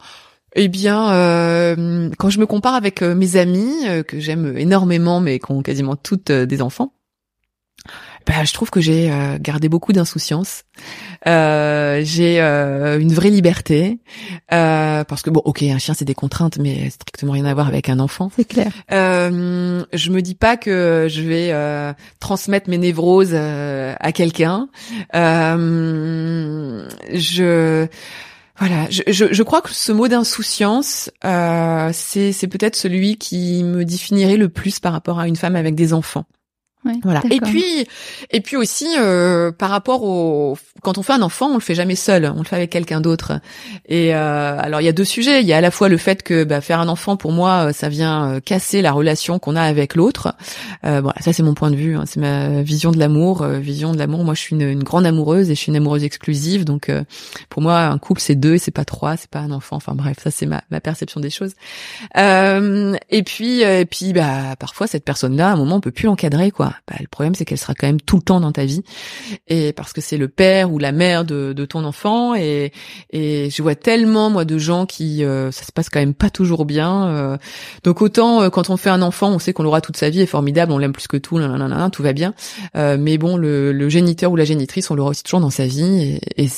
Eh 0.54 0.68
bien, 0.68 1.12
euh, 1.12 2.10
quand 2.18 2.30
je 2.30 2.39
me 2.39 2.46
compare 2.46 2.76
avec 2.76 3.02
mes 3.02 3.38
amies 3.38 3.86
que 4.08 4.20
j'aime 4.20 4.58
énormément, 4.58 5.22
mais 5.22 5.39
qui 5.39 5.52
ont 5.52 5.62
quasiment 5.62 5.96
toutes 5.96 6.32
des 6.32 6.62
enfants, 6.62 6.94
bah, 8.26 8.43
je 8.43 8.53
trouve 8.53 8.69
que 8.69 8.82
j'ai 8.82 9.11
euh, 9.11 9.38
gardé 9.39 9.69
beaucoup 9.69 9.93
d'insouciance. 9.93 10.63
Euh, 11.28 12.01
j'ai 12.03 12.41
euh, 12.41 12.99
une 12.99 13.13
vraie 13.13 13.30
liberté 13.30 13.99
parce 14.49 15.22
que 15.22 15.30
bon, 15.30 15.41
ok, 15.45 15.63
un 15.63 15.78
chien 15.78 15.93
c'est 15.93 16.05
des 16.05 16.15
contraintes, 16.15 16.57
mais 16.57 16.89
strictement 16.89 17.34
rien 17.34 17.45
à 17.45 17.53
voir 17.53 17.67
avec 17.67 17.89
un 17.89 17.99
enfant. 17.99 18.32
C'est 18.36 18.45
clair. 18.45 18.72
je 18.89 20.09
me 20.09 20.22
dis 20.22 20.36
pas 20.36 20.57
que 20.57 21.07
je 21.09 21.22
vais 21.22 21.95
transmettre 22.19 22.69
mes 22.69 22.78
névroses 22.78 23.36
à 23.36 24.11
quelqu'un. 24.11 24.67
je 25.13 26.88
voilà, 28.61 28.86
je, 28.91 29.01
je, 29.07 29.34
je, 29.34 29.41
crois 29.41 29.61
que 29.61 29.74
ce 29.74 29.91
mot 29.91 30.07
d'insouciance, 30.07 31.09
euh, 31.26 31.89
c'est 31.93 32.47
peut-être 32.47 32.76
celui 32.76 33.17
qui 33.17 33.63
me 33.63 33.84
définirait 33.84 34.38
le 34.38 34.49
plus 34.49 34.80
par 34.80 34.93
rapport 34.93 35.19
à 35.19 35.28
une 35.28 35.36
femme 35.36 35.55
avec 35.55 35.74
des 35.74 35.93
enfants 35.93 36.26
voilà. 37.03 37.21
Et 37.29 37.39
puis, 37.39 37.88
et 38.32 38.41
puis 38.41 38.57
aussi 38.57 38.88
euh, 38.97 39.51
par 39.51 39.69
rapport 39.69 40.03
au 40.03 40.57
quand 40.82 40.97
on 40.97 41.03
fait 41.03 41.13
un 41.13 41.21
enfant, 41.21 41.47
on 41.51 41.53
le 41.53 41.59
fait 41.59 41.75
jamais 41.75 41.95
seul, 41.95 42.25
on 42.36 42.39
le 42.39 42.43
fait 42.43 42.55
avec 42.55 42.71
quelqu'un 42.71 43.01
d'autre. 43.01 43.34
Et 43.86 44.15
euh, 44.15 44.57
alors 44.59 44.82
il 44.82 44.86
y 44.86 44.89
a 44.89 44.93
deux 44.93 45.05
sujets. 45.05 45.41
Il 45.41 45.47
y 45.47 45.53
a 45.53 45.57
à 45.57 45.61
la 45.61 45.69
fois 45.69 45.89
le 45.89 45.97
fait 45.97 46.23
que 46.23 46.43
bah, 46.43 46.59
faire 46.59 46.79
un 46.79 46.88
enfant 46.88 47.17
pour 47.17 47.34
moi, 47.34 47.67
euh, 47.67 47.71
ça 47.71 47.88
vient 47.88 48.39
casser 48.43 48.82
la 48.82 48.91
relation 48.91 49.38
qu'on 49.38 49.55
a 49.55 49.61
avec 49.61 49.93
l'autre. 49.93 50.34
voilà, 50.82 51.13
ça 51.19 51.34
c'est 51.34 51.43
mon 51.43 51.53
point 51.53 51.69
de 51.69 51.75
vue, 51.75 51.95
hein. 51.95 52.05
c'est 52.07 52.19
ma 52.19 52.63
vision 52.63 52.91
de 52.91 52.97
l'amour. 52.97 53.45
vision 53.45 53.91
de 53.91 53.99
l'amour. 53.99 54.23
Moi, 54.23 54.34
je 54.34 54.41
suis 54.41 54.55
une, 54.55 54.61
une, 54.61 54.84
grande 54.84 55.05
amoureuse 55.05 55.51
et 55.51 55.55
je 55.55 55.59
suis 55.59 55.69
une 55.69 55.75
amoureuse 55.75 56.03
exclusive. 56.03 56.65
Donc 56.65 56.91
pour 57.49 57.61
moi, 57.61 57.82
un 57.82 57.97
couple 57.99 58.21
c'est 58.21 58.36
deux, 58.36 58.57
c'est 58.57 58.71
pas 58.71 58.86
trois, 58.86 59.17
c'est 59.17 59.29
pas 59.29 59.39
un 59.39 59.51
enfant. 59.51 59.75
Enfin 59.75 59.93
bref, 59.93 60.17
ça 60.23 60.32
c'est 60.32 60.47
ma, 60.47 60.63
ma 60.71 60.82
perception 60.82 61.21
des 61.21 61.29
choses. 61.29 61.53
et 62.15 63.23
puis, 63.23 63.61
et 63.61 63.86
puis 63.86 64.13
bah 64.13 64.55
parfois 64.57 64.88
cette 64.88 65.05
personne-là, 65.05 65.49
à 65.49 65.53
un 65.53 65.57
moment, 65.57 65.75
on 65.75 65.82
peut 65.82 65.91
plus 65.91 66.07
l'encadrer 66.07 66.49
quoi 66.49 66.70
bah, 66.88 66.95
le 66.99 67.07
problème 67.07 67.36
c'est 67.36 67.45
qu'elle 67.45 67.57
sera 67.57 67.74
quand 67.74 67.88
même 67.88 68.01
tout 68.01 68.17
le 68.17 68.22
temps 68.22 68.39
dans 68.39 68.51
ta 68.51 68.65
vie. 68.65 68.84
Et 69.47 69.74
parce 69.74 69.93
que 69.93 70.01
c'est 70.01 70.17
le 70.17 70.28
père 70.28 70.72
ou 70.72 70.80
la 70.80 70.91
mère 70.91 71.26
de, 71.26 71.53
de 71.53 71.65
ton 71.65 71.84
enfant. 71.84 72.36
Et, 72.36 72.72
et 73.11 73.49
je 73.49 73.61
vois 73.61 73.76
tellement 73.76 74.30
moi 74.30 74.45
de 74.45 74.57
gens 74.57 74.86
qui 74.86 75.24
euh, 75.24 75.51
ça 75.51 75.65
se 75.65 75.72
passe 75.72 75.89
quand 75.89 75.99
même 75.99 76.13
pas 76.13 76.30
toujours 76.30 76.65
bien 76.65 77.07
euh. 77.07 77.38
donc 77.84 78.01
autant 78.01 78.41
euh, 78.41 78.49
quand 78.49 78.69
on 78.69 78.78
fait 78.78 78.89
un 78.89 79.01
enfant 79.01 79.30
on 79.30 79.39
sait 79.39 79.53
qu'on 79.53 79.63
l'aura 79.63 79.82
toute 79.82 79.97
sa 79.97 80.09
vie 80.09 80.22
est 80.22 80.26
formidable 80.26 80.72
on 80.72 80.78
l'aime 80.78 80.93
plus 80.93 81.07
que 81.07 81.17
tout 81.17 81.39
tout 81.91 82.03
va 82.03 82.13
bien. 82.13 82.34
Mais 82.76 83.17
bon 83.17 83.38
le, 83.38 83.72
le, 83.72 83.89
géniteur 83.89 84.32
ou 84.32 84.36
la 84.36 84.45
génitrice 84.45 84.91
on 84.91 84.95
l'aura 84.95 85.11
aussi 85.11 85.24
toujours 85.24 85.39
dans 85.39 85.49
sa 85.49 85.65
vie. 85.65 86.19
Et, 86.38 86.43
et 86.43 86.49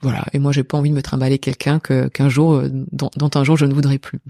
voilà. 0.00 0.24
Et 0.32 0.38
moi, 0.38 0.52
j'ai 0.52 0.62
pas 0.62 0.78
envie 0.78 0.90
de 0.90 0.94
me 0.94 1.02
trimballer 1.02 1.38
quelqu'un 1.38 1.80
que 1.80 2.06
qu'un 2.06 2.28
jour, 2.28 2.54
euh, 2.54 2.68
dont, 2.92 3.10
un 3.34 3.44
jour 3.44 3.56
je 3.56 3.64
ne 3.64 3.74
voudrais 3.74 3.98
plus. 3.98 4.20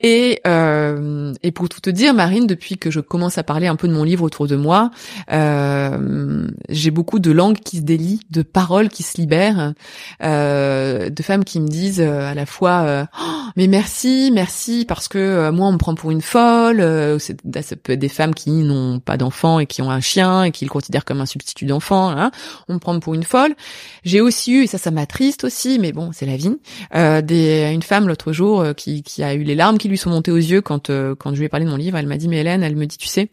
Et 0.00 0.40
euh, 0.46 1.32
et 1.42 1.50
pour 1.50 1.68
tout 1.68 1.80
te 1.80 1.90
dire, 1.90 2.14
Marine, 2.14 2.46
depuis 2.46 2.78
que 2.78 2.92
je 2.92 3.00
commence 3.00 3.36
à 3.36 3.42
parler 3.42 3.66
un 3.66 3.74
peu 3.74 3.88
de 3.88 3.92
mon 3.92 4.04
livre 4.04 4.22
autour 4.22 4.46
de 4.46 4.54
moi, 4.54 4.92
euh, 5.32 6.46
j'ai 6.68 6.92
beaucoup 6.92 7.18
de 7.18 7.32
langues 7.32 7.58
qui 7.58 7.78
se 7.78 7.82
délient, 7.82 8.20
de 8.30 8.42
paroles 8.42 8.88
qui 8.88 9.02
se 9.02 9.16
libèrent, 9.16 9.74
euh, 10.22 11.10
de 11.10 11.22
femmes 11.24 11.44
qui 11.44 11.58
me 11.58 11.66
disent 11.66 12.00
euh, 12.00 12.30
à 12.30 12.34
la 12.34 12.46
fois 12.46 12.82
euh, 12.82 13.04
oh, 13.20 13.42
mais 13.56 13.66
merci, 13.66 14.30
merci 14.32 14.84
parce 14.86 15.08
que 15.08 15.50
moi 15.50 15.66
on 15.66 15.72
me 15.72 15.78
prend 15.78 15.96
pour 15.96 16.12
une 16.12 16.22
folle. 16.22 16.78
Ça 17.18 17.76
peut 17.76 17.92
être 17.92 17.98
des 17.98 18.08
femmes 18.08 18.34
qui 18.34 18.50
n'ont 18.50 19.00
pas 19.00 19.16
d'enfants 19.16 19.58
et 19.58 19.66
qui 19.66 19.82
ont 19.82 19.90
un 19.90 20.00
chien 20.00 20.44
et 20.44 20.52
qui 20.52 20.64
le 20.64 20.70
considèrent 20.70 21.04
comme 21.04 21.20
un 21.20 21.26
substitut 21.26 21.66
d'enfant. 21.66 22.10
Hein. 22.10 22.30
On 22.68 22.74
me 22.74 22.78
prend 22.78 22.98
pour 23.00 23.14
une 23.14 23.24
folle. 23.24 23.56
J'ai 24.04 24.20
aussi 24.20 24.52
eu 24.52 24.62
et 24.62 24.66
ça 24.66 24.83
ça 24.84 24.90
m'attriste 24.90 25.44
aussi, 25.44 25.78
mais 25.78 25.92
bon, 25.92 26.10
c'est 26.12 26.26
la 26.26 26.36
vie. 26.36 26.56
Euh, 26.94 27.22
des, 27.22 27.70
une 27.72 27.82
femme 27.82 28.06
l'autre 28.06 28.32
jour 28.32 28.60
euh, 28.60 28.72
qui, 28.74 29.02
qui 29.02 29.22
a 29.22 29.34
eu 29.34 29.42
les 29.42 29.54
larmes 29.54 29.78
qui 29.78 29.88
lui 29.88 29.96
sont 29.96 30.10
montées 30.10 30.30
aux 30.30 30.36
yeux 30.36 30.60
quand 30.60 30.90
euh, 30.90 31.14
quand 31.14 31.34
je 31.34 31.38
lui 31.38 31.46
ai 31.46 31.48
parlé 31.48 31.64
de 31.64 31.70
mon 31.70 31.76
livre. 31.76 31.96
Elle 31.96 32.06
m'a 32.06 32.18
dit, 32.18 32.28
mais 32.28 32.40
Hélène, 32.40 32.62
elle 32.62 32.76
me 32.76 32.86
dit, 32.86 32.98
tu 32.98 33.08
sais, 33.08 33.30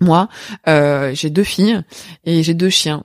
moi, 0.00 0.28
euh, 0.68 1.12
j'ai 1.14 1.30
deux 1.30 1.42
filles 1.42 1.82
et 2.24 2.44
j'ai 2.44 2.54
deux 2.54 2.70
chiens. 2.70 3.02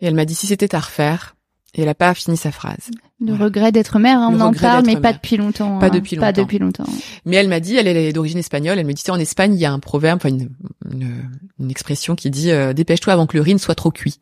Et 0.00 0.06
elle 0.06 0.14
m'a 0.14 0.24
dit, 0.24 0.34
si 0.34 0.46
c'était 0.46 0.74
à 0.74 0.80
refaire, 0.80 1.36
et 1.74 1.82
elle 1.82 1.88
a 1.88 1.94
pas 1.94 2.14
fini 2.14 2.36
sa 2.36 2.50
phrase. 2.50 2.90
Le 3.20 3.34
regret 3.34 3.70
d'être 3.70 3.98
mère, 3.98 4.18
hein, 4.18 4.30
on 4.32 4.40
en 4.40 4.52
parle, 4.52 4.84
mais 4.86 4.96
pas 4.96 5.12
depuis 5.12 5.36
longtemps. 5.36 5.78
Pas 5.78 5.86
hein. 5.86 5.90
depuis 5.90 6.16
longtemps. 6.16 6.26
Pas 6.26 6.32
depuis 6.32 6.58
longtemps. 6.58 6.86
Mais 7.26 7.36
elle 7.36 7.48
m'a 7.48 7.60
dit, 7.60 7.76
elle, 7.76 7.86
est 7.86 8.12
d'origine 8.12 8.38
espagnole, 8.38 8.78
elle 8.78 8.86
me 8.86 8.94
dit, 8.94 9.08
en 9.10 9.20
Espagne, 9.20 9.54
il 9.54 9.60
y 9.60 9.66
a 9.66 9.72
un 9.72 9.78
proverbe, 9.78 10.16
enfin 10.16 10.30
une, 10.30 10.48
une, 10.90 11.28
une 11.60 11.70
expression 11.70 12.16
qui 12.16 12.30
dit, 12.30 12.50
dépêche-toi 12.74 13.12
avant 13.12 13.26
que 13.26 13.36
le 13.36 13.42
riz 13.42 13.52
ne 13.52 13.58
soit 13.58 13.74
trop 13.74 13.90
cuit. 13.90 14.18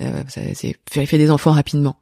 Euh, 0.00 0.22
c'est 0.28 0.76
fait 1.06 1.18
des 1.18 1.30
enfants 1.30 1.50
rapidement. 1.52 1.96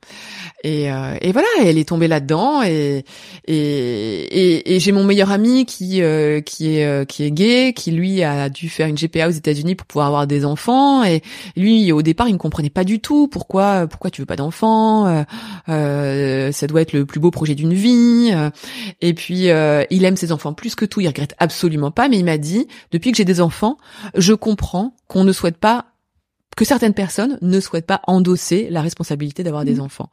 Et, 0.64 0.90
euh, 0.90 1.16
et 1.20 1.32
voilà, 1.32 1.48
elle 1.62 1.78
est 1.78 1.88
tombée 1.88 2.08
là-dedans. 2.08 2.62
Et, 2.62 3.04
et, 3.46 4.74
et, 4.74 4.80
j'ai 4.80 4.92
mon 4.92 5.04
meilleur 5.04 5.30
ami 5.30 5.64
qui 5.64 6.02
euh, 6.02 6.40
qui 6.40 6.76
est 6.76 6.84
euh, 6.84 7.04
qui 7.04 7.24
est 7.24 7.30
gay, 7.30 7.72
qui 7.72 7.92
lui 7.92 8.22
a 8.22 8.48
dû 8.48 8.68
faire 8.68 8.86
une 8.86 8.96
GPA 8.96 9.28
aux 9.28 9.32
États-Unis 9.32 9.76
pour 9.76 9.86
pouvoir 9.86 10.08
avoir 10.08 10.26
des 10.26 10.44
enfants. 10.44 11.04
Et 11.04 11.22
lui, 11.56 11.92
au 11.92 12.02
départ, 12.02 12.28
il 12.28 12.32
ne 12.32 12.38
comprenait 12.38 12.68
pas 12.70 12.84
du 12.84 13.00
tout 13.00 13.28
pourquoi 13.28 13.86
pourquoi 13.86 14.10
tu 14.10 14.22
veux 14.22 14.26
pas 14.26 14.36
d'enfants. 14.36 15.24
Euh, 15.68 16.52
ça 16.52 16.66
doit 16.66 16.82
être 16.82 16.92
le 16.92 17.06
plus 17.06 17.20
beau 17.20 17.30
projet 17.30 17.54
d'une 17.54 17.74
vie. 17.74 18.34
Et 19.00 19.14
puis 19.14 19.48
il 19.90 20.04
aime 20.04 20.16
ses 20.16 20.32
enfants 20.32 20.52
plus 20.52 20.74
que 20.74 20.84
tout. 20.84 21.00
Il 21.00 21.06
regrette 21.06 21.34
absolument 21.38 21.90
pas. 21.90 22.08
Mais 22.08 22.18
il 22.18 22.24
m'a 22.24 22.38
dit, 22.38 22.66
depuis 22.90 23.10
que 23.10 23.16
j'ai 23.16 23.24
des 23.24 23.40
enfants, 23.40 23.78
je 24.16 24.34
comprends 24.34 24.94
qu'on 25.08 25.24
ne 25.24 25.32
souhaite 25.32 25.56
pas 25.58 25.86
que 26.56 26.64
certaines 26.64 26.94
personnes 26.94 27.38
ne 27.42 27.60
souhaitent 27.60 27.86
pas 27.86 28.00
endosser 28.06 28.68
la 28.70 28.80
responsabilité 28.80 29.44
d'avoir 29.44 29.64
des 29.64 29.76
mmh. 29.76 29.80
enfants. 29.82 30.10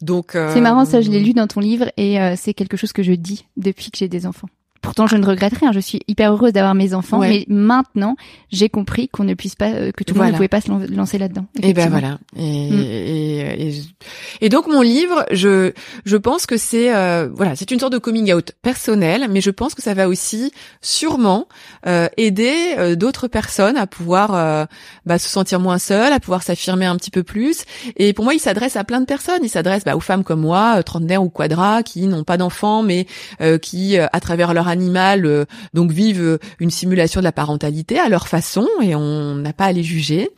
Donc 0.00 0.34
euh, 0.34 0.52
c'est 0.54 0.60
marrant 0.60 0.84
ça, 0.84 1.00
je 1.00 1.10
l'ai 1.10 1.20
lu 1.20 1.34
dans 1.34 1.48
ton 1.48 1.60
livre 1.60 1.90
et 1.96 2.20
euh, 2.20 2.34
c'est 2.36 2.54
quelque 2.54 2.76
chose 2.76 2.92
que 2.92 3.02
je 3.02 3.12
dis 3.12 3.46
depuis 3.56 3.90
que 3.90 3.98
j'ai 3.98 4.08
des 4.08 4.24
enfants. 4.24 4.48
Pourtant, 4.82 5.06
je 5.06 5.16
ne 5.16 5.26
regrette 5.26 5.56
rien. 5.58 5.72
Je 5.72 5.80
suis 5.80 6.00
hyper 6.08 6.32
heureuse 6.32 6.52
d'avoir 6.52 6.74
mes 6.74 6.94
enfants, 6.94 7.18
mais 7.18 7.44
maintenant, 7.48 8.16
j'ai 8.50 8.68
compris 8.68 9.08
qu'on 9.08 9.24
ne 9.24 9.34
puisse 9.34 9.54
pas, 9.54 9.70
euh, 9.70 9.92
que 9.92 10.04
tout 10.04 10.14
le 10.14 10.20
monde 10.20 10.30
ne 10.30 10.36
pouvait 10.36 10.48
pas 10.48 10.60
se 10.60 10.70
lancer 10.94 11.18
là-dedans. 11.18 11.46
Et 11.62 11.74
ben 11.74 11.90
voilà. 11.90 12.18
Et, 12.36 12.70
mm. 12.70 12.80
et, 12.80 13.74
et, 14.40 14.48
donc 14.48 14.66
mon 14.68 14.80
livre, 14.80 15.26
je 15.30 15.72
je 16.04 16.16
pense 16.16 16.46
que 16.46 16.56
c'est 16.56 16.94
euh, 16.94 17.28
voilà, 17.34 17.56
c'est 17.56 17.70
une 17.70 17.78
sorte 17.78 17.92
de 17.92 17.98
coming 17.98 18.32
out 18.32 18.52
personnel, 18.62 19.26
mais 19.30 19.40
je 19.40 19.50
pense 19.50 19.74
que 19.74 19.82
ça 19.82 19.94
va 19.94 20.08
aussi 20.08 20.52
sûrement 20.80 21.46
euh, 21.86 22.08
aider 22.16 22.74
euh, 22.78 22.96
d'autres 22.96 23.28
personnes 23.28 23.76
à 23.76 23.86
pouvoir 23.86 24.30
bah, 25.06 25.18
se 25.18 25.28
sentir 25.28 25.60
moins 25.60 25.78
seules, 25.78 26.12
à 26.12 26.20
pouvoir 26.20 26.42
s'affirmer 26.42 26.86
un 26.86 26.96
petit 26.96 27.10
peu 27.10 27.22
plus. 27.22 27.64
Et 27.96 28.12
pour 28.12 28.24
moi, 28.24 28.34
il 28.34 28.40
s'adresse 28.40 28.76
à 28.76 28.84
plein 28.84 29.00
de 29.00 29.06
personnes. 29.06 29.40
Il 29.42 29.48
s'adresse 29.48 29.84
bah, 29.84 29.96
aux 29.96 30.00
femmes 30.00 30.24
comme 30.24 30.40
moi, 30.40 30.82
trentenaires 30.82 31.22
ou 31.22 31.28
quadra, 31.28 31.82
qui 31.82 32.06
n'ont 32.06 32.24
pas 32.24 32.36
d'enfants, 32.36 32.82
mais 32.82 33.06
qui, 33.62 33.98
à 33.98 34.20
travers 34.20 34.54
leur 34.54 34.68
animal 34.70 35.26
euh, 35.26 35.44
donc 35.74 35.90
vivent 35.90 36.22
euh, 36.22 36.38
une 36.58 36.70
simulation 36.70 37.20
de 37.20 37.24
la 37.24 37.32
parentalité 37.32 37.98
à 37.98 38.08
leur 38.08 38.28
façon 38.28 38.66
et 38.82 38.94
on 38.94 39.34
n'a 39.34 39.52
pas 39.52 39.66
à 39.66 39.72
les 39.72 39.82
juger. 39.82 40.30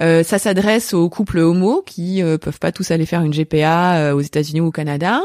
Euh, 0.00 0.22
ça 0.22 0.38
s'adresse 0.38 0.92
aux 0.92 1.08
couples 1.08 1.38
homo 1.38 1.82
qui 1.84 2.22
peuvent 2.40 2.58
pas 2.58 2.72
tous 2.72 2.90
aller 2.90 3.06
faire 3.06 3.22
une 3.22 3.32
GPA 3.32 4.14
aux 4.14 4.20
États-Unis 4.20 4.60
ou 4.60 4.66
au 4.66 4.70
Canada. 4.70 5.20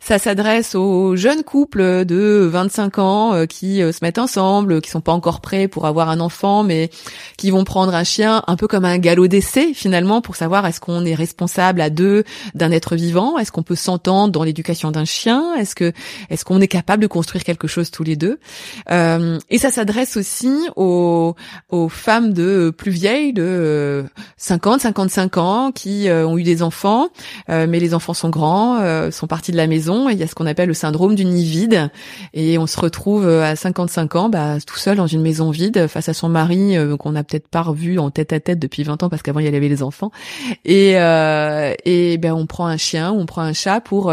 Ça 0.00 0.18
s'adresse 0.18 0.74
aux 0.74 1.16
jeunes 1.16 1.42
couples 1.42 2.04
de 2.04 2.48
25 2.50 2.98
ans 2.98 3.46
qui 3.46 3.78
se 3.78 3.98
mettent 4.02 4.18
ensemble, 4.18 4.80
qui 4.80 4.90
sont 4.90 5.00
pas 5.00 5.12
encore 5.12 5.40
prêts 5.40 5.68
pour 5.68 5.86
avoir 5.86 6.08
un 6.08 6.20
enfant, 6.20 6.62
mais 6.62 6.90
qui 7.36 7.50
vont 7.50 7.64
prendre 7.64 7.94
un 7.94 8.04
chien 8.04 8.42
un 8.46 8.56
peu 8.56 8.66
comme 8.66 8.84
un 8.84 8.98
galop 8.98 9.28
d'essai 9.28 9.72
finalement 9.74 10.20
pour 10.20 10.36
savoir 10.36 10.66
est-ce 10.66 10.80
qu'on 10.80 11.04
est 11.04 11.14
responsable 11.14 11.80
à 11.80 11.90
deux 11.90 12.24
d'un 12.54 12.70
être 12.70 12.96
vivant, 12.96 13.38
est-ce 13.38 13.52
qu'on 13.52 13.62
peut 13.62 13.76
s'entendre 13.76 14.32
dans 14.32 14.42
l'éducation 14.42 14.90
d'un 14.90 15.04
chien, 15.04 15.54
est-ce 15.56 15.74
que 15.74 15.92
est-ce 16.28 16.44
qu'on 16.44 16.60
est 16.60 16.68
capable 16.68 17.02
de 17.02 17.06
construire 17.06 17.44
quelque 17.44 17.68
chose 17.68 17.90
tous 18.00 18.04
les 18.04 18.16
deux. 18.16 18.38
Euh, 18.90 19.38
et 19.50 19.58
ça 19.58 19.70
s'adresse 19.70 20.16
aussi 20.16 20.50
aux, 20.74 21.34
aux 21.68 21.88
femmes 21.90 22.32
de 22.32 22.72
plus 22.74 22.90
vieilles, 22.90 23.34
de 23.34 24.06
50, 24.38 24.76
euh, 24.76 24.78
55 24.78 25.36
ans, 25.36 25.70
qui 25.70 26.08
euh, 26.08 26.26
ont 26.26 26.38
eu 26.38 26.42
des 26.42 26.62
enfants, 26.62 27.08
mais 27.48 27.78
les 27.78 27.92
enfants 27.92 28.14
sont 28.14 28.30
grands, 28.30 28.78
sont 29.10 29.26
partis 29.26 29.52
de 29.52 29.56
la 29.56 29.66
maison, 29.66 30.08
et 30.08 30.12
il 30.12 30.18
y 30.18 30.22
a 30.22 30.26
ce 30.26 30.34
qu'on 30.34 30.46
appelle 30.46 30.68
le 30.68 30.74
syndrome 30.74 31.14
du 31.14 31.24
nid 31.24 31.44
vide, 31.44 31.90
et 32.32 32.56
on 32.58 32.66
se 32.66 32.80
retrouve 32.80 33.28
à 33.28 33.56
55 33.56 34.14
ans, 34.16 34.28
bah, 34.28 34.56
tout 34.66 34.78
seul 34.78 34.96
dans 34.96 35.06
une 35.06 35.20
maison 35.20 35.50
vide, 35.50 35.86
face 35.88 36.08
à 36.08 36.14
son 36.14 36.28
mari 36.28 36.76
qu'on 36.98 37.12
n'a 37.12 37.24
peut-être 37.24 37.48
pas 37.48 37.62
revu 37.62 37.98
en 37.98 38.10
tête 38.10 38.32
à 38.32 38.40
tête 38.40 38.58
depuis 38.58 38.82
20 38.82 39.02
ans 39.02 39.08
parce 39.08 39.22
qu'avant 39.22 39.40
il 39.40 39.46
y 39.46 39.48
avait 39.48 39.68
les 39.68 39.82
enfants, 39.82 40.10
et, 40.64 40.92
et 40.92 42.18
ben 42.18 42.32
on 42.32 42.46
prend 42.46 42.66
un 42.66 42.76
chien, 42.76 43.12
on 43.12 43.26
prend 43.26 43.42
un 43.42 43.52
chat 43.52 43.80
pour 43.80 44.12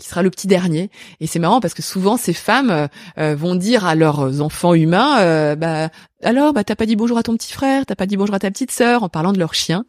qui 0.00 0.08
sera 0.08 0.22
le 0.22 0.30
petit 0.30 0.48
dernier. 0.48 0.90
Et 1.20 1.28
c'est 1.28 1.38
marrant 1.38 1.60
parce 1.60 1.74
que 1.74 1.82
souvent 1.82 2.16
ces 2.16 2.32
femmes 2.32 2.70
euh, 2.70 2.88
euh, 3.18 3.36
vont 3.36 3.54
dire 3.54 3.84
à 3.84 3.94
leurs 3.94 4.40
enfants 4.40 4.74
humains, 4.74 5.20
euh, 5.20 5.54
bah 5.54 5.90
alors 6.22 6.52
bah 6.52 6.64
t'as 6.64 6.74
pas 6.74 6.86
dit 6.86 6.96
bonjour 6.96 7.16
à 7.16 7.22
ton 7.22 7.34
petit 7.36 7.52
frère, 7.52 7.86
t'as 7.86 7.94
pas 7.94 8.06
dit 8.06 8.16
bonjour 8.16 8.34
à 8.34 8.38
ta 8.38 8.50
petite 8.50 8.72
sœur 8.72 9.02
en 9.02 9.08
parlant 9.08 9.32
de 9.32 9.38
leur 9.38 9.54
chien. 9.54 9.84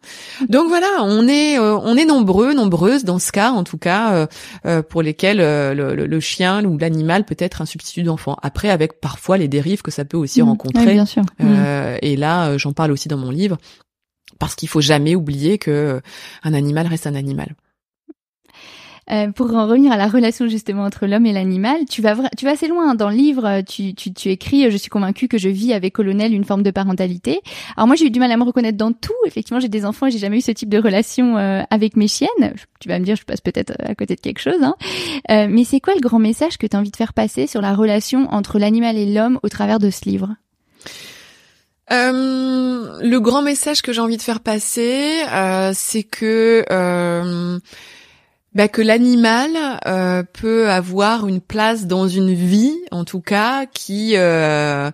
Donc 0.48 0.68
voilà, 0.68 0.86
on 1.02 1.26
est 1.28 1.58
on 1.58 1.96
est 1.96 2.04
nombreux, 2.04 2.54
nombreuses 2.54 3.04
dans 3.04 3.18
ce 3.18 3.32
cas 3.32 3.50
en 3.50 3.64
tout 3.64 3.76
cas 3.76 4.26
pour 4.88 5.02
lesquels 5.02 5.38
le, 5.38 6.20
chien 6.20 6.64
ou 6.64 6.78
l'animal 6.78 7.24
peut 7.24 7.36
être 7.38 7.60
un 7.60 7.66
substitut 7.66 8.02
d'enfant. 8.02 8.36
Après 8.42 8.70
avec 8.70 9.00
parfois 9.00 9.36
les 9.36 9.48
dérives 9.48 9.82
que 9.82 9.90
ça 9.90 10.04
peut 10.04 10.16
aussi 10.16 10.40
mmh. 10.40 10.46
rencontrer. 10.46 10.92
bien 10.94 11.06
sûr. 11.06 11.22
Mmh. 11.38 11.54
Et 12.00 12.16
là 12.16 12.56
j'en 12.56 12.72
parle 12.72 12.92
aussi 12.92 13.08
dans 13.08 13.18
mon 13.18 13.30
livre 13.30 13.58
parce 14.38 14.54
qu'il 14.54 14.68
faut 14.68 14.80
jamais 14.80 15.14
oublier 15.14 15.58
que 15.58 16.00
un 16.44 16.54
animal 16.54 16.86
reste 16.86 17.06
un 17.06 17.14
animal. 17.14 17.54
Euh, 19.10 19.32
pour 19.32 19.52
en 19.54 19.66
revenir 19.66 19.92
à 19.92 19.96
la 19.96 20.06
relation 20.06 20.46
justement 20.46 20.84
entre 20.84 21.06
l'homme 21.06 21.26
et 21.26 21.32
l'animal, 21.32 21.84
tu 21.90 22.02
vas 22.02 22.14
tu 22.36 22.44
vas 22.44 22.52
assez 22.52 22.68
loin 22.68 22.94
dans 22.94 23.10
le 23.10 23.16
livre. 23.16 23.62
Tu, 23.62 23.94
tu, 23.94 24.12
tu 24.12 24.28
écris, 24.28 24.70
je 24.70 24.76
suis 24.76 24.90
convaincue 24.90 25.28
que 25.28 25.38
je 25.38 25.48
vis 25.48 25.72
avec 25.72 25.94
Colonel 25.94 26.32
une 26.32 26.44
forme 26.44 26.62
de 26.62 26.70
parentalité. 26.70 27.40
Alors 27.76 27.86
moi 27.86 27.96
j'ai 27.96 28.06
eu 28.06 28.10
du 28.10 28.20
mal 28.20 28.30
à 28.30 28.36
me 28.36 28.44
reconnaître 28.44 28.78
dans 28.78 28.92
tout. 28.92 29.12
Effectivement 29.26 29.60
j'ai 29.60 29.68
des 29.68 29.84
enfants 29.84 30.06
et 30.06 30.10
j'ai 30.10 30.18
jamais 30.18 30.38
eu 30.38 30.42
ce 30.42 30.52
type 30.52 30.68
de 30.68 30.78
relation 30.78 31.36
euh, 31.36 31.62
avec 31.70 31.96
mes 31.96 32.08
chiennes. 32.08 32.54
Tu 32.80 32.88
vas 32.88 32.98
me 32.98 33.04
dire 33.04 33.16
je 33.16 33.24
passe 33.24 33.40
peut-être 33.40 33.72
à 33.80 33.94
côté 33.94 34.14
de 34.14 34.20
quelque 34.20 34.40
chose. 34.40 34.62
Hein. 34.62 34.76
Euh, 35.30 35.46
mais 35.50 35.64
c'est 35.64 35.80
quoi 35.80 35.94
le 35.94 36.00
grand 36.00 36.20
message 36.20 36.56
que 36.58 36.66
tu 36.66 36.76
as 36.76 36.78
envie 36.78 36.92
de 36.92 36.96
faire 36.96 37.12
passer 37.12 37.46
sur 37.46 37.60
la 37.60 37.74
relation 37.74 38.32
entre 38.32 38.58
l'animal 38.58 38.96
et 38.96 39.12
l'homme 39.12 39.40
au 39.42 39.48
travers 39.48 39.78
de 39.78 39.90
ce 39.90 40.08
livre? 40.08 40.36
Euh, 41.90 42.98
le 43.02 43.18
grand 43.18 43.42
message 43.42 43.82
que 43.82 43.92
j'ai 43.92 44.00
envie 44.00 44.16
de 44.16 44.22
faire 44.22 44.40
passer, 44.40 45.22
euh, 45.30 45.72
c'est 45.74 46.04
que 46.04 46.64
euh, 46.70 47.58
bah, 48.54 48.68
que 48.68 48.82
l'animal 48.82 49.50
euh, 49.86 50.22
peut 50.32 50.68
avoir 50.70 51.26
une 51.26 51.40
place 51.40 51.86
dans 51.86 52.08
une 52.08 52.34
vie, 52.34 52.76
en 52.90 53.04
tout 53.04 53.20
cas, 53.20 53.66
qui 53.66 54.12
euh, 54.16 54.90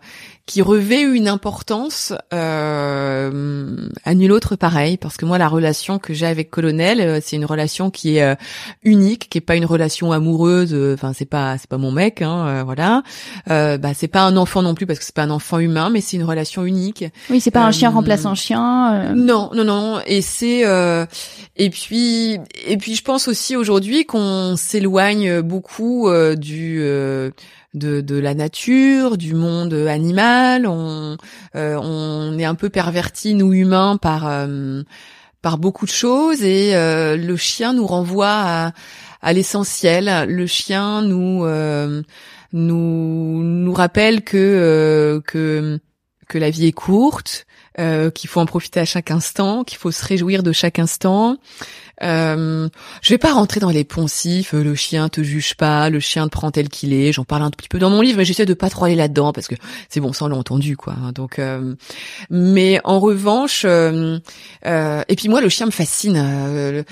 qui 0.49 0.63
revêt 0.63 1.03
une 1.03 1.29
importance 1.29 2.15
euh, 2.33 3.77
à 4.05 4.15
nul 4.15 4.33
autre 4.33 4.57
pareil 4.57 4.97
parce 4.97 5.19
que 5.19 5.27
moi 5.27 5.37
la 5.37 5.47
relation 5.47 5.99
que 5.99 6.15
j'ai 6.15 6.25
avec 6.25 6.49
Colonel 6.51 7.01
euh, 7.03 7.21
c'est 7.23 7.37
une 7.37 7.45
relation 7.45 7.91
qui 7.91 8.17
est 8.17 8.23
euh, 8.23 8.35
unique 8.83 9.29
qui 9.29 9.37
est 9.37 9.43
pas 9.43 9.57
une 9.57 9.67
relation 9.67 10.11
amoureuse 10.11 10.73
euh, 10.73 10.95
enfin 10.95 11.13
c'est 11.13 11.27
pas 11.27 11.59
c'est 11.59 11.69
pas 11.69 11.77
mon 11.77 11.93
mec 11.93 12.23
hein, 12.23 12.65
voilà. 12.65 13.03
Bah 13.47 13.93
c'est 13.95 14.09
pas 14.09 14.23
un 14.23 14.39
enfant 14.39 14.63
non 14.63 14.75
plus 14.75 14.87
parce 14.87 14.99
que 14.99 15.05
c'est 15.05 15.15
pas 15.15 15.25
un 15.25 15.31
enfant 15.31 15.59
humain 15.59 15.91
mais 15.91 16.01
c'est 16.01 16.17
une 16.17 16.25
relation 16.25 16.65
unique. 16.65 17.05
Oui 17.29 17.41
c'est 17.41 17.51
pas 17.51 17.65
un 17.67 17.71
chien 17.71 17.91
remplaçant 17.91 18.35
chien 18.35 19.13
non 19.15 19.51
non 19.55 19.65
non 19.65 20.01
et 20.07 20.23
c'est 20.23 20.63
et 21.57 21.71
puis 21.71 22.39
et 22.67 22.77
puis 22.79 22.95
je 22.95 23.03
pense 23.05 23.29
aussi 23.29 23.55
aujourd'hui 23.55 24.07
qu'on 24.07 24.57
s'éloigne 24.57 25.43
beaucoup 25.43 26.09
du 26.37 26.83
de, 27.79 28.19
la 28.19 28.35
nature, 28.35 29.17
du 29.17 29.35
monde 29.35 29.75
animal. 29.75 30.67
On, 30.67 31.17
euh, 31.55 32.39
est 32.39 32.45
un 32.45 32.55
peu 32.55 32.69
perverti 32.69 33.35
nous 33.35 33.53
humains 33.53 33.97
par 33.97 34.27
euh, 34.29 34.83
par 35.41 35.59
beaucoup 35.59 35.87
de 35.87 35.91
choses 35.91 36.43
et 36.43 36.75
euh, 36.75 37.17
le 37.17 37.37
chien 37.37 37.73
nous 37.73 37.87
renvoie 37.87 38.29
à, 38.29 38.73
à 39.23 39.33
l'essentiel. 39.33 40.27
Le 40.29 40.47
chien 40.47 41.03
nous 41.03 41.47
nous 42.53 43.43
nous 43.43 43.73
rappelle 43.73 44.23
que 44.23 45.23
que 45.27 45.81
que 46.29 46.39
la 46.39 46.51
vie 46.51 46.67
est 46.67 46.73
courte, 46.73 47.47
qu'il 48.15 48.29
faut 48.29 48.41
en 48.41 48.47
profiter 48.47 48.81
à 48.81 48.85
chaque 48.85 49.11
instant, 49.11 49.65
qu'il 49.65 49.79
faut 49.79 49.91
se 49.91 50.05
réjouir 50.05 50.43
de 50.43 50.53
chaque 50.53 50.79
instant, 50.79 51.37
euh, 52.03 52.69
je 53.03 53.11
vais 53.11 53.19
pas 53.19 53.33
rentrer 53.33 53.61
dans 53.61 53.71
les 53.71 53.85
poncifs, 53.85 54.55
euh, 54.55 54.63
le 54.63 54.75
chien 54.75 55.09
te 55.09 55.23
juge 55.23 55.55
pas, 55.55 55.91
le 55.91 56.01
chien 56.01 56.27
te 56.27 56.31
prend 56.31 56.51
tel 56.51 56.69
qu'il 56.69 56.93
est. 56.93 57.13
J'en 57.13 57.25
parle 57.25 57.43
un 57.43 57.51
petit 57.51 57.69
peu 57.69 57.79
dans 57.79 57.91
mon 57.91 58.01
livre, 58.01 58.19
mais 58.19 58.25
j'essaie 58.25 58.47
de 58.47 58.55
pas 58.55 58.71
trop 58.71 58.85
aller 58.85 58.95
là-dedans 58.95 59.33
parce 59.33 59.49
que 59.49 59.57
c'est 59.89 60.01
bon, 60.01 60.13
ça 60.13 60.27
on 60.27 60.29
l'a 60.29 60.37
entendu 60.37 60.77
quoi. 60.77 60.95
Donc, 61.15 61.39
euh, 61.39 61.75
mais 62.31 62.81
en 62.85 63.01
revanche, 63.01 63.63
euh, 63.65 64.19
et 64.65 65.17
puis 65.17 65.29
moi 65.29 65.41
le 65.41 65.49
chien 65.49 65.67
me 65.67 65.71
fascine. 65.73 66.85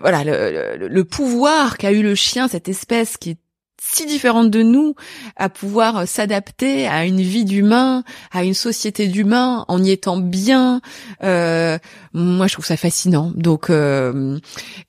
voilà, 0.00 0.24
le, 0.24 0.88
le 0.88 1.04
pouvoir 1.04 1.76
qu'a 1.76 1.92
eu 1.92 2.02
le 2.02 2.14
chien, 2.14 2.48
cette 2.48 2.68
espèce 2.68 3.16
qui 3.16 3.30
est 3.30 3.38
si 3.80 4.04
différente 4.04 4.50
de 4.50 4.62
nous 4.62 4.94
à 5.36 5.48
pouvoir 5.48 6.06
s'adapter 6.06 6.86
à 6.86 7.06
une 7.06 7.22
vie 7.22 7.44
d'humain, 7.44 8.04
à 8.30 8.44
une 8.44 8.54
société 8.54 9.08
d'humains 9.08 9.64
en 9.68 9.82
y 9.82 9.90
étant 9.90 10.18
bien. 10.18 10.82
Euh, 11.24 11.78
moi, 12.12 12.46
je 12.46 12.52
trouve 12.52 12.66
ça 12.66 12.76
fascinant. 12.76 13.32
Donc, 13.34 13.70
euh, 13.70 14.38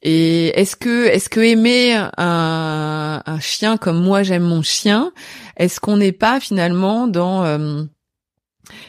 et 0.02 0.60
est-ce 0.60 0.76
que 0.76 1.06
est-ce 1.08 1.30
que 1.30 1.40
aimer 1.40 1.96
un, 2.18 3.24
un 3.26 3.40
chien 3.40 3.78
comme 3.78 4.02
moi 4.02 4.24
j'aime 4.24 4.44
mon 4.44 4.62
chien, 4.62 5.14
est-ce 5.56 5.80
qu'on 5.80 5.98
n'est 5.98 6.12
pas 6.12 6.40
finalement 6.40 7.08
dans, 7.08 7.46
euh, 7.46 7.84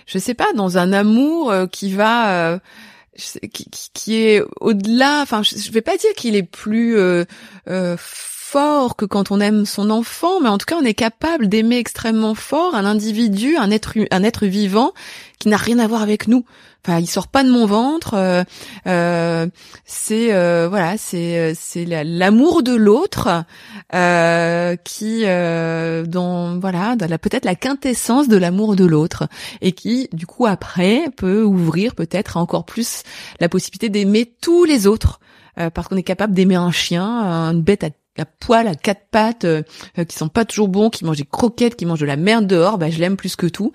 je 0.07 0.19
sais 0.19 0.35
pas, 0.35 0.53
dans 0.55 0.79
un 0.79 0.93
amour 0.93 1.51
euh, 1.53 1.67
qui 1.67 1.93
va 1.93 2.61
qui, 3.17 3.67
qui, 3.93 4.17
est 4.17 4.43
au-delà. 4.61 5.21
Enfin, 5.23 5.43
je, 5.43 5.57
je 5.57 5.71
vais 5.71 5.83
pas 5.83 5.97
dire 5.97 6.13
qu'il 6.17 6.35
est 6.35 6.43
plus 6.43 6.97
euh, 6.97 7.25
fort 8.53 8.97
que 8.97 9.07
quand 9.07 9.31
on 9.31 9.41
aime 9.41 9.65
son 9.65 9.89
enfant, 9.89 10.41
mais 10.41 10.51
en 10.51 10.59
tout 10.59 10.67
cas, 10.67 10.77
on 10.79 10.85
est 10.85 10.93
capable 10.93 11.49
d'aimer 11.49 11.79
extrêmement 11.79 12.35
fort 12.35 12.75
un 12.75 12.85
individu, 12.85 13.57
un 13.57 13.71
être, 13.71 13.95
un 14.11 14.23
être 14.23 14.45
vivant 14.45 14.93
qui 15.39 15.49
n'a 15.49 15.57
rien 15.57 15.79
à 15.79 15.87
voir 15.87 16.03
avec 16.03 16.29
nous. 16.29 16.45
Enfin, 16.85 16.99
il 16.99 17.07
sort 17.07 17.29
pas 17.29 17.45
de 17.45 17.51
mon 17.51 17.65
ventre. 17.65 18.13
Euh, 18.15 18.45
euh, 18.87 19.47
c'est 19.87 20.35
euh, 20.35 20.67
voilà, 20.69 20.99
c'est 20.99 21.55
c'est 21.55 21.87
l'amour 21.87 22.63
de 22.63 22.75
l'autre 22.75 23.45
qui 24.85 25.23
dans 25.25 26.59
voilà, 26.61 26.95
la 27.09 27.19
peut-être 27.19 27.47
la 27.47 27.55
quintessence 27.55 28.29
de 28.29 28.37
l'amour 28.37 28.77
de 28.77 28.85
l'autre 28.85 29.29
et 29.63 29.73
qui 29.73 30.11
du 30.13 30.27
coup 30.27 30.45
après 30.45 31.05
peut 31.17 31.43
ouvrir 31.43 31.95
peut-être 31.95 32.37
encore 32.37 32.67
plus 32.67 33.03
la 33.41 33.49
possibilité 33.49 33.89
d'aimer 33.89 34.31
tous 34.43 34.65
les 34.65 34.87
autres. 34.87 35.21
parce 35.55 35.89
qu'on 35.89 35.97
est 35.97 36.03
capable 36.03 36.35
d'aimer 36.35 36.57
un 36.57 36.73
chien, 36.73 37.05
une 37.53 37.63
bête 37.63 37.85
à 37.85 37.91
à 38.19 38.25
poil, 38.25 38.69
à 38.69 38.75
quatre 38.75 39.07
pattes, 39.11 39.45
euh, 39.45 39.63
euh, 39.99 40.05
qui 40.05 40.17
sont 40.17 40.29
pas 40.29 40.45
toujours 40.45 40.69
bons, 40.69 40.91
qui 40.91 41.05
mangent 41.05 41.19
des 41.19 41.25
croquettes, 41.25 41.77
qui 41.77 41.87
mangent 41.87 42.01
de 42.01 42.07
la 42.07 42.17
merde 42.17 42.47
dehors, 42.47 42.79
bah 42.79 42.91
je 42.91 42.99
l'aime 42.99 43.17
plus 43.17 43.37
que 43.37 43.47
tout. 43.47 43.73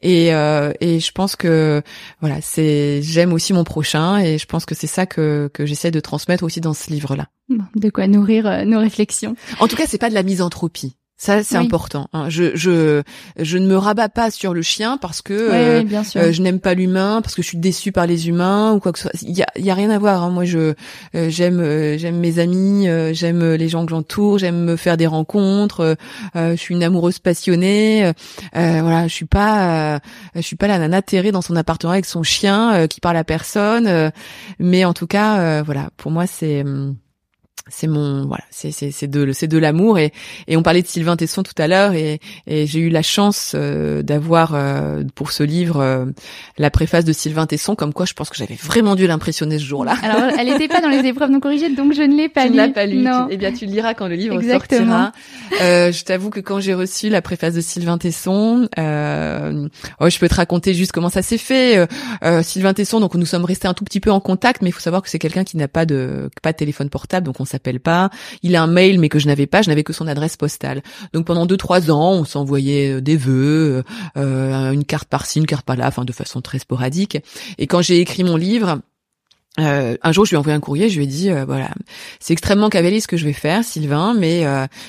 Et 0.00 0.32
euh, 0.34 0.72
et 0.80 1.00
je 1.00 1.12
pense 1.12 1.36
que 1.36 1.82
voilà, 2.20 2.40
c'est 2.40 3.02
j'aime 3.02 3.32
aussi 3.32 3.52
mon 3.52 3.64
prochain 3.64 4.18
et 4.18 4.38
je 4.38 4.46
pense 4.46 4.64
que 4.64 4.74
c'est 4.74 4.86
ça 4.86 5.06
que 5.06 5.50
que 5.52 5.66
j'essaie 5.66 5.90
de 5.90 6.00
transmettre 6.00 6.44
aussi 6.44 6.60
dans 6.60 6.74
ce 6.74 6.90
livre 6.90 7.16
là. 7.16 7.28
De 7.74 7.90
quoi 7.90 8.06
nourrir 8.06 8.64
nos 8.64 8.78
réflexions. 8.78 9.34
En 9.58 9.66
tout 9.66 9.74
cas, 9.74 9.84
c'est 9.88 9.98
pas 9.98 10.08
de 10.08 10.14
la 10.14 10.22
misanthropie. 10.22 10.96
Ça, 11.20 11.42
c'est 11.42 11.58
important. 11.58 12.08
Hein. 12.14 12.30
Je, 12.30 12.56
je, 12.56 13.02
je 13.38 13.58
ne 13.58 13.66
me 13.66 13.76
rabats 13.76 14.08
pas 14.08 14.30
sur 14.30 14.54
le 14.54 14.62
chien 14.62 14.96
parce 14.96 15.20
que 15.20 15.34
euh, 15.34 15.84
euh, 16.16 16.32
je 16.32 16.40
n'aime 16.40 16.60
pas 16.60 16.72
l'humain, 16.72 17.20
parce 17.20 17.34
que 17.34 17.42
je 17.42 17.46
suis 17.46 17.58
déçue 17.58 17.92
par 17.92 18.06
les 18.06 18.28
humains 18.28 18.72
ou 18.72 18.80
quoi 18.80 18.90
que 18.90 18.98
ce 18.98 19.02
soit. 19.02 19.12
Il 19.20 19.36
y 19.36 19.42
a, 19.42 19.46
y 19.58 19.68
a 19.68 19.74
rien 19.74 19.90
à 19.90 19.98
voir. 19.98 20.22
Hein. 20.22 20.30
Moi, 20.30 20.46
je, 20.46 20.72
euh, 21.14 21.28
j'aime, 21.28 21.62
j'aime 21.98 22.16
mes 22.16 22.38
amis, 22.38 22.88
j'aime 23.12 23.52
les 23.52 23.68
gens 23.68 23.84
que 23.84 23.90
j'entoure, 23.90 24.38
j'aime 24.38 24.64
me 24.64 24.76
faire 24.76 24.96
des 24.96 25.06
rencontres. 25.06 25.94
je 26.34 26.56
suis 26.56 26.74
une 26.74 26.82
amoureuse 26.82 27.18
passionnée. 27.18 28.10
voilà, 28.54 29.06
je 29.06 29.12
suis 29.12 29.26
pas, 29.26 30.00
je 30.34 30.40
suis 30.40 30.56
pas 30.56 30.68
la 30.68 30.78
nana 30.78 31.02
terrée 31.02 31.32
dans 31.32 31.42
son 31.42 31.54
appartement 31.54 31.92
avec 31.92 32.06
son 32.06 32.22
chien 32.22 32.86
qui 32.88 33.02
parle 33.02 33.18
à 33.18 33.24
personne. 33.24 34.10
mais 34.58 34.86
en 34.86 34.94
tout 34.94 35.06
cas, 35.06 35.62
voilà, 35.64 35.90
pour 35.98 36.12
moi, 36.12 36.26
c'est 36.26 36.62
hum, 36.62 36.96
c'est 37.68 37.86
mon 37.86 38.26
voilà 38.26 38.44
c'est 38.50 38.70
c'est 38.70 38.90
c'est 38.90 39.06
de 39.06 39.32
c'est 39.32 39.46
de 39.46 39.58
l'amour 39.58 39.98
et 39.98 40.12
et 40.48 40.56
on 40.56 40.62
parlait 40.62 40.82
de 40.82 40.86
Sylvain 40.86 41.16
Tesson 41.16 41.42
tout 41.42 41.54
à 41.58 41.68
l'heure 41.68 41.92
et 41.92 42.20
et 42.46 42.66
j'ai 42.66 42.80
eu 42.80 42.88
la 42.88 43.02
chance 43.02 43.52
euh, 43.54 44.02
d'avoir 44.02 44.54
euh, 44.54 45.02
pour 45.14 45.32
ce 45.32 45.42
livre 45.42 45.80
euh, 45.80 46.06
la 46.58 46.70
préface 46.70 47.04
de 47.04 47.12
Sylvain 47.12 47.46
Tesson 47.46 47.74
comme 47.74 47.92
quoi 47.92 48.06
je 48.06 48.14
pense 48.14 48.30
que 48.30 48.36
j'avais 48.36 48.56
vraiment 48.56 48.94
dû 48.96 49.06
l'impressionner 49.06 49.58
ce 49.58 49.64
jour-là. 49.64 49.94
Alors 50.02 50.32
elle 50.38 50.48
n'était 50.48 50.68
pas 50.68 50.80
dans 50.80 50.88
les 50.88 51.06
épreuves 51.06 51.30
non 51.30 51.40
corrigées 51.40 51.74
donc 51.74 51.92
je 51.92 52.02
ne 52.02 52.16
l'ai 52.16 52.28
pas 52.28 52.44
lu. 52.44 52.50
Tu 52.50 52.56
ne 52.56 52.62
l'as 52.62 52.68
pas 52.68 52.86
lu. 52.86 52.98
Non. 52.98 53.28
eh 53.30 53.36
bien 53.36 53.52
tu 53.52 53.66
le 53.66 53.72
liras 53.72 53.94
quand 53.94 54.08
le 54.08 54.14
livre 54.14 54.40
sortira. 54.42 55.12
je 55.50 56.04
t'avoue 56.04 56.30
que 56.30 56.40
quand 56.40 56.60
j'ai 56.60 56.74
reçu 56.74 57.08
la 57.08 57.22
préface 57.22 57.54
de 57.54 57.60
Sylvain 57.60 57.98
Tesson 57.98 58.68
oh, 58.78 60.08
je 60.08 60.18
peux 60.18 60.28
te 60.28 60.34
raconter 60.34 60.74
juste 60.74 60.92
comment 60.92 61.10
ça 61.10 61.22
s'est 61.22 61.38
fait. 61.38 61.86
Sylvain 62.42 62.74
Tesson 62.74 63.00
donc 63.00 63.14
nous 63.14 63.26
sommes 63.26 63.44
restés 63.44 63.68
un 63.68 63.74
tout 63.74 63.84
petit 63.84 64.00
peu 64.00 64.10
en 64.10 64.20
contact 64.20 64.62
mais 64.62 64.70
il 64.70 64.72
faut 64.72 64.80
savoir 64.80 65.02
que 65.02 65.10
c'est 65.10 65.18
quelqu'un 65.18 65.44
qui 65.44 65.56
n'a 65.56 65.68
pas 65.68 65.86
de 65.86 66.30
pas 66.42 66.52
de 66.52 66.56
téléphone 66.56 66.88
portable 66.88 67.26
donc 67.26 67.40
on 67.40 67.44
s'appelle 67.50 67.80
pas. 67.80 68.10
Il 68.42 68.56
a 68.56 68.62
un 68.62 68.66
mail 68.66 68.98
mais 68.98 69.08
que 69.08 69.18
je 69.18 69.26
n'avais 69.26 69.46
pas, 69.46 69.62
je 69.62 69.68
n'avais 69.68 69.84
que 69.84 69.92
son 69.92 70.06
adresse 70.06 70.36
postale. 70.36 70.82
Donc 71.12 71.26
pendant 71.26 71.46
deux 71.46 71.56
trois 71.56 71.90
ans, 71.90 72.12
on 72.12 72.24
s'envoyait 72.24 72.94
euh, 72.94 73.00
des 73.00 73.16
vœux, 73.16 73.82
euh, 74.16 74.72
une 74.72 74.84
carte 74.84 75.08
par-ci, 75.08 75.38
une 75.38 75.46
carte 75.46 75.64
par-là, 75.64 75.88
enfin 75.88 76.04
de 76.04 76.12
façon 76.12 76.40
très 76.40 76.58
sporadique. 76.58 77.18
Et 77.58 77.66
quand 77.66 77.82
j'ai 77.82 78.00
écrit 78.00 78.24
mon 78.24 78.36
livre, 78.36 78.80
euh, 79.58 79.96
un 80.02 80.12
jour, 80.12 80.24
je 80.24 80.30
lui 80.30 80.36
ai 80.36 80.38
envoyé 80.38 80.56
un 80.56 80.60
courrier, 80.60 80.88
je 80.88 80.96
lui 80.96 81.04
ai 81.04 81.08
dit 81.08 81.30
voilà, 81.30 81.70
c'est 82.20 82.32
extrêmement 82.32 82.70
cavalier 82.70 83.00
ce 83.00 83.08
que 83.08 83.16
je 83.16 83.24
vais 83.24 83.32
faire, 83.32 83.64
Sylvain, 83.64 84.14
mais 84.14 84.44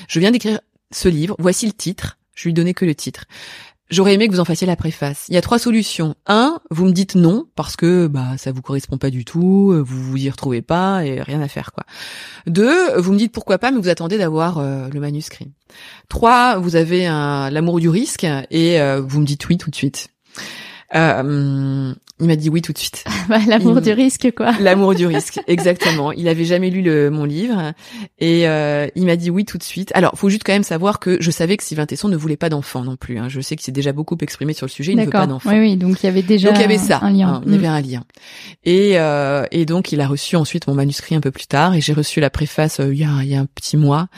je 0.08 0.20
viens 0.20 0.30
d'écrire 0.30 0.60
ce 0.90 1.08
livre. 1.08 1.34
Voici 1.38 1.66
le 1.66 1.72
titre. 1.72 2.18
Je 2.34 2.48
lui 2.48 2.54
donnais 2.54 2.74
que 2.74 2.84
le 2.84 2.94
titre. 2.94 3.24
J'aurais 3.92 4.14
aimé 4.14 4.26
que 4.26 4.32
vous 4.32 4.40
en 4.40 4.46
fassiez 4.46 4.66
la 4.66 4.74
préface. 4.74 5.26
Il 5.28 5.34
y 5.34 5.36
a 5.36 5.42
trois 5.42 5.58
solutions. 5.58 6.14
Un, 6.26 6.60
vous 6.70 6.86
me 6.86 6.92
dites 6.92 7.14
non 7.14 7.44
parce 7.54 7.76
que 7.76 8.06
bah 8.06 8.38
ça 8.38 8.50
vous 8.50 8.62
correspond 8.62 8.96
pas 8.96 9.10
du 9.10 9.26
tout, 9.26 9.70
euh, 9.70 9.82
vous 9.82 10.02
vous 10.02 10.16
y 10.16 10.30
retrouvez 10.30 10.62
pas 10.62 11.04
et 11.04 11.20
rien 11.20 11.42
à 11.42 11.48
faire 11.48 11.72
quoi. 11.72 11.84
Deux, 12.46 12.98
vous 12.98 13.12
me 13.12 13.18
dites 13.18 13.32
pourquoi 13.32 13.58
pas 13.58 13.70
mais 13.70 13.78
vous 13.78 13.90
attendez 13.90 14.16
d'avoir 14.16 14.56
euh, 14.56 14.88
le 14.88 14.98
manuscrit. 14.98 15.50
Trois, 16.08 16.58
vous 16.58 16.74
avez 16.74 17.04
l'amour 17.04 17.80
du 17.80 17.90
risque 17.90 18.24
et 18.50 18.80
euh, 18.80 19.02
vous 19.06 19.20
me 19.20 19.26
dites 19.26 19.46
oui 19.50 19.58
tout 19.58 19.68
de 19.68 19.76
suite. 19.76 20.08
Il 22.20 22.26
m'a 22.26 22.36
dit 22.36 22.50
oui 22.50 22.62
tout 22.62 22.72
de 22.72 22.78
suite. 22.78 23.04
Bah, 23.28 23.38
L'amour 23.46 23.80
du 23.80 23.92
risque, 23.92 24.32
quoi. 24.36 24.52
L'amour 24.60 24.96
du 24.96 25.06
risque, 25.06 25.40
exactement. 25.46 26.10
Il 26.10 26.26
avait 26.26 26.44
jamais 26.44 26.70
lu 26.70 26.82
le, 26.82 27.08
mon 27.08 27.24
livre 27.24 27.72
et 28.18 28.48
euh, 28.48 28.88
il 28.96 29.06
m'a 29.06 29.14
dit 29.14 29.30
oui 29.30 29.44
tout 29.44 29.58
de 29.58 29.62
suite. 29.62 29.92
Alors, 29.94 30.18
faut 30.18 30.28
juste 30.28 30.42
quand 30.44 30.52
même 30.52 30.64
savoir 30.64 30.98
que 30.98 31.18
je 31.20 31.30
savais 31.30 31.56
que 31.56 31.62
Sylvain 31.62 31.86
Tesson 31.86 32.08
ne 32.08 32.16
voulait 32.16 32.36
pas 32.36 32.48
d'enfant 32.48 32.82
non 32.82 32.96
plus. 32.96 33.18
Hein. 33.18 33.28
Je 33.28 33.40
sais 33.40 33.54
qu'il 33.54 33.64
s'est 33.64 33.70
déjà 33.72 33.92
beaucoup 33.92 34.16
exprimé 34.20 34.54
sur 34.54 34.66
le 34.66 34.72
sujet. 34.72 34.92
Il 34.92 34.98
ne 34.98 35.04
veut 35.04 35.10
pas 35.10 35.28
d'enfant. 35.28 35.50
Oui, 35.50 35.60
oui. 35.60 35.76
Donc 35.76 36.02
il 36.02 36.06
y 36.06 36.08
avait 36.08 36.22
déjà. 36.22 36.48
Donc 36.48 36.58
il 36.58 36.62
y 36.62 36.64
avait 36.64 36.78
ça. 36.78 36.98
Un 37.02 37.12
lien. 37.12 37.28
Hein, 37.28 37.42
il 37.46 37.52
y 37.52 37.54
avait 37.54 37.66
un 37.68 37.80
lien. 37.80 38.04
Et 38.64 38.98
euh, 38.98 39.46
et 39.52 39.64
donc 39.64 39.92
il 39.92 40.00
a 40.00 40.08
reçu 40.08 40.34
ensuite 40.34 40.66
mon 40.66 40.74
manuscrit 40.74 41.14
un 41.14 41.20
peu 41.20 41.30
plus 41.30 41.46
tard 41.46 41.74
et 41.74 41.80
j'ai 41.80 41.92
reçu 41.92 42.18
la 42.18 42.30
préface 42.30 42.80
euh, 42.80 42.92
il 42.92 42.98
y 42.98 43.04
a 43.04 43.22
il 43.22 43.28
y 43.28 43.36
a 43.36 43.40
un 43.40 43.46
petit 43.46 43.76
mois. 43.76 44.08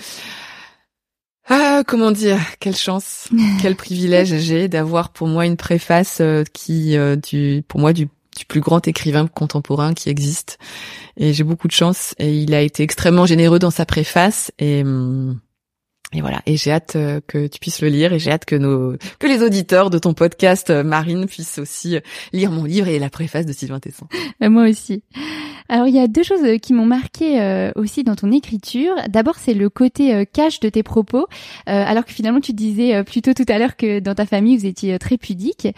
Ah, 1.47 1.83
comment 1.87 2.11
dire 2.11 2.39
Quelle 2.59 2.77
chance, 2.77 3.29
quel 3.61 3.77
privilège 3.77 4.37
j'ai 4.39 4.69
d'avoir 4.69 5.11
pour 5.11 5.29
moi 5.29 5.45
une 5.45 5.57
préface 5.57 6.19
euh, 6.21 6.43
qui, 6.53 6.97
euh, 6.97 7.17
du, 7.17 7.63
pour 7.69 7.81
moi, 7.81 7.93
du, 7.93 8.09
du, 8.37 8.47
plus 8.47 8.61
grand 8.61 8.87
écrivain 8.89 9.27
contemporain 9.27 9.93
qui 9.93 10.09
existe. 10.09 10.59
Et 11.17 11.35
j'ai 11.35 11.45
beaucoup 11.45 11.69
de 11.69 11.73
chance. 11.73 12.15
Et 12.19 12.35
il 12.35 12.55
a 12.55 12.63
été 12.63 12.83
extrêmement 12.83 13.27
généreux 13.27 13.59
dans 13.59 13.71
sa 13.71 13.85
préface. 13.85 14.53
Et 14.59 14.83
hum, 14.83 15.39
et 16.17 16.21
voilà. 16.21 16.41
Et 16.47 16.57
j'ai 16.57 16.71
hâte 16.71 16.97
euh, 16.97 17.21
que 17.27 17.47
tu 17.49 17.59
puisses 17.59 17.83
le 17.83 17.89
lire 17.89 18.13
et 18.13 18.19
j'ai 18.21 18.31
hâte 18.31 18.45
que 18.45 18.55
nos 18.55 18.97
que 19.19 19.27
les 19.27 19.43
auditeurs 19.43 19.91
de 19.91 19.99
ton 19.99 20.15
podcast 20.15 20.71
Marine 20.71 21.27
puissent 21.27 21.59
aussi 21.59 21.99
lire 22.33 22.53
mon 22.53 22.65
livre 22.65 22.87
et 22.87 23.01
la 23.01 23.11
préface 23.11 23.47
de 23.47 23.53
Sylvain 23.53 23.81
Tesson. 23.81 24.07
Moi 24.41 24.69
aussi. 24.69 25.03
Alors 25.69 25.87
il 25.89 25.95
y 25.95 25.99
a 25.99 26.07
deux 26.07 26.23
choses 26.23 26.59
qui 26.61 26.75
m'ont 26.75 26.87
marqué 26.87 27.73
aussi 27.77 28.05
dans 28.05 28.15
ton 28.15 28.31
écriture. 28.33 28.95
D'abord 29.09 29.37
c'est 29.37 29.55
le 29.55 29.71
côté 29.71 30.27
cash 30.33 30.61
de 30.61 30.69
tes 30.69 30.83
propos, 30.83 31.27
alors 31.67 32.05
que 32.05 32.13
finalement 32.13 32.41
tu 32.41 32.53
disais 32.53 33.03
plutôt 33.05 33.33
tout 33.33 33.47
à 33.49 33.59
l'heure 33.59 33.77
que 33.77 33.99
dans 33.99 34.15
ta 34.15 34.27
famille 34.27 34.57
vous 34.57 34.67
étiez 34.67 34.99
très 34.99 35.17
pudique. 35.17 35.69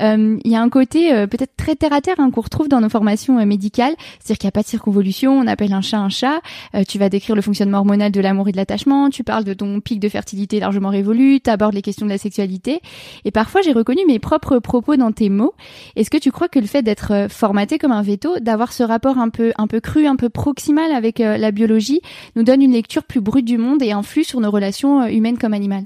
Il 0.00 0.40
y 0.44 0.56
a 0.56 0.62
un 0.62 0.68
côté 0.68 1.10
peut-être 1.26 1.56
très 1.56 1.76
terre 1.76 1.92
à 1.92 2.00
terre 2.00 2.16
hein, 2.18 2.30
qu'on 2.30 2.40
retrouve 2.40 2.68
dans 2.68 2.80
nos 2.80 2.88
formations 2.88 3.44
médicales, 3.44 3.94
c'est-à-dire 4.18 4.38
qu'il 4.38 4.46
n'y 4.46 4.50
a 4.50 4.52
pas 4.52 4.62
de 4.62 4.66
circonvolution, 4.66 5.38
on 5.38 5.46
appelle 5.46 5.72
un 5.72 5.82
chat 5.82 5.98
un 5.98 6.08
chat. 6.08 6.40
tu 6.88 6.98
vas 6.98 7.08
décrire 7.08 7.36
le 7.36 7.42
fonctionnement 7.42 7.78
hormonal 7.78 8.10
de 8.10 8.20
l'amour 8.20 8.48
et 8.48 8.52
de 8.52 8.56
l'attachement. 8.56 9.10
Tu 9.10 9.24
parles 9.24 9.44
de 9.44 9.54
ton 9.54 9.80
pic 9.80 10.00
de 10.00 10.08
fertilité 10.08 10.60
largement 10.60 10.88
révolu, 10.88 11.40
tu 11.40 11.50
abordes 11.50 11.74
les 11.74 11.82
questions 11.82 12.06
de 12.06 12.10
la 12.10 12.18
sexualité, 12.18 12.80
et 13.24 13.30
parfois 13.30 13.60
j'ai 13.62 13.72
reconnu 13.72 14.00
mes 14.06 14.18
propres 14.18 14.58
propos 14.58 14.96
dans 14.96 15.12
tes 15.12 15.28
mots. 15.28 15.54
Est-ce 15.96 16.10
que 16.10 16.16
tu 16.16 16.32
crois 16.32 16.48
que 16.48 16.58
le 16.58 16.66
fait 16.66 16.82
d'être 16.82 17.12
euh, 17.12 17.28
formaté 17.28 17.78
comme 17.78 17.92
un 17.92 18.02
veto, 18.02 18.38
d'avoir 18.40 18.72
ce 18.72 18.82
rapport 18.82 19.18
un 19.18 19.28
peu 19.34 19.52
un 19.58 19.66
peu 19.66 19.80
cru, 19.80 20.06
un 20.06 20.16
peu 20.16 20.30
proximal 20.30 20.92
avec 20.92 21.20
euh, 21.20 21.36
la 21.36 21.50
biologie, 21.50 22.00
nous 22.36 22.44
donne 22.44 22.62
une 22.62 22.72
lecture 22.72 23.04
plus 23.04 23.20
brute 23.20 23.44
du 23.44 23.58
monde 23.58 23.82
et 23.82 23.92
influe 23.92 24.24
sur 24.24 24.40
nos 24.40 24.50
relations 24.50 25.02
euh, 25.02 25.08
humaines 25.08 25.38
comme 25.38 25.52
animales 25.52 25.84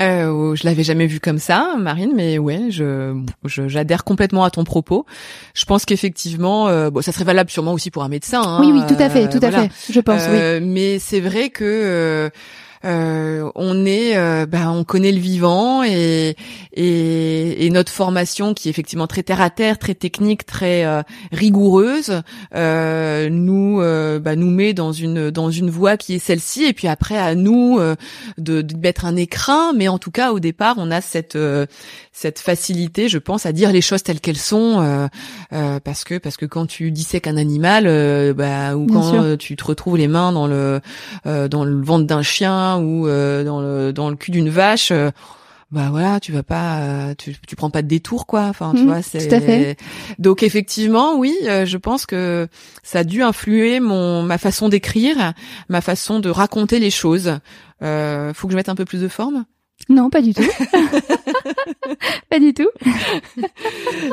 euh, 0.00 0.56
je 0.56 0.64
l'avais 0.64 0.82
jamais 0.82 1.06
vu 1.06 1.20
comme 1.20 1.38
ça, 1.38 1.74
Marine, 1.78 2.12
mais 2.16 2.36
ouais, 2.38 2.62
je 2.68 3.14
j'adhère 3.44 4.02
complètement 4.02 4.42
à 4.42 4.50
ton 4.50 4.64
propos. 4.64 5.06
Je 5.54 5.64
pense 5.66 5.84
qu'effectivement, 5.84 6.66
euh, 6.66 6.90
bon, 6.90 7.00
ça 7.00 7.12
serait 7.12 7.24
valable 7.24 7.48
sûrement 7.50 7.72
aussi 7.72 7.92
pour 7.92 8.02
un 8.02 8.08
médecin. 8.08 8.42
Hein, 8.42 8.58
oui, 8.60 8.72
oui, 8.72 8.82
tout 8.88 9.00
à 9.00 9.08
fait, 9.08 9.28
tout 9.28 9.38
à 9.40 9.52
fait. 9.52 9.70
Je 9.88 10.00
pense. 10.00 10.22
oui. 10.28 10.66
Mais 10.66 10.98
c'est 10.98 11.20
vrai 11.20 11.50
que 11.50 12.28
euh, 12.84 13.50
on 13.54 13.86
est, 13.86 14.16
euh, 14.16 14.46
bah, 14.46 14.70
on 14.70 14.84
connaît 14.84 15.12
le 15.12 15.18
vivant 15.18 15.82
et, 15.82 16.36
et, 16.74 17.66
et 17.66 17.70
notre 17.70 17.90
formation 17.90 18.52
qui 18.52 18.68
est 18.68 18.70
effectivement 18.70 19.06
très 19.06 19.22
terre 19.22 19.40
à 19.40 19.50
terre, 19.50 19.78
très 19.78 19.94
technique, 19.94 20.44
très 20.44 20.84
euh, 20.84 21.02
rigoureuse, 21.32 22.22
euh, 22.54 23.28
nous 23.30 23.78
bah, 24.20 24.36
nous 24.36 24.50
met 24.50 24.74
dans 24.74 24.92
une 24.92 25.30
dans 25.30 25.50
une 25.50 25.70
voie 25.70 25.96
qui 25.96 26.14
est 26.14 26.18
celle-ci. 26.18 26.64
Et 26.64 26.72
puis 26.72 26.88
après 26.88 27.16
à 27.16 27.34
nous 27.34 27.78
de, 28.38 28.62
de 28.62 28.76
mettre 28.76 29.04
un 29.06 29.16
écrin, 29.16 29.72
mais 29.72 29.88
en 29.88 29.98
tout 29.98 30.10
cas 30.10 30.32
au 30.32 30.40
départ 30.40 30.76
on 30.78 30.90
a 30.90 31.00
cette 31.00 31.38
cette 32.12 32.38
facilité, 32.38 33.08
je 33.08 33.18
pense, 33.18 33.44
à 33.46 33.52
dire 33.52 33.72
les 33.72 33.80
choses 33.80 34.02
telles 34.02 34.20
qu'elles 34.20 34.36
sont, 34.36 35.08
parce 35.50 36.04
que 36.04 36.18
parce 36.18 36.36
que 36.36 36.46
quand 36.46 36.66
tu 36.66 36.90
dissèques 36.90 37.26
un 37.26 37.36
animal, 37.36 37.84
bah, 38.34 38.76
ou 38.76 38.86
quand 38.86 39.36
tu 39.36 39.56
te 39.56 39.64
retrouves 39.64 39.96
les 39.96 40.08
mains 40.08 40.32
dans 40.32 40.46
le 40.46 40.80
dans 41.24 41.64
le 41.64 41.82
ventre 41.82 42.06
d'un 42.06 42.22
chien 42.22 42.73
ou 42.78 43.06
euh, 43.06 43.44
dans 43.44 43.60
le 43.60 43.92
dans 43.92 44.10
le 44.10 44.16
cul 44.16 44.30
d'une 44.30 44.50
vache 44.50 44.90
euh, 44.90 45.10
bah 45.72 45.88
voilà, 45.90 46.20
tu 46.20 46.30
vas 46.30 46.44
pas, 46.44 46.82
euh, 46.82 47.14
tu, 47.18 47.34
tu 47.48 47.56
prends 47.56 47.70
pas 47.70 47.82
de 47.82 47.88
détour 47.88 48.26
quoi. 48.26 48.42
Enfin, 48.42 48.74
tu 48.76 48.84
mmh, 48.84 48.86
vois, 48.86 49.02
c'est. 49.02 49.76
Donc 50.20 50.44
effectivement, 50.44 51.16
oui, 51.16 51.34
je 51.42 51.76
pense 51.76 52.06
que 52.06 52.46
ça 52.84 53.00
a 53.00 53.04
dû 53.04 53.22
influer 53.22 53.80
mon 53.80 54.22
ma 54.22 54.38
façon 54.38 54.68
d'écrire, 54.68 55.32
ma 55.68 55.80
façon 55.80 56.20
de 56.20 56.30
raconter 56.30 56.78
les 56.78 56.90
choses. 56.90 57.40
Euh, 57.82 58.32
faut 58.34 58.46
que 58.46 58.52
je 58.52 58.56
mette 58.56 58.68
un 58.68 58.76
peu 58.76 58.84
plus 58.84 59.00
de 59.00 59.08
forme? 59.08 59.46
Non, 59.88 60.10
pas 60.10 60.22
du 60.22 60.32
tout. 60.32 60.44
pas 62.30 62.38
du 62.38 62.54
tout. 62.54 62.70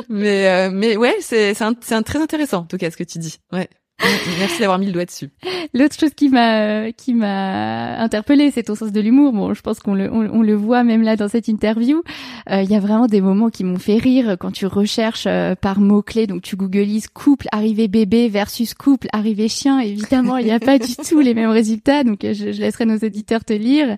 mais 0.09 0.72
mais 0.72 0.97
ouais, 0.97 1.16
c'est 1.20 1.53
c'est 1.53 1.93
un, 1.93 2.01
très 2.01 2.20
intéressant 2.20 2.59
en 2.59 2.66
tout 2.66 2.78
cas 2.78 2.89
ce 2.89 2.97
que 2.97 3.03
tu 3.03 3.20
dis. 3.20 3.38
Ouais. 3.51 3.70
Merci 4.39 4.60
d'avoir 4.60 4.80
mis 4.80 4.88
le 4.88 4.91
doigt 4.91 5.06
dessus. 5.06 5.30
L'autre 5.74 5.95
chose 5.97 6.14
qui 6.16 6.30
m'a 6.30 6.91
qui 6.91 7.14
m'a 7.14 7.99
interpellée, 7.99 8.52
c'est 8.52 8.64
ton 8.64 8.76
sens 8.76 8.91
de 8.91 8.99
l'humour. 8.99 9.34
Bon, 9.34 9.54
je 9.54 9.62
pense 9.62 9.80
qu'on 9.80 9.93
le 9.93 10.12
on, 10.12 10.41
le 10.41 10.56
voit 10.56 10.84
même 10.84 11.02
là 11.02 11.16
dans 11.16 11.28
cette 11.28 11.47
interview. 11.47 12.02
Euh, 12.49 12.62
il 12.62 12.70
y 12.70 12.76
a 12.76 12.80
vraiment 12.80 13.08
des 13.08 13.22
moments 13.22 13.49
qui 13.49 13.64
m'ont 13.64 13.78
fait 13.78 13.97
rire 13.97 14.38
quand 14.39 14.52
tu 14.52 14.66
recherches 14.66 15.26
euh, 15.28 15.56
par 15.56 15.80
mots 15.80 16.02
clés. 16.02 16.28
Donc 16.28 16.41
tu 16.41 16.56
googlises 16.56 17.08
couple 17.08 17.47
arrivé 17.52 17.88
bébé 17.88 18.28
versus 18.30 18.74
couple 18.74 19.08
arrivé 19.14 19.47
chien. 19.47 19.80
Évidemment, 19.80 20.38
il 20.38 20.45
n'y 20.45 20.52
a 20.52 20.60
pas 20.60 20.80
du 20.80 20.95
tout 21.08 21.20
les 21.20 21.34
mêmes 21.34 21.52
résultats. 21.52 22.04
Donc 22.04 22.20
je, 22.24 22.34
je 22.34 22.60
laisserai 22.60 22.86
nos 22.86 22.97
auditeurs 22.97 23.45
te 23.45 23.54
lire. 23.54 23.97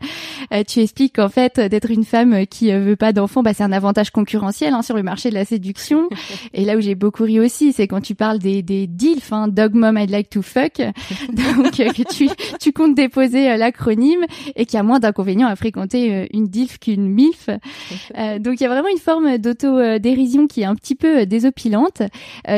Euh, 0.53 0.63
tu 0.67 0.79
expliques 0.79 1.15
qu'en 1.15 1.29
fait 1.29 1.59
d'être 1.59 1.91
une 1.91 2.05
femme 2.05 2.45
qui 2.47 2.71
veut 2.71 2.95
pas 2.95 3.13
d'enfants, 3.13 3.43
bah, 3.43 3.53
c'est 3.53 3.63
un 3.63 3.71
avantage 3.71 4.11
concurrentiel 4.11 4.73
hein, 4.73 4.81
sur 4.81 4.95
le 4.95 5.03
marché 5.03 5.29
de 5.29 5.35
la 5.35 5.45
séduction. 5.45 6.09
Et 6.53 6.65
là 6.65 6.77
où 6.77 6.81
j'ai 6.81 6.95
beaucoup 6.95 7.23
ri 7.23 7.39
aussi, 7.39 7.73
c'est 7.73 7.87
quand 7.87 8.01
tu 8.01 8.15
parles 8.15 8.39
des 8.39 8.61
des 8.61 8.87
DILF, 8.87 9.31
hein, 9.31 9.47
dog 9.47 9.73
mom 9.93 10.03
I'd 10.03 10.09
like 10.09 10.29
to 10.31 10.41
fuck, 10.41 10.77
donc 11.33 11.79
euh, 11.79 11.89
que 11.91 12.03
tu, 12.13 12.29
tu 12.59 12.71
comptes 12.71 12.95
déposer 12.95 13.51
euh, 13.51 13.57
l'acronyme 13.57 14.25
et 14.55 14.65
qu'il 14.65 14.77
y 14.77 14.79
a 14.79 14.83
moins 14.83 14.99
d'inconvénients 14.99 15.47
à 15.47 15.55
fréquenter 15.55 16.13
euh, 16.13 16.25
une 16.33 16.47
DILF 16.47 16.79
qu'une 16.79 17.07
MILF. 17.07 17.49
donc 18.39 18.59
il 18.59 18.63
y 18.63 18.65
a 18.65 18.69
vraiment 18.69 18.89
une 18.89 18.99
forme 18.99 19.37
d'auto-dérision 19.37 20.47
qui 20.47 20.61
est 20.61 20.65
un 20.65 20.75
petit 20.75 20.95
peu 20.95 21.25
désopilante. 21.25 22.01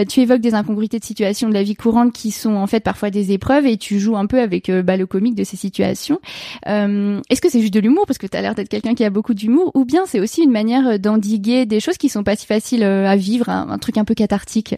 tu 0.09 0.21
évoques 0.21 0.41
des 0.41 0.53
incongruités 0.53 0.99
de 0.99 1.03
situation 1.03 1.49
de 1.49 1.53
la 1.53 1.63
vie 1.63 1.75
courante 1.75 2.13
qui 2.13 2.31
sont 2.31 2.55
en 2.55 2.67
fait 2.67 2.79
parfois 2.79 3.09
des 3.09 3.31
épreuves 3.31 3.65
et 3.65 3.77
tu 3.77 3.99
joues 3.99 4.17
un 4.17 4.25
peu 4.25 4.39
avec 4.39 4.71
bah, 4.71 4.97
le 4.97 5.05
comique 5.05 5.35
de 5.35 5.43
ces 5.43 5.57
situations. 5.57 6.19
Est-ce 6.65 7.41
que 7.41 7.49
c'est 7.49 7.61
juste 7.61 7.73
de 7.73 7.79
l'humour? 7.79 8.05
Parce 8.05 8.17
que 8.17 8.27
tu 8.27 8.37
as 8.37 8.41
l'air 8.41 8.55
d'être 8.55 8.69
quelqu'un 8.69 8.93
qui 8.93 9.03
a 9.03 9.09
beaucoup 9.09 9.33
d'humour 9.33 9.71
ou 9.73 9.85
bien 9.85 10.03
c'est 10.05 10.19
aussi 10.19 10.43
une 10.43 10.51
manière 10.51 10.99
d'endiguer 10.99 11.65
des 11.65 11.79
choses 11.79 11.97
qui 11.97 12.09
sont 12.09 12.23
pas 12.23 12.35
si 12.35 12.45
faciles 12.45 12.83
à 12.83 13.15
vivre, 13.15 13.49
un 13.49 13.77
truc 13.77 13.97
un 13.97 14.05
peu 14.05 14.13
cathartique? 14.13 14.75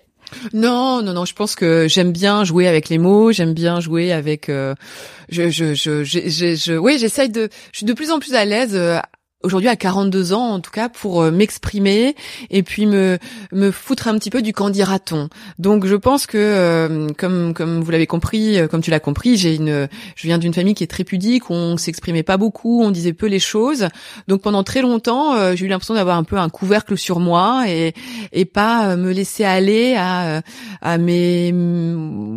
Non, 0.54 1.02
non, 1.02 1.14
non. 1.14 1.26
Je 1.26 1.34
pense 1.34 1.56
que 1.56 1.88
j'aime 1.88 2.12
bien 2.12 2.44
jouer 2.44 2.68
avec 2.68 2.90
les 2.90 2.98
mots. 2.98 3.32
J'aime 3.32 3.54
bien 3.54 3.80
jouer 3.80 4.12
avec. 4.12 4.50
Euh, 4.50 4.76
je, 5.30 5.50
je, 5.50 5.74
je, 5.74 6.04
je, 6.04 6.56
je, 6.56 6.78
oui, 6.78 6.98
j'essaye 7.00 7.30
de. 7.30 7.50
Je 7.72 7.78
suis 7.78 7.86
de 7.86 7.94
plus 7.94 8.12
en 8.12 8.20
plus 8.20 8.34
à 8.34 8.46
l'aise 8.46 8.76
euh, 8.76 9.00
aujourd'hui 9.44 9.70
à 9.70 9.76
42 9.76 10.34
ans 10.34 10.50
en 10.54 10.60
tout 10.60 10.72
cas 10.72 10.90
pour 10.90 11.22
euh, 11.22 11.32
m'exprimer 11.32 12.16
et 12.50 12.64
puis 12.64 12.88
me 12.88 13.20
me 13.52 13.70
foutre 13.70 14.08
un 14.08 14.18
petit 14.18 14.32
peu 14.32 14.42
du 14.42 14.52
qu'en 14.52 14.72
dira-t-on. 14.72 15.30
Donc 15.60 15.86
je 15.86 15.96
pense 15.96 16.26
que 16.26 16.38
euh, 16.38 17.10
comme 17.18 17.54
comme 17.54 17.82
vous 17.82 17.92
l'avez 17.92 18.08
compris, 18.08 18.58
euh, 18.58 18.68
comme 18.68 18.82
tu 18.82 18.90
l'as 18.90 19.00
compris, 19.00 19.38
j'ai 19.38 19.56
une 19.56 19.88
je 20.16 20.28
viens 20.28 20.40
d'une 20.40 20.54
famille 20.54 20.74
qui 20.74 20.84
est 20.84 20.88
très 20.88 21.04
pudique, 21.04 21.52
on 21.52 21.78
s'exprimait 21.78 22.24
pas 22.24 22.38
beaucoup, 22.38 22.82
on 22.82 22.90
disait 22.90 23.14
peu 23.14 23.28
les 23.28 23.40
choses. 23.40 23.88
Donc 24.28 24.42
pendant 24.42 24.64
très 24.64 24.82
longtemps, 24.82 25.56
j'ai 25.56 25.66
eu 25.66 25.68
l'impression 25.68 25.94
d'avoir 25.94 26.18
un 26.18 26.24
peu 26.24 26.38
un 26.38 26.50
couvercle 26.50 26.98
sur 26.98 27.20
moi 27.20 27.66
et 27.68 27.94
et 28.32 28.46
pas 28.46 28.96
me 28.96 29.12
laisser 29.12 29.44
aller 29.44 29.96
à 29.96 30.42
à 30.82 30.98
mes 30.98 31.54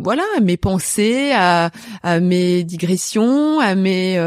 voilà, 0.03 0.23
mes 0.41 0.57
pensées, 0.57 1.31
à 1.33 1.71
à 2.03 2.19
mes 2.19 2.63
digressions, 2.63 3.59
à 3.59 3.73
mes 3.73 4.19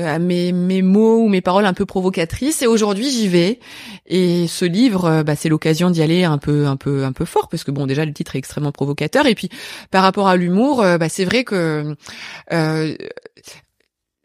à 0.00 0.18
mes 0.18 0.52
mes 0.52 0.82
mots 0.82 1.18
ou 1.18 1.28
mes 1.28 1.40
paroles 1.40 1.66
un 1.66 1.72
peu 1.72 1.86
provocatrice 1.86 2.62
et 2.62 2.66
aujourd'hui 2.66 3.10
j'y 3.10 3.28
vais. 3.28 3.60
Et 4.06 4.46
ce 4.46 4.64
livre 4.64 5.04
euh, 5.06 5.22
bah, 5.22 5.36
c'est 5.36 5.48
l'occasion 5.48 5.90
d'y 5.90 6.02
aller 6.02 6.24
un 6.24 6.38
peu 6.38 6.66
un 6.66 6.76
peu 6.76 7.04
un 7.04 7.12
peu 7.12 7.24
fort 7.24 7.48
parce 7.48 7.64
que 7.64 7.70
bon 7.70 7.86
déjà 7.86 8.04
le 8.04 8.12
titre 8.12 8.36
est 8.36 8.38
extrêmement 8.38 8.72
provocateur. 8.72 9.26
Et 9.26 9.34
puis 9.34 9.48
par 9.90 10.02
rapport 10.02 10.28
à 10.28 10.36
l'humour 10.36 10.82
euh, 10.82 10.98
bah, 10.98 11.08
c'est 11.08 11.24
vrai 11.24 11.44
que 11.44 11.96
euh, 12.52 12.96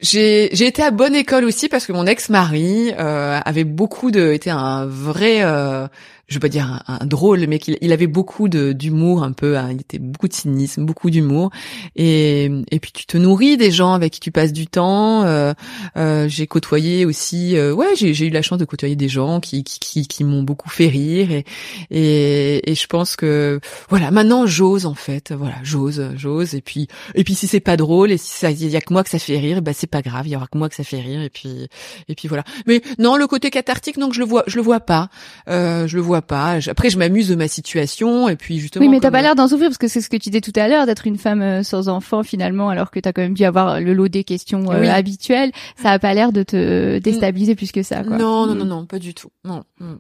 j'ai 0.01 0.49
j'ai 0.53 0.65
été 0.65 0.81
à 0.81 0.91
bonne 0.91 1.15
école 1.15 1.45
aussi 1.45 1.69
parce 1.69 1.85
que 1.85 1.93
mon 1.93 2.07
ex-mari 2.07 2.91
euh, 2.97 3.39
avait 3.45 3.63
beaucoup 3.63 4.09
de 4.11 4.31
était 4.31 4.49
un 4.49 4.85
vrai 4.85 5.43
euh, 5.43 5.87
je 6.31 6.35
veux 6.37 6.39
pas 6.39 6.49
dire 6.49 6.81
un, 6.87 7.05
drôle, 7.05 7.45
mais 7.47 7.59
qu'il 7.59 7.77
il 7.81 7.91
avait 7.91 8.07
beaucoup 8.07 8.47
d'humour, 8.47 9.23
un 9.23 9.33
peu, 9.33 9.57
hein, 9.57 9.67
il 9.71 9.81
était 9.81 9.99
beaucoup 9.99 10.29
de 10.29 10.33
cynisme, 10.33 10.85
beaucoup 10.85 11.09
d'humour, 11.09 11.51
et 11.97 12.49
puis 12.81 12.93
tu 12.93 13.05
te 13.05 13.17
nourris 13.17 13.57
des 13.57 13.69
gens 13.69 13.91
avec 13.91 14.13
qui 14.13 14.19
tu 14.21 14.31
passes 14.31 14.53
du 14.53 14.65
temps. 14.65 15.23
Euh, 15.25 15.53
euh, 15.97 16.29
j'ai 16.29 16.47
côtoyé 16.47 17.05
aussi, 17.05 17.57
euh, 17.57 17.73
ouais, 17.73 17.95
j'ai 17.95 18.25
eu 18.25 18.29
la 18.29 18.41
chance 18.41 18.59
de 18.59 18.65
côtoyer 18.65 18.95
des 18.95 19.09
gens 19.09 19.41
qui 19.41 20.23
m'ont 20.23 20.43
beaucoup 20.43 20.69
fait 20.69 20.87
rire, 20.87 21.43
et, 21.89 22.61
je 22.71 22.87
pense 22.87 23.17
que 23.17 23.59
voilà, 23.89 24.09
maintenant 24.11 24.47
j'ose 24.47 24.85
en 24.85 24.95
fait, 24.95 25.33
voilà, 25.33 25.55
j'ose, 25.63 26.11
j'ose, 26.15 26.55
et 26.55 26.61
puis 26.61 26.87
et 27.13 27.25
puis 27.25 27.35
si 27.35 27.47
c'est 27.47 27.59
pas 27.59 27.75
drôle 27.75 28.11
et 28.11 28.17
si 28.17 28.29
ça 28.29 28.51
y 28.51 28.75
a 28.75 28.81
que 28.81 28.93
moi 28.93 29.03
que 29.03 29.09
ça 29.09 29.19
fait 29.19 29.37
rire, 29.37 29.61
bah 29.61 29.73
c'est 29.73 29.87
pas 29.87 30.01
grave, 30.01 30.27
il 30.27 30.31
y 30.31 30.35
aura 30.37 30.47
que 30.47 30.57
moi 30.57 30.69
que 30.69 30.75
ça 30.75 30.85
fait 30.85 31.01
rire, 31.01 31.21
et 31.21 31.29
puis 31.29 31.67
et 32.07 32.15
puis 32.15 32.29
voilà. 32.29 32.45
Mais 32.65 32.81
non, 32.99 33.17
le 33.17 33.27
côté 33.27 33.49
cathartique, 33.49 33.99
donc 33.99 34.13
je 34.13 34.19
le 34.19 34.25
vois, 34.25 34.43
je 34.47 34.55
le 34.55 34.61
vois 34.61 34.79
pas, 34.79 35.09
euh, 35.49 35.87
je 35.87 35.97
le 35.97 36.01
vois 36.01 36.20
pourquoi 36.21 36.57
pas 36.57 36.69
Après, 36.69 36.89
je 36.89 36.97
m'amuse 36.97 37.27
de 37.29 37.35
ma 37.35 37.47
situation 37.47 38.29
et 38.29 38.35
puis 38.35 38.59
justement. 38.59 38.85
Oui, 38.85 38.89
mais 38.89 38.99
t'as 38.99 39.11
pas 39.11 39.21
l'air 39.21 39.35
d'en 39.35 39.47
souffrir 39.47 39.67
parce 39.69 39.77
que 39.77 39.87
c'est 39.87 40.01
ce 40.01 40.09
que 40.09 40.17
tu 40.17 40.29
disais 40.29 40.41
tout 40.41 40.53
à 40.55 40.67
l'heure, 40.67 40.85
d'être 40.85 41.05
une 41.07 41.17
femme 41.17 41.41
euh, 41.41 41.63
sans 41.63 41.87
enfant 41.89 42.23
finalement, 42.23 42.69
alors 42.69 42.91
que 42.91 42.99
t'as 42.99 43.11
quand 43.13 43.21
même 43.21 43.33
dû 43.33 43.43
avoir 43.43 43.79
le 43.81 43.93
lot 43.93 44.07
des 44.07 44.23
questions 44.23 44.71
euh, 44.71 44.79
Oui. 44.81 44.87
habituelles. 44.87 45.51
Ça 45.81 45.91
a 45.91 45.99
pas 45.99 46.13
l'air 46.13 46.31
de 46.31 46.43
te 46.43 46.99
déstabiliser 46.99 47.55
plus 47.55 47.71
que 47.71 47.83
ça. 47.83 48.03
Quoi. 48.03 48.17
Non, 48.17 48.45
non, 48.47 48.55
Mm. 48.55 48.57
non, 48.59 48.65
non, 48.65 48.85
pas 48.85 48.99
du 48.99 49.13
tout. 49.13 49.29
Non. 49.43 49.63
Mm. 49.79 49.93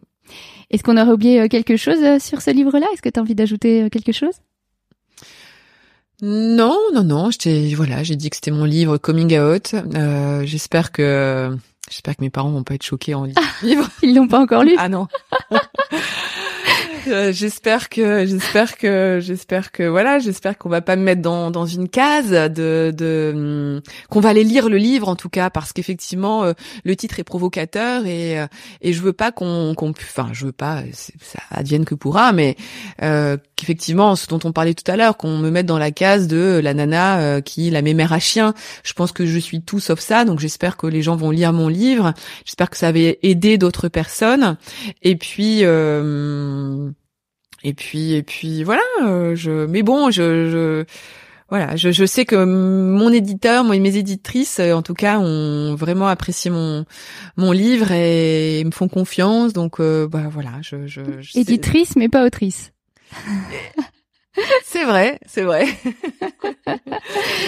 Est-ce 0.69 0.83
qu'on 0.83 0.95
aurait 0.97 1.11
oublié 1.11 1.41
euh, 1.41 1.47
quelque 1.47 1.75
chose 1.75 1.97
euh, 2.03 2.19
sur 2.19 2.41
ce 2.41 2.51
livre-là? 2.51 2.85
Est-ce 2.93 3.01
que 3.01 3.09
t'as 3.09 3.21
envie 3.21 3.35
d'ajouter 3.35 3.83
euh, 3.83 3.89
quelque 3.89 4.11
chose? 4.13 4.35
Non, 6.21 6.77
non, 6.93 7.03
non. 7.03 7.31
Je 7.31 7.37
t'ai, 7.39 7.73
voilà, 7.75 8.03
j'ai 8.03 8.15
dit 8.15 8.29
que 8.29 8.35
c'était 8.35 8.51
mon 8.51 8.65
livre 8.65 8.97
coming 8.97 9.37
out. 9.39 9.73
Euh, 9.95 10.43
j'espère 10.45 10.91
que, 10.91 11.55
j'espère 11.91 12.15
que 12.15 12.21
mes 12.23 12.29
parents 12.31 12.49
vont 12.49 12.63
pas 12.63 12.73
être 12.73 12.83
choqués 12.83 13.13
en 13.13 13.23
lisant 13.25 13.41
le 13.61 13.67
livre. 13.67 13.89
Ils 14.01 14.15
l'ont 14.15 14.27
pas 14.27 14.39
encore 14.39 14.63
lu 14.63 14.75
Ah 14.79 14.89
non. 14.89 15.07
Euh, 17.07 17.31
j'espère 17.31 17.89
que 17.89 18.25
j'espère 18.25 18.77
que 18.77 19.19
j'espère 19.21 19.71
que 19.71 19.83
voilà 19.83 20.19
j'espère 20.19 20.57
qu'on 20.57 20.69
va 20.69 20.81
pas 20.81 20.95
me 20.95 21.03
mettre 21.03 21.21
dans 21.21 21.51
dans 21.51 21.65
une 21.65 21.89
case 21.89 22.31
de 22.31 22.93
de 22.95 23.31
hum, 23.35 23.81
qu'on 24.09 24.19
va 24.19 24.29
aller 24.29 24.43
lire 24.43 24.69
le 24.69 24.77
livre 24.77 25.07
en 25.09 25.15
tout 25.15 25.29
cas 25.29 25.49
parce 25.49 25.73
qu'effectivement 25.73 26.43
euh, 26.43 26.53
le 26.83 26.95
titre 26.95 27.19
est 27.19 27.23
provocateur 27.23 28.05
et 28.05 28.39
euh, 28.39 28.47
et 28.81 28.93
je 28.93 29.01
veux 29.01 29.13
pas 29.13 29.31
qu'on 29.31 29.73
qu'on 29.75 29.91
enfin 29.91 30.29
je 30.31 30.45
veux 30.45 30.51
pas 30.51 30.83
ça 30.93 31.39
advienne 31.49 31.85
que 31.85 31.95
pourra 31.95 32.31
mais 32.31 32.55
qu'effectivement 33.55 34.15
ce 34.15 34.27
dont 34.27 34.39
on 34.43 34.51
parlait 34.51 34.73
tout 34.73 34.89
à 34.89 34.95
l'heure 34.95 35.17
qu'on 35.17 35.37
me 35.37 35.49
mette 35.49 35.65
dans 35.65 35.79
la 35.79 35.91
case 35.91 36.27
de 36.27 36.59
la 36.63 36.73
nana 36.73 37.41
qui 37.41 37.69
la 37.69 37.81
mémère 37.81 38.13
à 38.13 38.19
chien. 38.19 38.53
Je 38.83 38.93
pense 38.93 39.11
que 39.11 39.25
je 39.25 39.39
suis 39.39 39.61
tout 39.61 39.79
sauf 39.79 39.99
ça 39.99 40.25
donc 40.25 40.39
j'espère 40.39 40.77
que 40.77 40.87
les 40.87 41.01
gens 41.01 41.15
vont 41.15 41.31
lire 41.31 41.53
mon 41.53 41.67
livre. 41.67 42.13
J'espère 42.45 42.69
que 42.69 42.77
ça 42.77 42.87
avait 42.87 43.19
aidé 43.23 43.57
d'autres 43.57 43.87
personnes. 43.87 44.57
Et 45.01 45.15
puis 45.15 45.59
euh, 45.63 46.90
et 47.63 47.73
puis 47.73 48.13
et 48.13 48.23
puis 48.23 48.63
voilà 48.63 48.81
euh, 49.03 49.35
je 49.35 49.65
mais 49.65 49.83
bon 49.83 50.09
je, 50.11 50.49
je 50.49 50.83
voilà 51.49 51.75
je, 51.75 51.91
je 51.91 52.05
sais 52.05 52.25
que 52.25 52.43
mon 52.43 53.11
éditeur 53.11 53.63
moi, 53.63 53.77
mes 53.77 53.97
éditrices 53.97 54.59
euh, 54.59 54.73
en 54.73 54.81
tout 54.81 54.93
cas 54.93 55.19
ont 55.19 55.75
vraiment 55.75 56.07
apprécié 56.07 56.49
mon 56.51 56.85
mon 57.37 57.51
livre 57.51 57.91
et 57.91 58.63
me 58.63 58.71
font 58.71 58.87
confiance 58.87 59.53
donc 59.53 59.79
euh, 59.79 60.07
bah 60.07 60.23
voilà 60.29 60.51
je 60.61 60.87
je, 60.87 61.01
je 61.19 61.31
sais- 61.33 61.39
Éditrice, 61.41 61.95
mais 61.95 62.09
pas 62.09 62.25
autrice. 62.25 62.71
c'est 64.65 64.85
vrai 64.85 65.19
c'est 65.25 65.43
vrai 65.43 65.65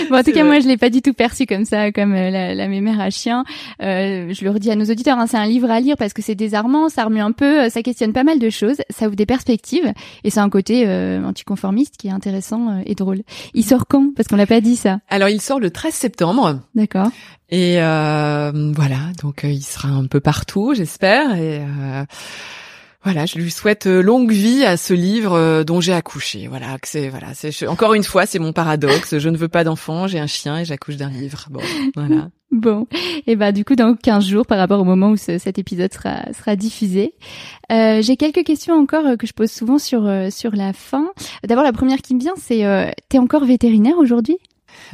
Bon, 0.10 0.18
en 0.18 0.24
tout 0.24 0.32
cas, 0.32 0.42
vrai. 0.42 0.44
moi, 0.44 0.60
je 0.60 0.68
l'ai 0.68 0.78
pas 0.78 0.90
du 0.90 1.02
tout 1.02 1.14
perçu 1.14 1.46
comme 1.46 1.66
ça, 1.66 1.92
comme 1.92 2.14
euh, 2.14 2.30
la, 2.30 2.54
la 2.54 2.68
mémère 2.68 3.00
à 3.00 3.10
chien. 3.10 3.46
Euh, 3.82 4.34
je 4.34 4.44
le 4.44 4.52
redis 4.52 4.70
à 4.70 4.76
nos 4.76 4.86
auditeurs, 4.86 5.18
hein, 5.18 5.28
c'est 5.28 5.38
un 5.38 5.46
livre 5.46 5.70
à 5.72 5.80
lire 5.80 5.96
parce 5.98 6.14
que 6.14 6.22
c'est 6.22 6.36
désarmant, 6.36 6.90
ça 6.90 7.06
remue 7.06 7.22
un 7.22 7.32
peu, 7.32 7.64
euh, 7.66 7.70
ça 7.70 7.82
questionne 7.82 8.12
pas 8.12 8.24
mal 8.24 8.40
de 8.40 8.50
choses, 8.50 8.78
ça 8.90 9.08
ouvre 9.08 9.16
des 9.16 9.26
perspectives, 9.26 9.92
et 10.24 10.30
c'est 10.30 10.40
un 10.40 10.50
côté 10.50 10.84
euh, 10.88 11.24
anticonformiste 11.24 11.96
qui 11.98 12.08
est 12.08 12.12
intéressant 12.12 12.70
euh, 12.70 12.82
et 12.86 12.96
drôle. 12.96 13.22
Il 13.54 13.64
sort 13.64 13.86
quand? 13.88 14.14
Parce 14.16 14.28
qu'on 14.28 14.36
l'a 14.36 14.48
pas 14.48 14.62
dit 14.62 14.76
ça. 14.76 15.00
alors 15.10 15.30
il 15.30 15.42
sort 15.42 15.60
le 15.60 15.70
13 15.72 15.94
septembre 15.94 16.60
D'accord. 16.76 17.10
Et 17.50 17.76
euh, 17.82 18.52
voilà, 18.76 18.98
donc 19.22 19.42
il 19.44 19.62
sera 19.64 19.90
un 19.90 20.06
peu 20.08 20.20
partout, 20.20 20.74
j'espère. 20.76 21.36
Et 21.36 21.60
euh, 21.60 22.04
voilà, 23.04 23.26
je 23.26 23.38
lui 23.38 23.52
souhaite 23.52 23.86
euh, 23.88 24.02
longue 24.02 24.32
vie 24.32 24.64
à 24.64 24.78
ce 24.78 24.94
livre 24.94 25.34
euh, 25.34 25.64
dont 25.64 25.82
j'ai 25.82 25.94
accouché. 25.94 26.48
Voilà, 26.48 26.78
que 26.80 26.88
c'est 26.88 27.10
voilà, 27.10 27.34
c'est 27.34 27.52
je- 27.52 27.66
encore 27.66 27.94
une 27.94 28.04
fois, 28.04 28.26
c'est 28.26 28.40
mon 28.40 28.54
paradoxe. 28.54 29.18
Je 29.18 29.30
ne 29.30 29.38
veux 29.38 29.48
pas 29.50 29.64
d'enfant, 29.64 30.08
j'ai 30.08 30.20
un 30.20 30.28
chien 30.28 30.60
et 30.60 30.66
j'accouche 30.66 30.96
d'un 30.98 31.10
livre. 31.10 31.48
Bon, 31.50 31.62
voilà. 31.96 32.30
Bon, 32.56 32.86
et 33.26 33.36
bah 33.36 33.52
du 33.52 33.66
coup 33.66 33.74
dans 33.76 33.96
15 33.96 34.28
jours 34.28 34.46
par 34.46 34.60
rapport 34.60 34.80
au 34.80 34.84
moment 34.84 35.10
où 35.10 35.18
ce- 35.18 35.40
cet 35.40 35.58
épisode 35.58 35.92
sera 35.92 36.32
sera 36.34 36.56
diffusé. 36.56 37.16
Euh, 37.72 38.00
J'ai 38.04 38.16
quelques 38.16 38.44
questions 38.44 38.76
encore 38.76 39.08
euh, 39.08 39.16
que 39.16 39.26
je 39.26 39.34
pose 39.34 39.50
souvent 39.50 39.80
sur 39.80 40.06
euh, 40.06 40.30
sur 40.30 40.56
la 40.56 40.72
fin. 40.72 41.08
D'abord 41.48 41.64
la 41.64 41.74
première 41.74 41.98
qui 42.04 42.14
me 42.14 42.20
vient, 42.20 42.36
c'est 42.38 42.64
euh, 42.64 42.92
t'es 43.10 43.18
encore 43.18 43.44
vétérinaire 43.46 43.98
aujourd'hui? 43.98 44.38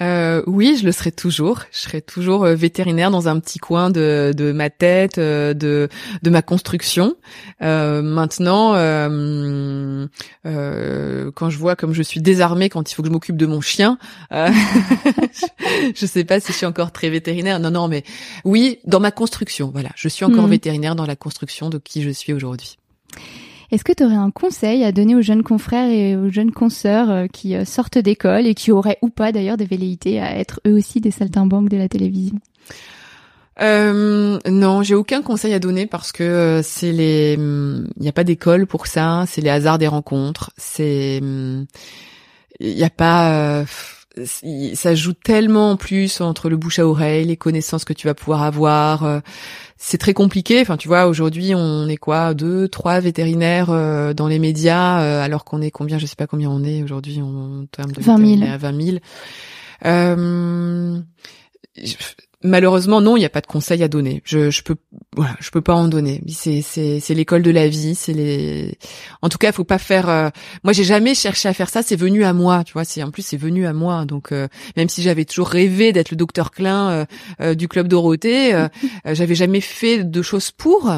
Euh, 0.00 0.42
oui, 0.48 0.76
je 0.76 0.84
le 0.84 0.90
serai 0.90 1.12
toujours. 1.12 1.60
Je 1.70 1.78
serai 1.78 2.02
toujours 2.02 2.44
euh, 2.44 2.56
vétérinaire 2.56 3.12
dans 3.12 3.28
un 3.28 3.38
petit 3.38 3.58
coin 3.60 3.90
de, 3.90 4.34
de 4.36 4.50
ma 4.50 4.68
tête, 4.68 5.18
euh, 5.18 5.54
de, 5.54 5.88
de 6.22 6.30
ma 6.30 6.42
construction. 6.42 7.14
Euh, 7.62 8.02
maintenant, 8.02 8.74
euh, 8.74 10.06
euh, 10.46 11.30
quand 11.34 11.48
je 11.48 11.58
vois 11.58 11.76
comme 11.76 11.92
je 11.92 12.02
suis 12.02 12.20
désarmée 12.20 12.68
quand 12.70 12.90
il 12.90 12.94
faut 12.94 13.02
que 13.02 13.08
je 13.08 13.12
m'occupe 13.12 13.36
de 13.36 13.46
mon 13.46 13.60
chien, 13.60 13.98
euh, 14.32 14.48
je, 15.32 15.92
je 15.94 16.06
sais 16.06 16.24
pas 16.24 16.40
si 16.40 16.52
je 16.52 16.56
suis 16.56 16.66
encore 16.66 16.90
très 16.90 17.08
vétérinaire. 17.08 17.60
Non, 17.60 17.70
non, 17.70 17.86
mais 17.86 18.02
oui, 18.44 18.80
dans 18.86 18.98
ma 19.00 19.12
construction. 19.12 19.70
Voilà, 19.72 19.90
je 19.94 20.08
suis 20.08 20.24
encore 20.24 20.44
Mhm. 20.44 20.50
vétérinaire 20.50 20.96
dans 20.96 21.06
la 21.06 21.16
construction 21.16 21.70
de 21.70 21.78
qui 21.78 22.02
je 22.02 22.10
suis 22.10 22.32
aujourd'hui. 22.32 22.78
Est-ce 23.70 23.84
que 23.84 23.92
tu 23.92 24.04
aurais 24.04 24.14
un 24.14 24.30
conseil 24.30 24.84
à 24.84 24.92
donner 24.92 25.14
aux 25.14 25.22
jeunes 25.22 25.42
confrères 25.42 25.90
et 25.90 26.16
aux 26.16 26.30
jeunes 26.30 26.52
consoeurs 26.52 27.10
euh, 27.10 27.26
qui 27.26 27.54
euh, 27.54 27.64
sortent 27.64 27.98
d'école 27.98 28.46
et 28.46 28.54
qui 28.54 28.72
auraient 28.72 28.98
ou 29.02 29.08
pas 29.08 29.32
d'ailleurs 29.32 29.56
des 29.56 29.64
velléités 29.64 30.20
à 30.20 30.36
être 30.38 30.60
eux 30.66 30.74
aussi 30.74 31.00
des 31.00 31.10
saltimbanques 31.10 31.68
de 31.68 31.76
la 31.76 31.88
télévision? 31.88 32.38
Euh, 33.60 34.38
non, 34.48 34.82
j'ai 34.82 34.94
aucun 34.94 35.22
conseil 35.22 35.54
à 35.54 35.60
donner 35.60 35.86
parce 35.86 36.10
que 36.10 36.60
c'est 36.64 36.90
les, 36.92 37.34
il 37.34 38.00
n'y 38.00 38.08
a 38.08 38.12
pas 38.12 38.24
d'école 38.24 38.66
pour 38.66 38.88
ça, 38.88 39.24
c'est 39.28 39.40
les 39.40 39.50
hasards 39.50 39.78
des 39.78 39.86
rencontres, 39.86 40.50
c'est, 40.56 41.18
il 41.18 41.66
n'y 42.60 42.82
a 42.82 42.90
pas, 42.90 43.64
ça 44.74 44.94
joue 44.94 45.12
tellement 45.12 45.72
en 45.72 45.76
plus 45.76 46.20
entre 46.20 46.48
le 46.48 46.56
bouche 46.56 46.78
à 46.78 46.86
oreille, 46.86 47.24
les 47.24 47.36
connaissances 47.36 47.84
que 47.84 47.92
tu 47.92 48.06
vas 48.06 48.14
pouvoir 48.14 48.42
avoir. 48.42 49.04
euh, 49.04 49.20
C'est 49.76 49.98
très 49.98 50.14
compliqué. 50.14 50.60
Enfin, 50.60 50.76
tu 50.76 50.86
vois, 50.88 51.06
aujourd'hui, 51.06 51.52
on 51.54 51.88
est 51.88 51.96
quoi, 51.96 52.32
deux, 52.32 52.68
trois 52.68 53.00
vétérinaires 53.00 53.70
euh, 53.70 54.14
dans 54.14 54.28
les 54.28 54.38
médias, 54.38 55.02
euh, 55.02 55.22
alors 55.22 55.44
qu'on 55.44 55.60
est 55.60 55.70
combien, 55.72 55.98
je 55.98 56.06
sais 56.06 56.14
pas 56.16 56.26
combien 56.28 56.48
on 56.48 56.62
est 56.62 56.82
aujourd'hui 56.82 57.20
en, 57.20 57.66
termes 57.72 57.92
de 57.92 58.00
20 58.00 58.16
000. 58.16 58.28
vétérinaires, 58.28 58.58
20 58.58 58.82
000. 58.82 58.96
Euh, 59.86 61.00
je- 61.76 61.94
malheureusement, 62.44 63.00
non, 63.00 63.16
il 63.16 63.20
n'y 63.20 63.26
a 63.26 63.30
pas 63.30 63.40
de 63.40 63.46
conseil 63.48 63.82
à 63.82 63.88
donner. 63.88 64.22
Je, 64.24 64.50
je 64.50 64.62
peux, 64.62 64.76
voilà, 65.16 65.34
je 65.40 65.50
peux 65.50 65.60
pas 65.60 65.74
en 65.74 65.88
donner. 65.88 66.22
C'est, 66.28 66.62
c'est, 66.62 67.00
c'est 67.00 67.14
l'école 67.14 67.42
de 67.42 67.50
la 67.50 67.66
vie. 67.68 67.94
C'est 67.96 68.12
les. 68.12 68.78
En 69.22 69.28
tout 69.28 69.38
cas, 69.38 69.50
faut 69.50 69.64
pas 69.64 69.78
faire. 69.78 70.08
euh, 70.08 70.28
Moi, 70.62 70.72
j'ai 70.72 70.84
jamais 70.84 71.14
cherché 71.14 71.48
à 71.48 71.54
faire 71.54 71.68
ça. 71.70 71.82
C'est 71.82 71.96
venu 71.96 72.24
à 72.24 72.32
moi. 72.32 72.62
Tu 72.64 72.74
vois, 72.74 72.84
c'est 72.84 73.02
en 73.02 73.10
plus 73.10 73.22
c'est 73.26 73.36
venu 73.36 73.66
à 73.66 73.72
moi. 73.72 74.04
Donc, 74.04 74.30
euh, 74.30 74.46
même 74.76 74.88
si 74.88 75.02
j'avais 75.02 75.24
toujours 75.24 75.48
rêvé 75.48 75.92
d'être 75.92 76.10
le 76.12 76.16
docteur 76.16 76.50
Klein 76.52 76.90
euh, 76.90 77.04
euh, 77.40 77.54
du 77.54 77.66
club 77.66 77.88
Dorothée, 77.88 78.54
euh, 78.54 78.68
euh, 79.06 79.14
j'avais 79.14 79.34
jamais 79.34 79.60
fait 79.60 80.04
de 80.04 80.22
choses 80.22 80.50
pour. 80.52 80.92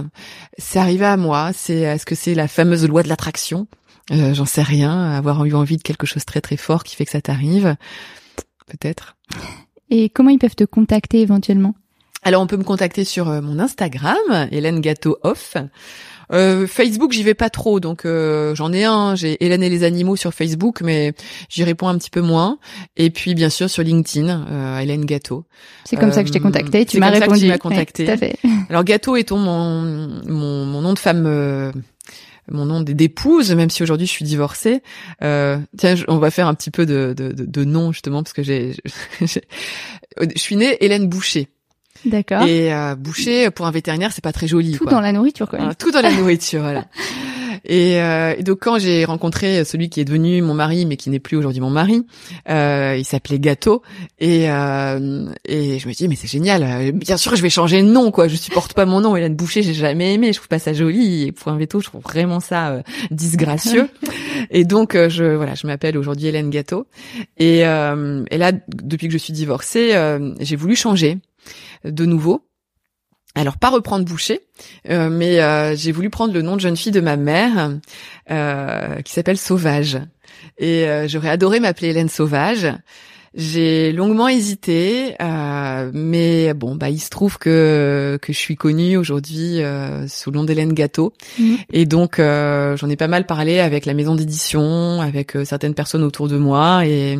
C'est 0.58 0.78
arrivé 0.78 1.06
à 1.06 1.16
moi. 1.16 1.52
C'est, 1.54 1.78
est-ce 1.80 2.04
que 2.04 2.14
c'est 2.14 2.34
la 2.34 2.48
fameuse 2.48 2.86
loi 2.86 3.02
de 3.02 3.08
l'attraction? 3.08 3.66
Euh, 4.12 4.34
J'en 4.34 4.44
sais 4.44 4.62
rien. 4.62 5.10
Avoir 5.12 5.44
eu 5.44 5.54
envie 5.54 5.76
de 5.78 5.82
quelque 5.82 6.06
chose 6.06 6.24
très 6.24 6.40
très 6.40 6.56
fort 6.56 6.84
qui 6.84 6.96
fait 6.96 7.04
que 7.04 7.10
ça 7.12 7.20
t'arrive. 7.20 7.76
Peut-être. 8.66 9.16
Et 9.90 10.08
comment 10.08 10.30
ils 10.30 10.38
peuvent 10.38 10.56
te 10.56 10.64
contacter 10.64 11.20
éventuellement? 11.20 11.74
Alors 12.22 12.42
on 12.42 12.46
peut 12.46 12.56
me 12.56 12.64
contacter 12.64 13.04
sur 13.04 13.28
euh, 13.28 13.40
mon 13.40 13.58
Instagram, 13.60 14.16
Hélène 14.50 14.80
Gâteau 14.80 15.16
Off. 15.22 15.56
Euh, 16.32 16.66
Facebook, 16.66 17.12
j'y 17.12 17.22
vais 17.22 17.34
pas 17.34 17.50
trop, 17.50 17.78
donc 17.78 18.04
euh, 18.04 18.52
j'en 18.56 18.72
ai 18.72 18.82
un. 18.82 19.14
J'ai 19.14 19.36
Hélène 19.44 19.62
et 19.62 19.68
les 19.68 19.84
animaux 19.84 20.16
sur 20.16 20.34
Facebook, 20.34 20.80
mais 20.82 21.12
j'y 21.48 21.62
réponds 21.62 21.86
un 21.86 21.96
petit 21.98 22.10
peu 22.10 22.20
moins. 22.22 22.58
Et 22.96 23.10
puis 23.10 23.36
bien 23.36 23.48
sûr 23.48 23.70
sur 23.70 23.84
LinkedIn, 23.84 24.44
euh, 24.50 24.78
Hélène 24.80 25.04
Gâteau. 25.04 25.44
C'est 25.84 25.94
comme 25.96 26.10
ça 26.10 26.22
que 26.22 26.28
je 26.28 26.32
t'ai 26.32 26.40
contacté, 26.40 26.84
tu 26.84 26.96
c'est 26.96 26.98
m'as 26.98 27.10
comme 27.12 27.20
ça 27.20 27.26
que 27.26 27.30
répondu. 27.30 27.40
tu 27.42 27.46
m'as 27.46 27.52
Ouais, 27.54 27.58
contacté. 27.60 28.04
tout 28.06 28.10
à 28.10 28.16
fait. 28.16 28.36
Alors 28.68 28.82
Gâteau 28.82 29.14
est 29.14 29.28
ton 29.28 29.38
mon, 29.38 29.82
mon 30.26 30.64
mon 30.64 30.80
nom 30.80 30.94
de 30.94 30.98
femme. 30.98 31.72
Mon 32.50 32.64
nom 32.66 32.80
d'épouse, 32.80 33.52
même 33.54 33.70
si 33.70 33.82
aujourd'hui 33.82 34.06
je 34.06 34.12
suis 34.12 34.24
divorcée. 34.24 34.82
Euh, 35.22 35.58
tiens, 35.76 35.94
on 36.08 36.18
va 36.18 36.30
faire 36.30 36.46
un 36.48 36.54
petit 36.54 36.70
peu 36.70 36.86
de, 36.86 37.14
de, 37.16 37.32
de, 37.32 37.44
de 37.44 37.64
nom 37.64 37.92
justement 37.92 38.22
parce 38.22 38.32
que 38.32 38.42
j'ai, 38.42 38.74
j'ai- 39.20 39.42
je 40.20 40.38
suis 40.40 40.56
née 40.56 40.76
Hélène 40.84 41.08
Boucher. 41.08 41.48
D'accord. 42.04 42.42
Et 42.42 42.72
euh, 42.72 42.94
boucher 42.94 43.50
pour 43.50 43.66
un 43.66 43.70
vétérinaire, 43.70 44.12
c'est 44.12 44.22
pas 44.22 44.32
très 44.32 44.46
joli. 44.46 44.72
Tout 44.72 44.84
quoi. 44.84 44.92
dans 44.92 45.00
la 45.00 45.12
nourriture 45.12 45.48
quand 45.48 45.58
même. 45.58 45.74
Tout 45.74 45.90
dans 45.90 46.02
la 46.02 46.12
nourriture, 46.12 46.60
voilà. 46.62 46.84
Et, 47.64 48.00
euh, 48.00 48.34
et 48.36 48.42
donc 48.42 48.58
quand 48.60 48.78
j'ai 48.78 49.04
rencontré 49.04 49.64
celui 49.64 49.88
qui 49.88 50.00
est 50.00 50.04
devenu 50.04 50.42
mon 50.42 50.54
mari, 50.54 50.86
mais 50.86 50.96
qui 50.96 51.10
n'est 51.10 51.20
plus 51.20 51.36
aujourd'hui 51.36 51.60
mon 51.60 51.70
mari, 51.70 52.06
euh, 52.48 52.96
il 52.98 53.04
s'appelait 53.04 53.38
Gâteau, 53.38 53.82
et 54.18 54.50
euh, 54.50 55.26
et 55.44 55.78
je 55.78 55.88
me 55.88 55.92
dis 55.92 56.08
mais 56.08 56.16
c'est 56.16 56.26
génial. 56.26 56.92
Bien 56.92 57.16
sûr, 57.16 57.36
je 57.36 57.42
vais 57.42 57.50
changer 57.50 57.82
de 57.82 57.88
nom, 57.88 58.10
quoi. 58.10 58.28
Je 58.28 58.36
supporte 58.36 58.74
pas 58.74 58.86
mon 58.86 59.00
nom, 59.00 59.16
Hélène 59.16 59.34
Boucher. 59.34 59.62
J'ai 59.62 59.74
jamais 59.74 60.14
aimé. 60.14 60.32
Je 60.32 60.38
trouve 60.38 60.48
pas 60.48 60.58
ça 60.58 60.72
joli. 60.72 61.24
Et 61.24 61.32
pour 61.32 61.52
un 61.52 61.58
veto, 61.58 61.80
je 61.80 61.86
trouve 61.86 62.02
vraiment 62.02 62.40
ça 62.40 62.70
euh, 62.70 62.82
disgracieux. 63.10 63.88
et 64.50 64.64
donc 64.64 64.94
euh, 64.94 65.08
je 65.08 65.24
voilà, 65.24 65.54
je 65.54 65.66
m'appelle 65.66 65.96
aujourd'hui 65.96 66.26
Hélène 66.26 66.50
Gâteau. 66.50 66.86
Et 67.38 67.66
euh, 67.66 68.24
et 68.30 68.38
là, 68.38 68.52
depuis 68.68 69.08
que 69.08 69.12
je 69.12 69.18
suis 69.18 69.32
divorcée, 69.32 69.94
j'ai 70.40 70.56
voulu 70.56 70.76
changer 70.76 71.18
de 71.84 72.04
nouveau. 72.04 72.42
Alors 73.36 73.58
pas 73.58 73.68
reprendre 73.68 74.06
Boucher, 74.06 74.40
euh, 74.88 75.10
mais 75.10 75.42
euh, 75.42 75.76
j'ai 75.76 75.92
voulu 75.92 76.08
prendre 76.08 76.32
le 76.32 76.40
nom 76.40 76.56
de 76.56 76.60
jeune 76.60 76.76
fille 76.76 76.90
de 76.90 77.02
ma 77.02 77.16
mère, 77.16 77.70
euh, 78.30 79.02
qui 79.02 79.12
s'appelle 79.12 79.36
Sauvage. 79.36 79.98
Et 80.58 80.86
j'aurais 81.06 81.28
adoré 81.28 81.60
m'appeler 81.60 81.88
Hélène 81.88 82.08
Sauvage. 82.08 82.66
J'ai 83.38 83.92
longuement 83.92 84.28
hésité, 84.28 85.14
euh, 85.20 85.90
mais 85.92 86.54
bon, 86.54 86.74
bah 86.74 86.88
il 86.88 86.98
se 86.98 87.10
trouve 87.10 87.36
que 87.38 88.18
que 88.22 88.32
je 88.32 88.38
suis 88.38 88.56
connue 88.56 88.96
aujourd'hui 88.96 89.62
euh, 89.62 90.08
sous 90.08 90.30
le 90.30 90.38
nom 90.38 90.44
d'Hélène 90.44 90.72
Gâteau, 90.72 91.12
Mhm. 91.38 91.56
et 91.70 91.84
donc 91.84 92.18
euh, 92.18 92.76
j'en 92.78 92.88
ai 92.88 92.96
pas 92.96 93.08
mal 93.08 93.26
parlé 93.26 93.58
avec 93.60 93.84
la 93.84 93.92
maison 93.92 94.14
d'édition, 94.14 95.02
avec 95.02 95.36
euh, 95.36 95.44
certaines 95.44 95.74
personnes 95.74 96.02
autour 96.02 96.28
de 96.28 96.38
moi, 96.38 96.86
et 96.86 97.18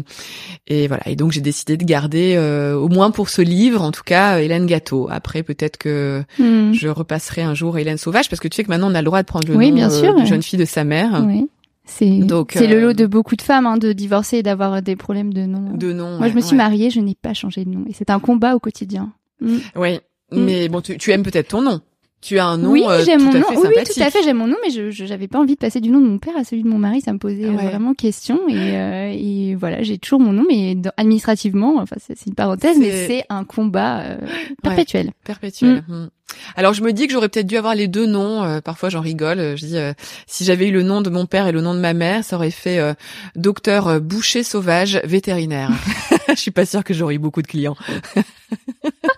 et 0.68 0.88
voilà. 0.88 1.02
Et 1.06 1.16
donc 1.16 1.32
j'ai 1.32 1.42
décidé 1.42 1.76
de 1.76 1.84
garder, 1.84 2.34
euh, 2.36 2.74
au 2.74 2.88
moins 2.88 3.10
pour 3.10 3.28
ce 3.28 3.42
livre, 3.42 3.82
en 3.82 3.90
tout 3.92 4.02
cas, 4.04 4.38
Hélène 4.40 4.64
Gâteau. 4.64 5.08
Après, 5.10 5.42
peut-être 5.42 5.76
que 5.76 6.22
Hmm. 6.38 6.72
je 6.72 6.88
repasserai 6.88 7.42
un 7.42 7.54
jour 7.54 7.76
Hélène 7.78 7.98
Sauvage, 7.98 8.30
parce 8.30 8.40
que 8.40 8.48
tu 8.48 8.56
sais 8.56 8.64
que 8.64 8.70
maintenant 8.70 8.90
on 8.90 8.94
a 8.94 9.00
le 9.02 9.04
droit 9.06 9.20
de 9.20 9.26
prendre 9.26 9.48
le 9.48 9.54
Oui, 9.56 9.68
nom 9.68 9.74
bien 9.76 9.90
euh, 9.90 10.00
sûr, 10.00 10.18
de 10.18 10.24
jeune 10.24 10.42
fille 10.42 10.58
de 10.58 10.64
sa 10.64 10.84
mère. 10.84 11.22
Oui. 11.26 11.46
C'est 11.88 12.20
c'est 12.50 12.66
le 12.66 12.76
euh, 12.76 12.80
lot 12.80 12.92
de 12.92 13.06
beaucoup 13.06 13.36
de 13.36 13.42
femmes 13.42 13.64
hein, 13.64 13.76
de 13.78 13.92
divorcer 13.92 14.38
et 14.38 14.42
d'avoir 14.42 14.82
des 14.82 14.96
problèmes 14.96 15.32
de 15.32 15.42
nom. 15.46 15.72
De 15.72 15.92
nom. 15.92 16.18
Moi, 16.18 16.28
je 16.28 16.34
me 16.34 16.40
suis 16.40 16.56
mariée, 16.56 16.90
je 16.90 17.00
n'ai 17.00 17.14
pas 17.14 17.32
changé 17.32 17.64
de 17.64 17.70
nom 17.70 17.84
et 17.88 17.92
c'est 17.92 18.10
un 18.10 18.18
combat 18.18 18.54
au 18.56 18.58
quotidien. 18.58 19.12
Mm. 19.40 19.56
Oui, 19.76 19.98
Mm. 20.32 20.44
mais 20.44 20.68
bon, 20.68 20.80
tu, 20.80 20.98
tu 20.98 21.12
aimes 21.12 21.22
peut-être 21.22 21.48
ton 21.48 21.62
nom. 21.62 21.80
Tu 22.20 22.38
as 22.40 22.46
un 22.46 22.56
nom 22.58 22.70
oui, 22.72 22.82
euh, 22.88 23.04
j'aime 23.04 23.22
mon 23.22 23.32
nom. 23.32 23.44
Oui, 23.54 23.68
tout 23.84 24.02
à 24.02 24.10
fait, 24.10 24.22
j'aime 24.24 24.38
mon 24.38 24.48
nom, 24.48 24.56
mais 24.64 24.70
je 24.72 24.90
j'avais 24.90 25.28
pas 25.28 25.38
envie 25.38 25.54
de 25.54 25.58
passer 25.60 25.80
du 25.80 25.90
nom 25.90 26.00
de 26.00 26.06
mon 26.08 26.18
père 26.18 26.36
à 26.36 26.42
celui 26.42 26.64
de 26.64 26.68
mon 26.68 26.78
mari. 26.78 27.00
Ça 27.00 27.12
me 27.12 27.18
posait 27.18 27.44
euh, 27.44 27.50
Ouais. 27.52 27.66
vraiment 27.68 27.94
question. 27.94 28.40
Et, 28.48 28.54
euh, 28.56 29.12
et 29.14 29.54
voilà, 29.54 29.82
j'ai 29.84 29.98
toujours 29.98 30.18
mon 30.18 30.32
nom, 30.32 30.42
mais 30.48 30.74
dans- 30.74 30.90
administrativement, 30.96 31.76
enfin 31.78 31.94
c'est 32.00 32.16
une 32.26 32.34
parenthèse, 32.34 32.78
mais 32.80 33.06
C'est- 33.06 33.24
un 33.28 33.44
combat 33.44 34.00
euh, 34.00 34.16
perpétuel. 34.64 35.12
Perpétuel. 35.24 35.84
Mm. 35.86 36.06
Alors 36.56 36.72
je 36.74 36.82
me 36.82 36.92
dis 36.92 37.06
que 37.06 37.12
j'aurais 37.12 37.28
peut-être 37.28 37.46
dû 37.46 37.56
avoir 37.56 37.74
les 37.74 37.88
deux 37.88 38.06
noms. 38.06 38.42
euh, 38.44 38.60
parfois 38.60 38.88
j'en 38.88 39.00
rigole. 39.00 39.38
euh, 39.38 39.56
Je 39.56 39.66
dis 39.66 39.76
euh, 39.78 39.92
si 40.26 40.44
j'avais 40.44 40.68
eu 40.68 40.72
le 40.72 40.82
nom 40.82 41.00
de 41.02 41.10
mon 41.10 41.26
père 41.26 41.46
et 41.46 41.52
le 41.52 41.60
nom 41.60 41.74
de 41.74 41.80
ma 41.80 41.92
mère, 41.94 42.24
ça 42.24 42.36
aurait 42.36 42.50
fait 42.50 42.78
euh, 42.78 42.94
docteur 43.34 44.00
boucher 44.00 44.42
sauvage 44.42 45.00
vétérinaire. 45.04 45.70
je 46.28 46.34
suis 46.34 46.50
pas 46.50 46.66
sûre 46.66 46.82
que 46.84 46.94
j'aurais 46.94 47.14
eu 47.14 47.18
beaucoup 47.18 47.42
de 47.42 47.46
clients. 47.46 47.76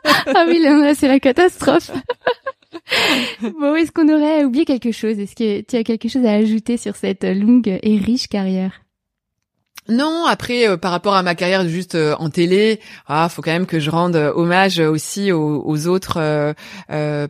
ah 0.05 0.45
oui, 0.47 0.59
là, 0.61 0.95
c'est 0.95 1.09
la 1.09 1.21
catastrophe. 1.21 1.91
bon, 3.41 3.75
est-ce 3.77 3.93
qu'on 3.93 4.09
aurait 4.09 4.45
oublié 4.45 4.65
quelque 4.65 4.93
chose? 4.93 5.19
Est-ce 5.19 5.35
que 5.35 5.63
tu 5.63 5.77
as 5.77 5.85
quelque 5.85 6.09
chose 6.09 6.25
à 6.27 6.33
ajouter 6.33 6.77
sur 6.77 6.97
cette 6.97 7.25
longue 7.25 7.79
et 7.83 7.99
riche 7.99 8.29
carrière? 8.29 8.81
Non, 9.91 10.27
après 10.27 10.69
euh, 10.69 10.77
par 10.77 10.91
rapport 10.91 11.15
à 11.15 11.23
ma 11.23 11.35
carrière 11.35 11.67
juste 11.67 11.95
euh, 11.95 12.15
en 12.19 12.29
télé, 12.29 12.79
ah 13.07 13.27
faut 13.31 13.41
quand 13.41 13.53
même 13.53 13.65
que 13.65 13.81
je 13.81 13.89
rende 13.91 14.17
euh, 14.17 14.31
hommage 14.35 14.81
aussi 14.81 15.33
aux, 15.33 15.87
autres 15.87 16.55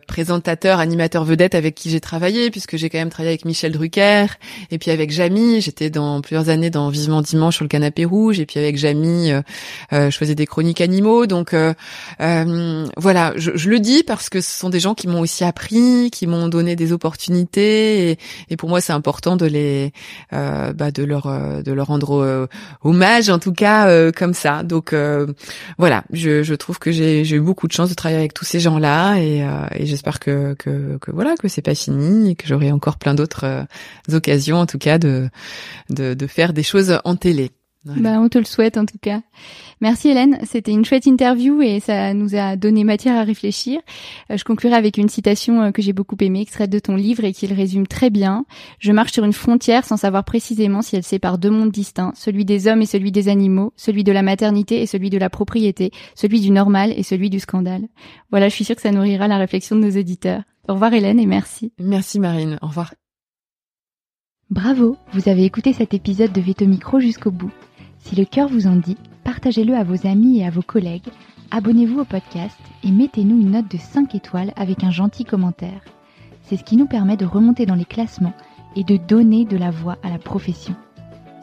présentateurs, 0.07 0.79
animateurs 0.79 1.23
vedettes 1.23 1.55
avec 1.55 1.75
qui 1.75 1.89
j'ai 1.89 2.01
travaillé, 2.01 2.51
puisque 2.51 2.75
j'ai 2.75 2.89
quand 2.89 2.97
même 2.97 3.09
travaillé 3.09 3.31
avec 3.31 3.45
Michel 3.45 3.71
Drucker 3.71 4.25
et 4.71 4.77
puis 4.77 4.91
avec 4.91 5.11
Jamie. 5.11 5.61
J'étais 5.61 5.89
dans 5.89 6.19
plusieurs 6.19 6.49
années 6.49 6.69
dans 6.69 6.89
Vivement 6.89 7.21
dimanche 7.21 7.55
sur 7.55 7.63
le 7.63 7.69
canapé 7.69 8.03
rouge 8.03 8.39
et 8.39 8.45
puis 8.45 8.59
avec 8.59 8.77
Jamie, 8.77 9.31
euh, 9.31 10.09
je 10.09 10.17
faisais 10.17 10.35
des 10.35 10.45
chroniques 10.45 10.81
animaux. 10.81 11.27
Donc 11.27 11.55
voilà, 12.17 13.33
je, 13.37 13.69
le 13.69 13.79
dis 13.79 14.03
parce 14.03 14.29
que 14.29 14.41
ce 14.41 14.51
sont 14.51 14.69
des 14.69 14.79
gens 14.79 14.95
qui 14.95 15.07
m'ont 15.07 15.21
aussi 15.21 15.43
appris, 15.43 16.09
qui 16.11 16.27
m'ont 16.27 16.49
donné 16.49 16.75
des 16.75 16.91
opportunités 16.91 18.17
et, 18.49 18.57
pour 18.57 18.67
moi 18.67 18.81
c'est 18.81 18.93
important 18.93 19.37
de 19.37 19.45
les 19.45 19.93
bah, 20.31 20.91
de 20.91 21.03
leur 21.03 21.63
de 21.63 21.71
leur 21.71 21.87
rendre 21.87 22.48
hommage 22.81 23.29
en 23.29 23.39
tout 23.39 23.53
cas 23.53 23.87
euh, 23.87 24.11
comme 24.11 24.33
ça. 24.33 24.63
Donc 24.63 24.93
euh, 24.93 25.27
voilà, 25.77 26.03
je, 26.11 26.53
trouve 26.55 26.79
que 26.79 26.91
j'ai 26.91 27.29
eu 27.29 27.39
beaucoup 27.39 27.67
de 27.67 27.73
chance 27.73 27.89
de 27.89 27.93
travailler 27.93 28.19
avec 28.19 28.33
tous 28.33 28.45
ces 28.45 28.59
gens-là 28.59 29.17
et, 29.17 29.43
euh, 29.43 29.65
et 29.75 29.85
j'espère 29.85 30.19
que, 30.19 30.55
que 30.55 30.97
que 30.99 31.11
voilà 31.11 31.35
que 31.35 31.47
c'est 31.47 31.61
pas 31.61 31.75
fini 31.75 32.31
et 32.31 32.35
que 32.35 32.47
j'aurai 32.47 32.71
encore 32.71 32.97
plein 32.97 33.13
d'autres 33.13 33.65
occasions 34.11 34.57
en 34.57 34.65
tout 34.65 34.77
cas 34.77 34.97
de, 34.97 35.29
de 35.89 36.13
de 36.13 36.27
faire 36.27 36.53
des 36.53 36.63
choses 36.63 36.99
en 37.03 37.15
télé. 37.15 37.51
Voilà. 37.85 38.01
Bah, 38.01 38.19
on 38.19 38.27
te 38.27 38.37
le 38.37 38.43
souhaite 38.43 38.77
en 38.77 38.85
tout 38.85 38.97
cas. 39.01 39.21
Merci 39.79 40.09
Hélène, 40.09 40.37
c'était 40.43 40.71
une 40.71 40.83
chouette 40.83 41.05
interview 41.05 41.61
et 41.61 41.79
ça 41.79 42.13
nous 42.13 42.35
a 42.35 42.57
donné 42.57 42.83
matière 42.83 43.15
à 43.15 43.23
réfléchir. 43.23 43.79
Euh, 44.29 44.35
je 44.35 44.43
conclurai 44.43 44.75
avec 44.75 44.97
une 44.97 45.07
citation 45.07 45.61
euh, 45.61 45.71
que 45.71 45.81
j'ai 45.81 45.93
beaucoup 45.93 46.17
aimée, 46.19 46.41
extraite 46.41 46.69
de 46.69 46.79
ton 46.79 46.97
livre 46.97 47.23
et 47.23 47.31
qui 47.31 47.47
le 47.47 47.55
résume 47.55 47.87
très 47.87 48.09
bien. 48.09 48.45
Je 48.79 48.91
marche 48.91 49.13
sur 49.13 49.23
une 49.23 49.31
frontière 49.31 49.85
sans 49.85 49.95
savoir 49.95 50.25
précisément 50.25 50.81
si 50.81 50.97
elle 50.97 51.03
sépare 51.03 51.37
deux 51.37 51.49
mondes 51.49 51.71
distincts, 51.71 52.11
celui 52.15 52.43
des 52.43 52.67
hommes 52.67 52.81
et 52.81 52.85
celui 52.85 53.13
des 53.13 53.29
animaux, 53.29 53.71
celui 53.77 54.03
de 54.03 54.11
la 54.11 54.23
maternité 54.23 54.81
et 54.81 54.85
celui 54.85 55.09
de 55.09 55.17
la 55.17 55.29
propriété, 55.29 55.91
celui 56.15 56.41
du 56.41 56.51
normal 56.51 56.93
et 56.97 57.03
celui 57.03 57.29
du 57.29 57.39
scandale. 57.39 57.87
Voilà, 58.29 58.49
je 58.49 58.55
suis 58.55 58.65
sûre 58.65 58.75
que 58.75 58.81
ça 58.81 58.91
nourrira 58.91 59.29
la 59.29 59.37
réflexion 59.37 59.77
de 59.77 59.85
nos 59.85 59.97
auditeurs. 59.97 60.43
Au 60.67 60.73
revoir 60.73 60.93
Hélène 60.93 61.19
et 61.19 61.25
merci. 61.25 61.71
Merci 61.79 62.19
Marine, 62.19 62.59
au 62.61 62.67
revoir. 62.67 62.93
Bravo, 64.49 64.97
vous 65.13 65.29
avez 65.29 65.45
écouté 65.45 65.73
cet 65.73 65.93
épisode 65.93 66.33
de 66.33 66.41
Veto 66.41 66.65
Micro 66.65 66.99
jusqu'au 66.99 67.31
bout. 67.31 67.51
Si 67.99 68.15
le 68.15 68.25
cœur 68.25 68.49
vous 68.49 68.67
en 68.67 68.75
dit, 68.75 68.97
partagez-le 69.23 69.75
à 69.75 69.83
vos 69.83 70.07
amis 70.07 70.39
et 70.39 70.45
à 70.45 70.49
vos 70.49 70.61
collègues, 70.61 71.09
abonnez-vous 71.51 71.99
au 71.99 72.05
podcast 72.05 72.57
et 72.83 72.91
mettez-nous 72.91 73.39
une 73.39 73.51
note 73.51 73.69
de 73.69 73.77
5 73.77 74.15
étoiles 74.15 74.53
avec 74.55 74.83
un 74.83 74.91
gentil 74.91 75.25
commentaire. 75.25 75.81
C'est 76.43 76.57
ce 76.57 76.63
qui 76.63 76.77
nous 76.77 76.87
permet 76.87 77.17
de 77.17 77.25
remonter 77.25 77.65
dans 77.65 77.75
les 77.75 77.85
classements 77.85 78.33
et 78.75 78.83
de 78.83 78.97
donner 78.97 79.45
de 79.45 79.57
la 79.57 79.71
voix 79.71 79.97
à 80.03 80.09
la 80.09 80.17
profession. 80.17 80.75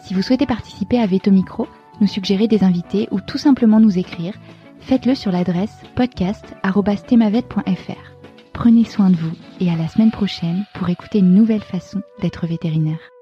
Si 0.02 0.14
vous 0.14 0.22
souhaitez 0.22 0.46
participer 0.46 0.98
à 0.98 1.06
Veto 1.06 1.30
Micro, 1.30 1.66
nous 2.00 2.06
suggérer 2.06 2.48
des 2.48 2.64
invités 2.64 3.08
ou 3.10 3.20
tout 3.20 3.38
simplement 3.38 3.80
nous 3.80 3.98
écrire, 3.98 4.34
faites-le 4.80 5.14
sur 5.14 5.32
l'adresse 5.32 5.76
podcast.themavet.fr. 5.94 8.12
Prenez 8.52 8.84
soin 8.84 9.10
de 9.10 9.16
vous 9.16 9.32
et 9.60 9.70
à 9.70 9.76
la 9.76 9.88
semaine 9.88 10.10
prochaine 10.10 10.64
pour 10.74 10.88
écouter 10.88 11.18
une 11.18 11.34
nouvelle 11.34 11.62
façon 11.62 12.00
d'être 12.20 12.46
vétérinaire. 12.46 13.15